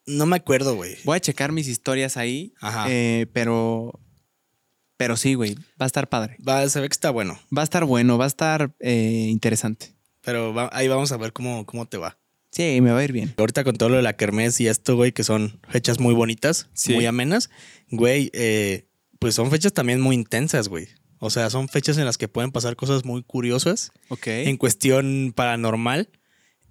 No 0.06 0.24
me 0.24 0.36
acuerdo, 0.36 0.76
güey. 0.76 0.96
Voy 1.04 1.16
a 1.16 1.20
checar 1.20 1.50
mis 1.52 1.66
historias 1.68 2.16
ahí, 2.16 2.54
Ajá. 2.60 2.86
eh, 2.88 3.26
pero... 3.32 4.00
Pero 4.96 5.16
sí, 5.16 5.34
güey, 5.34 5.54
va 5.80 5.84
a 5.84 5.86
estar 5.86 6.08
padre. 6.08 6.38
Va, 6.48 6.66
se 6.68 6.80
ve 6.80 6.88
que 6.88 6.92
está 6.94 7.10
bueno. 7.10 7.38
Va 7.56 7.60
a 7.60 7.64
estar 7.64 7.84
bueno, 7.84 8.16
va 8.16 8.24
a 8.24 8.28
estar 8.28 8.74
eh, 8.80 9.26
interesante. 9.28 9.94
Pero 10.22 10.54
va- 10.54 10.70
ahí 10.72 10.88
vamos 10.88 11.12
a 11.12 11.16
ver 11.18 11.32
cómo, 11.34 11.66
cómo 11.66 11.86
te 11.86 11.98
va. 11.98 12.18
Sí, 12.56 12.80
me 12.80 12.90
va 12.90 13.00
a 13.00 13.04
ir 13.04 13.12
bien. 13.12 13.34
Ahorita 13.36 13.64
con 13.64 13.76
todo 13.76 13.90
lo 13.90 13.96
de 13.96 14.02
la 14.02 14.16
kermés 14.16 14.58
y 14.60 14.66
esto, 14.68 14.96
güey, 14.96 15.12
que 15.12 15.24
son 15.24 15.60
fechas 15.68 16.00
muy 16.00 16.14
bonitas, 16.14 16.68
Sí. 16.72 16.94
muy 16.94 17.04
amenas, 17.04 17.50
güey, 17.90 18.30
eh, 18.32 18.86
pues 19.18 19.34
son 19.34 19.50
fechas 19.50 19.74
también 19.74 20.00
muy 20.00 20.14
intensas, 20.16 20.68
güey. 20.68 20.88
O 21.18 21.28
sea, 21.30 21.50
son 21.50 21.68
fechas 21.68 21.98
en 21.98 22.04
las 22.06 22.16
que 22.18 22.28
pueden 22.28 22.52
pasar 22.52 22.74
cosas 22.76 23.04
muy 23.04 23.22
curiosas 23.22 23.90
Ok. 24.08 24.26
en 24.28 24.56
cuestión 24.56 25.32
paranormal. 25.36 26.08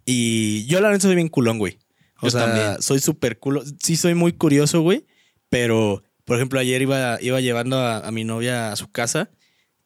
Y 0.06 0.66
yo 0.68 0.82
la 0.82 0.90
neta 0.92 1.02
soy 1.08 1.16
bien 1.16 1.30
culón, 1.30 1.58
güey. 1.60 1.78
O 2.22 2.28
Yo 2.28 2.32
sea, 2.32 2.46
también. 2.46 2.82
soy 2.82 3.00
súper 3.00 3.40
culo. 3.40 3.64
Sí 3.84 3.96
soy 3.96 4.16
muy 4.16 4.34
curioso, 4.34 4.82
güey. 4.82 5.06
Pero, 5.50 6.04
por 6.26 6.38
ejemplo, 6.38 6.60
ayer 6.60 6.82
iba, 6.82 7.20
iba 7.22 7.42
llevando 7.42 7.78
a, 7.78 8.00
a 8.00 8.12
mi 8.12 8.24
novia 8.24 8.72
a 8.72 8.76
su 8.76 8.90
casa 8.92 9.30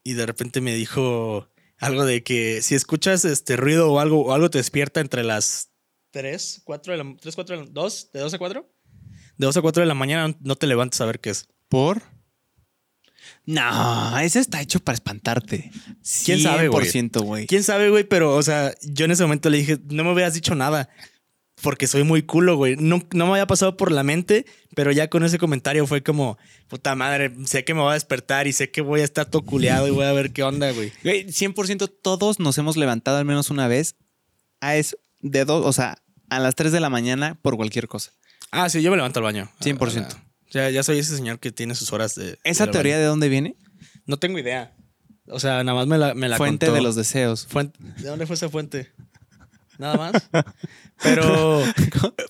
y 0.03 0.13
de 0.13 0.25
repente 0.25 0.61
me 0.61 0.73
dijo 0.75 1.47
algo 1.77 2.05
de 2.05 2.23
que 2.23 2.61
si 2.61 2.75
escuchas 2.75 3.25
este 3.25 3.55
ruido 3.57 3.91
o 3.91 3.99
algo, 3.99 4.25
o 4.25 4.33
algo 4.33 4.49
te 4.49 4.57
despierta 4.59 4.99
entre 5.01 5.23
las 5.23 5.69
3, 6.11 6.61
4 6.63 6.93
de 6.93 7.03
la... 7.03 7.15
3, 7.19 7.35
4 7.35 7.57
de 7.57 7.65
la... 7.65 7.69
2, 7.71 8.11
de 8.13 8.19
2 8.19 8.33
a 8.33 8.37
4. 8.37 8.69
De 9.37 9.45
2 9.45 9.57
a 9.57 9.61
4 9.61 9.81
de 9.81 9.87
la 9.87 9.93
mañana 9.93 10.35
no 10.41 10.55
te 10.55 10.67
levantes 10.67 10.99
a 11.01 11.05
ver 11.05 11.19
qué 11.19 11.29
es. 11.29 11.47
¿Por? 11.67 12.01
No, 13.45 14.19
ese 14.19 14.39
está 14.39 14.61
hecho 14.61 14.79
para 14.79 14.95
espantarte. 14.95 15.71
¿Quién 16.25 16.39
sabe, 16.41 16.67
güey? 16.67 16.85
100%, 16.85 17.23
güey. 17.23 17.47
¿Quién 17.47 17.63
sabe, 17.63 17.89
güey? 17.89 18.03
Pero, 18.03 18.35
o 18.35 18.43
sea, 18.43 18.73
yo 18.83 19.05
en 19.05 19.11
ese 19.11 19.23
momento 19.23 19.49
le 19.49 19.57
dije, 19.57 19.77
no 19.89 20.03
me 20.03 20.13
hubieras 20.13 20.33
dicho 20.33 20.55
nada. 20.55 20.89
Porque 21.61 21.87
soy 21.87 22.03
muy 22.03 22.23
culo, 22.23 22.55
güey. 22.55 22.75
No, 22.77 23.01
no 23.11 23.25
me 23.25 23.31
había 23.33 23.47
pasado 23.47 23.75
por 23.75 23.91
la 23.91 24.03
mente, 24.03 24.45
pero 24.75 24.91
ya 24.91 25.09
con 25.09 25.23
ese 25.25 25.37
comentario 25.37 25.85
fue 25.87 26.03
como, 26.03 26.37
puta 26.67 26.95
madre, 26.95 27.33
sé 27.45 27.65
que 27.65 27.73
me 27.73 27.81
voy 27.81 27.91
a 27.91 27.95
despertar 27.95 28.47
y 28.47 28.53
sé 28.53 28.71
que 28.71 28.81
voy 28.81 29.01
a 29.01 29.03
estar 29.03 29.25
todo 29.25 29.41
culeado 29.41 29.87
y 29.87 29.91
voy 29.91 30.05
a 30.05 30.13
ver 30.13 30.31
qué 30.31 30.43
onda, 30.43 30.71
güey. 30.71 30.93
Güey, 31.03 31.27
100% 31.27 31.91
todos 32.01 32.39
nos 32.39 32.57
hemos 32.57 32.77
levantado 32.77 33.17
al 33.17 33.25
menos 33.25 33.49
una 33.49 33.67
vez 33.67 33.95
a 34.61 34.77
eso, 34.77 34.97
de 35.21 35.45
dos, 35.45 35.65
o 35.65 35.73
sea, 35.73 35.97
a 36.29 36.39
las 36.39 36.55
3 36.55 36.71
de 36.71 36.79
la 36.79 36.89
mañana 36.89 37.37
por 37.41 37.55
cualquier 37.57 37.87
cosa. 37.87 38.11
Ah, 38.51 38.69
sí, 38.69 38.81
yo 38.81 38.91
me 38.91 38.97
levanto 38.97 39.19
al 39.19 39.23
baño. 39.25 39.49
100%. 39.61 40.07
Ah, 40.11 40.23
Ya, 40.51 40.69
ya 40.69 40.81
soy 40.83 40.99
ese 40.99 41.15
señor 41.15 41.39
que 41.39 41.51
tiene 41.51 41.75
sus 41.75 41.91
horas 41.93 42.15
de. 42.15 42.39
¿Esa 42.43 42.65
de 42.65 42.71
teoría 42.71 42.93
baño. 42.95 43.01
de 43.03 43.07
dónde 43.07 43.29
viene? 43.29 43.55
No 44.05 44.17
tengo 44.17 44.39
idea. 44.39 44.73
O 45.27 45.39
sea, 45.39 45.63
nada 45.63 45.75
más 45.77 45.85
me 45.87 45.97
la, 45.99 46.15
me 46.15 46.27
la 46.27 46.37
Fuente 46.37 46.65
contó. 46.65 46.75
de 46.75 46.81
los 46.81 46.95
deseos. 46.95 47.45
Fuente- 47.47 47.77
¿De 47.97 48.07
dónde 48.09 48.25
fue 48.25 48.35
esa 48.35 48.49
fuente? 48.49 48.91
Nada 49.77 49.95
más. 49.97 50.29
Pero, 51.01 51.63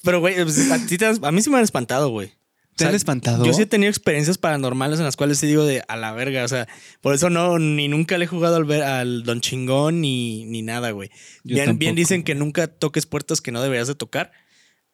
pero, 0.04 0.20
güey, 0.20 0.36
pues, 0.44 0.70
a 0.70 1.32
mí 1.32 1.42
sí 1.42 1.50
me 1.50 1.58
han 1.58 1.64
espantado, 1.64 2.10
güey. 2.10 2.32
¿Te 2.80 2.90
han 2.90 2.96
espantado? 2.96 3.46
Yo 3.46 3.54
sí 3.54 3.64
he 3.64 3.66
tenido 3.66 3.90
experiencias 3.90 4.38
paranormales 4.38 5.00
en 5.00 5.06
las 5.06 5.16
cuales 5.16 5.38
sí 5.40 5.48
digo 5.48 5.66
de 5.66 5.84
a 5.88 5.98
la 5.98 6.12
verga. 6.14 6.44
O 6.44 6.48
sea, 6.48 6.68
por 7.02 7.14
eso 7.14 7.30
no, 7.30 7.60
ni 7.60 7.88
nunca 7.88 8.18
le 8.18 8.26
he 8.26 8.28
jugado 8.28 8.56
al, 8.56 8.66
ver, 8.66 8.84
al 8.84 9.24
Don 9.24 9.42
Chingón 9.42 10.02
ni, 10.02 10.46
ni 10.46 10.62
nada, 10.62 10.92
güey. 10.92 11.10
Bien, 11.44 11.78
dicen 11.96 12.24
que 12.24 12.36
nunca 12.36 12.68
toques 12.68 13.06
puertas 13.06 13.42
que 13.42 13.52
no 13.52 13.62
deberías 13.62 13.88
de 13.88 13.96
tocar. 13.96 14.32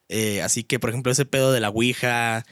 Eh, 0.08 0.42
así 0.42 0.64
que, 0.64 0.78
por 0.78 0.90
ejemplo, 0.90 1.10
ese 1.10 1.24
pedo 1.24 1.52
de 1.52 1.60
la 1.60 1.70
Ouija, 1.70 2.44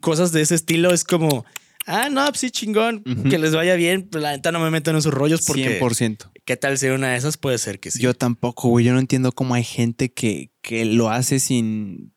cosas 0.00 0.32
de 0.32 0.42
ese 0.42 0.54
estilo 0.54 0.92
es 0.92 1.04
como, 1.04 1.44
ah, 1.86 2.08
no, 2.10 2.24
pues 2.26 2.40
sí, 2.40 2.50
chingón, 2.50 3.02
que 3.28 3.38
les 3.38 3.54
vaya 3.54 3.74
bien. 3.74 4.08
Pero 4.10 4.22
la 4.22 4.32
neta 4.32 4.52
no 4.52 4.60
me 4.60 4.70
meto 4.70 4.90
en 4.90 4.96
esos 4.96 5.12
rollos 5.12 5.42
porque, 5.46 5.80
100%. 5.80 6.30
¿qué 6.44 6.56
tal 6.56 6.78
si 6.78 6.88
una 6.88 7.12
de 7.12 7.16
esas 7.16 7.36
puede 7.36 7.58
ser 7.58 7.80
que 7.80 7.90
sí? 7.90 8.00
Yo 8.00 8.14
tampoco, 8.14 8.68
güey. 8.68 8.84
Yo 8.84 8.92
no 8.92 8.98
entiendo 8.98 9.32
cómo 9.32 9.54
hay 9.54 9.64
gente 9.64 10.12
que, 10.12 10.50
que 10.60 10.84
lo 10.84 11.10
hace 11.10 11.40
sin. 11.40 12.12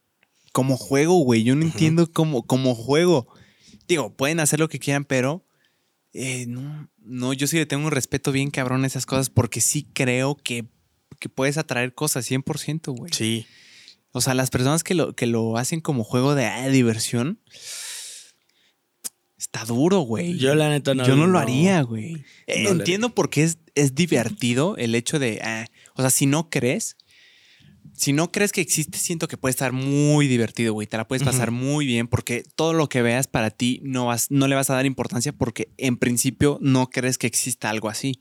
Como 0.56 0.78
juego, 0.78 1.16
güey. 1.18 1.44
Yo 1.44 1.54
no 1.54 1.64
entiendo 1.64 2.10
cómo, 2.10 2.48
como 2.48 2.76
juego. 2.76 3.28
Digo, 3.90 4.16
pueden 4.16 4.40
hacer 4.40 4.62
lo 4.62 4.70
que 4.70 4.80
quieran, 4.80 5.04
pero 5.04 5.46
eh, 6.14 6.46
no, 6.48 6.90
no, 7.04 7.34
yo 7.34 7.46
sí 7.46 7.58
le 7.58 7.66
tengo 7.66 7.86
un 7.86 7.92
respeto 7.92 8.32
bien 8.32 8.52
cabrón 8.52 8.86
a 8.86 8.88
esas 8.88 9.06
cosas 9.06 9.30
porque 9.30 9.60
sí 9.60 9.86
creo 9.92 10.38
que, 10.38 10.64
que 11.20 11.28
puedes 11.28 11.58
atraer 11.58 11.94
cosas 11.94 12.32
100%, 12.32 12.98
güey. 12.98 13.12
Sí. 13.14 13.46
O 14.14 14.22
sea, 14.22 14.34
las 14.34 14.50
personas 14.50 14.86
que 14.86 14.94
lo, 14.94 15.14
que 15.14 15.26
lo 15.26 15.58
hacen 15.58 15.82
como 15.82 16.06
juego 16.06 16.36
de 16.36 16.46
ah, 16.46 16.70
diversión, 16.70 17.42
está 19.38 19.66
duro, 19.66 20.00
güey. 20.00 20.38
Yo 20.38 20.56
la 20.56 20.70
neta 20.70 20.96
no. 20.96 21.06
Yo 21.06 21.18
no 21.18 21.28
lo 21.28 21.38
haría, 21.38 21.82
güey. 21.82 22.24
No 22.64 22.70
Entiendo 22.70 23.14
por 23.14 23.30
qué 23.30 23.44
es, 23.44 23.58
es 23.76 23.94
divertido 23.94 24.78
el 24.78 24.96
hecho 24.96 25.20
de, 25.20 25.42
ah, 25.44 25.68
o 25.96 26.02
sea, 26.02 26.12
si 26.12 26.28
no 26.28 26.50
crees, 26.50 26.96
si 27.96 28.14
no 28.14 28.32
crees 28.32 28.52
que 28.52 28.62
existe, 28.62 28.98
siento 28.98 29.28
que 29.28 29.38
puede 29.38 29.52
estar 29.52 29.72
muy 29.72 30.28
divertido, 30.28 30.74
güey. 30.74 30.88
Te 30.88 30.98
la 30.98 31.08
puedes 31.08 31.24
pasar 31.24 31.52
muy 31.52 31.86
bien 31.86 32.08
porque 32.08 32.44
todo 32.56 32.74
lo 32.74 32.90
que 32.90 33.02
veas 33.02 33.28
para 33.28 33.52
ti 33.52 33.80
no, 33.84 34.08
vas, 34.08 34.32
no 34.32 34.48
le 34.48 34.56
vas 34.56 34.70
a 34.70 34.74
dar 34.74 34.86
importancia 34.86 35.32
porque 35.32 35.70
en 35.78 35.98
principio 35.98 36.58
no 36.62 36.90
crees 36.90 37.18
que 37.18 37.28
exista 37.28 37.70
algo 37.70 37.90
así. 37.90 38.20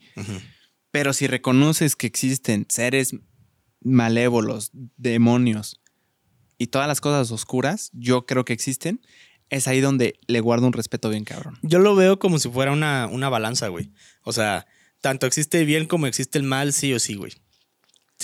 Pero 0.91 1.12
si 1.12 1.27
reconoces 1.27 1.97
que 1.97 2.07
existen 2.07 2.66
seres 2.68 3.16
malévolos, 3.83 4.70
demonios 4.97 5.81
y 6.57 6.68
todas 6.68 6.87
las 6.87 7.01
cosas 7.01 7.33
oscuras, 7.33 7.91
yo 7.93 8.27
creo 8.27 8.45
que 8.45 8.53
existen, 8.53 9.01
es 9.51 9.66
ahí 9.66 9.81
donde 9.81 10.20
le 10.29 10.41
guardo 10.41 10.68
un 10.68 10.72
respeto 10.72 11.11
bien 11.11 11.25
cabrón. 11.25 11.59
Yo 11.62 11.81
lo 11.81 11.97
veo 11.97 12.18
como 12.20 12.39
si 12.39 12.49
fuera 12.49 12.70
una, 12.70 13.09
una 13.11 13.29
balanza, 13.29 13.68
güey. 13.68 13.91
O 14.22 14.33
sea, 14.33 14.66
tanto 15.01 15.27
existe 15.27 15.61
el 15.61 15.66
bien 15.66 15.87
como 15.87 16.07
existe 16.07 16.39
el 16.39 16.45
mal, 16.45 16.72
sí 16.72 16.95
o 16.95 17.01
sí, 17.01 17.16
güey. 17.16 17.33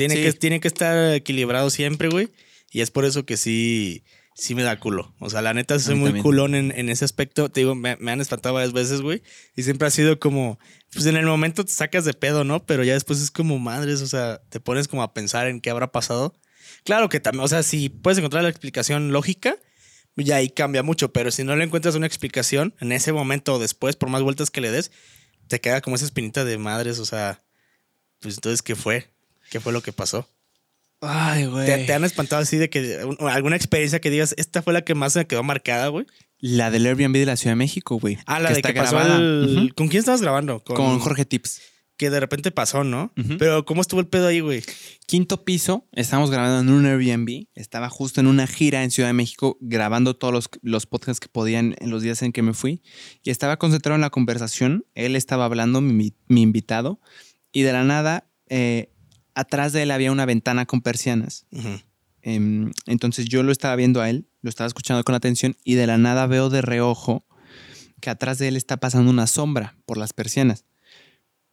Tiene, 0.09 0.16
Sí. 0.16 0.22
que, 0.22 0.32
tiene 0.32 0.61
que 0.61 0.68
estar 0.68 1.14
equilibrado 1.14 1.70
siempre, 1.70 2.09
güey. 2.09 2.30
Y 2.70 2.80
es 2.80 2.90
por 2.90 3.05
eso 3.05 3.24
que 3.26 3.36
sí, 3.36 4.05
sí 4.34 4.55
me 4.55 4.62
da 4.62 4.78
culo. 4.78 5.14
O 5.20 5.28
sea, 5.28 5.42
la 5.42 5.53
neta 5.55 5.78
soy 5.78 5.94
muy 5.96 6.07
también. 6.09 6.22
culón 6.22 6.55
en, 6.55 6.72
en 6.76 6.88
ese 6.88 7.05
aspecto. 7.05 7.48
Te 7.51 7.61
digo, 7.61 7.74
me, 7.74 7.96
me 7.96 8.12
han 8.12 8.20
espantado 8.20 8.55
varias 8.55 8.72
veces, 8.72 9.01
güey. 9.01 9.22
Y 9.57 9.62
siempre 9.64 9.88
ha 9.88 9.90
sido 9.90 10.18
como, 10.18 10.59
pues 10.92 11.07
en 11.07 11.16
el 11.16 11.26
momento 11.26 11.64
te 11.64 11.72
sacas 11.72 12.05
de 12.05 12.14
pedo, 12.14 12.44
¿no? 12.44 12.64
Pero 12.64 12.84
ya 12.84 12.94
después 12.94 13.20
es 13.20 13.30
como 13.30 13.59
madres, 13.59 14.01
o 14.03 14.07
sea, 14.07 14.40
te 14.48 14.61
pones 14.61 14.88
como 14.88 15.03
a 15.03 15.12
pensar 15.12 15.48
en 15.48 15.61
qué 15.61 15.70
habrá 15.70 15.92
pasado. 15.92 16.34
Claro 16.84 17.09
que 17.09 17.20
también, 17.20 17.44
o 17.44 17.48
sea, 17.48 17.62
si 17.62 17.88
puedes 17.88 18.18
encontrar 18.18 18.42
la 18.42 18.48
explicación 18.48 19.12
lógica, 19.12 19.57
ya 20.16 20.36
ahí 20.36 20.48
cambia 20.48 20.82
mucho. 20.82 21.12
Pero 21.12 21.30
si 21.30 21.44
no 21.44 21.57
le 21.57 21.64
encuentras 21.64 21.94
una 21.96 22.07
explicación 22.07 22.74
en 22.80 22.92
ese 22.92 23.12
momento 23.12 23.55
o 23.55 23.59
después, 23.59 23.96
por 23.96 24.09
más 24.09 24.22
vueltas 24.22 24.51
que 24.51 24.61
le 24.61 24.70
des, 24.70 24.92
te 25.48 25.61
queda 25.61 25.80
como 25.80 25.96
esa 25.96 26.05
espinita 26.05 26.44
de 26.44 26.57
madres, 26.57 26.98
o 27.01 27.05
sea, 27.05 27.42
pues 28.20 28.36
entonces, 28.36 28.62
¿qué 28.62 28.76
fue? 28.76 29.11
¿Qué 29.51 29.61
fue 29.61 29.72
lo 29.72 29.82
que 29.82 29.92
pasó? 29.92 30.28
Ay, 31.03 31.46
güey. 31.46 31.66
¿Te, 31.66 31.78
te 31.86 31.92
han 31.94 32.05
espantado 32.05 32.42
así 32.42 32.57
de 32.59 32.68
que 32.70 33.05
un- 33.05 33.16
alguna 33.28 33.57
experiencia 33.57 34.01
que 34.01 34.11
digas, 34.11 34.34
esta 34.38 34.62
fue 34.62 34.72
la 34.72 34.82
que 34.82 34.94
más 34.94 35.16
me 35.16 35.26
quedó 35.26 35.42
marcada, 35.42 35.88
güey? 35.88 36.07
La 36.38 36.70
del 36.70 36.86
Airbnb 36.86 37.12
de 37.16 37.26
la 37.26 37.36
Ciudad 37.36 37.53
de 37.53 37.57
México, 37.57 37.98
güey. 37.98 38.18
Ah, 38.26 38.38
la 38.40 38.51
de 38.51 38.57
está 38.57 38.72
que 38.72 38.80
pasó 38.80 38.96
grabada. 38.96 39.18
¿Con 39.74 39.88
quién 39.88 40.01
estabas 40.01 40.20
grabando? 40.22 40.62
Con... 40.62 40.98
Jorge 40.98 41.24
Tips. 41.24 41.61
Que 41.96 42.09
de 42.09 42.18
repente 42.18 42.51
pasó, 42.51 42.82
¿no? 42.82 43.12
Pero 43.38 43.66
¿cómo 43.66 43.82
estuvo 43.82 44.01
el 44.01 44.07
pedo 44.07 44.26
ahí, 44.28 44.40
güey? 44.40 44.62
Quinto 45.07 45.44
piso, 45.44 45.86
estábamos 45.92 46.30
grabando 46.30 46.61
en 46.72 46.78
un 46.78 46.86
Airbnb. 46.86 47.44
Estaba 47.55 47.90
justo 47.90 48.20
en 48.22 48.26
una 48.26 48.46
gira 48.46 48.82
en 48.84 48.90
Ciudad 48.90 49.11
de 49.11 49.12
México 49.12 49.59
grabando 49.61 50.16
todos 50.16 50.32
los, 50.32 50.48
los 50.62 50.86
podcasts 50.86 51.20
que 51.20 51.28
podían 51.28 51.76
en 51.78 51.90
los 51.90 52.03
días 52.03 52.22
en 52.22 52.32
que 52.32 52.40
me 52.40 52.55
fui. 52.55 52.82
Y 53.22 53.28
estaba 53.28 53.59
concentrado 53.59 53.96
en 53.96 54.01
la 54.01 54.09
conversación. 54.09 54.86
Él 54.94 55.14
estaba 55.14 55.44
hablando, 55.44 55.82
mi, 55.82 56.14
mi 56.26 56.40
invitado. 56.40 57.01
Y 57.53 57.62
de 57.62 57.72
la 57.74 57.84
nada, 57.84 58.30
eh, 58.48 58.90
atrás 59.35 59.72
de 59.72 59.83
él 59.83 59.91
había 59.91 60.12
una 60.12 60.26
ventana 60.26 60.66
con 60.66 60.81
persianas. 60.81 61.47
Em, 62.22 62.70
entonces 62.87 63.26
yo 63.26 63.43
lo 63.43 63.53
estaba 63.53 63.76
viendo 63.76 64.01
a 64.01 64.11
él, 64.11 64.26
lo 64.43 64.51
estaba 64.51 64.68
escuchando 64.68 65.03
con 65.05 65.14
atención 65.14 65.57
y 65.64 65.74
de 65.74 65.87
la 65.87 65.97
nada 65.99 66.26
veo 66.26 66.51
de 66.51 66.61
reojo 66.62 67.24
que 68.01 68.11
atrás 68.11 68.39
de 68.39 68.49
él 68.49 68.57
está 68.57 68.78
pasando 68.78 69.11
una 69.11 69.26
sombra 69.26 69.76
por 69.87 69.97
las 69.99 70.12
persianas. 70.12 70.64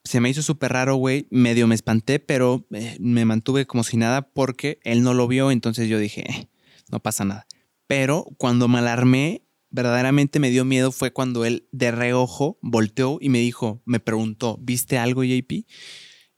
Se 0.03 0.19
me 0.21 0.29
hizo 0.29 0.41
súper 0.41 0.71
raro, 0.71 0.95
güey. 0.95 1.27
Medio 1.31 1.67
me 1.67 1.75
espanté, 1.75 2.19
pero 2.19 2.65
eh, 2.71 2.97
me 2.99 3.25
mantuve 3.25 3.65
como 3.65 3.83
si 3.83 3.97
nada 3.97 4.29
porque 4.29 4.79
él 4.83 5.03
no 5.03 5.13
lo 5.13 5.27
vio. 5.27 5.51
Entonces 5.51 5.89
yo 5.89 5.99
dije, 5.99 6.23
"Eh, 6.29 6.47
no 6.89 7.01
pasa 7.01 7.25
nada. 7.25 7.45
Pero 7.87 8.25
cuando 8.37 8.67
me 8.67 8.79
alarmé, 8.79 9.43
verdaderamente 9.69 10.39
me 10.39 10.49
dio 10.49 10.65
miedo 10.65 10.91
fue 10.91 11.11
cuando 11.11 11.45
él 11.45 11.67
de 11.71 11.91
reojo 11.91 12.57
volteó 12.61 13.17
y 13.21 13.29
me 13.29 13.39
dijo, 13.39 13.81
me 13.85 13.99
preguntó, 13.99 14.57
¿viste 14.61 14.97
algo, 14.97 15.23
JP? 15.23 15.65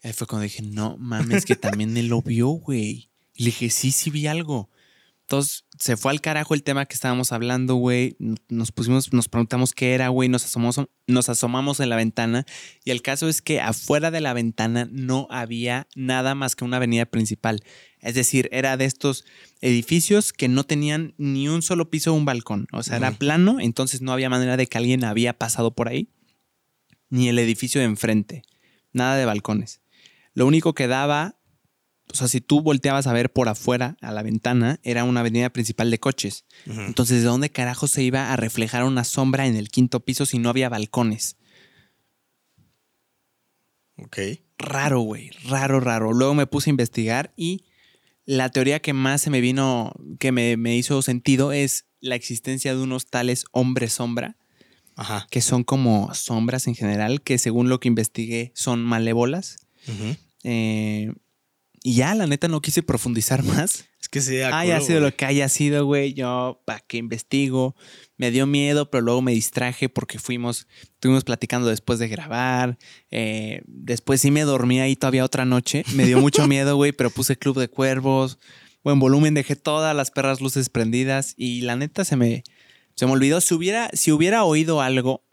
Ahí 0.04 0.14
fue 0.14 0.28
cuando 0.28 0.44
dije, 0.44 0.62
no 0.62 0.98
mames, 0.98 1.46
que 1.46 1.56
también 1.56 1.96
él 1.98 2.08
lo 2.08 2.22
vio, 2.22 2.48
güey. 2.48 3.10
Y 3.34 3.44
le 3.44 3.46
dije, 3.46 3.70
sí, 3.70 3.92
sí 3.92 4.10
vi 4.10 4.28
algo. 4.28 4.70
Entonces 5.30 5.66
se 5.78 5.96
fue 5.96 6.12
al 6.12 6.22
carajo 6.22 6.56
el 6.56 6.64
tema 6.64 6.88
que 6.88 6.96
estábamos 6.96 7.32
hablando, 7.32 7.76
güey. 7.76 8.16
Nos 8.48 8.72
pusimos, 8.72 9.14
nos 9.14 9.30
preguntamos 9.30 9.74
qué 9.74 9.94
era, 9.94 10.08
güey. 10.08 10.28
Nos 10.28 10.44
asomamos, 10.44 10.88
nos 11.06 11.30
asomamos 11.30 11.80
en 11.80 11.90
la 11.90 11.98
ventana. 11.98 12.46
Y 12.84 12.90
el 12.90 13.04
caso 13.04 13.30
es 13.30 13.44
que 13.44 13.62
afuera 13.62 14.10
de 14.10 14.22
la 14.22 14.34
ventana 14.34 14.90
no 14.92 15.28
había 15.30 15.88
nada 15.96 16.34
más 16.34 16.56
que 16.56 16.66
una 16.66 16.78
avenida 16.78 17.06
principal. 17.06 17.62
Es 18.00 18.16
decir, 18.16 18.50
era 18.52 18.76
de 18.76 18.86
estos 18.86 19.24
edificios 19.62 20.34
que 20.34 20.48
no 20.48 20.64
tenían 20.64 21.14
ni 21.20 21.48
un 21.48 21.62
solo 21.62 21.92
piso 21.92 22.12
o 22.12 22.16
un 22.16 22.26
balcón. 22.26 22.68
O 22.72 22.82
sea, 22.82 22.98
era 22.98 23.12
plano, 23.12 23.60
entonces 23.60 24.02
no 24.02 24.12
había 24.12 24.32
manera 24.32 24.58
de 24.58 24.66
que 24.66 24.80
alguien 24.80 25.04
había 25.04 25.38
pasado 25.38 25.76
por 25.76 25.90
ahí. 25.90 26.10
Ni 27.12 27.30
el 27.30 27.38
edificio 27.38 27.80
de 27.80 27.86
enfrente. 27.86 28.42
Nada 28.94 29.16
de 29.16 29.26
balcones. 29.26 29.80
Lo 30.40 30.46
único 30.48 30.74
que 30.74 30.88
daba 30.88 31.36
o 32.10 32.16
sea, 32.16 32.30
si 32.30 32.40
tú 32.40 32.62
volteabas 32.62 33.08
a 33.08 33.14
ver 33.14 33.30
por 33.30 33.50
afuera 33.50 33.98
a 34.00 34.14
la 34.14 34.24
ventana, 34.24 34.80
era 34.84 35.04
una 35.04 35.20
avenida 35.20 35.50
principal 35.50 35.92
de 35.92 36.00
coches. 36.00 36.46
Entonces, 36.66 37.24
¿de 37.24 37.28
dónde 37.28 37.50
carajo 37.50 37.88
se 37.88 38.04
iba 38.04 38.32
a 38.32 38.38
reflejar 38.38 38.86
una 38.86 39.04
sombra 39.04 39.48
en 39.48 39.58
el 39.58 39.68
quinto 39.68 40.00
piso 40.00 40.26
si 40.26 40.40
no 40.40 40.50
había 40.50 40.70
balcones? 40.70 41.36
Ok. 43.98 44.18
Raro, 44.58 45.02
güey. 45.02 45.30
Raro, 45.44 45.82
raro. 45.82 46.14
Luego 46.14 46.34
me 46.34 46.48
puse 46.48 46.70
a 46.70 46.72
investigar 46.72 47.34
y 47.36 47.66
la 48.24 48.48
teoría 48.48 48.80
que 48.80 48.94
más 48.94 49.22
se 49.22 49.30
me 49.30 49.42
vino, 49.42 49.92
que 50.20 50.32
me, 50.32 50.56
me 50.56 50.78
hizo 50.78 51.02
sentido 51.02 51.52
es 51.52 51.86
la 52.00 52.16
existencia 52.16 52.74
de 52.74 52.82
unos 52.82 53.08
tales 53.08 53.44
hombres 53.52 53.92
sombra, 53.92 54.38
Ajá. 54.96 55.28
que 55.30 55.42
son 55.42 55.66
como 55.66 56.14
sombras 56.14 56.66
en 56.68 56.76
general, 56.76 57.22
que 57.24 57.38
según 57.40 57.68
lo 57.68 57.82
que 57.82 57.90
investigué 57.90 58.54
son 58.56 58.86
malévolas. 58.86 59.68
Ujú. 59.86 60.16
Eh, 60.44 61.12
y 61.84 61.96
ya, 61.96 62.14
la 62.14 62.28
neta, 62.28 62.48
no 62.48 62.62
quise 62.62 62.84
profundizar 62.84 63.44
más. 63.44 63.86
Es 64.02 64.10
que 64.10 64.22
sí, 64.22 64.36
da 64.38 64.58
haya 64.60 64.76
culo, 64.76 64.88
sido 64.88 65.00
lo 65.02 65.16
que 65.16 65.26
haya 65.26 65.48
sido, 65.48 65.86
güey. 65.86 66.14
Yo, 66.14 66.62
¿para 66.66 66.80
qué 66.82 66.98
investigo? 66.98 67.76
Me 68.18 68.32
dio 68.32 68.46
miedo, 68.48 68.90
pero 68.92 69.02
luego 69.02 69.22
me 69.22 69.32
distraje 69.32 69.88
porque 69.88 70.20
fuimos, 70.20 70.68
estuvimos 70.82 71.24
platicando 71.24 71.68
después 71.70 72.00
de 72.00 72.08
grabar. 72.10 72.78
Eh, 73.12 73.62
después 73.66 74.20
sí 74.22 74.30
me 74.32 74.42
dormí 74.42 74.80
ahí 74.82 74.96
todavía 74.96 75.24
otra 75.24 75.46
noche. 75.46 75.84
Me 75.94 76.06
dio 76.06 76.20
mucho 76.20 76.48
miedo, 76.50 76.76
güey, 76.76 76.92
pero 76.92 77.10
puse 77.12 77.38
Club 77.38 77.58
de 77.60 77.70
Cuervos. 77.70 78.40
Buen 78.84 79.00
volumen, 79.00 79.34
dejé 79.34 79.56
todas 79.56 79.96
las 79.96 80.12
perras 80.12 80.42
luces 80.42 80.70
prendidas 80.70 81.34
y 81.38 81.62
la 81.62 81.76
neta 81.76 82.04
se 82.06 82.16
me, 82.18 82.44
se 82.96 83.06
me 83.06 83.12
olvidó. 83.14 83.40
Si 83.42 83.54
hubiera, 83.54 83.90
si 83.94 84.12
hubiera 84.12 84.44
oído 84.44 84.82
algo, 84.82 85.26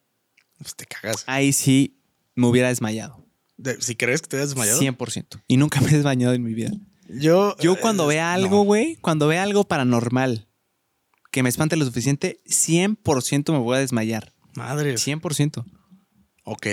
Pues 0.58 0.74
te 0.76 0.86
cagas. 0.86 1.24
ahí 1.26 1.52
sí 1.52 2.00
me 2.34 2.46
hubiera 2.46 2.68
desmayado. 2.68 3.25
De- 3.56 3.80
si 3.80 3.96
crees 3.96 4.22
que 4.22 4.28
te 4.28 4.36
has 4.40 4.48
desmayado. 4.50 4.80
100%. 4.80 5.42
Y 5.48 5.56
nunca 5.56 5.80
me 5.80 5.88
he 5.90 5.94
desmayado 5.94 6.34
en 6.34 6.42
mi 6.42 6.54
vida. 6.54 6.70
Yo, 7.08 7.56
Yo 7.58 7.76
cuando 7.80 8.04
eh, 8.10 8.14
vea 8.16 8.32
algo, 8.34 8.56
no. 8.58 8.62
güey, 8.64 8.96
cuando 8.96 9.28
vea 9.28 9.42
algo 9.42 9.64
paranormal 9.64 10.48
que 11.30 11.42
me 11.42 11.48
espante 11.48 11.76
lo 11.76 11.84
suficiente, 11.84 12.40
100% 12.46 13.52
me 13.52 13.58
voy 13.58 13.76
a 13.76 13.80
desmayar. 13.80 14.32
Madres. 14.54 15.06
100%. 15.06 15.64
Ok. 16.44 16.66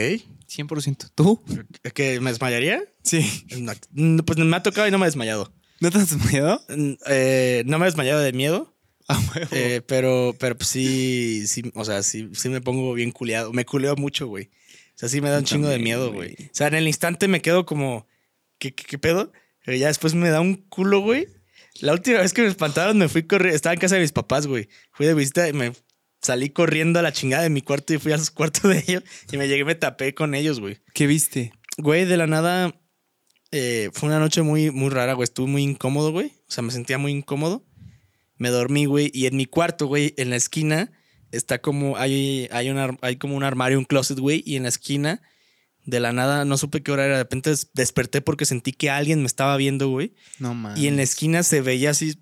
100%. 0.47 1.11
¿Tú? 1.15 1.41
¿Que 1.93 2.19
me 2.19 2.29
desmayaría? 2.31 2.81
Sí. 3.03 3.45
No, 3.91 4.23
pues 4.23 4.37
me 4.39 4.55
ha 4.55 4.63
tocado 4.63 4.87
y 4.87 4.91
no 4.91 4.97
me 4.99 5.05
he 5.05 5.07
desmayado. 5.07 5.53
¿No 5.79 5.91
te 5.91 5.97
has 5.97 6.09
desmayado? 6.09 6.61
Eh, 7.07 7.63
no 7.65 7.77
me 7.79 7.85
he 7.85 7.87
desmayado 7.89 8.19
de 8.21 8.31
miedo, 8.33 8.73
Ah, 9.09 9.21
eh, 9.51 9.81
pero, 9.85 10.33
pero 10.39 10.55
pues 10.57 10.69
sí, 10.69 11.45
sí, 11.47 11.63
o 11.75 11.83
sea, 11.83 12.03
sí, 12.03 12.29
sí 12.33 12.47
me 12.47 12.61
pongo 12.61 12.93
bien 12.93 13.11
culeado. 13.11 13.51
Me 13.51 13.65
culeo 13.65 13.97
mucho, 13.97 14.27
güey. 14.27 14.49
O 14.95 14.97
sea, 14.97 15.09
sí 15.09 15.21
me 15.21 15.29
da 15.29 15.39
un 15.39 15.45
chingo 15.45 15.67
de 15.67 15.79
miedo, 15.79 16.11
güey. 16.13 16.33
O 16.33 16.53
sea, 16.53 16.67
en 16.67 16.75
el 16.75 16.87
instante 16.87 17.27
me 17.27 17.41
quedo 17.41 17.65
como, 17.65 18.07
¿qué, 18.59 18.73
qué, 18.73 18.83
qué 18.83 18.97
pedo? 18.97 19.31
Pero 19.65 19.77
ya 19.77 19.87
después 19.87 20.13
me 20.13 20.29
da 20.29 20.41
un 20.41 20.55
culo, 20.55 20.99
güey. 20.99 21.27
La 21.79 21.93
última 21.93 22.19
vez 22.19 22.33
que 22.33 22.41
me 22.41 22.47
espantaron 22.47 22.97
me 22.97 23.09
fui 23.09 23.23
corriendo, 23.23 23.55
estaba 23.55 23.73
en 23.73 23.79
casa 23.79 23.95
de 23.95 24.01
mis 24.01 24.11
papás, 24.11 24.45
güey. 24.45 24.69
Fui 24.91 25.05
de 25.05 25.13
visita 25.13 25.47
y 25.47 25.53
me 25.53 25.73
salí 26.21 26.49
corriendo 26.49 26.99
a 26.99 27.01
la 27.01 27.11
chingada 27.11 27.43
de 27.43 27.49
mi 27.49 27.61
cuarto 27.61 27.93
y 27.93 27.97
fui 27.97 28.11
a 28.11 28.17
su 28.17 28.33
cuarto 28.35 28.67
de 28.67 28.83
ellos 28.87 29.03
y 29.31 29.37
me 29.37 29.47
llegué 29.47 29.61
y 29.61 29.65
me 29.65 29.75
tapé 29.75 30.13
con 30.13 30.35
ellos, 30.35 30.59
güey. 30.59 30.79
¿Qué 30.93 31.07
viste? 31.07 31.53
Güey, 31.77 32.05
de 32.05 32.17
la 32.17 32.27
nada, 32.27 32.79
eh, 33.51 33.89
fue 33.93 34.09
una 34.09 34.19
noche 34.19 34.41
muy, 34.43 34.69
muy 34.71 34.89
rara, 34.89 35.13
güey. 35.13 35.23
Estuve 35.23 35.47
muy 35.47 35.63
incómodo, 35.63 36.11
güey. 36.11 36.27
O 36.47 36.51
sea, 36.51 36.63
me 36.63 36.71
sentía 36.71 36.97
muy 36.97 37.11
incómodo. 37.11 37.65
Me 38.37 38.49
dormí, 38.49 38.85
güey. 38.85 39.09
Y 39.13 39.25
en 39.25 39.35
mi 39.35 39.45
cuarto, 39.45 39.87
güey, 39.87 40.13
en 40.17 40.29
la 40.29 40.35
esquina, 40.35 40.91
está 41.33 41.59
como, 41.61 41.97
hay, 41.97 42.47
hay, 42.51 42.69
un 42.69 42.97
hay 43.01 43.15
como 43.17 43.35
un 43.35 43.43
armario, 43.43 43.77
un 43.79 43.85
closet, 43.85 44.17
güey. 44.19 44.43
Y 44.45 44.55
en 44.55 44.63
la 44.63 44.69
esquina, 44.69 45.21
de 45.85 45.99
la 45.99 46.13
nada, 46.13 46.45
no 46.45 46.57
supe 46.57 46.81
qué 46.81 46.91
hora 46.91 47.05
era. 47.05 47.17
De 47.17 47.23
repente 47.23 47.49
des- 47.49 47.69
desperté 47.73 48.21
porque 48.21 48.45
sentí 48.45 48.71
que 48.71 48.89
alguien 48.89 49.19
me 49.19 49.27
estaba 49.27 49.57
viendo, 49.57 49.89
güey. 49.89 50.13
No 50.39 50.53
mames. 50.53 50.79
Y 50.79 50.87
en 50.87 50.95
la 50.95 51.03
esquina 51.03 51.43
se 51.43 51.61
veía 51.61 51.89
así, 51.89 52.17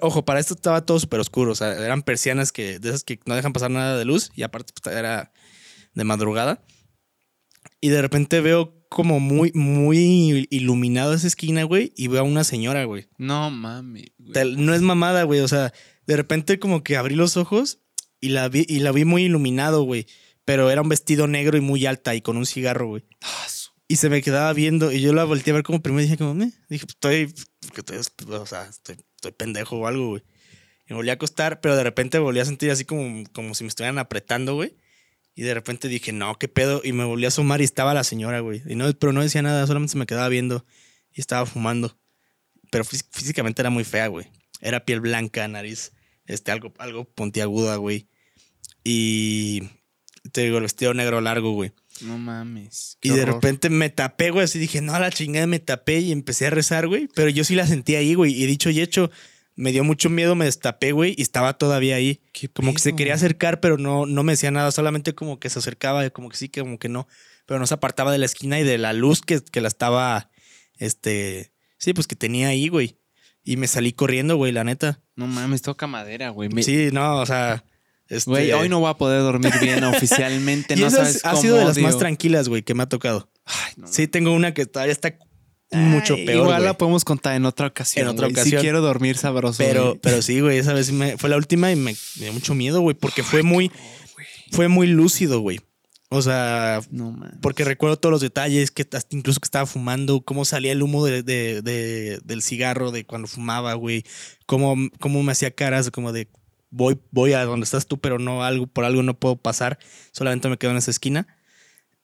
ojo, 0.00 0.24
para 0.24 0.40
esto 0.40 0.54
estaba 0.54 0.86
todo 0.86 1.00
súper 1.00 1.20
oscuro. 1.20 1.52
O 1.52 1.54
sea, 1.56 1.72
eran 1.72 2.02
persianas 2.02 2.52
que, 2.52 2.78
de 2.78 2.88
esas 2.90 3.02
que 3.04 3.18
no 3.26 3.34
dejan 3.34 3.52
pasar 3.52 3.70
nada 3.70 3.98
de 3.98 4.04
luz. 4.04 4.30
Y 4.36 4.42
aparte 4.42 4.72
pues, 4.80 4.94
era 4.96 5.32
de 5.94 6.04
madrugada. 6.04 6.62
Y 7.80 7.88
de 7.88 8.00
repente 8.00 8.40
veo 8.40 8.80
como 8.88 9.18
muy, 9.20 9.50
muy 9.54 10.46
iluminado 10.50 11.14
esa 11.14 11.26
esquina, 11.26 11.64
güey. 11.64 11.92
Y 11.96 12.08
veo 12.08 12.20
a 12.20 12.24
una 12.24 12.44
señora, 12.44 12.84
güey. 12.84 13.08
No 13.18 13.50
mames. 13.50 14.06
No 14.18 14.74
es 14.74 14.82
mamada, 14.82 15.24
güey. 15.24 15.40
O 15.40 15.48
sea, 15.48 15.72
de 16.06 16.16
repente 16.16 16.58
como 16.58 16.82
que 16.84 16.96
abrí 16.96 17.14
los 17.14 17.36
ojos 17.36 17.80
y 18.24 18.28
la 18.30 18.48
vi, 18.48 18.64
y 18.68 18.80
la 18.80 18.92
vi 18.92 19.04
muy 19.04 19.24
iluminado, 19.24 19.82
güey. 19.82 20.06
Pero 20.44 20.70
era 20.70 20.82
un 20.82 20.88
vestido 20.88 21.26
negro 21.26 21.56
y 21.56 21.60
muy 21.60 21.86
alta 21.86 22.14
y 22.14 22.20
con 22.20 22.36
un 22.36 22.46
cigarro, 22.46 22.88
güey. 22.88 23.04
Ah, 23.22 23.46
Y 23.88 23.96
se 23.96 24.08
me 24.10 24.22
quedaba 24.22 24.52
viendo 24.52 24.92
y 24.92 25.00
yo 25.00 25.12
la 25.12 25.24
volteé 25.24 25.52
a 25.52 25.54
ver 25.54 25.62
como 25.62 25.82
primero 25.82 26.00
y 26.00 26.04
dije 26.04 26.16
como, 26.18 26.34
"Meh". 26.34 26.52
dije, 26.68 26.86
pues, 26.86 26.94
estoy, 26.94 27.34
estoy, 27.86 28.34
o 28.34 28.46
sea, 28.46 28.64
estoy, 28.66 28.96
estoy 29.16 29.32
pendejo 29.32 29.76
o 29.76 29.86
algo, 29.86 30.08
güey. 30.08 30.22
Y 30.86 30.92
me 30.92 30.96
volví 30.96 31.10
a 31.10 31.14
acostar, 31.14 31.60
pero 31.60 31.76
de 31.76 31.82
repente 31.82 32.18
volví 32.18 32.40
a 32.40 32.44
sentir 32.44 32.70
así 32.70 32.84
como, 32.84 33.24
como 33.32 33.54
si 33.54 33.64
me 33.64 33.68
estuvieran 33.68 33.98
apretando, 33.98 34.54
güey. 34.54 34.76
Y 35.34 35.42
de 35.42 35.52
repente 35.54 35.88
dije, 35.88 36.12
no, 36.12 36.38
qué 36.38 36.46
pedo. 36.48 36.80
Y 36.84 36.92
me 36.92 37.04
volví 37.04 37.24
a 37.24 37.28
asomar 37.28 37.60
y 37.60 37.64
estaba 37.64 37.92
la 37.94 38.04
señora, 38.04 38.40
güey. 38.40 38.62
Y 38.66 38.74
no, 38.74 38.92
pero 38.94 39.12
no 39.12 39.22
decía 39.22 39.42
nada, 39.42 39.66
solamente 39.66 39.92
se 39.92 39.98
me 39.98 40.06
quedaba 40.06 40.28
viendo 40.28 40.64
y 41.12 41.20
estaba 41.20 41.44
fumando. 41.46 41.98
Pero 42.70 42.84
fí- 42.84 43.04
físicamente 43.10 43.62
era 43.62 43.70
muy 43.70 43.84
fea, 43.84 44.06
güey. 44.08 44.26
Era 44.60 44.84
piel 44.84 45.00
blanca, 45.00 45.46
nariz, 45.48 45.92
este, 46.26 46.50
algo, 46.52 46.72
algo 46.78 47.04
puntiaguda, 47.04 47.76
güey. 47.76 48.08
Y 48.84 49.62
te 50.32 50.42
digo, 50.42 50.58
el 50.58 50.62
vestido 50.64 50.94
negro 50.94 51.20
largo, 51.20 51.52
güey. 51.52 51.72
No 52.02 52.18
mames. 52.18 52.98
Y 53.02 53.08
de 53.10 53.22
horror. 53.22 53.34
repente 53.36 53.70
me 53.70 53.88
tapé, 53.88 54.30
güey. 54.30 54.44
Así 54.44 54.58
dije, 54.58 54.80
no, 54.80 54.94
a 54.94 54.98
la 55.00 55.10
chingada 55.10 55.46
me 55.46 55.58
tapé 55.58 56.00
y 56.00 56.12
empecé 56.12 56.46
a 56.46 56.50
rezar, 56.50 56.86
güey. 56.86 57.08
Pero 57.14 57.30
yo 57.30 57.44
sí 57.44 57.54
la 57.54 57.66
sentí 57.66 57.94
ahí, 57.96 58.14
güey. 58.14 58.32
Y 58.34 58.46
dicho 58.46 58.68
y 58.70 58.80
hecho, 58.80 59.10
me 59.54 59.72
dio 59.72 59.84
mucho 59.84 60.10
miedo, 60.10 60.34
me 60.34 60.44
destapé, 60.44 60.92
güey. 60.92 61.14
Y 61.16 61.22
estaba 61.22 61.56
todavía 61.56 61.96
ahí. 61.96 62.20
¿Qué 62.32 62.48
Como 62.48 62.72
que 62.72 62.80
se 62.80 62.94
quería 62.96 63.14
acercar, 63.14 63.60
pero 63.60 63.78
no, 63.78 64.06
no 64.06 64.22
me 64.22 64.32
decía 64.32 64.50
nada. 64.50 64.70
Solamente 64.72 65.14
como 65.14 65.38
que 65.38 65.48
se 65.50 65.60
acercaba, 65.60 66.08
como 66.10 66.28
que 66.28 66.36
sí, 66.36 66.48
como 66.48 66.78
que 66.78 66.88
no. 66.88 67.06
Pero 67.46 67.60
no 67.60 67.66
se 67.66 67.74
apartaba 67.74 68.10
de 68.12 68.18
la 68.18 68.26
esquina 68.26 68.58
y 68.58 68.64
de 68.64 68.76
la 68.78 68.92
luz 68.92 69.20
que, 69.22 69.40
que 69.40 69.60
la 69.60 69.68
estaba, 69.68 70.30
este... 70.78 71.52
Sí, 71.78 71.92
pues 71.92 72.06
que 72.06 72.16
tenía 72.16 72.48
ahí, 72.48 72.68
güey. 72.68 72.98
Y 73.44 73.56
me 73.58 73.66
salí 73.68 73.92
corriendo, 73.92 74.36
güey, 74.36 74.52
la 74.52 74.64
neta. 74.64 75.02
No 75.16 75.26
mames, 75.26 75.60
toca 75.60 75.86
madera, 75.86 76.30
güey. 76.30 76.48
Me- 76.48 76.62
Sí, 76.62 76.88
no, 76.92 77.18
o 77.18 77.26
sea... 77.26 77.64
Este, 78.08 78.30
Güey, 78.30 78.52
hoy 78.52 78.68
no 78.68 78.80
voy 78.80 78.90
a 78.90 78.94
poder 78.94 79.22
dormir 79.22 79.52
bien 79.60 79.82
oficialmente. 79.84 80.74
Y 80.74 80.80
no 80.80 80.90
sabes 80.90 81.16
es- 81.16 81.24
ha 81.24 81.30
cómo 81.30 81.42
sido 81.42 81.56
de 81.56 81.64
las 81.64 81.78
más 81.78 81.98
tranquilas, 81.98 82.48
güey, 82.48 82.62
que 82.62 82.74
me 82.74 82.82
ha 82.82 82.88
tocado. 82.88 83.30
Ay, 83.44 83.72
no 83.76 83.86
Sí, 83.88 84.06
tengo 84.08 84.32
una 84.32 84.52
que 84.54 84.66
todavía 84.66 84.92
está 84.92 85.16
mucho 85.72 86.14
Ay, 86.14 86.26
peor. 86.26 86.44
Igual 86.44 86.64
la 86.64 86.76
podemos 86.78 87.04
contar 87.04 87.34
en 87.34 87.46
otra 87.46 87.66
ocasión. 87.68 88.04
En 88.04 88.10
otra 88.10 88.26
ocasión. 88.28 88.60
Sí 88.60 88.62
quiero 88.62 88.80
dormir 88.80 89.16
sabroso. 89.16 89.58
Pero, 89.58 89.98
pero 90.00 90.22
sí, 90.22 90.40
güey, 90.40 90.58
esa 90.58 90.72
vez 90.72 90.92
me- 90.92 91.16
fue 91.18 91.30
la 91.30 91.36
última 91.36 91.72
y 91.72 91.76
me, 91.76 91.92
me 92.16 92.24
dio 92.24 92.32
mucho 92.32 92.54
miedo, 92.54 92.80
güey, 92.80 92.94
porque 92.94 93.22
fue 93.22 93.42
muy, 93.42 93.72
fue 94.52 94.68
muy 94.68 94.86
lúcido, 94.86 95.40
güey. 95.40 95.60
O 96.10 96.22
sea, 96.22 96.80
No 96.90 97.18
porque 97.40 97.64
recuerdo 97.64 97.96
todos 97.98 98.12
los 98.12 98.20
detalles, 98.20 98.70
que 98.70 98.82
hasta 98.82 99.16
incluso 99.16 99.40
que 99.40 99.46
estaba 99.46 99.66
fumando, 99.66 100.20
cómo 100.20 100.44
salía 100.44 100.70
el 100.70 100.82
humo 100.82 101.04
de, 101.04 101.22
de- 101.24 101.60
de- 101.62 102.20
del 102.22 102.42
cigarro 102.42 102.92
de 102.92 103.04
cuando 103.04 103.26
fumaba, 103.26 103.74
güey. 103.74 104.04
Cómo, 104.46 104.76
cómo 105.00 105.22
me 105.24 105.32
hacía 105.32 105.50
caras 105.50 105.90
como 105.90 106.12
de 106.12 106.28
voy, 106.74 106.98
voy 107.10 107.32
a 107.32 107.44
donde 107.44 107.64
estás 107.64 107.86
tú, 107.86 107.98
pero 107.98 108.18
no 108.18 108.42
algo, 108.44 108.66
por 108.66 108.84
algo 108.84 109.02
no 109.02 109.18
puedo 109.18 109.36
pasar. 109.36 109.78
Solamente 110.12 110.48
me 110.48 110.58
quedo 110.58 110.72
en 110.72 110.76
esa 110.78 110.90
esquina. 110.90 111.26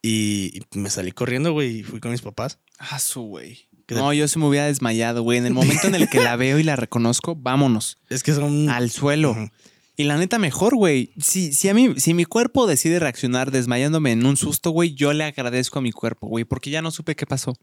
Y, 0.02 0.62
y 0.72 0.78
me 0.78 0.88
salí 0.88 1.12
corriendo, 1.12 1.52
güey, 1.52 1.78
y 1.78 1.82
fui 1.82 2.00
con 2.00 2.10
mis 2.12 2.22
papás. 2.22 2.58
Ah, 2.78 2.98
su 2.98 3.22
güey. 3.22 3.68
No, 3.88 4.12
yo 4.12 4.28
se 4.28 4.38
me 4.38 4.46
hubiera 4.46 4.66
desmayado, 4.66 5.22
güey. 5.22 5.38
En 5.38 5.46
el 5.46 5.52
momento 5.52 5.88
en 5.88 5.96
el 5.96 6.08
que 6.08 6.20
la 6.20 6.36
veo 6.36 6.58
y 6.58 6.62
la 6.62 6.76
reconozco, 6.76 7.34
vámonos. 7.34 7.98
Es 8.08 8.22
que 8.22 8.32
son. 8.32 8.70
Al 8.70 8.90
suelo. 8.90 9.36
Y 9.96 10.04
la 10.04 10.16
neta, 10.16 10.38
mejor, 10.38 10.76
güey. 10.76 11.12
Si, 11.20 11.52
si 11.52 11.68
a 11.68 11.74
mí, 11.74 11.94
si 11.98 12.14
mi 12.14 12.24
cuerpo 12.24 12.66
decide 12.66 12.98
reaccionar 13.00 13.50
desmayándome 13.50 14.12
en 14.12 14.24
un 14.24 14.36
susto, 14.36 14.70
güey, 14.70 14.94
yo 14.94 15.12
le 15.12 15.24
agradezco 15.24 15.80
a 15.80 15.82
mi 15.82 15.90
cuerpo, 15.92 16.28
güey, 16.28 16.44
porque 16.44 16.70
ya 16.70 16.80
no 16.80 16.90
supe 16.92 17.16
qué 17.16 17.26
pasó. 17.26 17.54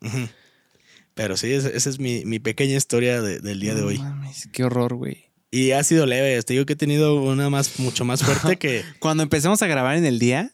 Pero 1.15 1.35
sí, 1.37 1.51
esa, 1.51 1.69
esa 1.69 1.89
es 1.89 1.97
mi, 1.99 2.25
mi 2.25 2.37
pequeña 2.39 2.75
historia 2.75 3.21
de- 3.21 3.39
del 3.39 3.59
día 3.59 3.73
de 3.73 3.81
hoy. 3.81 3.97
mames, 3.97 4.47
qué 4.51 4.63
horror, 4.65 4.93
güey. 4.95 5.26
Y 5.51 5.71
ha 5.71 5.83
sido 5.83 6.05
leve. 6.05 6.41
Te 6.43 6.53
digo 6.53 6.65
que 6.65 6.73
he 6.73 6.77
tenido 6.77 7.15
una 7.23 7.49
más, 7.49 7.79
mucho 7.79 8.03
más 8.05 8.21
fuerte 8.23 8.57
que. 8.57 8.83
Cuando 8.99 9.23
empecemos 9.23 9.61
a 9.61 9.67
grabar 9.67 9.95
en 9.97 10.05
el 10.05 10.19
día, 10.19 10.51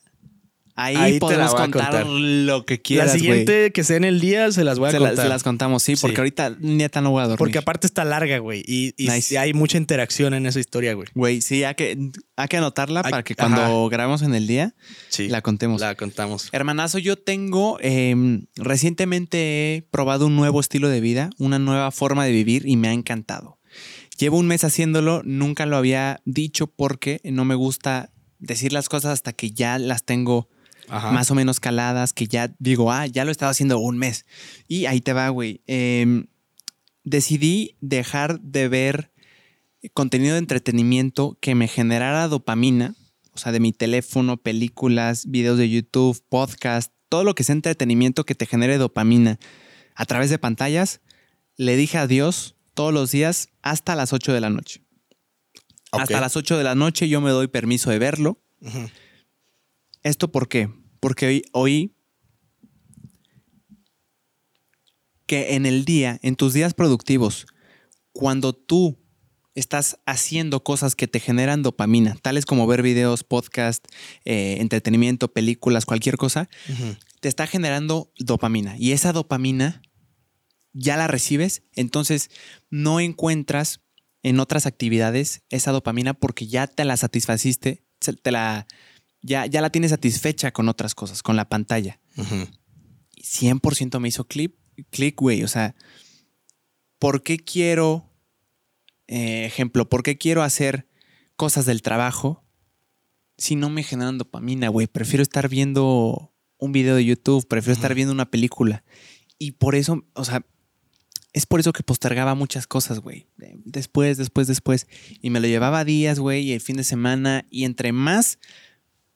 ahí, 0.76 0.96
Ahí 0.96 1.12
te 1.14 1.16
la 1.16 1.20
podemos 1.20 1.54
a 1.54 1.58
contar, 1.58 1.84
contar. 1.92 2.06
lo 2.08 2.66
que 2.66 2.76
la 2.76 2.82
quieras, 2.82 3.08
güey. 3.10 3.20
siguiente 3.20 3.72
que 3.72 3.84
sea 3.84 3.98
en 3.98 4.04
el 4.06 4.20
día 4.20 4.52
se 4.52 4.64
las 4.64 4.78
voy 4.80 4.90
a 4.90 4.92
Se, 4.92 5.00
la- 5.00 5.10
contar. 5.10 5.26
se 5.26 5.30
las 5.30 5.44
contamos, 5.44 5.82
sí, 5.84 5.96
porque 6.00 6.16
Sí. 6.16 6.20
ahorita 6.20 6.58
neta 6.60 7.02
no 7.02 7.10
voy 7.12 7.20
a 7.22 7.24
dormir. 7.24 7.38
Porque 7.40 7.58
aparte 7.58 7.88
está 7.88 8.06
larga, 8.06 8.38
güey. 8.38 8.64
Y, 8.68 8.94
y 8.98 9.08
Nice. 9.08 9.38
hay 9.38 9.54
mucha 9.54 9.78
interacción 9.78 10.34
en 10.36 10.46
esa 10.46 10.60
historia, 10.60 10.94
güey. 10.94 11.08
Güey, 11.16 11.42
sí, 11.42 11.64
hay 11.64 11.74
que, 11.76 11.98
hay 12.36 12.48
que 12.48 12.58
anotarla 12.58 13.02
Hay- 13.04 13.12
para 13.12 13.24
que 13.24 13.36
cuando 13.36 13.62
ajá. 13.62 13.90
grabemos 13.90 14.22
en 14.22 14.36
el 14.36 14.46
día 14.48 14.76
Sí. 15.10 15.28
la 15.28 15.42
contemos. 15.42 15.82
La 15.82 15.96
contamos. 15.96 16.50
Hermanazo, 16.52 16.98
yo 17.00 17.16
tengo, 17.18 17.78
eh, 17.82 18.16
recientemente 18.56 19.76
he 19.76 19.82
probado 19.92 20.28
un 20.28 20.36
nuevo 20.36 20.60
estilo 20.60 20.90
de 20.90 21.02
vida, 21.02 21.30
una 21.38 21.58
nueva 21.60 21.92
forma 21.92 22.26
de 22.26 22.32
vivir 22.32 22.64
y 22.68 22.76
me 22.78 22.88
ha 22.90 22.94
encantado. 22.94 23.58
Llevo 24.18 24.38
un 24.38 24.48
mes 24.48 24.64
haciéndolo, 24.64 25.22
nunca 25.24 25.66
lo 25.66 25.78
había 25.78 26.22
dicho 26.26 26.68
porque 26.68 27.20
no 27.24 27.46
me 27.46 27.56
gusta 27.56 28.12
decir 28.40 28.74
las 28.74 28.90
cosas 28.90 29.14
hasta 29.14 29.34
que 29.34 29.52
ya 29.52 29.80
las 29.80 30.04
tengo 30.04 30.50
Ajá. 30.88 31.12
más 31.12 31.32
o 31.32 31.36
menos 31.36 31.60
caladas, 31.60 32.14
que 32.14 32.28
ya 32.28 32.54
digo, 32.60 32.92
ah, 32.92 33.08
ya 33.08 33.26
lo 33.26 33.32
he 33.32 33.32
estado 33.32 33.52
haciendo 33.52 33.80
un 33.80 33.98
mes. 33.98 34.26
Y 34.68 34.86
ahí 34.86 35.02
te 35.02 35.14
va, 35.14 35.30
güey. 35.30 35.62
Eh, 35.68 36.26
decidí 37.04 37.76
dejar 37.82 38.40
de 38.42 38.68
ver 38.68 39.12
contenido 39.94 40.34
de 40.34 40.40
entretenimiento 40.40 41.38
que 41.42 41.56
me 41.56 41.68
generara 41.68 42.28
dopamina, 42.28 42.96
o 43.34 43.38
sea, 43.38 43.52
de 43.52 43.60
mi 43.60 43.74
teléfono, 43.74 44.38
películas, 44.38 45.26
videos 45.26 45.58
de 45.58 45.70
YouTube, 45.70 46.22
podcast, 46.30 46.94
todo 47.10 47.24
lo 47.24 47.36
que 47.36 47.44
sea 47.44 47.54
entretenimiento 47.54 48.26
que 48.26 48.36
te 48.36 48.46
genere 48.46 48.78
dopamina 48.78 49.40
a 49.96 50.06
través 50.06 50.30
de 50.30 50.40
pantallas, 50.40 51.02
le 51.58 51.76
dije 51.76 51.98
adiós 51.98 52.56
todos 52.74 52.94
los 52.94 53.12
días 53.12 53.50
hasta 53.62 53.96
las 53.96 54.14
8 54.14 54.34
de 54.34 54.42
la 54.42 54.50
noche. 54.50 54.84
Hasta 55.92 56.20
las 56.20 56.36
8 56.36 56.58
de 56.58 56.64
la 56.64 56.76
noche 56.76 57.08
yo 57.08 57.22
me 57.22 57.32
doy 57.32 57.48
permiso 57.48 57.90
de 57.90 58.00
verlo. 58.00 58.42
¿Esto 60.02 60.32
por 60.32 60.48
qué? 60.48 60.70
Porque 61.00 61.28
hoy, 61.28 61.44
hoy 61.52 61.96
que 65.26 65.56
en 65.56 65.66
el 65.66 65.86
día, 65.86 66.20
en 66.24 66.36
tus 66.36 66.54
días 66.54 66.74
productivos, 66.74 67.46
cuando 68.12 68.54
tú 68.54 69.00
estás 69.56 70.00
haciendo 70.06 70.64
cosas 70.64 70.96
que 70.96 71.08
te 71.08 71.20
generan 71.20 71.62
dopamina, 71.62 72.16
tales 72.22 72.46
como 72.46 72.66
ver 72.66 72.82
videos, 72.82 73.24
podcast, 73.24 73.86
eh, 74.26 74.58
entretenimiento, 74.60 75.32
películas, 75.32 75.86
cualquier 75.86 76.18
cosa, 76.18 76.50
te 77.20 77.30
está 77.30 77.46
generando 77.48 78.12
dopamina. 78.18 78.76
Y 78.78 78.92
esa 78.94 79.14
dopamina 79.14 79.82
ya 80.74 80.98
la 80.98 81.08
recibes, 81.08 81.64
entonces 81.74 82.30
no 82.70 83.00
encuentras 83.00 83.82
en 84.24 84.40
otras 84.40 84.66
actividades 84.66 85.44
esa 85.50 85.72
dopamina 85.72 86.14
porque 86.14 86.48
ya 86.48 86.68
te 86.68 86.86
la 86.86 86.98
satisfaciste, 86.98 87.84
te 88.00 88.32
la, 88.32 88.68
ya, 89.22 89.46
ya 89.46 89.62
la 89.62 89.70
tienes 89.70 89.92
satisfecha 89.92 90.52
con 90.52 90.70
otras 90.70 90.96
cosas, 90.96 91.22
con 91.22 91.36
la 91.36 91.48
pantalla. 91.50 92.00
Ujú. 92.18 92.48
100% 93.22 94.00
me 94.00 94.10
hizo 94.10 94.26
clip, 94.26 94.58
click, 94.90 95.20
güey. 95.20 95.44
O 95.44 95.48
sea, 95.48 95.76
¿por 97.00 97.24
qué 97.24 97.38
quiero, 97.38 98.10
eh, 99.08 99.46
ejemplo, 99.46 99.88
por 99.90 100.04
qué 100.04 100.18
quiero 100.18 100.44
hacer 100.44 100.88
cosas 101.36 101.66
del 101.66 101.82
trabajo 101.82 102.44
si 103.38 103.56
no 103.56 103.70
me 103.70 103.84
generan 103.84 104.18
dopamina, 104.18 104.70
güey? 104.70 104.88
Prefiero 104.88 105.24
estar 105.24 105.50
viendo 105.50 106.34
un 106.58 106.72
video 106.72 106.96
de 106.96 107.06
YouTube, 107.06 107.48
prefiero 107.48 107.74
estar 107.74 107.94
viendo 107.94 108.14
una 108.14 108.30
película. 108.30 108.84
Y 109.38 109.54
por 109.54 109.76
eso, 109.76 110.06
o 110.14 110.24
sea, 110.24 110.46
es 111.34 111.46
por 111.46 111.60
eso 111.60 111.74
que 111.74 111.84
postergaba 111.84 112.36
muchas 112.36 112.68
cosas, 112.68 113.00
güey. 113.00 113.28
De- 113.38 113.60
Después, 113.66 114.18
después, 114.18 114.48
después. 114.48 114.88
Y 115.22 115.30
me 115.32 115.40
lo 115.40 115.48
llevaba 115.48 115.84
días, 115.84 116.20
güey, 116.20 116.44
y 116.44 116.54
el 116.54 116.62
fin 116.62 116.78
de 116.78 116.84
semana. 116.84 117.46
Y 117.50 117.66
entre 117.66 117.92
más 117.92 118.40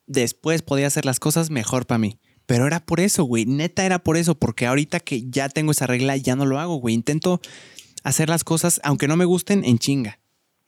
después 0.08 0.62
podía 0.62 0.88
hacer 0.88 1.06
las 1.06 1.20
cosas, 1.20 1.50
mejor 1.50 1.86
para 1.86 2.00
mí. 2.00 2.20
Pero 2.46 2.66
era 2.66 2.80
por 2.86 3.00
eso, 3.00 3.24
güey. 3.26 3.46
Neta 3.46 3.86
era 3.86 4.00
por 4.00 4.18
eso, 4.18 4.36
porque 4.36 4.66
ahorita 4.66 5.00
que 5.00 5.30
ya 5.30 5.50
tengo 5.50 5.72
esa 5.72 5.86
regla, 5.86 6.16
ya 6.18 6.36
no 6.36 6.46
lo 6.46 6.60
hago, 6.60 6.78
güey. 6.78 6.96
Intento 6.96 7.42
hacer 8.04 8.30
las 8.30 8.44
cosas, 8.44 8.80
aunque 8.84 9.08
no 9.08 9.18
me 9.18 9.26
gusten, 9.26 9.66
en 9.66 9.78
chinga. 9.80 10.20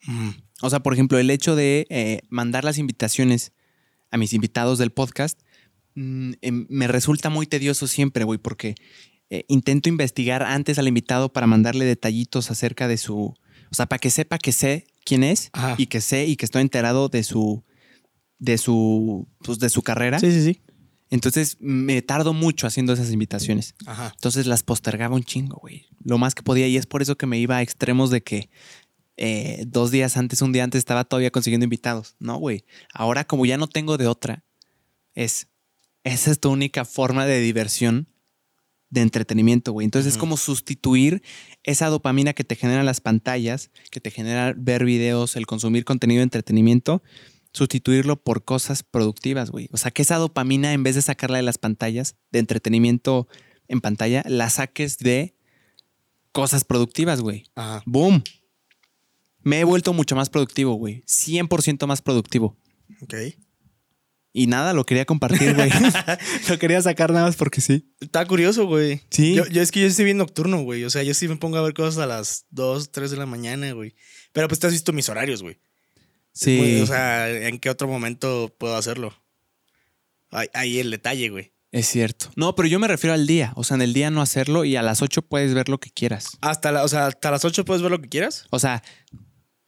Ujú. 0.07 0.33
O 0.61 0.69
sea, 0.69 0.81
por 0.81 0.93
ejemplo, 0.93 1.17
el 1.19 1.29
hecho 1.29 1.55
de 1.55 1.87
eh, 1.89 2.21
mandar 2.29 2.65
las 2.65 2.77
invitaciones 2.77 3.53
a 4.11 4.17
mis 4.17 4.33
invitados 4.33 4.77
del 4.77 4.91
podcast 4.91 5.39
mm, 5.95 6.33
em, 6.41 6.65
me 6.69 6.87
resulta 6.89 7.29
muy 7.29 7.47
tedioso 7.47 7.87
siempre, 7.87 8.25
güey, 8.25 8.39
porque 8.39 8.75
eh, 9.29 9.45
intento 9.47 9.89
investigar 9.89 10.43
antes 10.43 10.79
al 10.79 10.87
invitado 10.87 11.31
para 11.31 11.47
mandarle 11.47 11.85
detallitos 11.85 12.51
acerca 12.51 12.87
de 12.87 12.97
su. 12.97 13.35
O 13.71 13.75
sea, 13.75 13.85
para 13.85 13.99
que 13.99 14.09
sepa 14.09 14.39
que 14.39 14.51
sé 14.51 14.87
quién 15.05 15.23
es 15.23 15.49
Ajá. 15.53 15.75
y 15.77 15.87
que 15.87 16.01
sé 16.01 16.25
y 16.25 16.35
que 16.35 16.45
estoy 16.45 16.61
enterado 16.61 17.09
de 17.09 17.23
su. 17.23 17.63
de 18.39 18.57
su. 18.57 19.27
Pues 19.43 19.59
de 19.59 19.69
su 19.69 19.81
carrera. 19.81 20.19
Sí, 20.19 20.31
sí, 20.31 20.43
sí. 20.43 20.61
Entonces 21.11 21.57
me 21.59 22.01
tardo 22.01 22.33
mucho 22.33 22.67
haciendo 22.67 22.93
esas 22.93 23.11
invitaciones. 23.11 23.75
Ajá. 23.85 24.11
Entonces 24.13 24.45
las 24.45 24.63
postergaba 24.63 25.15
un 25.15 25.23
chingo, 25.23 25.57
güey. 25.59 25.87
Lo 26.03 26.17
más 26.17 26.35
que 26.35 26.43
podía 26.43 26.67
y 26.67 26.77
es 26.77 26.85
por 26.85 27.01
eso 27.01 27.17
que 27.17 27.25
me 27.25 27.39
iba 27.39 27.57
a 27.57 27.61
extremos 27.61 28.11
de 28.11 28.21
que 28.21 28.49
eh, 29.17 29.65
dos 29.67 29.91
días 29.91 30.17
antes, 30.17 30.41
un 30.41 30.53
día 30.53 30.63
antes, 30.63 30.79
estaba 30.79 31.03
todavía 31.03 31.31
consiguiendo 31.31 31.65
invitados. 31.65 32.15
No, 32.19 32.37
güey. 32.37 32.63
Ahora, 32.93 33.25
como 33.25 33.45
ya 33.45 33.57
no 33.57 33.67
tengo 33.67 33.97
de 33.97 34.07
otra, 34.07 34.43
es. 35.13 35.47
Esa 36.05 36.31
es 36.31 36.39
tu 36.39 36.49
única 36.49 36.85
forma 36.85 37.25
de 37.25 37.41
diversión, 37.41 38.07
de 38.89 39.01
entretenimiento, 39.01 39.71
güey. 39.71 39.85
Entonces 39.85 40.13
es 40.13 40.17
como 40.17 40.37
sustituir 40.37 41.21
esa 41.63 41.87
dopamina 41.87 42.33
que 42.33 42.43
te 42.43 42.55
generan 42.55 42.85
las 42.85 43.01
pantallas, 43.01 43.71
que 43.91 43.99
te 43.99 44.11
genera 44.11 44.53
ver 44.57 44.85
videos, 44.85 45.35
el 45.35 45.45
consumir 45.45 45.85
contenido 45.85 46.19
de 46.19 46.23
entretenimiento, 46.23 47.03
sustituirlo 47.53 48.21
por 48.21 48.43
cosas 48.43 48.83
productivas, 48.83 49.51
güey. 49.51 49.69
O 49.71 49.77
sea, 49.77 49.91
que 49.91 50.01
esa 50.01 50.17
dopamina, 50.17 50.73
en 50.73 50.83
vez 50.83 50.95
de 50.95 51.01
sacarla 51.01 51.37
de 51.37 51.43
las 51.43 51.57
pantallas, 51.57 52.15
de 52.31 52.39
entretenimiento 52.39 53.27
en 53.67 53.81
pantalla, 53.81 54.23
la 54.27 54.49
saques 54.49 54.97
de 54.97 55.35
cosas 56.31 56.63
productivas, 56.63 57.21
güey. 57.21 57.43
Ajá. 57.55 57.83
¡Boom! 57.85 58.23
Me 59.41 59.59
he 59.59 59.63
vuelto 59.63 59.93
mucho 59.93 60.15
más 60.15 60.29
productivo, 60.29 60.73
güey. 60.73 61.03
100% 61.05 61.87
más 61.87 62.01
productivo. 62.01 62.57
Ok. 63.01 63.13
Y 64.31 64.47
nada, 64.47 64.73
lo 64.73 64.85
quería 64.85 65.05
compartir, 65.05 65.55
güey. 65.55 65.69
lo 66.49 66.59
quería 66.59 66.81
sacar 66.81 67.11
nada 67.11 67.25
más 67.25 67.35
porque 67.35 67.61
sí. 67.61 67.91
Está 67.99 68.25
curioso, 68.25 68.67
güey. 68.67 69.01
Sí. 69.09 69.33
Yo, 69.33 69.47
yo 69.47 69.61
es 69.61 69.71
que 69.71 69.81
yo 69.81 69.87
estoy 69.87 70.05
bien 70.05 70.17
nocturno, 70.17 70.61
güey. 70.61 70.83
O 70.83 70.89
sea, 70.89 71.01
yo 71.03 71.13
sí 71.13 71.27
me 71.27 71.35
pongo 71.35 71.57
a 71.57 71.61
ver 71.63 71.73
cosas 71.73 71.97
a 71.97 72.05
las 72.05 72.45
2, 72.51 72.91
3 72.91 73.11
de 73.11 73.17
la 73.17 73.25
mañana, 73.25 73.71
güey. 73.71 73.95
Pero 74.31 74.47
pues 74.47 74.59
te 74.59 74.67
has 74.67 74.73
visto 74.73 74.93
mis 74.93 75.09
horarios, 75.09 75.41
güey. 75.41 75.59
Sí. 76.31 76.57
Güey, 76.57 76.81
O 76.81 76.85
sea, 76.85 77.29
¿en 77.29 77.57
qué 77.59 77.69
otro 77.71 77.87
momento 77.87 78.55
puedo 78.59 78.75
hacerlo? 78.75 79.13
Ahí, 80.29 80.47
ahí 80.53 80.79
el 80.79 80.91
detalle, 80.91 81.29
güey. 81.29 81.53
es 81.71 81.87
cierto. 81.87 82.29
No, 82.35 82.53
pero 82.55 82.67
yo 82.67 82.77
me 82.77 82.87
refiero 82.87 83.15
al 83.15 83.25
día. 83.25 83.51
O 83.55 83.63
sea, 83.63 83.75
en 83.75 83.81
el 83.81 83.93
día 83.93 84.11
no 84.11 84.21
hacerlo 84.21 84.63
y 84.63 84.75
a 84.75 84.83
las 84.83 85.01
8 85.01 85.23
puedes 85.23 85.55
ver 85.55 85.69
lo 85.69 85.79
que 85.79 85.89
quieras. 85.89 86.37
Hasta, 86.41 86.71
la, 86.71 86.83
o 86.83 86.87
sea, 86.87 87.07
hasta 87.07 87.31
las 87.31 87.45
8 87.45 87.65
puedes 87.65 87.81
ver 87.81 87.89
lo 87.89 87.99
que 87.99 88.09
quieras. 88.09 88.45
O 88.51 88.59
sea, 88.59 88.83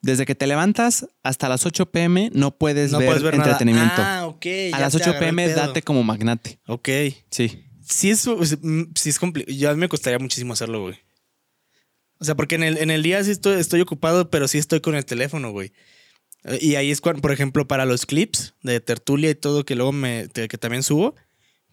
desde 0.01 0.25
que 0.25 0.35
te 0.35 0.47
levantas 0.47 1.07
hasta 1.23 1.47
las 1.49 1.65
8 1.65 1.91
pm 1.91 2.31
no 2.33 2.51
puedes, 2.57 2.91
No 2.91 2.97
ver, 2.99 3.07
puedes 3.07 3.23
ver 3.23 3.37
nada. 3.37 3.51
entretenimiento. 3.51 3.95
Ah, 3.97 4.25
ok. 4.27 4.45
a 4.45 4.69
ya 4.71 4.79
las 4.79 4.91
te 4.93 4.97
8 4.97 5.09
agarré 5.11 5.29
el 5.29 5.35
pm 5.35 5.47
date 5.53 5.81
como 5.83 6.03
magnate. 6.03 6.59
Ok. 6.67 6.89
Sí. 7.29 7.63
Sí 7.87 8.09
es, 8.09 8.25
mm, 8.27 8.83
sí 8.95 9.09
es 9.09 9.19
complicado. 9.19 9.55
Yo 9.55 9.69
a 9.69 9.73
mí 9.73 9.79
me 9.79 9.89
costaría 9.89 10.17
muchísimo 10.19 10.53
hacerlo, 10.53 10.81
güey. 10.81 10.95
O 12.19 12.25
sea, 12.25 12.35
porque 12.35 12.55
en 12.55 12.63
el, 12.63 12.77
en 12.77 12.91
el 12.91 13.03
día 13.03 13.23
sí 13.23 13.31
estoy, 13.31 13.59
estoy 13.59 13.81
ocupado, 13.81 14.29
pero 14.29 14.47
sí 14.47 14.57
estoy 14.59 14.79
con 14.79 14.95
el 14.95 15.05
teléfono, 15.05 15.51
güey. 15.51 15.71
Y 16.59 16.75
ahí 16.75 16.89
es 16.91 17.01
cuando, 17.01 17.21
por 17.21 17.31
ejemplo, 17.31 17.67
para 17.67 17.85
los 17.85 18.05
clips 18.05 18.53
de 18.63 18.79
tertulia 18.79 19.29
y 19.29 19.35
todo 19.35 19.63
que 19.65 19.75
luego 19.75 19.91
me, 19.91 20.27
que 20.29 20.57
también 20.57 20.81
subo, 20.83 21.15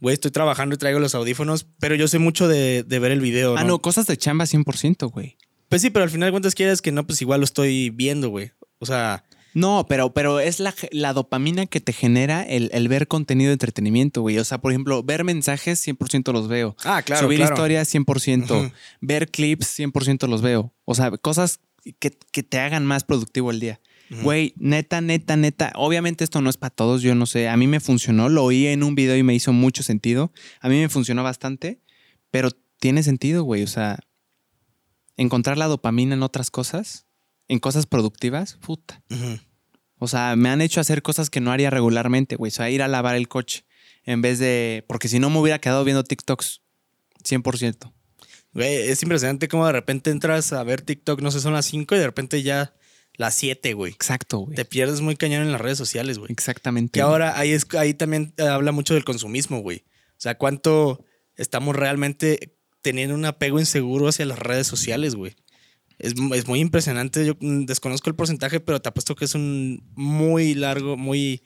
güey, 0.01 0.15
estoy 0.15 0.31
trabajando 0.31 0.75
y 0.75 0.79
traigo 0.79 1.01
los 1.01 1.15
audífonos, 1.15 1.67
pero 1.79 1.95
yo 1.95 2.09
sé 2.09 2.19
mucho 2.19 2.49
de, 2.49 2.83
de 2.83 2.99
ver 2.99 3.13
el 3.13 3.21
video. 3.21 3.57
Ah, 3.57 3.65
no, 3.65 3.79
cosas 3.81 4.07
de 4.07 4.17
chamba 4.17 4.45
100%, 4.45 5.11
güey. 5.11 5.37
Pues 5.69 5.83
sí, 5.83 5.91
pero 5.91 6.05
al 6.05 6.11
final 6.11 6.29
de 6.29 6.33
cuentas 6.33 6.55
quieres 6.55 6.81
que 6.83 6.93
no, 6.93 7.07
pues 7.07 7.21
igual 7.23 7.41
lo 7.41 7.45
estoy 7.45 7.91
viendo, 7.91 8.29
güey. 8.31 8.53
O 8.79 8.87
sea, 8.87 9.25
No, 9.55 9.87
pero, 9.89 10.13
pero 10.15 10.41
es 10.41 10.61
la, 10.61 10.75
la 10.93 11.13
dopamina 11.13 11.67
que 11.67 11.81
te 11.81 11.93
genera 11.93 12.43
el, 12.43 12.71
el 12.73 12.89
ver 12.89 13.09
contenido 13.09 13.49
de 13.49 13.55
entretenimiento, 13.55 14.21
güey. 14.23 14.39
O 14.39 14.45
sea, 14.45 14.59
por 14.59 14.73
ejemplo, 14.73 15.03
ver 15.03 15.25
mensajes 15.25 15.87
100% 15.87 16.33
los 16.33 16.49
veo. 16.49 16.77
ah, 16.85 17.03
claro, 17.03 17.27
Subir 17.27 17.39
claro. 17.39 17.55
historias 17.55 17.93
100%. 17.95 18.51
Ujú. 18.51 18.73
Ver 19.01 19.31
clips 19.31 19.79
100% 19.79 20.27
los 20.29 20.43
veo. 20.43 20.73
O 20.85 20.95
sea, 20.95 21.11
cosas 21.13 21.61
que, 21.99 22.17
que 22.33 22.43
te 22.43 22.59
hagan 22.61 22.87
más 22.87 23.05
productivo 23.05 23.51
el 23.51 23.61
día. 23.61 23.81
Güey, 24.23 24.55
neta, 24.57 25.03
neta, 25.03 25.37
neta. 25.37 25.71
Obviamente 25.75 26.25
esto 26.25 26.41
no 26.41 26.49
es 26.49 26.57
para 26.57 26.75
todos, 26.75 27.03
yo 27.03 27.15
no 27.15 27.27
sé. 27.27 27.47
A 27.49 27.59
mí 27.59 27.67
me 27.67 27.79
funcionó, 27.79 28.31
lo 28.31 28.43
oí 28.45 28.67
en 28.67 28.83
un 28.83 28.95
video 28.95 29.17
y 29.19 29.23
me 29.23 29.35
hizo 29.35 29.53
mucho 29.53 29.83
sentido. 29.83 30.33
A 30.63 30.71
mí 30.71 30.77
me 30.81 30.89
funcionó 30.89 31.23
bastante, 31.23 31.83
pero 32.31 32.49
tiene 32.81 33.03
sentido, 33.03 33.43
güey. 33.43 33.63
O 33.65 33.67
sea, 33.67 33.99
encontrar 35.19 35.59
la 35.59 35.67
dopamina 35.67 36.15
en 36.15 36.23
otras 36.23 36.51
cosas, 36.51 37.07
en 37.49 37.59
cosas 37.59 37.85
productivas, 37.85 38.55
puta. 38.63 39.03
O 39.99 40.09
sea, 40.09 40.37
me 40.37 40.49
han 40.49 40.63
hecho 40.63 40.81
hacer 40.81 41.03
cosas 41.03 41.29
que 41.29 41.41
no 41.41 41.51
haría 41.51 41.69
regularmente, 41.69 42.37
güey. 42.37 42.49
O 42.49 42.55
sea, 42.55 42.71
ir 42.71 42.83
a 42.83 42.89
lavar 42.89 43.17
el 43.17 43.29
coche 43.29 43.65
en 44.05 44.23
vez 44.23 44.39
de... 44.39 44.85
Porque 44.89 45.09
si 45.09 45.19
no 45.19 45.29
me 45.29 45.39
hubiera 45.39 45.61
quedado 45.61 45.85
viendo 45.85 46.05
TikToks. 46.05 46.63
100%. 47.25 47.93
Güey, 48.53 48.89
es 48.89 49.03
impresionante 49.03 49.49
cómo 49.49 49.67
de 49.67 49.73
repente 49.73 50.11
entras 50.11 50.53
a 50.53 50.63
ver 50.63 50.83
TikTok, 50.83 51.21
no 51.21 51.31
sé, 51.31 51.41
son 51.41 51.53
las 51.53 51.67
5 51.67 51.95
y 51.95 51.99
de 51.99 52.07
repente 52.07 52.43
ya 52.43 52.75
las 53.15 53.35
7, 53.35 53.75
güey. 53.75 53.93
Exacto, 53.93 54.39
güey. 54.39 54.55
Te 54.55 54.65
pierdes 54.65 55.01
muy 55.01 55.17
cañón 55.17 55.43
en 55.43 55.53
las 55.53 55.61
redes 55.61 55.79
sociales, 55.79 56.19
güey. 56.19 56.31
Exactamente. 56.31 56.93
Que 56.93 57.01
ahora 57.01 57.39
ahí, 57.39 57.51
es, 57.53 57.67
ahí 57.75 57.93
también 57.93 58.35
habla 58.39 58.71
mucho 58.73 58.95
del 58.95 59.05
consumismo, 59.05 59.61
güey. 59.61 59.85
O 60.11 60.21
sea, 60.21 60.37
cuánto 60.39 61.05
estamos 61.35 61.75
realmente 61.75 62.58
teniendo 62.83 63.15
un 63.15 63.25
apego 63.25 63.59
inseguro 63.59 64.09
hacia 64.09 64.27
las 64.27 64.39
redes 64.39 64.67
sociales, 64.67 65.15
güey. 65.15 65.35
Es, 65.99 66.15
es 66.35 66.47
muy 66.47 66.61
impresionante. 66.61 67.27
Yo 67.27 67.35
desconozco 67.41 68.09
el 68.09 68.17
porcentaje, 68.17 68.61
pero 68.61 68.81
te 68.81 68.89
apuesto 68.89 69.15
que 69.15 69.25
es 69.25 69.35
un 69.35 69.83
muy 69.95 70.55
largo, 70.55 70.97
muy 70.97 71.43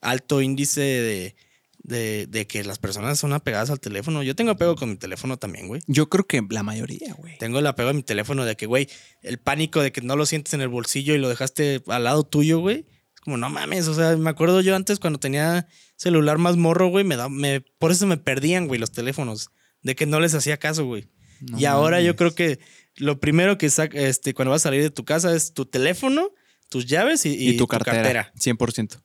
alto 0.00 0.40
índice 0.40 0.80
de, 0.80 1.36
de, 1.82 2.26
de 2.26 2.46
que 2.46 2.64
las 2.64 2.78
personas 2.78 3.18
son 3.18 3.32
apegadas 3.32 3.70
al 3.70 3.80
teléfono. 3.80 4.22
Yo 4.22 4.34
tengo 4.34 4.52
apego 4.52 4.76
con 4.76 4.90
mi 4.90 4.96
teléfono 4.96 5.36
también, 5.36 5.68
güey. 5.68 5.82
Yo 5.86 6.08
creo 6.08 6.26
que 6.26 6.42
la 6.48 6.62
mayoría, 6.62 7.14
güey. 7.14 7.36
Tengo 7.38 7.58
el 7.58 7.66
apego 7.66 7.90
a 7.90 7.94
mi 7.94 8.02
teléfono 8.02 8.44
de 8.44 8.56
que, 8.56 8.66
güey, 8.66 8.88
el 9.22 9.38
pánico 9.38 9.82
de 9.82 9.92
que 9.92 10.00
no 10.00 10.16
lo 10.16 10.26
sientes 10.26 10.54
en 10.54 10.60
el 10.60 10.68
bolsillo 10.68 11.14
y 11.14 11.18
lo 11.18 11.28
dejaste 11.28 11.82
al 11.86 12.04
lado 12.04 12.24
tuyo, 12.24 12.60
güey. 12.60 12.86
Es 13.14 13.20
como, 13.20 13.36
no 13.36 13.50
mames, 13.50 13.88
o 13.88 13.94
sea, 13.94 14.16
me 14.16 14.30
acuerdo 14.30 14.60
yo 14.60 14.74
antes 14.74 14.98
cuando 14.98 15.18
tenía 15.18 15.66
celular 15.96 16.38
más 16.38 16.56
morro, 16.56 16.88
güey, 16.88 17.04
me 17.04 17.16
da, 17.16 17.28
me, 17.28 17.60
por 17.60 17.90
eso 17.90 18.06
me 18.06 18.16
perdían, 18.16 18.66
güey, 18.66 18.80
los 18.80 18.92
teléfonos, 18.92 19.50
de 19.82 19.94
que 19.94 20.06
no 20.06 20.20
les 20.20 20.34
hacía 20.34 20.56
caso, 20.58 20.84
güey. 20.84 21.08
No 21.40 21.58
y 21.58 21.64
ahora 21.64 22.00
yo 22.02 22.16
creo 22.16 22.34
que 22.34 22.58
lo 22.96 23.18
primero 23.18 23.56
que 23.56 23.70
saca, 23.70 23.98
este, 23.98 24.34
cuando 24.34 24.50
vas 24.50 24.62
a 24.62 24.64
salir 24.64 24.82
de 24.82 24.90
tu 24.90 25.04
casa 25.04 25.34
es 25.34 25.54
tu 25.54 25.64
teléfono, 25.64 26.30
tus 26.68 26.86
llaves 26.86 27.24
y, 27.24 27.30
Y, 27.50 27.56
tu, 27.56 27.66
cartera, 27.66 28.32
100%. 28.38 29.00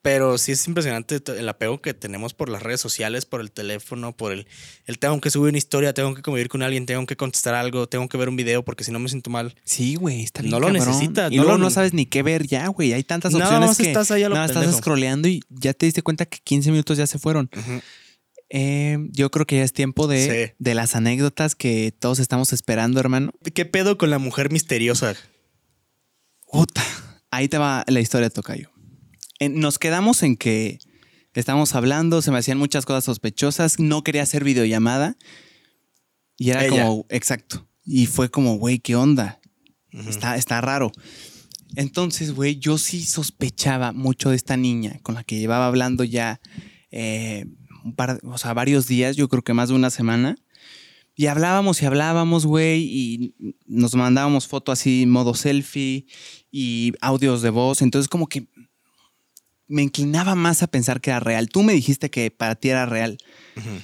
Pero 0.00 0.38
sí 0.38 0.52
es 0.52 0.66
impresionante 0.68 1.20
el 1.36 1.48
apego 1.48 1.82
que 1.82 1.92
tenemos 1.92 2.32
por 2.32 2.48
las 2.48 2.62
redes 2.62 2.80
sociales, 2.80 3.26
por 3.26 3.40
el 3.40 3.50
teléfono, 3.50 4.16
por 4.16 4.32
el, 4.32 4.46
el 4.86 4.98
tengo 5.00 5.20
que 5.20 5.28
subir 5.28 5.48
una 5.48 5.58
historia, 5.58 5.92
tengo 5.92 6.14
que 6.14 6.22
convivir 6.22 6.48
con 6.48 6.62
alguien, 6.62 6.86
tengo 6.86 7.04
que 7.04 7.16
contestar 7.16 7.54
algo, 7.56 7.88
tengo 7.88 8.08
que 8.08 8.16
ver 8.16 8.28
un 8.28 8.36
video 8.36 8.64
porque 8.64 8.84
si 8.84 8.92
no 8.92 9.00
me 9.00 9.08
siento 9.08 9.28
mal. 9.28 9.56
Sí, 9.64 9.96
güey, 9.96 10.22
está 10.22 10.40
bien 10.40 10.52
No 10.52 10.60
lo 10.60 10.70
necesitas, 10.70 11.32
Y 11.32 11.36
no 11.36 11.42
luego 11.42 11.58
lo- 11.58 11.64
no 11.64 11.70
sabes 11.70 11.92
ni 11.94 12.06
qué 12.06 12.22
ver 12.22 12.46
ya, 12.46 12.68
güey. 12.68 12.92
Hay 12.92 13.02
tantas 13.02 13.34
opciones 13.34 13.68
más 13.70 13.76
que 13.76 13.88
estás 13.88 14.12
ahí 14.12 14.22
a 14.22 14.28
lo 14.28 14.36
nada, 14.36 14.46
estás 14.46 14.76
scrolleando 14.76 15.26
y 15.26 15.42
ya 15.48 15.74
te 15.74 15.86
diste 15.86 16.02
cuenta 16.02 16.26
que 16.26 16.38
15 16.44 16.70
minutos 16.70 16.96
ya 16.96 17.06
se 17.08 17.18
fueron. 17.18 17.50
Eh, 18.50 18.96
yo 19.12 19.30
creo 19.30 19.46
que 19.46 19.56
ya 19.56 19.64
es 19.64 19.72
tiempo 19.72 20.06
de, 20.06 20.48
Sí. 20.48 20.54
de 20.58 20.74
las 20.74 20.96
anécdotas 20.96 21.54
que 21.54 21.92
todos 21.98 22.18
estamos 22.18 22.52
esperando, 22.52 22.98
hermano. 23.00 23.32
¿Qué 23.54 23.64
pedo 23.66 23.98
con 23.98 24.10
la 24.10 24.18
mujer 24.18 24.50
misteriosa? 24.50 25.14
Puta, 26.50 26.82
ahí 27.30 27.48
te 27.48 27.58
va 27.58 27.84
la 27.88 28.00
historia, 28.00 28.30
Tocayo. 28.30 28.70
Eh, 29.38 29.48
Nos 29.48 29.78
quedamos 29.78 30.22
en 30.22 30.36
que 30.36 30.78
estábamos 31.34 31.74
hablando, 31.74 32.20
se 32.22 32.30
me 32.32 32.38
hacían 32.38 32.58
muchas 32.58 32.84
cosas 32.86 33.04
sospechosas, 33.04 33.78
no 33.78 34.02
quería 34.02 34.22
hacer 34.22 34.42
videollamada. 34.44 35.16
Y 36.36 36.50
era 36.50 36.64
Ella. 36.66 36.84
como, 36.86 37.06
exacto. 37.10 37.68
Y 37.84 38.06
fue 38.06 38.30
como, 38.30 38.56
güey, 38.58 38.78
¿qué 38.78 38.96
onda? 38.96 39.40
Está, 39.92 40.36
está 40.36 40.60
raro. 40.60 40.90
Entonces, 41.76 42.32
güey, 42.34 42.58
yo 42.58 42.78
sí 42.78 43.04
sospechaba 43.04 43.92
mucho 43.92 44.30
de 44.30 44.36
esta 44.36 44.56
niña 44.56 44.98
con 45.02 45.14
la 45.14 45.22
que 45.24 45.38
llevaba 45.38 45.66
hablando 45.66 46.02
ya 46.04 46.40
eh, 46.90 47.44
un 47.88 47.94
par, 47.94 48.20
o 48.22 48.38
sea, 48.38 48.54
varios 48.54 48.86
días, 48.86 49.16
yo 49.16 49.28
creo 49.28 49.42
que 49.42 49.54
más 49.54 49.68
de 49.68 49.74
una 49.74 49.90
semana. 49.90 50.36
Y 51.14 51.26
hablábamos 51.26 51.82
y 51.82 51.86
hablábamos, 51.86 52.46
güey, 52.46 52.82
y 52.82 53.34
nos 53.66 53.94
mandábamos 53.94 54.46
fotos 54.46 54.78
así, 54.78 55.04
modo 55.06 55.34
selfie 55.34 56.06
y 56.52 56.92
audios 57.00 57.42
de 57.42 57.50
voz. 57.50 57.82
Entonces, 57.82 58.08
como 58.08 58.28
que 58.28 58.46
me 59.66 59.82
inclinaba 59.82 60.34
más 60.34 60.62
a 60.62 60.68
pensar 60.68 61.00
que 61.00 61.10
era 61.10 61.18
real. 61.18 61.48
Tú 61.48 61.62
me 61.62 61.72
dijiste 61.72 62.10
que 62.10 62.30
para 62.30 62.54
ti 62.54 62.68
era 62.68 62.86
real. 62.86 63.18
Ujú. 63.56 63.80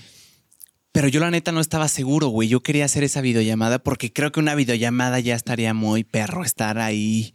Pero 0.92 1.08
yo 1.08 1.18
la 1.18 1.30
neta 1.32 1.50
no 1.50 1.60
estaba 1.60 1.88
seguro, 1.88 2.28
güey. 2.28 2.48
Yo 2.48 2.60
quería 2.60 2.84
hacer 2.84 3.02
esa 3.02 3.20
videollamada 3.20 3.80
porque 3.80 4.12
creo 4.12 4.30
que 4.30 4.38
una 4.38 4.54
videollamada 4.54 5.18
ya 5.18 5.34
estaría 5.34 5.74
muy 5.74 6.04
perro 6.04 6.44
estar 6.44 6.78
ahí. 6.78 7.34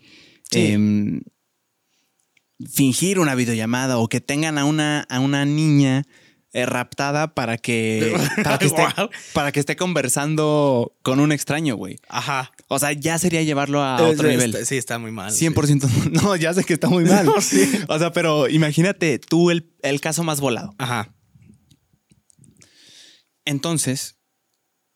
Sí. 0.50 0.68
em, 0.68 1.22
fingir 2.68 3.20
una 3.20 3.36
videollamada 3.36 3.98
o 3.98 4.08
que 4.08 4.22
tengan 4.22 4.58
a 4.58 4.66
una, 4.66 5.02
a 5.10 5.20
una 5.20 5.46
niña 5.46 6.06
eh, 6.54 6.66
raptada 6.66 7.34
para 7.36 7.58
que, 7.58 8.16
para, 8.44 8.58
que 8.58 8.66
esté, 8.66 8.84
para 9.34 9.52
que 9.52 9.60
esté 9.60 9.76
conversando 9.76 10.96
con 11.04 11.20
un 11.20 11.32
extraño, 11.32 11.76
güey. 11.76 11.98
Ajá. 12.08 12.52
O 12.68 12.80
sea, 12.80 12.92
ya 12.94 13.18
sería 13.20 13.44
llevarlo 13.44 13.84
a 13.84 13.96
otro 14.02 14.24
sí, 14.30 14.36
nivel. 14.36 14.54
está- 14.56 14.66
sí, 14.66 14.78
está 14.78 14.98
muy 15.00 15.12
mal. 15.12 15.32
sí. 15.32 15.46
100%. 15.48 16.12
No, 16.24 16.36
ya 16.36 16.54
sé 16.54 16.64
que 16.64 16.74
está 16.74 16.90
muy 16.90 17.06
mal. 17.06 17.26
No, 17.26 17.40
sí. 17.42 17.70
O 17.88 18.00
sea, 18.00 18.12
pero 18.12 18.50
imagínate 18.50 19.20
tú 19.20 19.52
el, 19.52 19.72
el 19.84 20.02
caso 20.02 20.24
más 20.24 20.40
volado. 20.42 20.74
Ajá. 20.78 21.14
Entonces, 23.46 24.18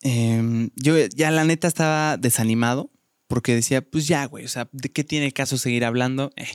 em, 0.01 0.69
yo 0.75 0.95
ya 1.15 1.31
la 1.31 1.43
neta 1.43 1.67
estaba 1.67 2.17
desanimado 2.17 2.91
porque 3.27 3.55
decía, 3.55 3.81
pues 3.81 4.07
ya, 4.07 4.25
güey, 4.25 4.45
o 4.45 4.47
sea, 4.49 4.69
¿de 4.71 4.91
qué 4.91 5.03
tiene 5.03 5.31
caso 5.31 5.57
seguir 5.57 5.85
hablando? 5.85 6.31
Eh. 6.35 6.47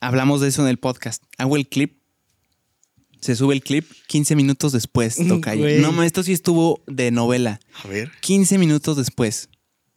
Hablamos 0.00 0.40
de 0.40 0.48
eso 0.48 0.62
en 0.62 0.68
el 0.68 0.78
podcast. 0.78 1.22
Hago 1.38 1.56
el 1.56 1.68
clip. 1.68 2.02
Se 3.24 3.34
sube 3.34 3.54
el 3.54 3.62
clip 3.62 3.90
15 4.08 4.36
minutos 4.36 4.72
después, 4.72 5.16
toca 5.16 5.54
Güey. 5.54 5.80
No, 5.80 5.92
ma, 5.92 6.04
esto 6.04 6.22
sí 6.22 6.34
estuvo 6.34 6.82
de 6.86 7.10
novela. 7.10 7.58
A 7.82 7.88
ver. 7.88 8.12
15 8.20 8.58
minutos 8.58 8.98
después. 8.98 9.48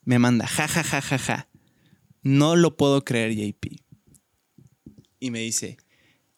me 0.06 0.18
manda, 0.18 0.48
ja, 0.48 0.66
ja, 0.66 0.82
ja, 0.82 1.02
ja, 1.02 1.18
ja. 1.18 1.50
No 2.22 2.56
lo 2.56 2.78
puedo 2.78 3.04
creer, 3.04 3.36
JP. 3.36 3.82
Y 5.20 5.32
me 5.32 5.40
dice, 5.40 5.76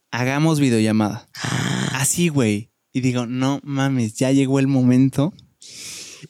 hagamos 0.10 0.60
videollamada. 0.60 1.30
Así, 1.94 2.30
güey. 2.30 2.72
Y 2.92 3.02
digo, 3.02 3.28
no 3.28 3.60
mames, 3.62 4.16
ya 4.16 4.32
llegó 4.32 4.58
el 4.58 4.66
momento. 4.66 5.32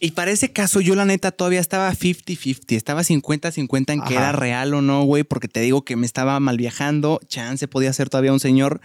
Y 0.01 0.11
para 0.11 0.31
ese 0.31 0.51
caso, 0.51 0.81
yo 0.81 0.93
la 0.93 1.05
neta 1.05 1.31
todavía 1.31 1.61
estaba 1.61 1.89
50-50. 1.93 2.75
Estaba 2.75 3.03
50-50 3.03 3.93
en 3.93 4.01
que 4.01 4.15
era 4.15 4.33
real 4.33 4.73
o 4.73 4.81
no, 4.81 5.03
güey, 5.03 5.23
porque 5.23 5.47
te 5.47 5.61
digo 5.61 5.85
que 5.85 5.95
me 5.95 6.05
estaba 6.05 6.37
mal 6.41 6.57
viajando. 6.57 7.21
Chance 7.29 7.69
podía 7.69 7.93
ser 7.93 8.09
todavía 8.09 8.33
un 8.33 8.41
señor. 8.41 8.81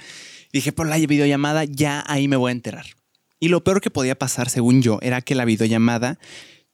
Dije, 0.55 0.71
por 0.71 0.87
la 0.87 0.97
videollamada, 0.99 1.65
ya 1.65 2.05
ahí 2.07 2.29
me 2.29 2.37
voy 2.37 2.51
a 2.51 2.53
enterar. 2.53 2.87
Y 3.41 3.49
lo 3.49 3.65
peor 3.65 3.81
que 3.81 3.91
podía 3.91 4.17
pasar, 4.17 4.49
según 4.49 4.83
yo, 4.83 5.01
era 5.03 5.21
que 5.21 5.35
la 5.35 5.45
videollamada 5.45 6.21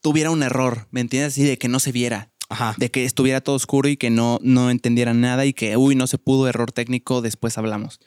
tuviera 0.03 0.31
un 0.31 0.43
error, 0.43 0.87
¿me 0.91 1.01
entiendes? 1.01 1.33
Así 1.33 1.45
de 1.45 1.57
que 1.57 1.68
no 1.68 1.81
se 1.81 1.91
viera, 1.91 2.31
Ajá. 2.51 2.74
de 2.76 2.91
que 2.91 3.07
estuviera 3.07 3.41
todo 3.41 3.57
oscuro 3.57 3.89
y 3.89 3.97
que 3.97 4.11
no, 4.11 4.39
no 4.43 4.68
entendiera 4.70 5.14
nada 5.14 5.47
y 5.47 5.55
que, 5.55 5.78
uy, 5.78 5.95
no 5.95 6.07
se 6.07 6.18
pudo, 6.18 6.47
error 6.47 6.72
técnico, 6.72 7.22
después 7.22 7.57
hablamos. 7.57 8.01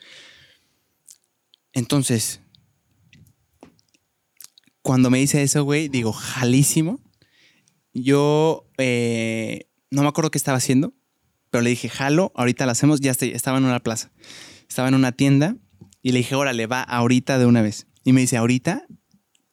Entonces, 1.72 2.40
cuando 4.80 5.10
me 5.10 5.18
dice 5.18 5.42
eso, 5.42 5.64
güey, 5.64 5.88
digo, 5.88 6.12
jalísimo. 6.12 7.00
Yo 7.94 8.70
eh, 8.78 9.68
no 9.90 10.02
me 10.02 10.08
acuerdo 10.08 10.30
qué 10.30 10.38
estaba 10.38 10.58
haciendo, 10.58 10.94
pero 11.50 11.62
le 11.62 11.70
dije, 11.70 11.88
jalo, 11.88 12.30
ahorita 12.36 12.64
lo 12.64 12.70
hacemos. 12.70 13.00
Ya 13.00 13.10
estoy- 13.10 13.32
estaba 13.32 13.58
en 13.58 13.64
una 13.64 13.80
plaza, 13.80 14.12
estaba 14.68 14.86
en 14.86 14.94
una 14.94 15.10
tienda 15.10 15.56
y 16.04 16.12
le 16.12 16.18
dije, 16.18 16.34
órale, 16.34 16.66
va 16.66 16.82
ahorita 16.82 17.38
de 17.38 17.46
una 17.46 17.62
vez. 17.62 17.86
Y 18.04 18.12
me 18.12 18.20
dice, 18.20 18.36
¿ahorita? 18.36 18.86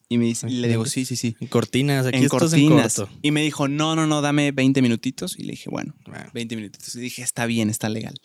Y, 0.09 0.17
me 0.17 0.25
dice, 0.25 0.49
y 0.49 0.55
le 0.55 0.67
digo, 0.67 0.85
sí, 0.85 1.05
sí, 1.05 1.15
sí. 1.15 1.37
En 1.39 1.47
cortinas, 1.47 2.05
aquí 2.05 2.17
en 2.17 2.27
cortinas. 2.27 2.99
en 2.99 3.05
corto. 3.05 3.19
y 3.21 3.31
me 3.31 3.41
dijo, 3.41 3.69
no, 3.69 3.95
no, 3.95 4.05
no, 4.05 4.21
dame 4.21 4.51
20 4.51 4.81
minutitos. 4.81 5.39
Y 5.39 5.43
le 5.43 5.51
dije, 5.51 5.69
bueno, 5.69 5.95
Bueno. 6.05 6.29
20 6.33 6.57
minutitos. 6.57 6.93
Y 6.97 6.99
dije, 6.99 7.23
está 7.23 7.45
bien, 7.45 7.69
está 7.69 7.87
legal. 7.87 8.15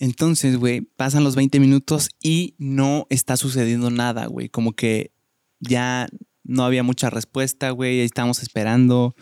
Entonces, 0.00 0.56
güey, 0.56 0.80
pasan 0.80 1.22
los 1.22 1.36
20 1.36 1.60
minutos 1.60 2.08
y 2.20 2.56
no 2.58 3.06
está 3.08 3.36
sucediendo 3.36 3.88
nada, 3.90 4.26
güey. 4.26 4.48
Como 4.48 4.72
que 4.72 5.12
ya 5.60 6.08
no 6.42 6.64
había 6.64 6.82
mucha 6.82 7.08
respuesta, 7.08 7.70
güey. 7.70 8.00
Ahí 8.00 8.06
estábamos 8.06 8.42
esperando. 8.42 9.14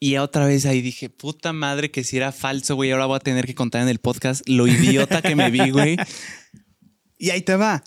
Y 0.00 0.16
otra 0.16 0.46
vez 0.46 0.66
ahí 0.66 0.80
dije, 0.80 1.10
puta 1.10 1.52
madre, 1.52 1.92
que 1.92 2.02
si 2.02 2.16
era 2.16 2.32
falso, 2.32 2.74
güey. 2.74 2.90
Ahora 2.90 3.06
voy 3.06 3.16
a 3.18 3.20
tener 3.20 3.46
que 3.46 3.54
contar 3.54 3.82
en 3.82 3.88
el 3.88 4.00
podcast 4.00 4.42
lo 4.48 4.66
idiota 4.66 5.22
que 5.22 5.36
me 5.36 5.48
vi, 5.52 5.70
güey. 5.70 5.96
Y 7.22 7.30
ahí 7.30 7.40
te 7.40 7.54
va. 7.54 7.84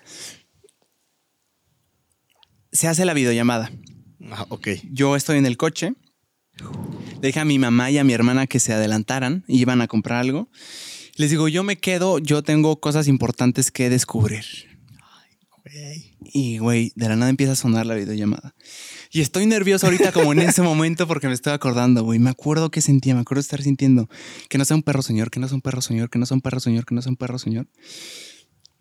Se 2.71 2.87
hace 2.87 3.03
la 3.03 3.13
videollamada. 3.13 3.69
Ah, 4.31 4.45
ok. 4.47 4.69
Yo 4.93 5.17
estoy 5.17 5.37
en 5.37 5.45
el 5.45 5.57
coche. 5.57 5.93
Le 7.21 7.27
dije 7.27 7.41
a 7.41 7.45
mi 7.45 7.59
mamá 7.59 7.91
y 7.91 7.97
a 7.97 8.05
mi 8.05 8.13
hermana 8.13 8.47
que 8.47 8.61
se 8.61 8.71
adelantaran 8.71 9.43
y 9.45 9.59
iban 9.59 9.81
a 9.81 9.89
comprar 9.89 10.19
algo. 10.19 10.49
Les 11.17 11.31
digo, 11.31 11.49
yo 11.49 11.63
me 11.63 11.75
quedo, 11.75 12.19
yo 12.19 12.43
tengo 12.43 12.79
cosas 12.79 13.09
importantes 13.09 13.71
que 13.71 13.89
descubrir. 13.89 14.45
Y, 16.21 16.59
güey, 16.59 16.93
de 16.95 17.09
la 17.09 17.17
nada 17.17 17.29
empieza 17.29 17.51
a 17.51 17.57
sonar 17.57 17.85
la 17.85 17.95
videollamada. 17.95 18.55
Y 19.11 19.19
estoy 19.19 19.47
nervioso 19.47 19.87
ahorita 19.87 20.13
como 20.13 20.31
en 20.31 20.39
ese 20.39 20.61
momento 20.61 21.09
porque 21.09 21.27
me 21.27 21.33
estoy 21.33 21.51
acordando, 21.51 22.05
güey. 22.05 22.19
Me 22.19 22.29
acuerdo 22.29 22.71
que 22.71 22.79
sentía, 22.79 23.13
me 23.15 23.19
acuerdo 23.19 23.41
estar 23.41 23.61
sintiendo 23.61 24.09
que 24.47 24.57
no 24.57 24.63
sea 24.63 24.77
un 24.77 24.83
perro 24.83 25.01
señor, 25.01 25.29
que 25.29 25.41
no 25.41 25.49
sea 25.49 25.55
un 25.55 25.61
perro 25.61 25.81
señor, 25.81 26.09
que 26.09 26.19
no 26.19 26.25
sea 26.25 26.35
un 26.35 26.41
perro 26.41 26.61
señor, 26.61 26.85
que 26.85 26.95
no 26.95 27.01
sea 27.01 27.09
un 27.09 27.17
perro 27.17 27.37
señor. 27.37 27.67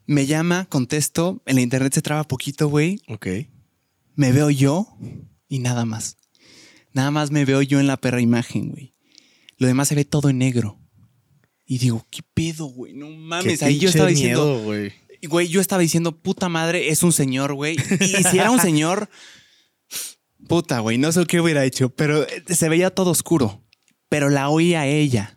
Me 0.07 0.27
llama, 0.27 0.67
contesto, 0.67 1.43
en 1.47 1.57
la 1.57 1.63
internet 1.63 1.95
se 1.95 2.03
traba 2.03 2.25
poquito, 2.25 2.69
güey 2.69 3.01
Ok. 3.09 3.27
me 4.15 4.33
veo 4.33 4.51
yo 4.51 4.87
y 5.49 5.59
nada 5.61 5.85
más. 5.85 6.19
Nada 6.93 7.11
más 7.11 7.31
me 7.31 7.45
veo 7.45 7.63
yo 7.63 7.81
en 7.81 7.87
la 7.87 7.97
perra 7.97 8.21
imagen, 8.21 8.71
güey. 8.71 8.95
Lo 9.57 9.67
demás 9.67 9.89
se 9.89 9.95
ve 9.95 10.05
todo 10.05 10.29
en 10.29 10.39
negro. 10.39 10.79
Y 11.67 11.79
digo, 11.79 12.07
¿qué 12.11 12.21
pedo, 12.35 12.67
güey? 12.67 12.93
No 12.93 13.09
mames. 13.11 13.61
Qué 13.61 13.65
Ahí 13.65 13.79
yo 13.79 13.89
estaba 13.89 14.09
diciendo, 14.09 14.45
miedo, 14.45 14.63
güey. 14.65 14.93
güey, 15.23 15.49
yo 15.49 15.61
estaba 15.61 15.81
diciendo, 15.81 16.21
puta 16.21 16.49
madre, 16.49 16.89
es 16.91 17.03
un 17.03 17.13
señor, 17.13 17.55
güey. 17.55 17.77
Y 18.01 18.23
si 18.31 18.39
era 18.39 18.51
un 18.51 18.61
señor, 18.61 19.09
puta, 20.47 20.81
güey, 20.81 20.99
no 20.99 21.11
sé 21.13 21.25
qué 21.27 21.41
hubiera 21.41 21.65
hecho, 21.65 21.89
pero 21.91 22.23
eh, 22.23 22.45
se 22.55 22.69
veía 22.69 22.91
todo 22.91 23.11
oscuro. 23.11 23.65
Pero 24.09 24.29
la 24.29 24.49
oía 24.51 24.87
ella. 24.87 25.35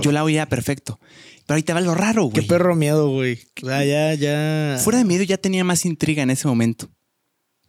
Yo 0.00 0.12
la 0.12 0.22
oía 0.22 0.46
perfecto. 0.48 1.00
Pero 1.48 1.56
ahí 1.56 1.62
te 1.62 1.72
va 1.72 1.80
lo 1.80 1.94
raro, 1.94 2.24
güey. 2.24 2.34
Qué 2.34 2.42
perro 2.42 2.76
miedo, 2.76 3.08
güey. 3.08 3.40
Sea, 3.56 3.82
ya, 3.82 4.12
ya. 4.12 4.78
Fuera 4.84 4.98
de 4.98 5.06
miedo 5.06 5.22
ya 5.22 5.38
tenía 5.38 5.64
más 5.64 5.86
intriga 5.86 6.22
en 6.22 6.28
ese 6.28 6.46
momento. 6.46 6.90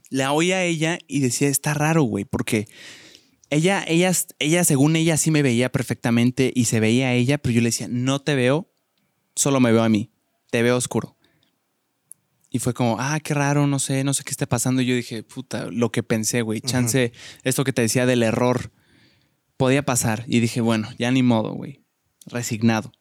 La 0.10 0.34
oía 0.34 0.58
a 0.58 0.64
ella 0.66 1.00
y 1.08 1.22
decía, 1.22 1.48
está 1.48 1.74
raro, 1.74 2.04
güey, 2.04 2.26
porque 2.26 2.68
ella, 3.50 3.82
ella, 3.88 4.12
ella, 4.40 4.66
según 4.66 4.98
ella, 4.98 5.16
sí 5.16 5.32
me 5.32 5.44
veía 5.44 5.72
perfectamente 5.72 6.52
y 6.54 6.66
se 6.66 6.82
veía 6.82 7.08
a 7.08 7.14
ella, 7.14 7.38
pero 7.38 7.54
yo 7.54 7.62
le 7.62 7.70
decía, 7.70 7.88
no 7.90 8.20
te 8.20 8.36
veo, 8.36 8.70
solo 9.34 9.62
me 9.62 9.72
veo 9.72 9.84
a 9.84 9.88
mí, 9.88 10.12
te 10.52 10.62
veo 10.62 10.76
oscuro. 10.76 11.16
Y 12.50 12.60
fue 12.60 12.74
como, 12.74 12.98
ah, 13.00 13.18
qué 13.22 13.34
raro, 13.34 13.66
no 13.66 13.80
sé, 13.80 14.04
no 14.04 14.14
sé 14.14 14.26
qué 14.26 14.32
está 14.32 14.46
pasando. 14.46 14.82
Y 14.82 14.88
yo 14.88 14.96
dije, 14.96 15.24
puta, 15.24 15.70
lo 15.72 15.90
que 15.90 16.04
pensé, 16.04 16.42
güey, 16.42 16.60
chance, 16.60 17.14
esto 17.44 17.64
que 17.64 17.72
te 17.72 17.84
decía 17.84 18.06
del 18.06 18.24
error, 18.24 18.74
podía 19.56 19.86
pasar. 19.86 20.26
Y 20.28 20.42
dije, 20.42 20.60
bueno, 20.60 20.90
ya 20.98 21.12
ni 21.12 21.24
modo, 21.24 21.54
güey, 21.54 21.86
resignado. 22.26 22.92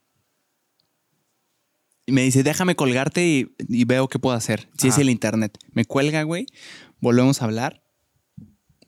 Y 2.09 2.13
me 2.13 2.23
dice, 2.23 2.43
déjame 2.43 2.75
colgarte 2.75 3.23
y, 3.27 3.53
y 3.69 3.85
veo 3.85 4.09
qué 4.09 4.19
puedo 4.19 4.35
hacer. 4.35 4.71
Si 4.79 4.89
es 4.89 4.97
el 4.97 5.11
internet. 5.11 5.59
Me 5.73 5.85
cuelga, 5.85 6.23
güey. 6.23 6.47
Volvemos 7.01 7.43
a 7.43 7.45
hablar. 7.45 7.83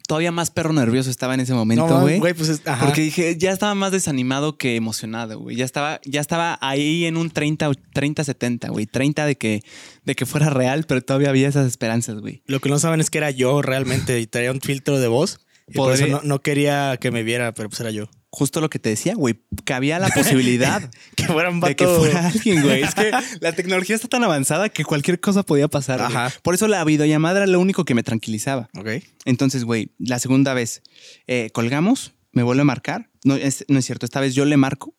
Todavía 0.08 0.32
más 0.32 0.50
perro 0.50 0.72
nervioso 0.72 1.10
estaba 1.10 1.34
en 1.34 1.40
ese 1.40 1.52
momento, 1.52 1.86
No, 1.86 2.00
güey. 2.00 2.18
pues 2.18 2.48
es- 2.48 2.62
ajá. 2.66 2.86
porque 2.86 3.02
dije, 3.02 3.36
ya 3.36 3.52
estaba 3.52 3.74
más 3.74 3.92
desanimado 3.92 4.56
que 4.56 4.74
emocionado, 4.74 5.38
güey. 5.38 5.54
Ya 5.54 5.66
estaba, 5.66 6.00
ya 6.06 6.22
estaba 6.22 6.58
ahí 6.62 7.04
en 7.04 7.18
un 7.18 7.28
30, 7.30 7.68
o 7.68 7.74
30-70, 7.74 8.70
güey. 8.70 8.86
30 8.86 9.26
de 9.26 9.36
que, 9.36 9.62
de 10.04 10.14
que 10.14 10.24
fuera 10.24 10.48
real, 10.48 10.84
pero 10.88 11.02
todavía 11.02 11.28
había 11.28 11.46
esas 11.46 11.66
esperanzas, 11.66 12.20
güey. 12.20 12.42
Lo 12.46 12.58
que 12.60 12.70
no 12.70 12.78
saben 12.78 13.00
es 13.00 13.10
que 13.10 13.18
era 13.18 13.30
yo 13.30 13.60
realmente 13.60 14.18
y 14.18 14.26
traía 14.26 14.50
un 14.50 14.62
filtro 14.62 14.98
de 14.98 15.08
voz. 15.08 15.40
Y 15.68 15.74
por 15.74 15.92
eso 15.92 16.06
no, 16.06 16.22
no 16.24 16.40
quería 16.40 16.96
que 16.98 17.10
me 17.10 17.22
viera, 17.22 17.52
pero 17.52 17.68
pues 17.68 17.80
era 17.80 17.90
yo. 17.90 18.08
Justo 18.32 18.60
lo 18.60 18.70
que 18.70 18.78
te 18.78 18.90
decía, 18.90 19.14
güey. 19.14 19.40
Que 19.64 19.72
había 19.74 19.98
la 19.98 20.08
posibilidad 20.08 20.88
Que 21.16 21.24
fuera 21.24 21.50
un 21.50 21.58
de 21.60 21.74
que 21.74 21.84
fuera 21.86 22.28
alguien, 22.28 22.62
güey. 22.62 22.82
Es 22.82 22.94
que 22.94 23.10
la 23.40 23.52
tecnología 23.52 23.96
está 23.96 24.06
tan 24.06 24.22
avanzada 24.22 24.68
que 24.68 24.84
cualquier 24.84 25.18
cosa 25.18 25.42
podía 25.42 25.66
pasar. 25.66 25.98
güey. 25.98 26.10
Ajá. 26.16 26.32
Por 26.42 26.54
eso 26.54 26.68
la 26.68 26.84
videollamada 26.84 27.38
era 27.38 27.46
lo 27.48 27.58
único 27.58 27.84
que 27.84 27.94
me 27.94 28.02
tranquilizaba. 28.04 28.68
Ok. 28.78 28.88
Entonces, 29.24 29.64
güey, 29.64 29.90
la 29.98 30.18
segunda 30.20 30.54
vez 30.54 30.82
eh, 31.26 31.50
colgamos, 31.52 32.12
me 32.32 32.42
vuelve 32.44 32.62
a 32.62 32.64
marcar. 32.66 33.10
No 33.24 33.34
es, 33.34 33.64
no 33.68 33.78
es 33.80 33.84
cierto, 33.84 34.06
esta 34.06 34.20
vez 34.20 34.34
yo 34.34 34.44
le 34.44 34.56
marco 34.56 34.94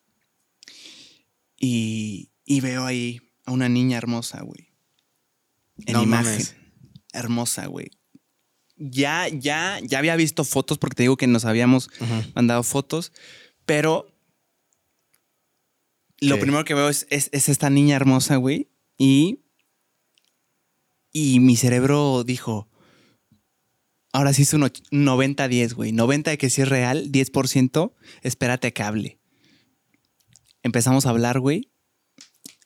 y, 1.57 2.32
y 2.45 2.61
veo 2.61 2.86
ahí 2.86 3.21
a 3.45 3.51
una 3.51 3.69
niña 3.69 3.97
hermosa, 3.97 4.41
güey. 4.41 4.69
En 5.86 5.93
No 5.93 6.03
imagen. 6.03 6.25
mames. 6.34 6.55
Hermosa, 7.13 7.65
güey. 7.67 7.91
Ya, 8.84 9.27
ya, 9.27 9.79
ya 9.84 9.99
había 9.99 10.15
visto 10.15 10.43
fotos 10.43 10.77
porque 10.79 10.95
te 10.95 11.03
digo 11.03 11.17
que 11.17 11.27
nos 11.27 11.45
habíamos 11.45 11.89
mandado 12.34 12.63
fotos, 12.63 13.11
pero 13.65 14.07
lo 16.19 16.36
primero 16.39 16.65
que 16.65 16.73
veo 16.73 16.89
es, 16.89 17.05
es- 17.09 17.29
es 17.32 17.49
esta 17.49 17.69
niña 17.69 17.95
hermosa, 17.95 18.38
güey, 18.38 18.69
y, 18.97 19.39
y 21.11 21.39
mi 21.39 21.55
cerebro 21.57 22.23
dijo, 22.23 22.69
ahora 24.13 24.34
sí 24.34 24.43
es 24.43 24.53
un 24.53 24.63
och- 24.63 24.82
90-10, 24.91 25.73
güey, 25.73 25.91
90 25.91 26.32
de 26.32 26.38
que 26.38 26.49
sí 26.49 26.61
es 26.61 26.69
real, 26.69 27.11
10% 27.11 27.93
espérate 28.23 28.67
a 28.67 28.71
que 28.71 28.84
hable. 28.84 29.19
Empezamos 30.63 31.05
a 31.05 31.09
hablar, 31.09 31.39
güey, 31.39 31.71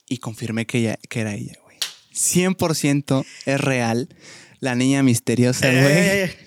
y 0.08 0.18
confirmé 0.18 0.66
que, 0.66 0.80
ella, 0.80 1.00
que 1.10 1.22
era 1.22 1.34
ella, 1.34 1.58
güey. 1.64 1.78
100% 2.14 3.26
es 3.46 3.60
real. 3.62 4.10
La 4.60 4.76
niña 4.76 5.04
misteriosa, 5.04 5.72
Eh, 5.72 5.82
güey. 5.82 5.94
eh, 5.94 6.24
eh. 6.26 6.38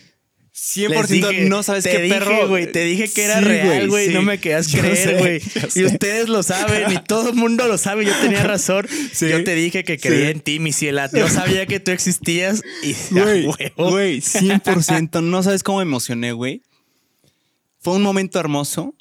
100% 0.61 0.89
Les 0.91 1.09
dije, 1.09 1.45
no 1.49 1.63
sabes 1.63 1.85
te 1.85 1.91
qué 1.93 2.03
dije, 2.03 2.19
perro. 2.19 2.49
güey. 2.49 2.71
Te 2.73 2.85
dije 2.85 3.09
que 3.09 3.23
era 3.25 3.39
Sí, 3.39 3.45
real, 3.45 3.89
güey, 3.89 4.09
sí. 4.09 4.13
No 4.15 4.23
me 4.23 4.39
querías 4.41 4.67
Yo 4.67 4.81
creer, 4.81 5.19
güey. 5.19 5.37
Y 5.37 5.71
sé. 5.71 5.85
ustedes 5.87 6.29
lo 6.29 6.43
saben 6.43 6.91
y 6.93 6.99
todo 7.05 7.29
el 7.31 7.37
mundo 7.37 7.69
lo 7.69 7.79
sabe. 7.79 8.05
Yo 8.05 8.13
tenía 8.21 8.43
razón. 8.43 8.87
Sí. 9.13 9.29
Yo 9.29 9.45
te 9.45 9.55
dije 9.55 9.85
que 9.85 9.99
creía 9.99 10.31
en 10.31 10.41
ti, 10.41 10.59
mi 10.59 10.73
ciela. 10.73 11.09
Yo 11.13 11.29
sabía 11.29 11.65
que 11.67 11.79
tú 11.79 11.93
existías 11.93 12.63
y 12.83 12.95
Güey, 13.15 13.47
güey, 13.77 14.21
100%. 14.21 15.23
No 15.23 15.43
sabes 15.45 15.63
cómo 15.63 15.79
me 15.79 15.83
emocioné, 15.83 16.33
güey. 16.33 16.63
Fue 17.79 17.95
un 17.95 18.03
momento 18.03 18.41
hermoso. 18.41 18.95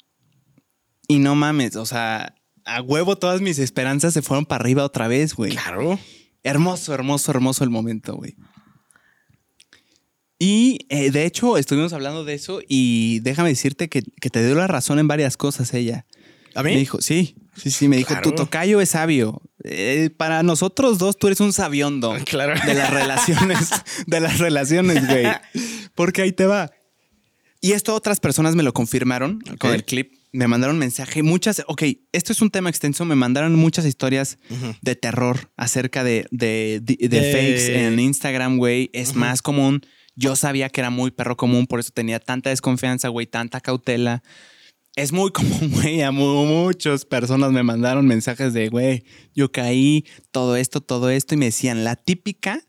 Y 1.08 1.18
no 1.18 1.34
mames, 1.34 1.74
o 1.74 1.86
sea, 1.86 2.34
a 2.66 2.82
huevo 2.82 3.16
todas 3.16 3.40
mis 3.40 3.58
esperanzas 3.58 4.12
se 4.14 4.22
fueron 4.22 4.44
para 4.46 4.62
arriba 4.62 4.84
otra 4.84 5.08
vez, 5.08 5.34
güey. 5.34 5.52
Claro. 5.52 5.98
Hermoso, 6.44 6.94
hermoso, 6.94 7.30
hermoso 7.32 7.64
el 7.64 7.70
momento, 7.70 8.14
güey. 8.14 8.36
Y 10.38 10.86
eh, 10.88 11.10
de 11.10 11.24
hecho, 11.26 11.58
estuvimos 11.58 11.92
hablando 11.92 12.24
de 12.24 12.34
eso 12.34 12.60
y 12.68 13.20
déjame 13.20 13.48
decirte 13.48 13.88
que, 13.88 14.02
que 14.20 14.30
te 14.30 14.44
dio 14.44 14.54
la 14.54 14.66
razón 14.68 14.98
en 14.98 15.08
varias 15.08 15.36
cosas 15.36 15.74
ella. 15.74 16.06
¿A 16.54 16.62
mí? 16.62 16.72
Me 16.72 16.78
dijo, 16.78 17.00
sí, 17.00 17.36
sí, 17.56 17.70
sí, 17.70 17.88
me 17.88 17.96
dijo, 17.96 18.08
Claro. 18.08 18.22
tu 18.22 18.32
tocayo 18.32 18.80
es 18.80 18.90
sabio. 18.90 19.42
Eh, 19.64 20.10
para 20.16 20.42
nosotros 20.42 20.98
dos, 20.98 21.18
tú 21.18 21.26
eres 21.26 21.40
un 21.40 21.52
sabiondo 21.52 22.16
Claro. 22.24 22.54
de 22.66 22.74
las 22.74 22.90
relaciones, 22.90 23.70
de 24.06 24.20
las 24.20 24.38
relaciones, 24.38 25.06
güey. 25.06 25.26
Porque 25.94 26.22
ahí 26.22 26.32
te 26.32 26.46
va. 26.46 26.70
Y 27.60 27.72
esto 27.72 27.94
otras 27.94 28.20
personas 28.20 28.54
me 28.54 28.62
lo 28.62 28.72
confirmaron 28.72 29.40
con 29.58 29.74
el 29.74 29.84
clip. 29.84 30.12
Me 30.30 30.46
mandaron 30.46 30.78
mensaje, 30.78 31.22
muchas, 31.22 31.64
ok, 31.66 31.82
esto 32.12 32.32
es 32.32 32.42
un 32.42 32.50
tema 32.50 32.68
extenso, 32.68 33.04
me 33.04 33.14
mandaron 33.14 33.54
muchas 33.56 33.86
historias 33.86 34.38
de 34.82 34.94
terror 34.94 35.50
acerca 35.56 36.04
de, 36.04 36.26
de, 36.30 36.80
fakes 37.32 37.74
en 37.86 37.98
Instagram, 37.98 38.58
güey. 38.58 38.90
Es 38.92 39.14
más 39.14 39.42
común. 39.42 39.80
Yo 40.20 40.34
sabía 40.34 40.68
que 40.68 40.80
era 40.80 40.90
muy 40.90 41.12
perro 41.12 41.36
común, 41.36 41.68
por 41.68 41.78
eso 41.78 41.92
tenía 41.92 42.18
tanta 42.18 42.50
desconfianza, 42.50 43.06
güey, 43.06 43.28
tanta 43.28 43.60
cautela. 43.60 44.24
Es 44.96 45.12
muy 45.12 45.30
común, 45.32 45.70
güey. 45.72 46.02
A 46.02 46.10
muchas 46.10 47.04
personas 47.04 47.52
me 47.52 47.62
mandaron 47.62 48.04
mensajes 48.04 48.52
de, 48.52 48.68
güey, 48.68 49.04
yo 49.32 49.52
caí, 49.52 50.04
todo 50.32 50.56
esto, 50.56 50.80
todo 50.80 51.08
esto, 51.08 51.34
y 51.34 51.38
me 51.38 51.46
decían, 51.46 51.84
la 51.84 51.94
típica 51.94 52.60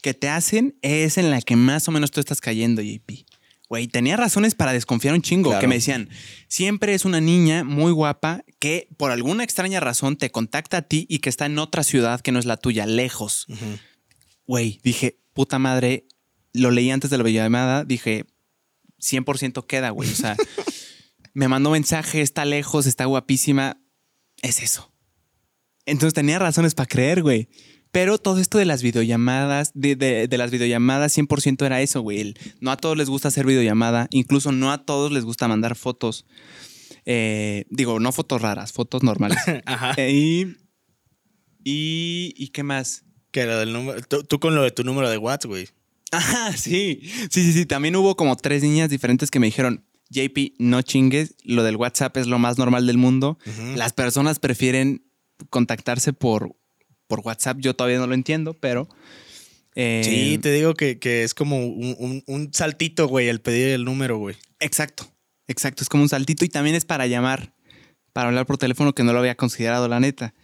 que 0.00 0.14
te 0.14 0.30
hacen 0.30 0.78
es 0.80 1.18
en 1.18 1.30
la 1.30 1.42
que 1.42 1.54
más 1.54 1.86
o 1.86 1.92
menos 1.92 2.12
tú 2.12 2.20
estás 2.20 2.40
cayendo, 2.40 2.80
JP. 2.80 3.26
Güey, 3.68 3.88
tenía 3.88 4.16
razones 4.16 4.54
para 4.54 4.72
desconfiar 4.72 5.12
un 5.12 5.20
chingo, 5.20 5.58
que 5.58 5.66
me 5.66 5.74
decían, 5.74 6.08
siempre 6.48 6.94
es 6.94 7.04
una 7.04 7.20
niña 7.20 7.62
muy 7.62 7.92
guapa 7.92 8.42
que 8.58 8.88
por 8.96 9.10
alguna 9.10 9.44
extraña 9.44 9.80
razón 9.80 10.16
te 10.16 10.30
contacta 10.30 10.78
a 10.78 10.82
ti 10.82 11.04
y 11.10 11.18
que 11.18 11.28
está 11.28 11.44
en 11.44 11.58
otra 11.58 11.82
ciudad 11.82 12.22
que 12.22 12.32
no 12.32 12.38
es 12.38 12.46
la 12.46 12.56
tuya, 12.56 12.86
lejos. 12.86 13.46
Güey, 14.46 14.80
dije, 14.82 15.18
puta 15.34 15.58
madre, 15.58 16.05
lo 16.56 16.70
leí 16.70 16.90
antes 16.90 17.10
de 17.10 17.18
la 17.18 17.24
videollamada, 17.24 17.84
dije, 17.84 18.24
100% 19.00 19.66
queda, 19.66 19.90
güey. 19.90 20.10
O 20.10 20.14
sea, 20.14 20.36
me 21.34 21.48
mandó 21.48 21.70
mensaje, 21.70 22.22
está 22.22 22.44
lejos, 22.44 22.86
está 22.86 23.04
guapísima. 23.04 23.80
Es 24.42 24.62
eso. 24.62 24.92
Entonces 25.86 26.14
tenía 26.14 26.38
razones 26.38 26.74
para 26.74 26.88
creer, 26.88 27.22
güey. 27.22 27.48
Pero 27.92 28.18
todo 28.18 28.40
esto 28.40 28.58
de 28.58 28.66
las 28.66 28.82
videollamadas, 28.82 29.70
de, 29.72 30.28
las 30.30 30.50
videollamadas, 30.50 31.16
100% 31.16 31.64
era 31.64 31.80
eso, 31.80 32.02
güey. 32.02 32.34
No 32.60 32.70
a 32.70 32.76
todos 32.76 32.96
les 32.96 33.08
gusta 33.08 33.28
hacer 33.28 33.46
videollamada, 33.46 34.08
incluso 34.10 34.52
no 34.52 34.70
a 34.70 34.84
todos 34.84 35.12
les 35.12 35.24
gusta 35.24 35.48
mandar 35.48 35.76
fotos. 35.76 36.26
Eh, 37.06 37.64
digo, 37.70 37.98
no 38.00 38.12
fotos 38.12 38.42
raras, 38.42 38.72
fotos 38.72 39.02
normales. 39.02 39.38
Ajá. 39.64 39.94
Eh, 39.96 40.12
y, 40.12 40.56
y, 42.36 42.48
qué 42.48 42.62
más? 42.64 43.04
Que 43.30 43.46
lo 43.46 43.58
del 43.58 43.72
número. 43.72 44.02
Tú, 44.02 44.40
con 44.40 44.54
lo 44.54 44.62
de 44.62 44.72
tu 44.72 44.84
número 44.84 45.08
de 45.08 45.16
WhatsApp, 45.16 45.50
güey. 45.50 45.68
Ajá, 46.12 46.56
sí. 46.56 47.00
Sí, 47.30 47.42
sí, 47.42 47.52
sí. 47.52 47.66
También 47.66 47.96
hubo 47.96 48.16
como 48.16 48.36
tres 48.36 48.62
niñas 48.62 48.90
diferentes 48.90 49.30
que 49.30 49.40
me 49.40 49.46
dijeron, 49.46 49.84
JP, 50.10 50.54
no 50.58 50.82
chingues, 50.82 51.34
lo 51.42 51.64
del 51.64 51.76
WhatsApp 51.76 52.16
es 52.16 52.26
lo 52.26 52.38
más 52.38 52.58
normal 52.58 52.86
del 52.86 52.98
mundo. 52.98 53.38
Las 53.74 53.92
personas 53.92 54.38
prefieren 54.38 55.02
contactarse 55.50 56.12
por 56.12 56.56
por 57.06 57.20
WhatsApp. 57.20 57.58
Yo 57.60 57.74
todavía 57.74 57.98
no 57.98 58.06
lo 58.06 58.14
entiendo, 58.14 58.54
pero. 58.54 58.88
Eh, 59.74 60.02
sí, 60.04 60.38
te 60.38 60.52
digo 60.52 60.74
que, 60.74 60.98
es 61.02 61.34
como 61.34 61.58
un, 61.66 62.50
saltito, 62.52 63.08
güey, 63.08 63.28
el 63.28 63.40
pedir 63.40 63.68
el 63.68 63.84
número, 63.84 64.16
güey. 64.16 64.36
Exacto, 64.58 65.06
exacto. 65.48 65.82
Es 65.82 65.88
como 65.88 66.02
un 66.02 66.08
saltito 66.08 66.44
y 66.44 66.48
también 66.48 66.76
es 66.76 66.86
para 66.86 67.06
llamar, 67.06 67.52
para 68.12 68.28
hablar 68.28 68.46
por 68.46 68.56
teléfono, 68.56 68.94
que 68.94 69.04
no 69.04 69.12
lo 69.12 69.18
había 69.18 69.34
considerado, 69.34 69.86
la 69.86 70.00
neta. 70.00 70.34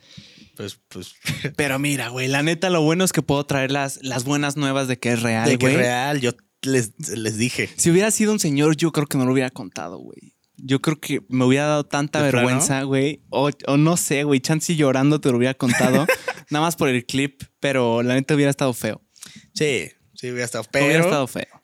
Pues, 0.56 0.80
pues. 0.88 1.14
Pero 1.56 1.78
mira, 1.78 2.08
güey, 2.08 2.28
la 2.28 2.42
neta, 2.42 2.70
lo 2.70 2.82
bueno 2.82 3.04
es 3.04 3.12
que 3.12 3.22
puedo 3.22 3.44
traer 3.44 3.70
las, 3.70 3.98
las 4.02 4.24
buenas 4.24 4.56
nuevas 4.56 4.88
de 4.88 4.98
que 4.98 5.12
es 5.12 5.22
real, 5.22 5.48
De 5.48 5.58
que 5.58 5.66
es 5.66 5.76
real, 5.76 6.20
yo 6.20 6.32
les, 6.62 6.92
les 7.16 7.38
dije. 7.38 7.68
Si 7.76 7.90
hubiera 7.90 8.10
sido 8.10 8.32
un 8.32 8.38
señor, 8.38 8.76
yo 8.76 8.92
creo 8.92 9.06
que 9.06 9.18
no 9.18 9.24
lo 9.24 9.32
hubiera 9.32 9.50
contado, 9.50 9.98
güey. 9.98 10.34
Yo 10.56 10.80
creo 10.80 11.00
que 11.00 11.22
me 11.28 11.44
hubiera 11.44 11.66
dado 11.66 11.84
tanta 11.84 12.22
vergüenza, 12.22 12.82
güey. 12.82 13.22
O, 13.30 13.50
no 13.76 13.96
sé, 13.96 14.22
güey. 14.22 14.40
Chansey 14.40 14.76
llorando 14.76 15.20
te 15.20 15.30
lo 15.30 15.38
hubiera 15.38 15.54
contado. 15.54 16.06
nada 16.50 16.64
más 16.64 16.76
por 16.76 16.88
el 16.88 17.04
clip, 17.04 17.42
pero 17.58 18.02
la 18.02 18.14
neta 18.14 18.34
hubiera 18.34 18.50
estado 18.50 18.72
feo. 18.72 19.02
Sí, 19.54 19.90
sí, 20.14 20.30
hubiera 20.30 20.44
estado 20.44 20.64
feo. 20.64 20.84
Hubiera 20.84 21.02
estado 21.02 21.26
feo. 21.26 21.62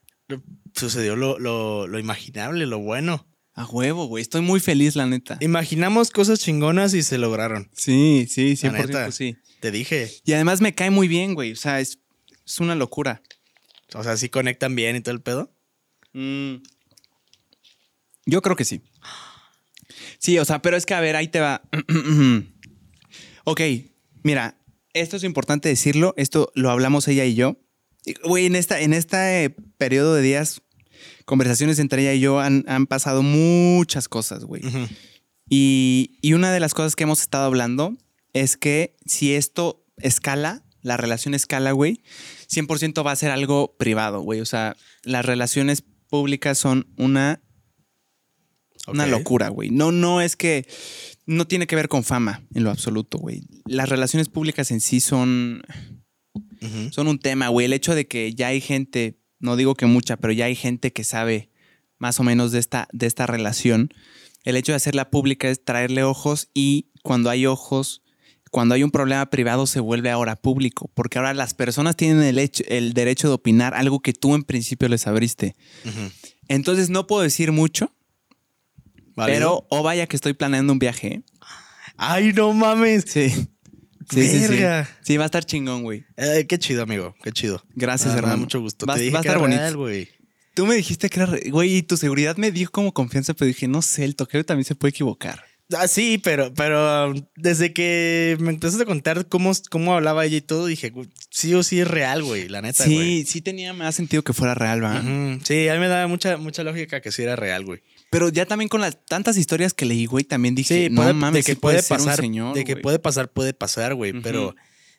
Sucedió 0.74 1.14
lo, 1.14 1.38
lo, 1.38 1.98
imaginable, 1.98 2.66
lo 2.66 2.80
bueno. 2.80 3.27
A 3.58 3.66
huevo, 3.66 4.06
güey. 4.06 4.22
Estoy 4.22 4.40
muy 4.40 4.60
feliz, 4.60 4.94
la 4.94 5.04
neta. 5.06 5.36
Imaginamos 5.40 6.12
cosas 6.12 6.38
chingonas 6.38 6.94
y 6.94 7.02
se 7.02 7.18
lograron. 7.18 7.68
Sí, 7.76 8.28
sí, 8.30 8.52
100% 8.52 8.72
neta, 8.72 9.10
sí. 9.10 9.36
Te 9.58 9.72
dije. 9.72 10.12
Y 10.24 10.34
además 10.34 10.60
me 10.60 10.76
cae 10.76 10.90
muy 10.90 11.08
bien, 11.08 11.34
güey. 11.34 11.50
O 11.50 11.56
sea, 11.56 11.80
es, 11.80 11.98
una 12.60 12.76
locura. 12.76 13.20
O 13.94 14.04
sea, 14.04 14.16
¿sí 14.16 14.28
conectan 14.28 14.76
bien 14.76 14.94
y 14.94 15.00
todo 15.00 15.12
el 15.12 15.22
pedo? 15.22 15.52
Mm. 16.12 16.62
Yo 18.26 18.42
creo 18.42 18.54
que 18.54 18.64
sí. 18.64 18.80
Sí, 20.20 20.38
o 20.38 20.44
sea, 20.44 20.62
pero 20.62 20.76
es 20.76 20.86
que 20.86 20.94
a 20.94 21.00
ver, 21.00 21.16
ahí 21.16 21.26
te 21.26 21.40
va. 21.40 21.62
ok, 23.42 23.60
mira, 24.22 24.56
esto 24.92 25.16
es 25.16 25.24
importante 25.24 25.68
decirlo, 25.68 26.14
esto 26.16 26.52
lo 26.54 26.70
hablamos 26.70 27.08
ella 27.08 27.24
y 27.24 27.34
yo. 27.34 27.60
Güey, 28.22 28.46
en, 28.46 28.54
esta, 28.54 28.80
en 28.80 28.92
este 28.92 29.50
periodo 29.78 30.14
de 30.14 30.22
días, 30.22 30.62
conversaciones 31.28 31.78
entre 31.78 32.00
ella 32.00 32.14
y 32.14 32.20
yo 32.20 32.40
han, 32.40 32.86
pasado 32.86 33.22
muchas 33.22 34.08
cosas, 34.08 34.44
güey. 34.44 34.62
y, 35.48 36.18
y 36.22 36.32
una 36.32 36.50
de 36.50 36.58
las 36.58 36.72
cosas 36.72 36.96
que 36.96 37.04
hemos 37.04 37.20
estado 37.20 37.44
hablando 37.44 37.94
es 38.32 38.56
que 38.56 38.96
si 39.04 39.34
esto 39.34 39.84
escala, 39.98 40.64
la 40.80 40.96
relación 40.96 41.34
escala, 41.34 41.72
güey, 41.72 42.00
100% 42.50 43.06
va 43.06 43.12
a 43.12 43.16
ser 43.16 43.30
algo 43.30 43.76
privado, 43.76 44.22
güey. 44.22 44.40
O 44.40 44.46
sea, 44.46 44.74
las 45.02 45.26
relaciones 45.26 45.84
públicas 46.08 46.56
son 46.56 46.86
una 46.96 47.42
una 48.86 49.06
locura, 49.06 49.50
güey. 49.50 49.70
No, 49.70 49.92
no 49.92 50.22
es 50.22 50.34
que. 50.34 50.66
No 51.26 51.46
tiene 51.46 51.66
que 51.66 51.76
ver 51.76 51.88
con 51.88 52.04
fama 52.04 52.42
en 52.54 52.64
lo 52.64 52.70
absoluto, 52.70 53.18
güey. 53.18 53.42
Las 53.66 53.90
relaciones 53.90 54.30
públicas 54.30 54.70
en 54.70 54.80
sí 54.80 55.00
son. 55.00 55.62
Son 56.90 57.06
un 57.06 57.18
tema, 57.18 57.48
güey. 57.48 57.66
El 57.66 57.74
hecho 57.74 57.94
de 57.94 58.06
que 58.06 58.34
ya 58.34 58.48
hay 58.48 58.62
gente, 58.62 59.17
no 59.40 59.56
digo 59.56 59.74
que 59.74 59.86
mucha, 59.86 60.16
pero 60.16 60.32
ya 60.32 60.46
hay 60.46 60.54
gente 60.54 60.92
que 60.92 61.04
sabe 61.04 61.50
más 61.98 62.20
o 62.20 62.22
menos 62.22 62.52
de 62.52 62.58
esta, 62.58 62.88
de 62.92 63.06
esta 63.06 63.26
relación. 63.26 63.92
El 64.44 64.56
hecho 64.56 64.72
de 64.72 64.76
hacerla 64.76 65.10
pública 65.10 65.48
es 65.48 65.64
traerle 65.64 66.02
ojos 66.02 66.48
y 66.54 66.90
cuando 67.02 67.30
hay 67.30 67.46
ojos, 67.46 68.02
cuando 68.50 68.74
hay 68.74 68.82
un 68.82 68.90
problema 68.90 69.28
privado 69.30 69.66
se 69.66 69.80
vuelve 69.80 70.10
ahora 70.10 70.36
público, 70.36 70.90
porque 70.94 71.18
ahora 71.18 71.34
las 71.34 71.54
personas 71.54 71.96
tienen 71.96 72.22
el, 72.22 72.38
hecho, 72.38 72.64
el 72.68 72.92
derecho 72.94 73.28
de 73.28 73.34
opinar 73.34 73.74
algo 73.74 74.00
que 74.00 74.12
tú 74.12 74.34
en 74.34 74.44
principio 74.44 74.88
les 74.88 75.06
abriste. 75.06 75.54
Entonces 76.48 76.88
no 76.88 77.06
puedo 77.06 77.22
decir 77.22 77.52
mucho, 77.52 77.92
pero, 79.14 79.66
o 79.68 79.82
vaya 79.82 80.06
que 80.06 80.16
estoy 80.16 80.32
planeando 80.32 80.72
un 80.72 80.78
viaje. 80.78 81.22
Ay, 81.96 82.32
no 82.32 82.52
mames. 82.52 83.04
Sí. 83.08 83.32
Sí, 84.10 84.26
sí, 84.26 84.46
sí, 84.46 84.58
sí. 85.02 85.16
va 85.16 85.24
a 85.24 85.26
estar 85.26 85.44
chingón, 85.44 85.82
güey. 85.82 86.04
Eh, 86.16 86.46
qué 86.48 86.58
chido, 86.58 86.82
amigo. 86.82 87.14
Qué 87.22 87.32
chido. 87.32 87.62
Gracias, 87.74 88.14
ah, 88.14 88.18
hermano. 88.18 88.38
mucho 88.38 88.60
gusto. 88.60 88.86
Va, 88.86 88.96
Te 88.96 89.10
va 89.10 89.18
a 89.18 89.22
estar 89.22 89.38
bonito. 89.38 89.76
güey. 89.76 90.08
Tú 90.54 90.66
me 90.66 90.74
dijiste 90.74 91.08
que 91.08 91.20
era, 91.20 91.38
güey, 91.50 91.76
y 91.76 91.82
tu 91.82 91.96
seguridad 91.96 92.36
me 92.36 92.50
dijo 92.50 92.72
como 92.72 92.92
confianza, 92.92 93.34
pero 93.34 93.46
dije, 93.46 93.68
no 93.68 93.80
sé, 93.80 94.04
el 94.04 94.16
toquero 94.16 94.44
también 94.44 94.64
se 94.64 94.74
puede 94.74 94.90
equivocar. 94.90 95.44
Ah, 95.76 95.86
sí, 95.86 96.18
pero, 96.18 96.52
pero 96.54 97.10
um, 97.10 97.22
desde 97.36 97.74
que 97.74 98.38
me 98.40 98.50
empezaste 98.50 98.84
a 98.84 98.86
contar 98.86 99.26
cómo, 99.26 99.52
cómo 99.70 99.94
hablaba 99.94 100.24
ella 100.24 100.38
y 100.38 100.40
todo, 100.40 100.64
dije, 100.66 100.92
sí 101.30 101.54
o 101.54 101.62
sí 101.62 101.80
es 101.80 101.86
real, 101.86 102.22
güey, 102.24 102.48
la 102.48 102.62
neta. 102.62 102.84
Sí, 102.84 103.24
sí 103.26 103.42
tenía 103.42 103.74
más 103.74 103.94
sentido 103.94 104.22
que 104.24 104.32
fuera 104.32 104.54
real, 104.54 104.82
¿va? 104.82 105.02
Sí, 105.44 105.68
a 105.68 105.74
mí 105.74 105.80
me 105.80 105.88
da 105.88 106.06
mucha, 106.06 106.38
mucha 106.38 106.64
lógica 106.64 107.02
que 107.02 107.12
sí 107.12 107.22
era 107.22 107.36
real, 107.36 107.66
güey. 107.66 107.82
Pero 108.10 108.30
ya 108.30 108.46
también 108.46 108.68
con 108.68 108.80
las 108.80 109.04
tantas 109.04 109.36
historias 109.36 109.74
que 109.74 109.84
leí, 109.84 110.06
güey, 110.06 110.24
también 110.24 110.54
dije, 110.54 110.88
no 110.90 111.12
mames, 111.12 111.44
de 111.44 111.52
que 111.52 111.60
puede, 111.60 111.82
pasar, 111.82 112.16
señor, 112.16 112.54
de 112.54 112.64
que 112.64 112.76
puede 112.76 112.98
pasar, 112.98 113.30
puede 113.30 113.52
pasar, 113.52 113.94
güey, 113.94 114.14
pero 114.22 114.54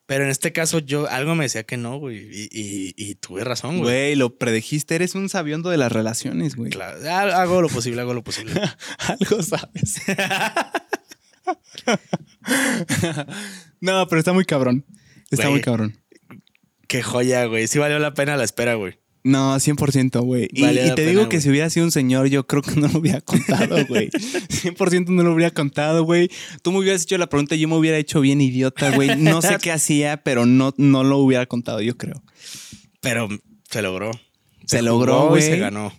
pero 0.09 0.23
en 0.23 0.31
este 0.31 0.51
caso 0.51 0.79
yo 0.79 1.07
algo 1.07 1.35
me 1.35 1.45
decía 1.45 1.65
que 1.65 1.77
no, 1.77 1.99
güey, 1.99 2.17
y, 2.17 2.95
y, 2.97 3.13
tuve 3.13 3.43
razón, 3.43 3.77
güey. 3.77 3.83
Güey, 3.83 4.15
lo 4.15 4.39
predijiste, 4.39 4.95
eres 4.95 5.13
un 5.13 5.29
sabiondo 5.29 5.69
de 5.69 5.77
las 5.77 5.91
relaciones, 5.91 6.55
güey. 6.55 6.71
Claro, 6.71 6.97
hago 7.07 7.61
lo 7.61 7.69
posible, 7.69 8.01
hago 8.01 8.15
lo 8.15 8.23
posible. 8.23 8.59
algo 8.97 9.43
sabes. 9.43 10.01
no, 13.81 14.07
pero 14.07 14.17
está 14.17 14.33
muy 14.33 14.45
cabrón. 14.45 14.83
Está 15.29 15.51
muy 15.51 15.61
cabrón. 15.61 16.01
Qué 16.87 17.03
joya, 17.03 17.45
güey. 17.45 17.67
Sí 17.67 17.77
valió 17.77 17.99
la 17.99 18.15
pena 18.15 18.35
la 18.35 18.45
espera, 18.45 18.73
güey. 18.73 18.97
No, 19.23 19.55
100%, 19.55 20.21
güey. 20.23 20.47
Y, 20.51 20.63
te 20.95 21.05
digo 21.05 21.27
que 21.27 21.41
si 21.41 21.49
hubiera 21.49 21.69
sido 21.69 21.85
un 21.85 21.91
señor, 21.91 22.27
yo 22.27 22.47
creo 22.47 22.61
que 22.61 22.79
no 22.79 22.87
lo 22.87 22.99
hubiera 22.99 23.19
contado, 23.21 23.85
güey. 23.87 24.09
100% 24.09 25.09
no 25.09 25.23
lo 25.23 25.33
hubiera 25.33 25.51
contado, 25.51 26.03
güey. 26.03 26.29
Tú 26.61 26.71
me 26.71 26.79
hubieras 26.79 27.03
hecho 27.03 27.17
la 27.17 27.27
pregunta 27.27 27.55
y 27.55 27.59
yo 27.59 27.67
me 27.67 27.75
hubiera 27.75 27.97
hecho 27.97 28.21
bien 28.21 28.39
idiota, 28.39 28.91
güey. 28.91 29.17
No 29.17 29.41
sé 29.41 29.57
qué 29.61 29.71
hacía, 29.71 30.23
pero 30.23 30.45
no, 30.45 30.73
no 30.77 31.03
lo 31.03 31.17
hubiera 31.17 31.45
contado, 31.47 31.81
yo 31.81 31.97
creo. 31.97 32.23
Pero 33.01 33.27
se 33.69 33.81
logró. 33.81 34.11
Se, 34.65 34.81
logró, 34.81 35.29
güey. 35.29 35.41
Se 35.41 35.57
ganó. 35.57 35.93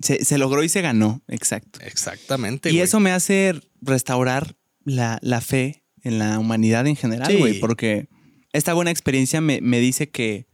Se, 0.00 0.38
logró 0.38 0.62
y 0.62 0.68
se 0.68 0.82
ganó, 0.82 1.22
exacto. 1.28 1.80
Exactamente. 1.82 2.70
Y 2.70 2.80
eso 2.80 3.00
me 3.00 3.12
hace 3.12 3.54
restaurar 3.80 4.56
la, 4.84 5.18
fe 5.40 5.84
en 6.02 6.18
la 6.18 6.38
humanidad 6.38 6.86
en 6.86 6.96
general, 6.96 7.36
güey. 7.38 7.58
Porque 7.58 8.08
esta 8.52 8.74
buena 8.74 8.90
experiencia 8.90 9.40
me, 9.40 9.60
me 9.60 9.80
dice 9.80 10.10
que 10.10 10.46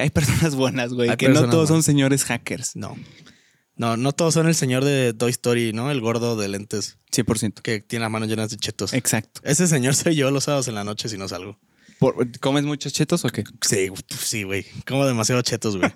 que 0.00 0.04
hay 0.04 0.10
personas 0.10 0.54
buenas, 0.54 0.94
güey. 0.94 1.14
que 1.16 1.28
no 1.28 1.48
todos 1.50 1.68
son 1.68 1.82
señores 1.82 2.24
hackers. 2.24 2.74
No. 2.74 2.96
No, 3.76 3.96
no 3.96 4.12
todos 4.12 4.34
son 4.34 4.46
el 4.48 4.54
señor 4.54 4.84
de 4.84 5.14
Toy 5.14 5.30
Story, 5.30 5.72
¿no? 5.72 5.90
El 5.90 6.00
gordo 6.00 6.36
de 6.36 6.48
lentes. 6.48 6.98
100%. 7.12 7.60
Que 7.60 7.80
tiene 7.80 8.04
las 8.04 8.10
manos 8.10 8.28
llenas 8.28 8.50
de 8.50 8.56
chetos. 8.56 8.92
Exacto. 8.94 9.40
Ese 9.44 9.66
señor 9.66 9.94
soy 9.94 10.14
yo 10.16 10.30
los 10.30 10.44
sábados 10.44 10.68
en 10.68 10.74
la 10.74 10.84
noche 10.84 11.08
si 11.08 11.18
no 11.18 11.28
salgo. 11.28 11.58
¿Comes 12.40 12.64
muchos 12.64 12.92
chetos 12.92 13.24
o 13.24 13.28
qué? 13.28 13.44
Sí, 13.60 13.88
sí, 14.08 14.42
güey. 14.44 14.64
Como 14.86 15.06
demasiado 15.06 15.42
chetos, 15.42 15.76
güey. 15.76 15.90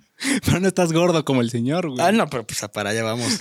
Pero 0.44 0.60
no 0.60 0.68
estás 0.68 0.92
gordo 0.92 1.24
como 1.24 1.40
el 1.42 1.50
señor, 1.50 1.88
güey. 1.88 2.00
Ah, 2.00 2.12
no, 2.12 2.28
pero 2.28 2.46
pues 2.46 2.60
para 2.74 2.90
allá 2.90 3.02
vamos. 3.04 3.38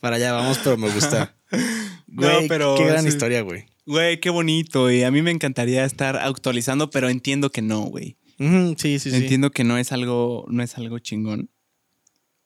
para 0.00 0.16
allá 0.16 0.32
vamos, 0.34 0.58
pero 0.62 0.76
me 0.76 0.90
gusta. 0.90 1.34
No, 2.12 2.28
pero 2.48 2.74
qué 2.76 2.84
gran 2.84 3.04
sí. 3.04 3.08
historia, 3.08 3.40
güey. 3.42 3.66
Güey, 3.86 4.18
qué 4.18 4.30
bonito. 4.30 4.90
Y 4.90 5.04
a 5.04 5.12
mí 5.12 5.22
me 5.22 5.30
encantaría 5.30 5.84
estar 5.84 6.16
actualizando, 6.16 6.90
pero 6.90 7.08
entiendo 7.08 7.50
que 7.50 7.62
no, 7.62 7.82
güey. 7.82 8.16
Sí, 8.40 8.98
sí, 8.98 9.10
sí. 9.10 9.16
Entiendo 9.16 9.50
que 9.50 9.64
no 9.64 9.76
es 9.76 9.92
algo, 9.92 10.46
no 10.48 10.62
es 10.62 10.78
algo 10.78 10.98
chingón. 10.98 11.50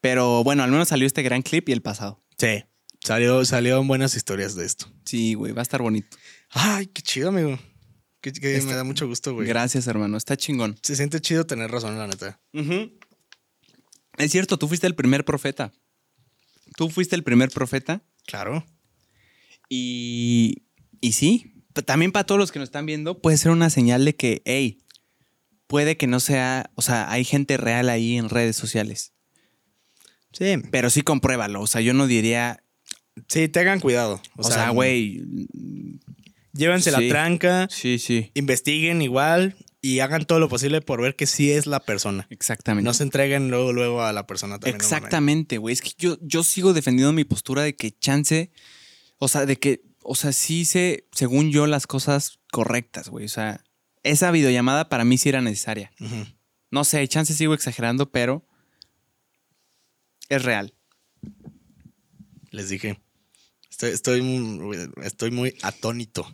Pero 0.01 0.43
bueno, 0.43 0.65
al 0.65 0.71
menos 0.71 0.89
salió 0.89 1.07
este 1.07 1.23
gran 1.23 1.43
clip 1.43 1.69
y 1.69 1.73
el 1.73 1.83
pasado. 1.83 2.23
Sí. 2.37 2.65
Salió, 3.03 3.45
salieron 3.45 3.87
buenas 3.87 4.17
historias 4.17 4.55
de 4.57 4.67
esto. 4.67 4.87
Sí, 5.05 5.35
güey, 5.35 5.53
va 5.53 5.61
a 5.61 5.63
estar 5.63 5.81
bonito. 5.81 6.17
Ay, 6.51 6.87
qué 6.89 7.01
chido, 7.01 7.29
amigo. 7.29 7.59
Que, 8.21 8.33
que 8.33 8.61
me 8.63 8.75
da 8.75 8.83
mucho 8.83 9.07
gusto, 9.07 9.35
güey. 9.35 9.47
Gracias, 9.47 9.87
hermano. 9.87 10.17
Está 10.17 10.37
chingón. 10.37 10.77
Se 10.83 10.97
siente 10.97 11.21
chido 11.21 11.47
tener 11.47 11.71
razón, 11.71 11.97
la 11.97 12.07
neta. 12.07 12.41
Es 14.17 14.33
cierto, 14.33 14.59
tú 14.59 14.67
fuiste 14.67 14.87
el 14.87 14.95
primer 14.95 15.25
profeta. 15.25 15.73
Tú 16.77 16.91
fuiste 16.91 17.15
el 17.15 17.23
primer 17.23 17.51
profeta. 17.51 18.03
Claro. 18.27 18.65
Y, 19.69 20.65
y 21.01 21.13
sí, 21.13 21.55
también 21.87 22.13
para 22.13 22.25
todos 22.25 22.39
los 22.39 22.53
que 22.53 22.59
nos 22.59 22.69
están 22.69 22.87
viendo, 22.87 23.21
puede 23.21 23.37
ser 23.37 23.53
una 23.53 23.71
señal 23.71 24.05
de 24.05 24.17
que, 24.17 24.43
hey, 24.45 24.84
puede 25.67 25.97
que 25.97 26.07
no 26.07 26.21
sea, 26.21 26.71
o 26.75 26.83
sea, 26.83 27.11
hay 27.11 27.25
gente 27.25 27.57
real 27.57 27.89
ahí 27.89 28.17
en 28.17 28.29
redes 28.29 28.57
sociales. 28.57 29.13
Sí. 30.33 30.57
Pero 30.71 30.91
sí 30.91 31.03
compruébalo. 31.03 31.61
O 31.61 31.67
sea, 31.67 31.81
yo 31.81 31.95
no 31.95 32.07
diría, 32.07 32.65
Sí, 33.29 33.49
tengan 33.49 33.81
cuidado. 33.81 34.21
o, 34.37 34.43
sea, 34.43 34.71
güey, 34.71 35.23
Llévense 36.53 36.91
sí. 36.91 37.01
la 37.01 37.09
tranca, 37.09 37.69
sí, 37.71 37.99
sí, 37.99 38.31
investiguen 38.35 39.03
igual 39.03 39.57
y 39.81 40.01
hagan 40.01 40.25
todo 40.25 40.41
lo 40.41 40.49
posible 40.49 40.81
por 40.81 41.01
ver 41.01 41.17
que 41.17 41.27
sí 41.27 41.51
es 41.51 41.67
la 41.67 41.81
persona. 41.81 42.27
exactamente. 42.31 42.85
No 42.87 42.95
se 42.95 43.03
entreguen 43.03 43.51
luego, 43.51 43.73
luego 43.73 44.03
a 44.03 44.13
la 44.13 44.27
persona 44.27 44.59
también. 44.59 44.77
Exactamente, 44.77 45.59
güey. 45.59 45.73
Es 45.73 45.83
que 45.83 45.93
yo, 45.99 46.17
yo 46.23 46.43
sigo 46.43 46.73
defendiendo 46.73 47.13
mi 47.13 47.25
postura 47.25 47.63
de 47.63 47.77
que 47.77 47.93
chance, 47.93 48.51
o 49.19 49.29
sea, 49.29 49.47
de 49.47 49.57
que, 49.57 49.83
o 50.03 50.15
sea, 50.15 50.33
sí 50.33 50.61
hice, 50.61 51.07
según 51.13 51.51
yo, 51.51 51.67
las 51.67 51.87
cosas 51.87 52.39
correctas, 52.51 53.09
güey. 53.09 53.27
O 53.27 53.29
sea, 53.29 53.64
esa 54.05 54.31
videollamada 54.31 54.89
para 54.89 55.05
mí 55.05 55.19
sí 55.19 55.29
era 55.29 55.41
necesaria. 55.41 55.91
No 56.71 56.85
sé, 56.85 57.07
chance 57.09 57.35
sigo 57.35 57.55
exagerando, 57.55 58.11
pero 58.11 58.47
es 60.29 60.43
real. 60.43 60.75
Les 62.51 62.69
dije. 62.69 63.01
Estoy, 63.71 63.91
estoy, 63.91 64.23
muy- 64.23 64.79
estoy 65.03 65.31
muy 65.31 65.55
atónito. 65.63 66.27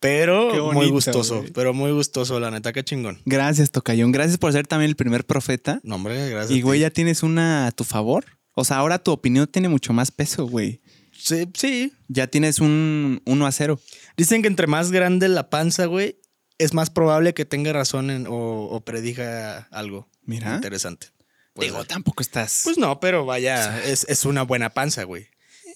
Pero 0.00 0.72
muy 0.72 0.88
gustoso. 0.90 1.38
güey. 1.38 1.52
Pero 1.52 1.72
muy 1.72 1.92
gustoso, 1.92 2.40
la 2.40 2.50
neta, 2.50 2.72
qué 2.72 2.82
chingón. 2.84 3.20
Gracias, 3.24 3.70
Tocayón. 3.70 4.10
Gracias 4.10 4.36
por 4.36 4.52
ser 4.52 4.66
también 4.66 4.90
el 4.90 4.96
primer 4.96 5.24
profeta. 5.24 5.80
No, 5.84 5.94
hombre, 5.94 6.28
gracias. 6.28 6.50
Y, 6.58 6.60
güey, 6.60 6.80
ya 6.80 6.90
tienes 6.90 7.22
una 7.22 7.68
a 7.68 7.72
tu 7.72 7.84
favor. 7.84 8.24
O 8.54 8.64
sea, 8.64 8.78
ahora 8.78 8.98
tu 8.98 9.12
opinión 9.12 9.46
tiene 9.46 9.68
mucho 9.68 9.92
más 9.92 10.10
peso, 10.10 10.46
güey. 10.46 10.82
Sí, 11.16 11.48
sí. 11.54 11.92
Ya 12.08 12.26
tienes 12.26 12.58
un 12.58 13.22
1 13.24 13.46
a 13.46 13.52
0. 13.52 13.80
Dicen 14.16 14.42
que 14.42 14.48
entre 14.48 14.66
más 14.66 14.90
grande 14.90 15.28
la 15.28 15.48
panza, 15.50 15.86
güey, 15.86 16.16
es 16.62 16.74
más 16.74 16.90
probable 16.90 17.34
que 17.34 17.44
tenga 17.44 17.72
razón 17.72 18.10
en- 18.10 18.26
o, 18.26 18.64
o 18.70 18.80
prediga 18.84 19.68
algo 19.70 20.08
Mira. 20.24 20.54
interesante. 20.54 21.08
Puede 21.54 21.68
Digo, 21.70 21.84
tampoco 21.84 22.22
estás. 22.22 22.62
Pues 22.64 22.78
no, 22.78 22.98
pero 23.00 23.26
vaya, 23.26 23.82
es, 23.84 24.04
es 24.08 24.24
una 24.24 24.42
buena 24.42 24.70
panza, 24.70 25.04
güey. 25.04 25.26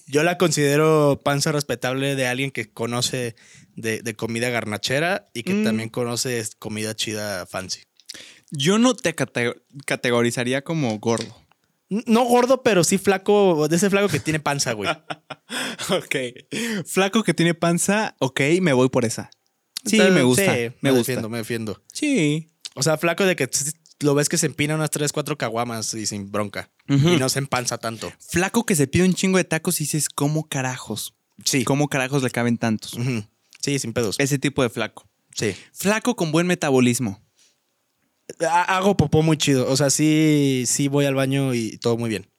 Yo 0.07 0.23
la 0.23 0.37
considero 0.37 1.19
panza 1.23 1.51
respetable 1.51 2.15
de 2.15 2.27
alguien 2.27 2.49
que 2.51 2.71
conoce 2.71 3.35
de, 3.75 4.01
de 4.01 4.13
comida 4.15 4.49
garnachera 4.49 5.27
y 5.33 5.43
que 5.43 5.53
Mm. 5.53 5.63
también 5.65 5.89
conoce 5.89 6.43
comida 6.59 6.95
chida 6.95 7.45
fancy. 7.45 7.81
Yo 8.49 8.79
no 8.79 8.95
te 8.95 9.13
cate- 9.15 9.61
categorizaría 9.85 10.63
como 10.63 10.97
gordo. 10.99 11.43
No 11.89 12.23
gordo, 12.25 12.63
pero 12.63 12.83
sí 12.83 12.97
flaco, 12.97 13.67
de 13.67 13.75
ese 13.75 13.89
flaco 13.89 14.07
que 14.07 14.19
tiene 14.19 14.39
panza, 14.39 14.73
güey. 14.73 14.89
Ok. 15.89 16.15
Flaco 16.85 17.23
que 17.23 17.33
tiene 17.33 17.53
panza, 17.53 18.15
ok, 18.19 18.41
me 18.61 18.73
voy 18.73 18.89
por 18.89 19.05
esa. 19.05 19.29
Sí, 19.87 19.95
Entonces, 19.95 20.15
me 20.15 20.23
gusta. 20.23 20.43
sí, 20.55 20.59
me 20.59 20.75
me 20.81 20.89
gusta. 20.91 20.97
defiendo, 20.99 21.29
me 21.29 21.37
defiendo. 21.39 21.83
Sí. 21.93 22.49
O 22.75 22.83
sea, 22.83 22.97
flaco 22.97 23.25
de 23.25 23.35
que 23.35 23.49
lo 23.99 24.13
ves 24.13 24.29
que 24.29 24.37
se 24.37 24.45
empina 24.45 24.75
unas 24.75 24.91
3, 24.91 25.11
4 25.11 25.37
caguamas 25.37 25.93
y 25.95 26.05
sin 26.05 26.31
bronca. 26.31 26.69
Y 26.87 27.17
no 27.17 27.29
se 27.29 27.39
empanza 27.39 27.77
tanto. 27.77 28.11
Flaco 28.19 28.65
que 28.65 28.75
se 28.75 28.87
pide 28.87 29.03
un 29.03 29.13
chingo 29.13 29.37
de 29.37 29.43
tacos 29.43 29.81
y 29.81 29.83
dices, 29.85 30.09
¿cómo 30.09 30.47
carajos? 30.47 31.15
Sí. 31.43 31.63
¿Cómo 31.63 31.87
carajos 31.89 32.23
le 32.23 32.29
caben 32.29 32.57
tantos? 32.57 32.95
Sí, 33.61 33.79
sin 33.79 33.93
pedos. 33.93 34.15
Ese 34.19 34.37
tipo 34.39 34.61
de 34.63 34.69
flaco. 34.69 35.09
Sí. 35.35 35.55
Flaco 35.73 36.15
con 36.15 36.31
buen 36.31 36.47
metabolismo. 36.47 37.21
Ha- 38.41 38.77
Hago 38.77 38.95
popó 38.97 39.21
muy 39.23 39.37
chido. 39.37 39.69
O 39.69 39.75
sea, 39.77 39.89
sí, 39.89 40.63
sí 40.67 40.87
voy 40.87 41.05
al 41.05 41.15
baño 41.15 41.53
y 41.53 41.77
todo 41.77 41.97
muy 41.97 42.09
bien. 42.09 42.29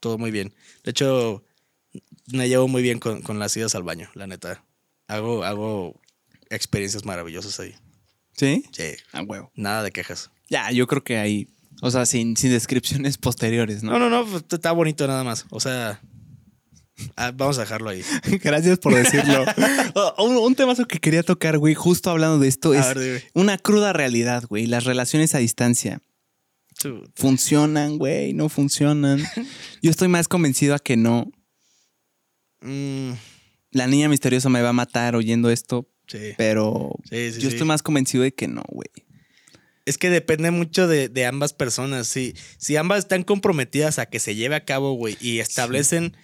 Todo 0.00 0.18
muy 0.18 0.30
bien. 0.30 0.54
De 0.84 0.90
hecho, 0.90 1.44
me 2.32 2.48
llevo 2.48 2.68
muy 2.68 2.82
bien 2.82 2.98
con, 2.98 3.22
con 3.22 3.38
las 3.38 3.56
idas 3.56 3.74
al 3.74 3.82
baño, 3.82 4.10
la 4.14 4.26
neta. 4.26 4.64
Hago, 5.08 5.44
hago 5.44 6.00
experiencias 6.50 7.04
maravillosas 7.04 7.58
ahí. 7.60 7.74
¿Sí? 8.36 8.64
Sí. 8.72 8.94
A 9.12 9.22
huevo. 9.22 9.50
Nada 9.54 9.82
de 9.82 9.92
quejas. 9.92 10.30
Ya, 10.48 10.70
yo 10.70 10.86
creo 10.86 11.02
que 11.02 11.16
ahí. 11.18 11.48
O 11.82 11.90
sea, 11.90 12.06
sin, 12.06 12.36
sin 12.36 12.50
descripciones 12.50 13.18
posteriores, 13.18 13.82
¿no? 13.82 13.92
No, 13.98 13.98
no, 13.98 14.10
no. 14.10 14.30
pues, 14.30 14.44
Está 14.50 14.72
bonito 14.72 15.06
nada 15.06 15.24
más. 15.24 15.46
O 15.50 15.60
sea, 15.60 16.00
ah, 17.16 17.32
vamos 17.34 17.58
a 17.58 17.62
dejarlo 17.62 17.90
ahí. 17.90 18.02
Gracias 18.42 18.78
por 18.78 18.94
decirlo. 18.94 19.44
Oh, 19.98 20.26
un, 20.26 20.36
un 20.36 20.54
temazo 20.54 20.86
que 20.86 20.98
quería 20.98 21.22
tocar, 21.22 21.56
güey, 21.56 21.74
justo 21.74 22.10
hablando 22.10 22.38
de 22.38 22.48
esto, 22.48 22.72
A 22.72 22.78
es 22.78 22.94
ver, 22.94 23.24
una 23.32 23.56
cruda 23.56 23.94
realidad, 23.94 24.44
güey. 24.46 24.66
Las 24.66 24.84
relaciones 24.84 25.34
a 25.34 25.38
distancia. 25.38 26.02
Tú- 26.78 27.02
¿Funcionan, 27.14 27.96
güey? 27.96 28.34
¿No 28.34 28.50
funcionan? 28.50 29.24
Yo 29.80 29.90
estoy 29.90 30.08
más 30.08 30.28
convencido 30.28 30.74
a 30.74 30.78
que 30.78 30.98
no. 30.98 31.30
Mm, 32.60 33.12
La 33.70 33.86
niña 33.86 34.08
misteriosa 34.10 34.50
me 34.50 34.60
va 34.60 34.70
a 34.70 34.74
matar 34.74 35.16
oyendo 35.16 35.48
esto, 35.50 35.88
sí. 36.06 36.34
pero 36.36 36.92
Sí, 37.10 37.32
sí, 37.32 37.40
yo 37.40 37.48
estoy 37.48 37.66
más 37.66 37.82
convencido 37.82 38.22
de 38.24 38.32
que 38.34 38.48
no, 38.48 38.62
güey. 38.68 38.88
Es 39.84 39.98
que 39.98 40.10
depende 40.10 40.50
mucho 40.50 40.88
de, 40.88 41.08
de 41.08 41.26
ambas 41.26 41.52
personas. 41.52 42.08
Si, 42.08 42.34
si 42.58 42.76
ambas 42.76 42.98
están 43.00 43.22
comprometidas 43.22 43.98
a 44.00 44.06
que 44.06 44.18
se 44.18 44.34
lleve 44.34 44.56
a 44.56 44.64
cabo, 44.64 44.94
güey, 44.94 45.16
y 45.20 45.38
establecen 45.38 46.16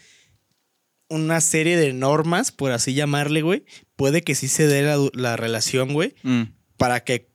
una 1.09 1.41
serie 1.41 1.77
de 1.77 1.93
normas, 1.93 2.51
por 2.53 2.73
así 2.73 2.95
llamarle, 2.95 3.43
güey, 3.43 3.65
puede 3.97 4.23
que 4.23 4.35
sí 4.35 4.49
se 4.49 4.67
dé 4.67 4.83
la, 4.83 4.99
la 5.13 5.37
relación, 5.37 5.93
güey, 5.93 6.15
Mm. 6.23 6.43
para 6.77 7.05
que 7.05 7.31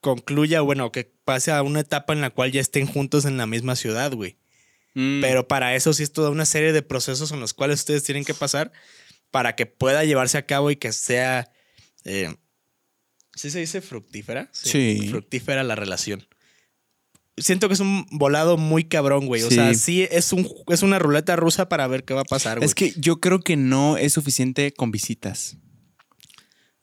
concluya, 0.00 0.62
bueno, 0.62 0.90
que 0.92 1.12
pase 1.24 1.52
a 1.52 1.62
una 1.62 1.80
etapa 1.80 2.12
en 2.12 2.22
la 2.22 2.30
cual 2.30 2.52
ya 2.52 2.60
estén 2.60 2.86
juntos 2.86 3.24
en 3.24 3.36
la 3.36 3.46
misma 3.46 3.76
ciudad, 3.76 4.12
güey. 4.12 4.38
Mm. 4.94 5.20
Pero 5.20 5.46
para 5.46 5.74
eso 5.76 5.92
sí 5.92 6.02
es 6.02 6.12
toda 6.12 6.30
una 6.30 6.46
serie 6.46 6.72
de 6.72 6.82
procesos 6.82 7.30
en 7.32 7.40
los 7.40 7.52
cuales 7.54 7.80
ustedes 7.80 8.02
tienen 8.02 8.24
que 8.24 8.34
pasar 8.34 8.72
para 9.30 9.54
que 9.54 9.66
pueda 9.66 10.04
llevarse 10.04 10.38
a 10.38 10.46
cabo 10.46 10.70
y 10.70 10.76
que 10.76 10.92
sea... 10.92 11.50
eh, 12.04 12.34
¿Sí 13.34 13.50
se 13.50 13.60
dice 13.60 13.80
fructífera? 13.80 14.48
Sí. 14.52 15.06
Fructífera 15.10 15.62
la 15.62 15.76
relación. 15.76 16.26
Siento 17.36 17.68
que 17.68 17.74
es 17.74 17.80
un 17.80 18.04
volado 18.10 18.56
muy 18.56 18.84
cabrón, 18.84 19.26
güey. 19.26 19.42
O 19.44 19.48
Sí. 19.48 19.54
sea, 19.54 19.72
sí 19.74 20.08
es, 20.10 20.32
un, 20.32 20.48
es 20.68 20.82
una 20.82 20.98
ruleta 20.98 21.36
rusa 21.36 21.68
para 21.68 21.86
ver 21.86 22.04
qué 22.04 22.14
va 22.14 22.22
a 22.22 22.24
pasar, 22.24 22.58
güey. 22.58 22.66
es 22.66 22.74
que 22.74 22.92
yo 22.96 23.20
creo 23.20 23.40
que 23.40 23.56
no 23.56 23.96
es 23.96 24.12
suficiente 24.12 24.72
con 24.72 24.90
visitas. 24.90 25.56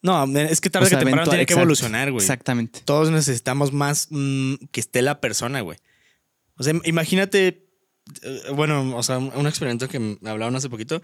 No, 0.02 0.24
es 0.38 0.62
que 0.62 0.70
tarde 0.70 0.86
O 0.86 0.90
sea, 0.90 1.00
que 1.00 1.06
temprano 1.06 1.30
tiene 1.30 1.46
que 1.46 1.54
evolucionar, 1.56 2.12
güey. 2.12 2.24
Exactamente. 2.24 2.80
Todos 2.86 3.10
necesitamos 3.12 3.74
más 3.74 4.08
mm, 4.12 4.54
que 4.72 4.80
esté 4.80 5.02
la 5.02 5.20
persona, 5.20 5.62
güey. 5.62 5.80
O 6.58 6.64
sea, 6.64 6.74
imagínate, 6.86 7.68
eh, 8.22 8.42
bueno, 8.54 8.96
o 8.96 9.04
sea, 9.04 9.18
un 9.18 9.32
un 9.36 9.48
experimento 9.48 9.90
que 9.90 10.00
me 10.00 10.30
hablaron 10.30 10.56
hace 10.56 10.70
poquito. 10.70 11.02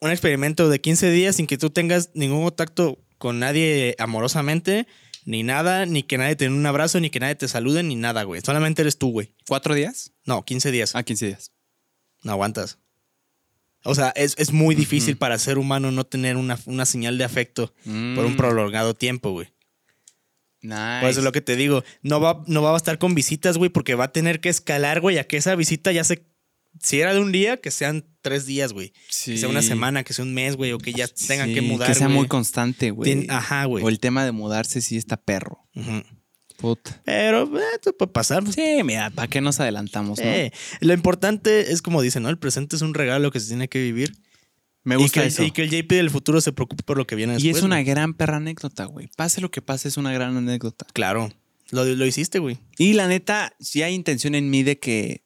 Un 0.00 0.10
experimento 0.10 0.68
de 0.68 0.80
15 0.80 1.10
días 1.10 1.36
sin 1.36 1.46
que 1.46 1.58
tú 1.58 1.70
tengas 1.70 2.10
ningún 2.14 2.42
contacto 2.42 2.98
con 3.24 3.38
nadie 3.38 3.96
amorosamente, 3.98 4.86
ni 5.24 5.44
nada, 5.44 5.86
ni 5.86 6.02
que 6.02 6.18
nadie 6.18 6.36
te 6.36 6.44
dé 6.44 6.50
un 6.50 6.66
abrazo, 6.66 7.00
ni 7.00 7.08
que 7.08 7.20
nadie 7.20 7.34
te 7.36 7.48
salude, 7.48 7.82
ni 7.82 7.96
nada, 7.96 8.22
güey. 8.24 8.42
Solamente 8.44 8.82
eres 8.82 8.98
tú, 8.98 9.12
güey. 9.12 9.32
¿Cuatro 9.48 9.72
días? 9.72 10.12
No, 10.26 10.44
15 10.44 10.70
días. 10.70 10.94
Ah, 10.94 11.04
15 11.04 11.28
días. 11.28 11.50
No 12.22 12.32
aguantas. 12.32 12.76
O 13.82 13.94
sea, 13.94 14.10
es, 14.10 14.34
es 14.36 14.52
muy 14.52 14.74
difícil 14.74 15.16
para 15.16 15.38
ser 15.38 15.56
humano 15.56 15.90
no 15.90 16.04
tener 16.04 16.36
una, 16.36 16.58
una 16.66 16.84
señal 16.84 17.16
de 17.16 17.24
afecto 17.24 17.72
por 17.82 18.26
un 18.26 18.34
Mm, 18.34 18.36
prolongado 18.36 18.92
tiempo, 18.92 19.30
güey. 19.30 19.48
Nice. 20.60 21.00
Por 21.00 21.08
eso 21.08 21.20
es 21.20 21.24
lo 21.24 21.32
que 21.32 21.40
te 21.40 21.56
digo. 21.56 21.82
No 22.02 22.20
va, 22.20 22.44
no 22.46 22.60
va 22.60 22.74
a 22.74 22.76
estar 22.76 22.98
con 22.98 23.14
visitas, 23.14 23.56
güey, 23.56 23.70
porque 23.70 23.94
va 23.94 24.04
a 24.04 24.12
tener 24.12 24.42
que 24.42 24.50
escalar, 24.50 25.00
güey, 25.00 25.16
a 25.16 25.24
que 25.26 25.38
esa 25.38 25.54
visita 25.54 25.92
ya 25.92 26.04
se. 26.04 26.26
Si 26.82 27.00
era 27.00 27.14
de 27.14 27.20
un 27.20 27.32
día, 27.32 27.56
que 27.58 27.70
sean 27.70 28.04
tres 28.20 28.46
días, 28.46 28.72
güey. 28.72 28.92
Sí. 29.08 29.32
Que 29.32 29.38
sea 29.38 29.48
una 29.48 29.62
semana, 29.62 30.02
que 30.04 30.12
sea 30.12 30.24
un 30.24 30.34
mes, 30.34 30.56
güey, 30.56 30.72
o 30.72 30.78
que 30.78 30.92
ya 30.92 31.06
tengan 31.08 31.48
Sí, 31.48 31.54
que 31.54 31.62
mudar. 31.62 31.88
Que 31.88 31.94
sea 31.94 32.06
güey. 32.06 32.18
muy 32.18 32.28
constante, 32.28 32.90
güey. 32.90 33.26
Ajá, 33.30 33.64
güey. 33.66 33.84
O 33.84 33.88
el 33.88 34.00
tema 34.00 34.24
de 34.24 34.32
mudarse 34.32 34.80
sí 34.80 34.96
está 34.96 35.16
perro. 35.16 35.66
Ujú. 35.74 36.02
Puta. 36.56 37.02
Pero, 37.04 37.44
eh, 37.58 37.62
esto 37.74 37.96
puede 37.96 38.12
pasar. 38.12 38.44
Sí, 38.52 38.82
mira, 38.84 39.10
¿para 39.10 39.28
qué 39.28 39.40
nos 39.40 39.60
adelantamos, 39.60 40.18
no? 40.18 40.24
Eh, 40.24 40.52
Lo 40.80 40.92
importante 40.94 41.72
es 41.72 41.82
como 41.82 42.00
dicen, 42.00 42.22
¿no? 42.22 42.28
El 42.30 42.38
presente 42.38 42.76
es 42.76 42.82
un 42.82 42.94
regalo 42.94 43.30
que 43.30 43.40
se 43.40 43.48
tiene 43.48 43.68
que 43.68 43.80
vivir. 43.82 44.14
Me 44.84 44.94
Y 44.96 44.98
gusta 44.98 45.22
que, 45.22 45.28
eso. 45.28 45.42
y 45.42 45.50
que 45.50 45.62
el 45.62 45.70
JP 45.70 45.88
del 45.96 46.10
futuro 46.10 46.40
se 46.40 46.52
preocupe 46.52 46.82
por 46.84 46.96
lo 46.98 47.06
que 47.06 47.16
viene 47.16 47.32
Y 47.34 47.36
después. 47.36 47.56
es 47.56 47.62
una 47.62 47.76
güey. 47.76 47.86
gran 47.86 48.14
perra 48.14 48.36
anécdota, 48.36 48.84
güey. 48.84 49.08
Pase 49.16 49.40
lo 49.40 49.50
que 49.50 49.62
pase, 49.62 49.88
es 49.88 49.96
una 49.96 50.12
gran 50.12 50.36
anécdota. 50.36 50.86
Claro. 50.92 51.32
Lo, 51.70 51.84
lo 51.84 52.06
hiciste, 52.06 52.38
güey. 52.38 52.58
Y 52.78 52.92
la 52.92 53.08
neta, 53.08 53.54
sí 53.58 53.82
hay 53.82 53.94
intención 53.94 54.34
en 54.34 54.50
mí 54.50 54.62
de 54.62 54.78
que, 54.78 55.24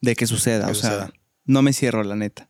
de 0.00 0.16
que 0.16 0.26
suceda. 0.26 0.66
Que 0.66 0.72
o 0.72 0.74
sea, 0.74 1.10
no 1.44 1.62
me 1.62 1.72
cierro, 1.72 2.02
la 2.04 2.16
neta. 2.16 2.48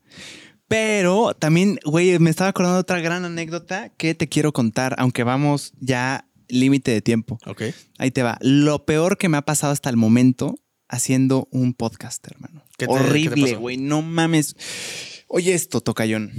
Pero 0.69 1.35
también, 1.35 1.79
güey, 1.85 2.19
me 2.19 2.31
estaba 2.31 2.51
acordando 2.51 2.75
de 2.77 2.81
otra 2.83 3.01
gran 3.01 3.25
anécdota 3.25 3.89
que 3.97 4.15
te 4.15 4.29
quiero 4.29 4.53
contar, 4.53 4.95
aunque 4.99 5.25
vamos 5.25 5.73
ya 5.81 6.29
límite 6.49 6.91
de 6.91 7.01
tiempo. 7.01 7.39
Ok. 7.47 7.63
Ahí 7.99 8.11
te 8.11 8.23
va. 8.23 8.39
Lo 8.43 8.85
peor 8.85 9.17
que 9.17 9.29
me 9.29 9.37
ha 9.39 9.43
pasado 9.43 9.73
hasta 9.73 9.89
el 9.91 9.97
momento 9.97 10.57
haciendo 10.89 11.49
un 11.51 11.75
podcast, 11.75 12.27
hermano. 12.27 12.65
¿Qué 12.77 12.87
te- 12.87 12.93
Horrible, 12.93 13.55
güey. 13.57 13.77
No 13.79 14.03
mames. 14.03 14.57
Oye 15.29 15.55
esto, 15.55 15.81
Tocayón. 15.81 16.33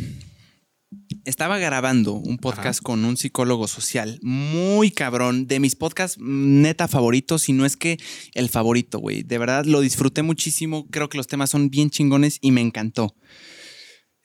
Estaba 1.26 1.58
grabando 1.58 2.14
un 2.14 2.38
podcast 2.38 2.82
con 2.82 3.04
un 3.04 3.18
psicólogo 3.18 3.68
social 3.68 4.20
muy 4.22 4.92
cabrón, 4.92 5.48
de 5.48 5.60
mis 5.60 5.76
podcasts 5.76 6.18
mm, 6.20 6.62
neta 6.62 6.88
favoritos, 6.88 7.44
si 7.44 7.54
no 7.54 7.66
es 7.66 7.78
que 7.78 7.98
el 8.34 8.50
favorito, 8.50 9.00
güey. 9.00 9.24
De 9.24 9.38
verdad 9.38 9.66
lo 9.66 9.82
disfruté 9.82 10.22
muchísimo, 10.22 10.88
creo 10.90 11.10
que 11.10 11.18
los 11.18 11.28
temas 11.28 11.50
son 11.50 11.70
bien 11.70 11.90
chingones 11.90 12.38
y 12.42 12.52
me 12.52 12.62
encantó. 12.62 13.16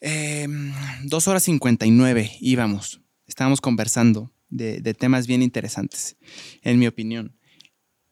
Eh, 0.01 0.47
dos 1.05 1.29
horas 1.29 1.43
59 1.45 2.33
íbamos, 2.41 3.01
estábamos 3.27 3.61
conversando 3.61 4.33
de, 4.49 4.81
de 4.81 4.95
temas 4.95 5.27
bien 5.27 5.43
interesantes, 5.43 6.17
en 6.63 6.79
mi 6.79 6.87
opinión. 6.87 7.39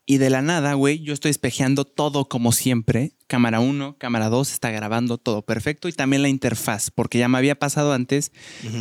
Y 0.04 0.18
de 0.18 0.30
la 0.30 0.42
nada, 0.42 0.74
güey, 0.74 1.00
yo 1.00 1.14
estoy 1.14 1.30
espejeando 1.30 1.84
todo 1.84 2.28
como 2.28 2.52
siempre. 2.52 3.12
Cámara 3.32 3.60
1, 3.60 3.96
cámara 3.96 4.28
2 4.28 4.52
está 4.52 4.70
grabando 4.70 5.16
todo 5.16 5.40
perfecto 5.40 5.88
y 5.88 5.94
también 5.94 6.20
la 6.20 6.28
interfaz, 6.28 6.90
porque 6.90 7.16
ya 7.16 7.28
me 7.28 7.38
había 7.38 7.58
pasado 7.58 7.94
antes 7.94 8.30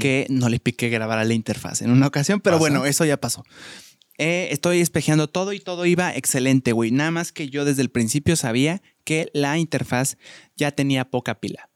que 0.01 0.27
no 0.29 0.49
le 0.49 0.59
piqué 0.59 0.89
grabar 0.89 1.19
a 1.19 1.23
la 1.23 1.33
interfaz 1.33 1.81
en 1.81 1.89
una 1.89 2.05
ocasión, 2.05 2.41
pero 2.41 2.57
Pasa. 2.57 2.59
bueno, 2.59 2.85
eso 2.85 3.05
ya 3.05 3.15
pasó. 3.15 3.45
Eh, 4.17 4.49
estoy 4.51 4.81
espejeando 4.81 5.29
todo 5.29 5.53
y 5.53 5.61
todo 5.61 5.85
iba 5.85 6.13
excelente, 6.13 6.73
güey. 6.73 6.91
Nada 6.91 7.11
más 7.11 7.31
que 7.31 7.49
yo 7.49 7.63
desde 7.63 7.81
el 7.81 7.91
principio 7.91 8.35
sabía 8.35 8.81
que 9.05 9.29
la 9.33 9.57
interfaz 9.57 10.17
ya 10.57 10.73
tenía 10.73 11.09
poca 11.09 11.39
pila. 11.39 11.69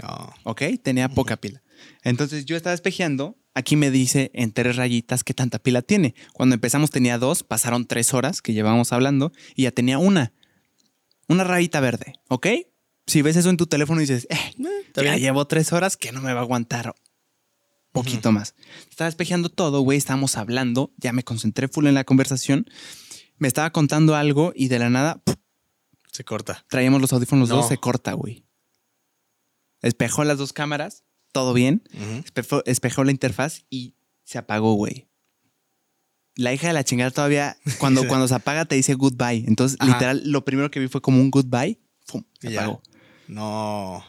No. 0.00 0.32
¿ok? 0.44 0.62
Tenía 0.80 1.08
poca 1.08 1.36
pila. 1.36 1.64
Entonces 2.04 2.44
yo 2.44 2.56
estaba 2.56 2.72
espejeando, 2.72 3.36
aquí 3.52 3.74
me 3.74 3.90
dice 3.90 4.30
en 4.32 4.52
tres 4.52 4.76
rayitas 4.76 5.24
qué 5.24 5.34
tanta 5.34 5.58
pila 5.58 5.82
tiene. 5.82 6.14
Cuando 6.34 6.54
empezamos 6.54 6.92
tenía 6.92 7.18
dos, 7.18 7.42
pasaron 7.42 7.84
tres 7.84 8.14
horas 8.14 8.42
que 8.42 8.52
llevábamos 8.52 8.92
hablando 8.92 9.32
y 9.56 9.64
ya 9.64 9.72
tenía 9.72 9.98
una. 9.98 10.32
Una 11.28 11.44
rayita 11.44 11.80
verde, 11.80 12.14
¿ok? 12.28 12.46
Si 13.06 13.22
ves 13.22 13.36
eso 13.36 13.50
en 13.50 13.56
tu 13.56 13.66
teléfono 13.66 14.00
y 14.00 14.04
dices, 14.04 14.26
eh, 14.30 14.54
está 14.86 15.02
ya 15.02 15.10
bien. 15.10 15.22
llevo 15.22 15.46
tres 15.46 15.72
horas 15.72 15.96
que 15.96 16.12
no 16.12 16.20
me 16.20 16.32
va 16.32 16.40
a 16.40 16.42
aguantar 16.42 16.94
poquito 17.96 18.32
más. 18.32 18.54
Estaba 18.90 19.08
espejeando 19.08 19.48
todo, 19.48 19.80
güey, 19.80 19.98
estábamos 19.98 20.36
hablando, 20.36 20.92
ya 20.98 21.12
me 21.12 21.22
concentré 21.22 21.68
full 21.68 21.86
en 21.86 21.94
la 21.94 22.04
conversación, 22.04 22.66
me 23.38 23.48
estaba 23.48 23.70
contando 23.70 24.14
algo 24.14 24.52
y 24.54 24.68
de 24.68 24.78
la 24.78 24.90
nada. 24.90 25.22
Se 26.12 26.24
corta. 26.24 26.64
traíamos 26.68 27.00
los 27.00 27.12
audífonos 27.12 27.48
los 27.48 27.58
dos, 27.58 27.68
se 27.68 27.78
corta, 27.78 28.12
güey. 28.12 28.44
Espejó 29.82 30.24
las 30.24 30.38
dos 30.38 30.52
cámaras, 30.52 31.04
todo 31.32 31.52
bien. 31.52 31.82
Espejó 32.64 33.04
la 33.04 33.10
interfaz 33.10 33.64
y 33.68 33.94
se 34.24 34.38
apagó, 34.38 34.74
güey. 34.74 35.05
La 36.36 36.52
hija 36.52 36.68
de 36.68 36.72
la 36.72 36.84
chingada 36.84 37.10
todavía, 37.10 37.56
cuando, 37.78 38.06
cuando 38.06 38.28
se 38.28 38.34
apaga, 38.34 38.64
te 38.64 38.76
dice 38.76 38.94
goodbye. 38.94 39.44
Entonces, 39.46 39.76
Ajá. 39.80 39.92
literal, 39.92 40.22
lo 40.24 40.44
primero 40.44 40.70
que 40.70 40.80
vi 40.80 40.88
fue 40.88 41.00
como 41.00 41.20
un 41.20 41.30
goodbye. 41.30 41.80
¡Fum! 42.06 42.22
Se 42.40 42.52
ya. 42.52 42.62
apagó. 42.62 42.82
No. 43.28 44.04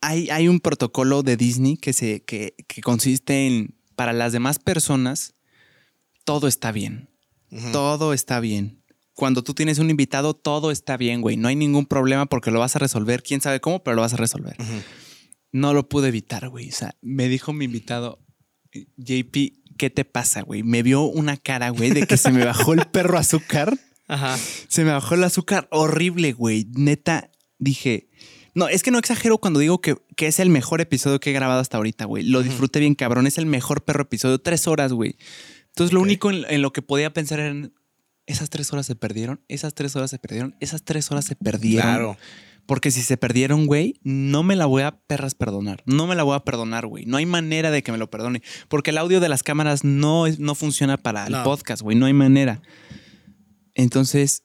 Hay, 0.00 0.30
hay 0.30 0.48
un 0.48 0.60
protocolo 0.60 1.22
de 1.22 1.36
Disney 1.36 1.76
que, 1.76 1.92
se, 1.92 2.24
que, 2.24 2.54
que 2.66 2.80
consiste 2.82 3.46
en, 3.46 3.76
para 3.96 4.12
las 4.12 4.32
demás 4.32 4.58
personas, 4.58 5.34
todo 6.24 6.46
está 6.48 6.72
bien. 6.72 7.08
Todo 7.72 8.12
está 8.12 8.40
bien. 8.40 8.82
Cuando 9.14 9.42
tú 9.42 9.54
tienes 9.54 9.78
un 9.78 9.90
invitado, 9.90 10.34
todo 10.34 10.70
está 10.70 10.96
bien, 10.96 11.22
güey. 11.22 11.36
No 11.36 11.48
hay 11.48 11.56
ningún 11.56 11.86
problema 11.86 12.26
porque 12.26 12.50
lo 12.50 12.60
vas 12.60 12.76
a 12.76 12.78
resolver. 12.78 13.22
Quién 13.22 13.40
sabe 13.40 13.60
cómo, 13.60 13.82
pero 13.82 13.96
lo 13.96 14.02
vas 14.02 14.12
a 14.12 14.18
resolver. 14.18 14.56
No 15.50 15.74
lo 15.74 15.88
pude 15.88 16.08
evitar, 16.08 16.48
güey. 16.48 16.68
O 16.68 16.72
sea, 16.72 16.94
me 17.00 17.28
dijo 17.28 17.52
mi 17.52 17.64
invitado, 17.64 18.20
JP, 18.72 19.54
¿qué 19.78 19.88
te 19.88 20.04
pasa, 20.04 20.42
güey? 20.42 20.62
Me 20.62 20.82
vio 20.82 21.02
una 21.02 21.38
cara, 21.38 21.70
güey, 21.70 21.90
de 21.90 22.06
que 22.06 22.18
se 22.18 22.30
me 22.30 22.44
bajó 22.44 22.74
el 22.74 22.84
perro 22.86 23.16
azúcar. 23.16 23.78
Ajá. 24.06 24.38
Se 24.68 24.84
me 24.84 24.92
bajó 24.92 25.14
el 25.14 25.24
azúcar 25.24 25.68
horrible, 25.70 26.32
güey. 26.32 26.66
Neta, 26.74 27.30
dije. 27.58 28.10
No, 28.54 28.68
es 28.68 28.82
que 28.82 28.90
no 28.90 28.98
exagero 28.98 29.38
cuando 29.38 29.60
digo 29.60 29.80
que, 29.80 29.96
que 30.16 30.26
es 30.26 30.40
el 30.40 30.50
mejor 30.50 30.80
episodio 30.80 31.20
que 31.20 31.30
he 31.30 31.32
grabado 31.32 31.60
hasta 31.60 31.78
ahorita, 31.78 32.04
güey. 32.04 32.24
Lo 32.24 32.42
disfruté 32.42 32.80
bien, 32.80 32.94
cabrón. 32.94 33.26
Es 33.26 33.38
el 33.38 33.46
mejor 33.46 33.84
perro 33.84 34.02
episodio. 34.02 34.38
Tres 34.38 34.66
horas, 34.66 34.92
güey. 34.92 35.16
Entonces, 35.68 35.94
lo 35.94 36.00
único 36.00 36.30
en, 36.30 36.44
en 36.48 36.60
lo 36.60 36.72
que 36.72 36.82
podía 36.82 37.12
pensar 37.14 37.40
eran. 37.40 37.72
Esas 38.26 38.50
tres 38.50 38.70
horas 38.74 38.84
se 38.84 38.94
perdieron, 38.94 39.40
esas 39.48 39.72
tres 39.72 39.96
horas 39.96 40.10
se 40.10 40.18
perdieron, 40.18 40.54
esas 40.60 40.82
tres 40.82 41.10
horas 41.10 41.24
se 41.24 41.34
perdieron. 41.34 41.88
Claro. 41.88 42.18
Porque 42.68 42.90
si 42.90 43.00
se 43.02 43.16
perdieron, 43.16 43.64
güey, 43.64 43.98
no 44.02 44.42
me 44.42 44.54
la 44.54 44.66
voy 44.66 44.82
a 44.82 45.00
perras 45.00 45.34
perdonar. 45.34 45.82
No 45.86 46.06
me 46.06 46.14
la 46.14 46.22
voy 46.22 46.36
a 46.36 46.40
perdonar, 46.44 46.86
güey. 46.86 47.06
No 47.06 47.16
hay 47.16 47.24
manera 47.24 47.70
de 47.70 47.82
que 47.82 47.92
me 47.92 47.96
lo 47.98 48.10
perdone. 48.10 48.42
Porque 48.68 48.90
el 48.90 48.98
audio 48.98 49.20
de 49.20 49.30
las 49.30 49.42
cámaras 49.42 49.84
no, 49.84 50.26
es- 50.26 50.38
no 50.38 50.54
funciona 50.54 50.98
para 50.98 51.24
el 51.26 51.32
No. 51.32 51.44
podcast, 51.44 51.80
güey. 51.80 51.96
No 51.96 52.04
hay 52.04 52.12
manera. 52.12 52.60
Entonces 53.74 54.42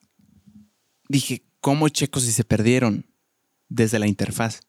dije, 1.10 1.44
¿cómo 1.60 1.90
checo 1.90 2.22
si 2.22 2.32
se 2.32 2.46
perdieron 2.46 3.06
desde 3.68 4.00
la 4.00 4.08
interfaz? 4.08 4.62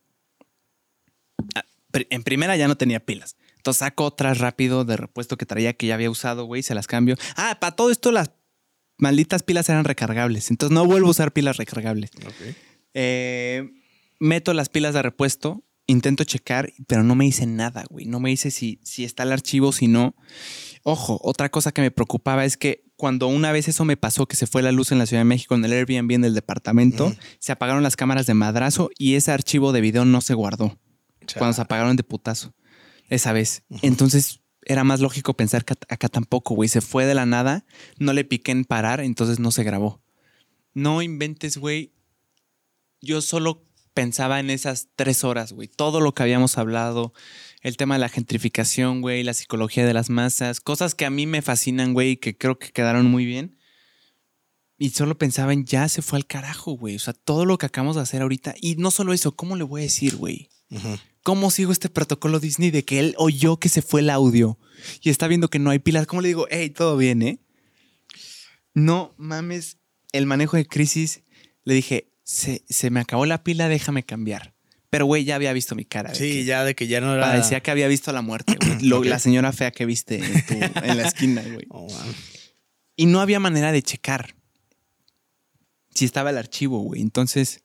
Ah, 1.55 1.65
En 2.11 2.25
primera 2.25 2.57
ya 2.57 2.67
no 2.67 2.77
tenía 2.77 2.99
pilas. 3.07 3.37
Entonces 3.59 3.79
saco 3.79 4.05
otras 4.05 4.39
rápido 4.39 4.85
de 4.85 4.97
repuesto 4.97 5.37
que 5.37 5.47
traía 5.47 5.75
que 5.75 5.87
ya 5.87 5.95
había 5.95 6.11
usado, 6.11 6.45
güey, 6.45 6.65
se 6.65 6.75
las 6.75 6.89
cambio. 6.89 7.15
Ah, 7.37 7.59
para 7.61 7.77
todo 7.77 7.91
esto 7.93 8.11
las 8.11 8.33
malditas 8.99 9.45
pilas 9.45 9.69
eran 9.69 9.85
recargables. 9.85 10.51
Entonces 10.51 10.75
no 10.75 10.85
vuelvo 10.87 11.07
a 11.07 11.11
usar 11.13 11.33
pilas 11.33 11.57
recargables. 11.57 12.11
Ok. 12.17 12.57
Eh, 12.95 13.71
meto 14.19 14.55
las 14.55 14.69
pilas 14.69 14.95
de 14.95 15.03
repuesto, 15.03 15.65
intento 15.87 16.25
checar, 16.25 16.73
pero 16.87 17.03
no 17.03 17.15
me 17.15 17.25
dice 17.25 17.47
nada, 17.47 17.85
güey. 17.91 18.07
No 18.07 18.21
me 18.21 18.31
dice 18.31 18.51
si, 18.51 18.81
si 18.83 19.05
está 19.05 19.25
el 19.25 19.33
archivo, 19.33 19.73
si 19.73 19.89
no. 19.89 20.15
Ojo, 20.83 21.21
otra 21.23 21.49
cosa 21.51 21.73
que 21.73 21.83
me 21.83 21.91
preocupaba 21.91 22.45
es 22.45 22.57
que 22.57 22.85
cuando 22.97 23.27
una 23.27 23.53
vez 23.53 23.69
eso 23.69 23.85
me 23.85 23.97
pasó, 23.97 24.27
que 24.27 24.37
se 24.37 24.47
fue 24.47 24.63
la 24.63 24.73
luz 24.73 24.93
en 24.93 24.99
la 24.99 25.07
Ciudad 25.07 25.21
de 25.21 25.27
México, 25.27 25.55
en 25.55 25.65
el 25.65 25.73
Airbnb, 25.73 26.13
en 26.13 26.25
el 26.25 26.35
departamento, 26.35 27.15
se 27.39 27.53
apagaron 27.53 27.83
las 27.83 27.97
cámaras 27.97 28.27
de 28.27 28.35
madrazo 28.35 28.91
y 28.99 29.15
ese 29.15 29.33
archivo 29.33 29.73
de 29.73 29.81
video 29.81 30.05
no 30.05 30.21
se 30.21 30.35
guardó 30.35 30.79
cuando 31.37 31.55
se 31.55 31.63
apagaron 31.63 31.97
de 31.97 32.05
putazo. 32.05 32.55
Esa 33.09 33.33
vez. 33.33 33.65
Entonces 33.83 34.41
era 34.63 34.85
más 34.85 35.01
lógico 35.01 35.35
pensar 35.35 35.65
que 35.65 35.75
acá 35.89 36.09
tampoco, 36.09 36.55
güey. 36.55 36.69
Se 36.69 36.81
fue 36.81 37.05
de 37.05 37.15
la 37.15 37.27
nada, 37.27 37.65
no 37.99 38.13
le 38.13 38.25
piqué 38.25 38.53
en 38.53 38.65
parar, 38.65 39.01
entonces 39.01 39.39
no 39.39 39.51
se 39.51 39.65
grabó. 39.65 40.03
No 40.73 41.03
inventes, 41.03 41.59
güey. 41.59 41.93
Yo 43.05 43.21
solo 43.23 43.65
pensaba 43.95 44.41
en 44.41 44.51
esas 44.51 44.89
tres 44.97 45.25
horas, 45.25 45.53
güey. 45.53 45.69
Todo 45.69 46.01
lo 46.01 46.13
que 46.13 46.23
habíamos 46.23 46.59
hablado, 46.59 47.15
el 47.63 47.77
tema 47.77 47.95
de 47.95 48.01
la 48.01 48.09
gentrificación, 48.09 49.01
güey, 49.01 49.23
la 49.23 49.35
psicología 49.35 49.87
de 49.87 49.95
las 49.95 50.11
masas, 50.11 50.61
cosas 50.61 50.95
que 50.95 51.07
a 51.07 51.11
mí 51.11 51.27
me 51.27 51.43
fascinan, 51.43 51.95
güey, 51.95 52.13
y 52.13 52.17
que 52.17 52.37
creo 52.37 52.59
que 52.59 52.73
quedaron 52.73 53.07
muy 53.07 53.25
bien. 53.25 53.57
Y 54.77 54.91
solo 54.91 55.17
pensaba 55.17 55.53
en 55.53 55.65
ya 55.65 55.89
se 55.89 56.03
fue 56.03 56.19
al 56.19 56.27
carajo, 56.27 56.73
güey. 56.73 56.97
O 56.97 56.99
sea, 56.99 57.15
todo 57.15 57.45
lo 57.45 57.57
que 57.59 57.67
acabamos 57.67 57.97
de 57.97 58.03
hacer 58.03 58.23
ahorita. 58.23 58.55
Y 58.61 58.75
no 58.77 58.91
solo 58.91 59.13
eso, 59.13 59.37
¿cómo 59.37 59.57
le 59.57 59.63
voy 59.63 59.83
a 59.83 59.85
decir, 59.85 60.17
güey? 60.17 60.51
¿Cómo 61.23 61.51
sigo 61.51 61.71
este 61.71 61.89
protocolo 61.89 62.41
Disney 62.41 62.71
de 62.71 62.85
que 62.85 62.99
él 62.99 63.15
oyó 63.17 63.59
que 63.59 63.69
se 63.69 63.81
fue 63.81 64.01
el 64.01 64.11
audio 64.11 64.59
y 65.01 65.11
está 65.11 65.29
viendo 65.29 65.49
que 65.49 65.61
no 65.61 65.71
hay 65.71 65.79
pilas? 65.79 66.07
¿Cómo 66.07 66.21
le 66.21 66.29
digo, 66.29 66.47
hey, 66.51 66.71
todo 66.71 66.97
bien, 66.97 67.23
eh? 67.23 67.39
No 68.75 69.15
mames, 69.17 69.79
el 70.13 70.27
manejo 70.27 70.57
de 70.57 70.67
crisis, 70.67 71.23
le 71.63 71.75
dije, 71.75 72.11
se, 72.25 72.65
se 72.69 72.91
me 72.91 72.99
acabó 73.01 73.25
la 73.27 73.45
pila, 73.45 73.69
déjame 73.69 74.03
cambiar. 74.03 74.53
Pero, 74.91 75.07
güey, 75.07 75.25
ya 75.25 75.35
había 75.37 75.53
visto 75.53 75.75
mi 75.75 75.85
cara. 75.85 76.15
Sí, 76.15 76.45
ya 76.45 76.65
de 76.65 76.75
que 76.75 76.87
ya 76.87 77.01
no 77.01 77.15
era. 77.15 77.25
Parecía 77.27 77.61
que 77.61 77.71
había 77.71 77.89
visto 77.89 78.13
la 78.13 78.23
muerte, 78.23 78.57
güey. 78.61 79.09
La 79.09 79.19
señora 79.19 79.53
fea 79.53 79.71
que 79.71 79.87
viste 79.87 80.17
en, 80.25 80.47
tu- 80.47 80.81
en 80.85 80.97
la 80.97 81.07
esquina, 81.07 81.43
güey. 81.43 81.67
Oh. 81.69 81.89
Y 82.97 83.07
no 83.07 83.21
había 83.21 83.41
manera 83.41 83.73
de 83.73 83.83
checar 83.83 84.35
si 85.95 86.05
estaba 86.05 86.31
el 86.31 86.39
archivo, 86.39 86.81
güey. 86.81 87.01
Entonces, 87.01 87.63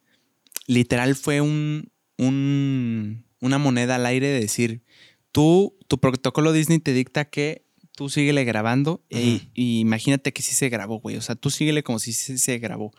literal 0.67 1.15
fue 1.15 1.41
un, 1.41 1.91
un- 2.17 3.25
una 3.41 3.57
moneda 3.59 3.95
al 3.95 4.05
aire 4.05 4.27
de 4.27 4.39
decir, 4.39 4.83
tú, 5.31 5.77
tu 5.87 5.99
protocolo 5.99 6.51
Disney 6.51 6.79
te 6.79 6.93
dicta 6.93 7.25
que 7.25 7.63
tú 7.99 8.07
síguele 8.07 8.45
grabando 8.45 9.03
e- 9.09 9.41
imagínate 9.55 10.31
que 10.31 10.41
sí 10.41 10.55
se 10.55 10.69
grabó, 10.69 11.01
güey. 11.01 11.17
O 11.17 11.21
sea, 11.21 11.35
tú 11.35 11.49
síguele 11.49 11.83
como 11.83 11.99
si 11.99 12.13
sí 12.13 12.37
se 12.37 12.57
grabó. 12.59 12.93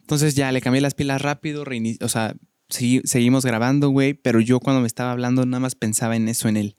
Entonces 0.00 0.34
ya 0.34 0.50
le 0.50 0.62
cambié 0.62 0.80
las 0.80 0.94
pilas 0.94 1.20
rápido, 1.20 1.62
o 2.00 2.08
sea, 2.08 2.34
segui- 2.70 3.02
seguimos 3.04 3.44
grabando, 3.44 3.90
güey. 3.90 4.14
Pero 4.14 4.40
yo 4.40 4.58
cuando 4.58 4.80
me 4.80 4.86
estaba 4.86 5.12
hablando 5.12 5.44
nada 5.44 5.60
más 5.60 5.74
pensaba 5.74 6.16
en 6.16 6.26
eso, 6.30 6.48
en 6.48 6.56
él. 6.56 6.76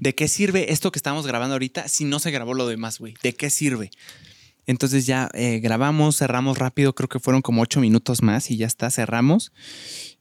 ¿De 0.00 0.14
qué 0.14 0.26
sirve 0.26 0.72
esto 0.72 0.90
que 0.90 0.98
estamos 0.98 1.26
grabando 1.26 1.52
ahorita 1.56 1.86
si 1.88 2.06
no 2.06 2.18
se 2.18 2.30
grabó 2.30 2.54
lo 2.54 2.66
demás, 2.66 2.98
güey? 2.98 3.12
¿De 3.22 3.34
qué 3.34 3.50
sirve? 3.50 3.90
Entonces 4.64 5.04
ya 5.04 5.28
eh, 5.34 5.60
grabamos, 5.60 6.16
cerramos 6.16 6.56
rápido, 6.56 6.94
creo 6.94 7.10
que 7.10 7.20
fueron 7.20 7.42
como 7.42 7.60
ocho 7.60 7.80
minutos 7.80 8.22
más 8.22 8.50
y 8.50 8.56
ya 8.56 8.66
está, 8.66 8.90
cerramos. 8.90 9.52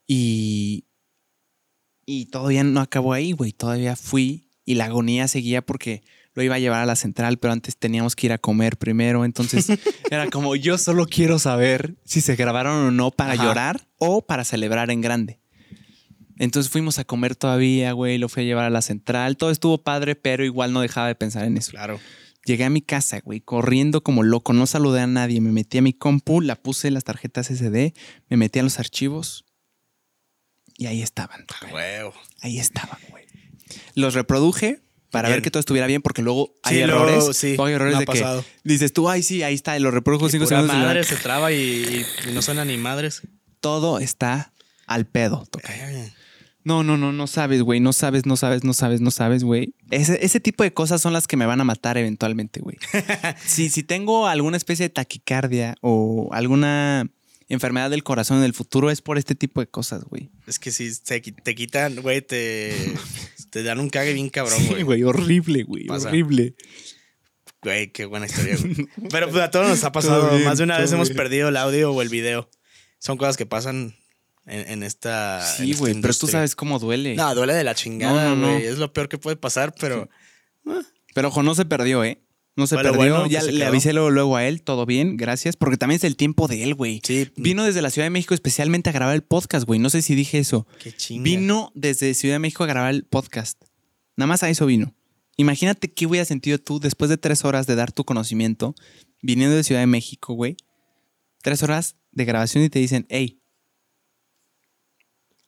Y, 0.06 0.84
y 2.06 2.26
todavía 2.26 2.66
no 2.66 2.82
acabó 2.82 3.14
ahí, 3.14 3.32
güey. 3.32 3.54
Todavía 3.54 3.96
fui 3.96 4.50
y 4.66 4.76
la 4.76 4.86
agonía 4.86 5.30
seguía 5.30 5.62
porque 5.66 6.04
lo 6.38 6.44
iba 6.44 6.54
a 6.54 6.60
llevar 6.60 6.82
a 6.82 6.86
la 6.86 6.96
central, 6.96 7.40
pero 7.40 7.52
antes 7.52 7.78
teníamos 7.78 8.16
que 8.16 8.28
ir 8.28 8.32
a 8.32 8.38
comer 8.38 8.78
primero. 8.78 9.26
Entonces 9.26 9.68
era 10.12 10.30
como 10.30 10.56
yo 10.56 10.78
solo 10.78 11.08
quiero 11.08 11.40
saber 11.40 11.96
si 12.06 12.22
se 12.22 12.36
grabaron 12.36 12.76
o 12.86 12.92
no 12.92 13.10
para 13.10 13.34
Ajá. 13.34 13.44
llorar 13.44 13.88
o 13.98 14.22
para 14.22 14.44
celebrar 14.44 14.92
en 14.92 15.02
grande. 15.02 15.40
Entonces 16.38 16.72
fuimos 16.72 17.00
a 17.00 17.06
comer 17.06 17.36
todavía, 17.36 17.92
güey, 17.94 18.20
lo 18.20 18.30
fui 18.30 18.44
a 18.44 18.46
llevar 18.46 18.66
a 18.66 18.70
la 18.70 18.84
central. 18.84 19.36
Todo 19.36 19.50
estuvo 19.50 19.80
padre, 19.80 20.16
pero 20.16 20.46
igual 20.46 20.74
no 20.74 20.82
dejaba 20.82 21.08
de 21.08 21.16
pensar 21.16 21.44
en 21.44 21.58
eso. 21.58 21.72
Claro. 21.72 22.00
Llegué 22.46 22.66
a 22.66 22.70
mi 22.70 22.84
casa, 22.84 23.20
güey, 23.22 23.42
corriendo 23.42 24.04
como 24.04 24.22
loco, 24.22 24.54
no 24.54 24.68
saludé 24.68 25.02
a 25.02 25.08
nadie, 25.08 25.42
me 25.42 25.52
metí 25.52 25.80
a 25.80 25.82
mi 25.82 25.94
compu, 25.94 26.42
la 26.42 26.56
puse 26.56 26.88
en 26.88 26.94
las 26.94 27.04
tarjetas 27.04 27.48
SD, 27.48 27.96
me 28.30 28.38
metí 28.38 28.60
a 28.60 28.64
los 28.64 28.78
archivos 28.78 29.44
y 30.78 30.86
ahí 30.86 31.02
estaban, 31.02 31.48
güey. 31.62 31.74
Huevo. 31.74 32.14
Ahí 32.42 32.60
estaban, 32.60 33.00
güey. 33.10 33.26
Los 33.96 34.14
reproduje 34.14 34.82
para 35.12 35.30
Bien. 35.30 35.38
ver 35.38 35.44
que 35.44 35.52
todo 35.52 35.60
estuviera 35.60 35.88
bien, 35.88 36.02
porque 36.02 36.22
luego 36.22 36.54
hay 36.64 36.78
Sí, 36.78 36.84
luego, 36.86 37.08
errores. 37.08 37.38
sí, 37.38 37.56
hay 37.60 37.74
errores 37.74 37.94
de 38.00 38.06
que 38.06 38.12
pasado. 38.12 38.44
dices 38.64 38.92
tú, 38.94 39.10
ay, 39.10 39.24
sí, 39.24 39.44
ahí 39.44 39.54
está, 39.56 39.78
y 39.78 39.80
lo 39.80 39.92
reprodujo 39.92 40.30
cinco 40.30 40.46
segundos. 40.46 40.76
madre 40.76 41.04
se 41.04 41.16
traba 41.16 41.52
y, 41.52 42.06
y 42.28 42.32
no 42.34 42.42
suena 42.42 42.66
ni 42.66 42.78
madres. 42.78 43.22
Todo 43.60 44.00
está 44.00 44.54
al 44.86 45.06
pedo. 45.08 45.48
No, 46.64 46.84
no, 46.84 46.98
no, 46.98 47.14
no 47.14 47.28
sabes, 47.28 47.62
güey. 47.62 47.80
No 47.80 47.94
sabes, 47.94 48.26
no 48.26 48.36
sabes, 48.36 48.66
no 48.66 48.74
sabes, 48.74 49.00
no 49.00 49.10
sabes, 49.10 49.44
güey. 49.46 49.74
Ese, 49.90 50.20
ese 50.26 50.42
tipo 50.42 50.64
de 50.64 50.74
cosas 50.74 51.02
son 51.02 51.14
las 51.14 51.26
que 51.26 51.38
me 51.38 51.46
van 51.46 51.62
a 51.62 51.64
matar 51.64 51.98
eventualmente, 51.98 52.60
güey. 52.60 52.76
si, 53.46 53.70
si 53.70 53.84
tengo 53.84 54.28
alguna 54.28 54.58
especie 54.58 54.84
de 54.84 54.90
taquicardia 54.90 55.76
o 55.82 56.28
alguna 56.34 57.08
enfermedad 57.48 57.90
del 57.90 58.04
corazón 58.04 58.40
en 58.40 58.44
el 58.44 58.54
futuro, 58.54 58.92
es 58.92 59.02
por 59.02 59.18
este 59.18 59.34
tipo 59.34 59.62
de 59.62 59.68
cosas, 59.68 60.04
güey. 60.04 60.30
Es 60.46 60.60
que 60.60 60.72
si 60.72 60.92
te 61.00 61.22
quitan, 61.56 61.96
güey, 62.02 62.22
te, 62.22 62.74
te 63.50 63.64
dan 63.64 63.80
un 63.80 63.90
cague 63.90 64.14
bien 64.14 64.30
cabrón, 64.30 64.60
Sí, 64.60 64.68
güey. 64.70 64.84
güey, 64.84 65.04
horrible, 65.04 65.64
güey. 65.64 65.86
Pasa. 65.86 66.10
Horrible. 66.10 66.56
Güey, 67.62 67.92
qué 67.92 68.06
buena 68.06 68.26
historia, 68.28 68.56
güey. 68.60 68.76
Pero 69.12 69.30
pues, 69.30 69.44
a 69.44 69.50
todos 69.52 69.68
nos 69.68 69.84
ha 69.84 69.92
pasado. 69.92 70.30
Bien, 70.32 70.44
Más 70.46 70.58
de 70.58 70.64
una 70.64 70.78
vez 70.78 70.92
hemos 70.92 71.10
perdido 71.10 71.50
el 71.50 71.58
audio 71.58 71.92
o 71.92 72.02
el 72.02 72.10
video. 72.10 72.50
Son 73.00 73.18
cosas 73.18 73.38
que 73.38 73.46
pasan 73.46 73.96
en, 74.46 74.70
en 74.70 74.84
esta. 74.84 75.42
Sí, 75.46 75.74
güey, 75.74 76.00
pero 76.02 76.14
tú 76.14 76.28
sabes 76.28 76.56
cómo 76.56 76.80
duele. 76.80 77.16
No, 77.16 77.34
duele 77.36 77.54
de 77.54 77.64
la 77.64 77.76
chingada, 77.76 78.30
No, 78.30 78.36
no, 78.36 78.48
no. 78.48 78.54
güey. 78.54 78.66
Es 78.66 78.78
lo 78.78 78.94
peor 78.94 79.10
que 79.10 79.18
puede 79.18 79.36
pasar, 79.38 79.74
pero. 79.80 80.10
Pero 81.14 81.30
ojo, 81.30 81.42
no 81.44 81.56
se 81.56 81.66
perdió, 81.66 82.04
¿eh? 82.04 82.22
No 82.58 82.68
se 82.68 82.76
perdió. 82.76 82.94
bueno 82.96 83.28
ya 83.28 83.40
se 83.42 83.52
le 83.54 83.60
quedó. 83.60 83.68
avisé 83.70 83.94
luego, 83.94 84.10
luego 84.10 84.36
a 84.36 84.46
él, 84.46 84.62
todo 84.64 84.86
bien, 84.86 85.16
gracias. 85.16 85.56
Porque 85.56 85.78
también 85.78 85.98
es 85.98 86.04
el 86.04 86.18
tiempo 86.18 86.48
de 86.50 86.64
él, 86.64 86.74
güey. 86.76 87.00
Sí. 87.04 87.30
Vino 87.38 87.64
desde 87.64 87.82
la 87.82 87.90
Ciudad 87.92 88.08
de 88.08 88.10
México 88.10 88.34
especialmente 88.34 88.90
a 88.90 88.94
grabar 88.94 89.16
el 89.16 89.22
podcast, 89.22 89.66
güey. 89.66 89.80
No 89.80 89.90
sé 89.90 90.02
si 90.02 90.16
dije 90.16 90.40
eso. 90.40 90.68
Qué 90.82 90.92
chinga. 90.92 91.24
Vino 91.24 91.72
desde 91.76 92.14
Ciudad 92.16 92.36
de 92.36 92.40
México 92.40 92.64
a 92.64 92.68
grabar 92.68 92.94
el 92.94 93.06
podcast. 93.06 93.62
Nada 94.18 94.28
más 94.28 94.44
a 94.44 94.50
eso 94.50 94.66
vino. 94.66 94.94
Imagínate 95.38 95.94
qué 95.94 96.08
hubieras 96.08 96.28
sentido 96.28 96.58
tú 96.58 96.80
después 96.80 97.10
de 97.10 97.18
tres 97.18 97.46
horas 97.46 97.68
de 97.68 97.76
dar 97.76 97.92
tu 97.92 98.04
conocimiento, 98.04 98.74
viniendo 99.22 99.56
de 99.56 99.64
Ciudad 99.64 99.82
de 99.82 99.88
México, 99.88 100.34
güey. 100.34 100.58
Tres 101.44 101.62
horas 101.62 101.96
de 102.12 102.26
grabación 102.26 102.64
y 102.64 102.70
te 102.70 102.80
dicen, 102.80 103.06
hey, 103.10 103.40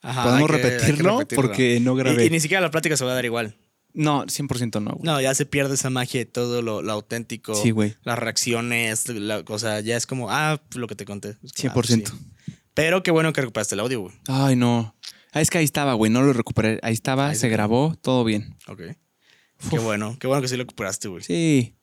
Ajá, 0.02 0.24
¿podemos 0.24 0.48
que- 0.52 0.58
repetirlo? 0.58 1.20
repetirlo. 1.20 1.42
Porque 1.44 1.80
no 1.80 1.96
Y, 1.96 1.98
grabé. 1.98 2.26
y 2.26 2.30
ni 2.30 2.40
siquiera 2.40 2.62
la 2.62 2.72
plática 2.72 2.96
se 2.96 3.04
va 3.04 3.12
a 3.12 3.16
dar 3.16 3.26
igual. 3.26 3.56
No, 4.00 4.26
100% 4.26 4.82
no, 4.82 4.92
güey. 4.92 5.04
No, 5.04 5.20
ya 5.20 5.36
se 5.36 5.46
pierde 5.46 5.76
esa 5.76 5.90
magia 5.90 6.22
de 6.22 6.26
todo 6.26 6.62
lo, 6.62 6.82
lo 6.82 6.94
auténtico. 6.94 7.54
Sí, 7.54 7.72
güey. 7.72 7.96
Las 8.04 8.18
reacciones, 8.18 9.10
la 9.10 9.44
cosa, 9.44 9.82
ya 9.82 9.98
es 9.98 10.06
como, 10.08 10.32
ah, 10.32 10.62
lo 10.74 10.88
que 10.88 10.96
te 10.96 11.04
conté. 11.04 11.34
Como, 11.34 11.50
ah, 11.50 11.74
100%. 11.74 11.74
pues 11.74 11.88
sí. 11.88 12.04
Pero 12.74 13.04
qué 13.04 13.12
bueno 13.12 13.34
que 13.34 13.42
recuperaste 13.42 13.76
el 13.76 13.82
audio, 13.82 14.00
güey. 14.00 14.16
Ay, 14.30 14.56
no. 14.56 14.96
Ah, 15.34 15.42
es 15.42 15.50
que 15.50 15.58
ahí 15.58 15.66
estaba, 15.66 15.96
güey. 15.96 16.10
No 16.10 16.22
lo 16.22 16.32
recuperé. 16.32 16.80
Ahí 16.82 16.94
estaba, 16.94 17.28
Ahí 17.28 17.36
se 17.36 17.50
grabó, 17.50 17.94
todo 18.02 18.24
bien. 18.24 18.56
Ok. 18.70 18.84
Qué 19.70 19.80
bueno, 19.80 20.16
qué 20.18 20.28
bueno 20.28 20.42
que 20.42 20.48
sí 20.48 20.56
lo 20.56 20.64
recuperaste, 20.64 21.10
güey. 21.10 21.22
Sí. 21.22 21.76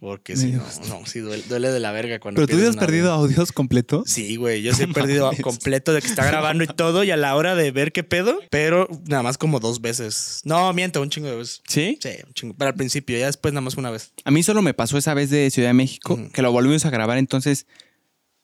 Porque 0.00 0.34
dio 0.34 0.56
no, 0.88 1.00
no, 1.00 1.04
sí 1.06 1.18
duele, 1.20 1.44
duele 1.46 1.70
de 1.70 1.78
la 1.78 1.92
verga 1.92 2.18
cuando 2.20 2.40
¿Pero 2.40 2.46
tú 2.58 2.64
audio. 2.66 2.80
perdido 2.80 3.12
audios 3.12 3.52
completos? 3.52 4.04
Sí, 4.10 4.36
güey, 4.36 4.62
yo 4.62 4.72
sí 4.72 4.84
he 4.84 4.86
No 4.88 4.94
perdido 4.94 5.26
mames. 5.26 5.42
completo 5.42 5.92
de 5.92 6.00
que 6.00 6.06
está 6.08 6.24
grabando 6.24 6.64
y 6.64 6.68
todo 6.68 7.04
y 7.04 7.10
a 7.10 7.18
la 7.18 7.36
hora 7.36 7.54
de 7.54 7.70
ver 7.70 7.92
qué 7.92 8.02
pedo, 8.02 8.40
pero 8.50 8.88
nada 9.06 9.22
más 9.22 9.36
como 9.36 9.60
dos 9.60 9.82
veces. 9.82 10.40
No, 10.44 10.72
miento, 10.72 11.02
un 11.02 11.10
chingo 11.10 11.28
de 11.28 11.36
veces. 11.36 11.60
¿Sí? 11.68 11.98
Sí, 12.00 12.08
un 12.26 12.32
chingo. 12.32 12.54
Pero 12.56 12.70
al 12.70 12.76
principio, 12.76 13.18
ya 13.18 13.26
después 13.26 13.52
nada 13.52 13.60
más 13.60 13.76
una 13.76 13.90
vez. 13.90 14.14
A 14.24 14.30
mí 14.30 14.42
solo 14.42 14.62
me 14.62 14.72
pasó 14.72 14.96
esa 14.96 15.12
vez 15.12 15.28
de 15.28 15.50
Ciudad 15.50 15.68
de 15.68 15.74
México, 15.74 16.18
que 16.32 16.40
lo 16.40 16.50
volvimos 16.50 16.86
a 16.86 16.90
grabar, 16.90 17.18
entonces 17.18 17.66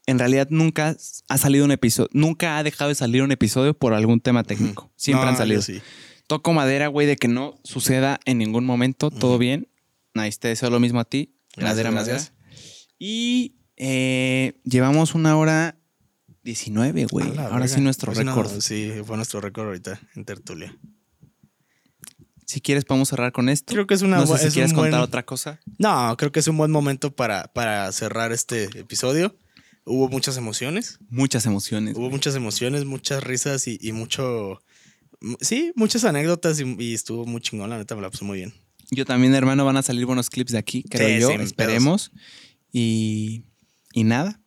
en 0.06 0.18
realidad 0.18 0.48
nunca 0.50 0.94
ha 1.28 1.38
salido 1.38 1.64
un 1.64 1.72
episodio, 1.72 2.10
nunca 2.12 2.58
ha 2.58 2.62
dejado 2.62 2.90
de 2.90 2.94
salir 2.96 3.22
un 3.22 3.32
episodio 3.32 3.72
por 3.72 3.94
algún 3.94 4.20
tema 4.20 4.44
técnico. 4.44 4.92
Siempre 4.96 5.24
No, 5.24 5.30
han 5.30 5.36
salido. 5.38 5.62
sí. 5.62 5.80
Toco 6.26 6.52
madera, 6.52 6.88
güey, 6.88 7.06
de 7.06 7.16
que 7.16 7.28
no 7.28 7.58
suceda 7.64 8.20
en 8.26 8.38
ningún 8.38 8.64
momento, 8.66 9.10
todo 9.10 9.38
bien. 9.38 9.68
Nice, 10.12 10.38
te 10.38 10.48
deseo 10.48 10.70
lo 10.70 10.80
mismo 10.80 11.00
a 11.00 11.04
ti. 11.04 11.32
Gracias, 11.56 11.74
madera, 11.76 11.90
gracias. 11.90 12.32
madera. 12.32 12.86
Y 12.98 13.56
eh, 13.76 14.58
llevamos 14.64 15.14
una 15.14 15.36
hora 15.36 15.78
19, 16.44 17.06
güey. 17.10 17.28
Ahora 17.30 17.50
verga. 17.50 17.68
sí 17.68 17.80
nuestro 17.80 18.12
Pues 18.12 18.24
no, 18.24 18.34
récord. 18.34 18.60
sí, 18.60 18.92
fue 19.04 19.16
nuestro 19.16 19.40
récord 19.40 19.66
ahorita 19.66 20.00
en 20.14 20.24
tertulia. 20.24 20.76
Si 22.44 22.60
quieres 22.60 22.84
podemos 22.84 23.08
cerrar 23.08 23.32
con 23.32 23.48
esto. 23.48 23.72
Creo 23.74 23.86
que 23.88 23.94
es 23.94 24.02
una 24.02 24.18
no 24.18 24.26
sé 24.26 24.38
si 24.38 24.54
quieres 24.54 24.72
contar 24.72 25.00
otra 25.00 25.24
cosa. 25.24 25.58
No, 25.78 26.14
creo 26.16 26.30
que 26.30 26.38
es 26.40 26.46
un 26.46 26.56
buen 26.56 26.70
momento 26.70 27.14
para, 27.14 27.52
para 27.52 27.90
cerrar 27.90 28.30
este 28.32 28.64
episodio. 28.78 29.36
Hubo 29.84 30.08
muchas 30.08 30.36
emociones. 30.36 30.98
Muchas 31.10 31.44
emociones. 31.46 31.96
Hubo 31.96 32.08
muchas 32.10 32.36
emociones, 32.36 32.84
muchas 32.84 33.22
risas 33.24 33.66
y, 33.66 33.78
y 33.80 33.90
mucho. 33.92 34.60
Sí, 35.40 35.72
muchas 35.74 36.04
anécdotas 36.04 36.60
y, 36.60 36.76
y 36.78 36.94
estuvo 36.94 37.24
muy 37.26 37.40
chingón, 37.40 37.70
la 37.70 37.78
neta 37.78 37.96
me 37.96 38.02
la 38.02 38.10
puse 38.10 38.24
muy 38.24 38.38
bien. 38.38 38.54
Yo 38.90 39.04
también, 39.04 39.34
hermano, 39.34 39.64
van 39.64 39.76
a 39.76 39.82
salir 39.82 40.06
buenos 40.06 40.30
clips 40.30 40.52
de 40.52 40.58
aquí, 40.58 40.82
creo 40.84 41.08
Sí, 41.08 41.20
yo. 41.36 41.42
Esperemos. 41.42 42.12
Y, 42.72 43.44
y 43.92 44.04
nada. 44.04 44.40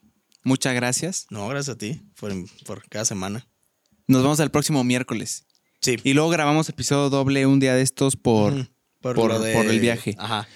Muchas 0.44 0.74
gracias. 0.74 1.28
No, 1.30 1.48
gracias 1.48 1.76
a 1.76 1.78
ti 1.78 2.02
por, 2.20 2.34
por 2.66 2.88
cada 2.90 3.06
semana. 3.06 3.48
Nos 4.08 4.22
vemos 4.24 4.40
el 4.40 4.50
próximo 4.52 4.84
miércoles. 4.84 5.46
Sí. 5.82 5.98
Y 6.04 6.14
luego 6.14 6.30
grabamos 6.30 6.70
episodio 6.70 7.10
doble 7.10 7.46
un 7.46 7.60
día 7.60 7.76
de 7.76 7.82
estos 7.82 8.16
por... 8.16 8.70
Por- 9.02 9.16
de- 9.42 9.54
por 9.54 9.66
el 9.66 9.80
viaje. 9.80 10.16
Ajá. 10.18 10.48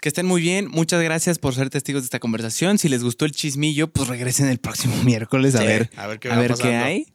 Que 0.00 0.08
estén 0.08 0.26
muy 0.26 0.40
bien. 0.42 0.66
Muchas 0.68 1.00
gracias 1.02 1.38
por 1.38 1.54
ser 1.54 1.70
testigos 1.70 2.02
de 2.02 2.06
esta 2.06 2.18
conversación. 2.18 2.76
Si 2.78 2.88
les 2.88 3.04
gustó 3.04 3.24
el 3.24 3.30
chismillo, 3.30 3.86
pues 3.92 4.08
regresen 4.08 4.48
el 4.48 4.58
próximo 4.58 4.96
miércoles 5.04 5.54
a 5.54 5.58
Sí, 5.60 5.66
ver, 5.66 5.90
a 5.96 6.06
ver 6.08 6.18
qué 6.18 6.28
a 6.28 6.34
va 6.34 6.40
ver 6.40 6.50
qué 6.54 6.56
pasando. 6.56 6.84
hay. 6.84 7.06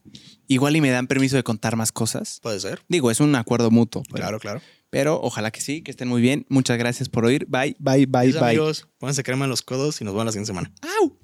Igual 0.48 0.76
y 0.76 0.82
me 0.82 0.90
dan 0.90 1.08
permiso 1.08 1.36
de 1.36 1.44
contar 1.44 1.76
más 1.76 1.92
cosas. 1.92 2.40
Puede 2.42 2.60
ser. 2.60 2.82
Digo, 2.88 3.12
es 3.12 3.20
un 3.20 3.36
acuerdo 3.36 3.70
mutuo. 3.72 4.04
pero- 4.04 4.16
Claro, 4.16 4.40
claro. 4.40 4.62
Pero 4.90 5.20
ojalá 5.22 5.52
que 5.52 5.60
sí, 5.60 5.82
que 5.82 5.92
estén 5.92 6.08
muy 6.08 6.22
bien. 6.22 6.46
Muchas 6.48 6.78
gracias 6.78 7.10
por 7.10 7.26
oír. 7.26 7.46
Bye, 7.50 7.76
bye, 7.80 8.06
bye, 8.06 8.32
bye. 8.32 8.40
amigos, 8.40 8.88
pónganse 9.00 9.22
crema 9.24 9.44
en 9.44 9.50
los 9.52 9.62
codos 9.62 10.00
y 10.00 10.06
nos 10.06 10.14
vemos 10.14 10.26
la 10.28 10.32
siguiente 10.32 10.48
semana. 10.48 10.72
¡Au! 11.02 11.18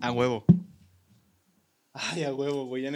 A 0.00 0.10
huevo. 0.10 0.44
Ay, 1.92 2.24
a 2.24 2.34
huevo, 2.34 2.66
güey. 2.66 2.86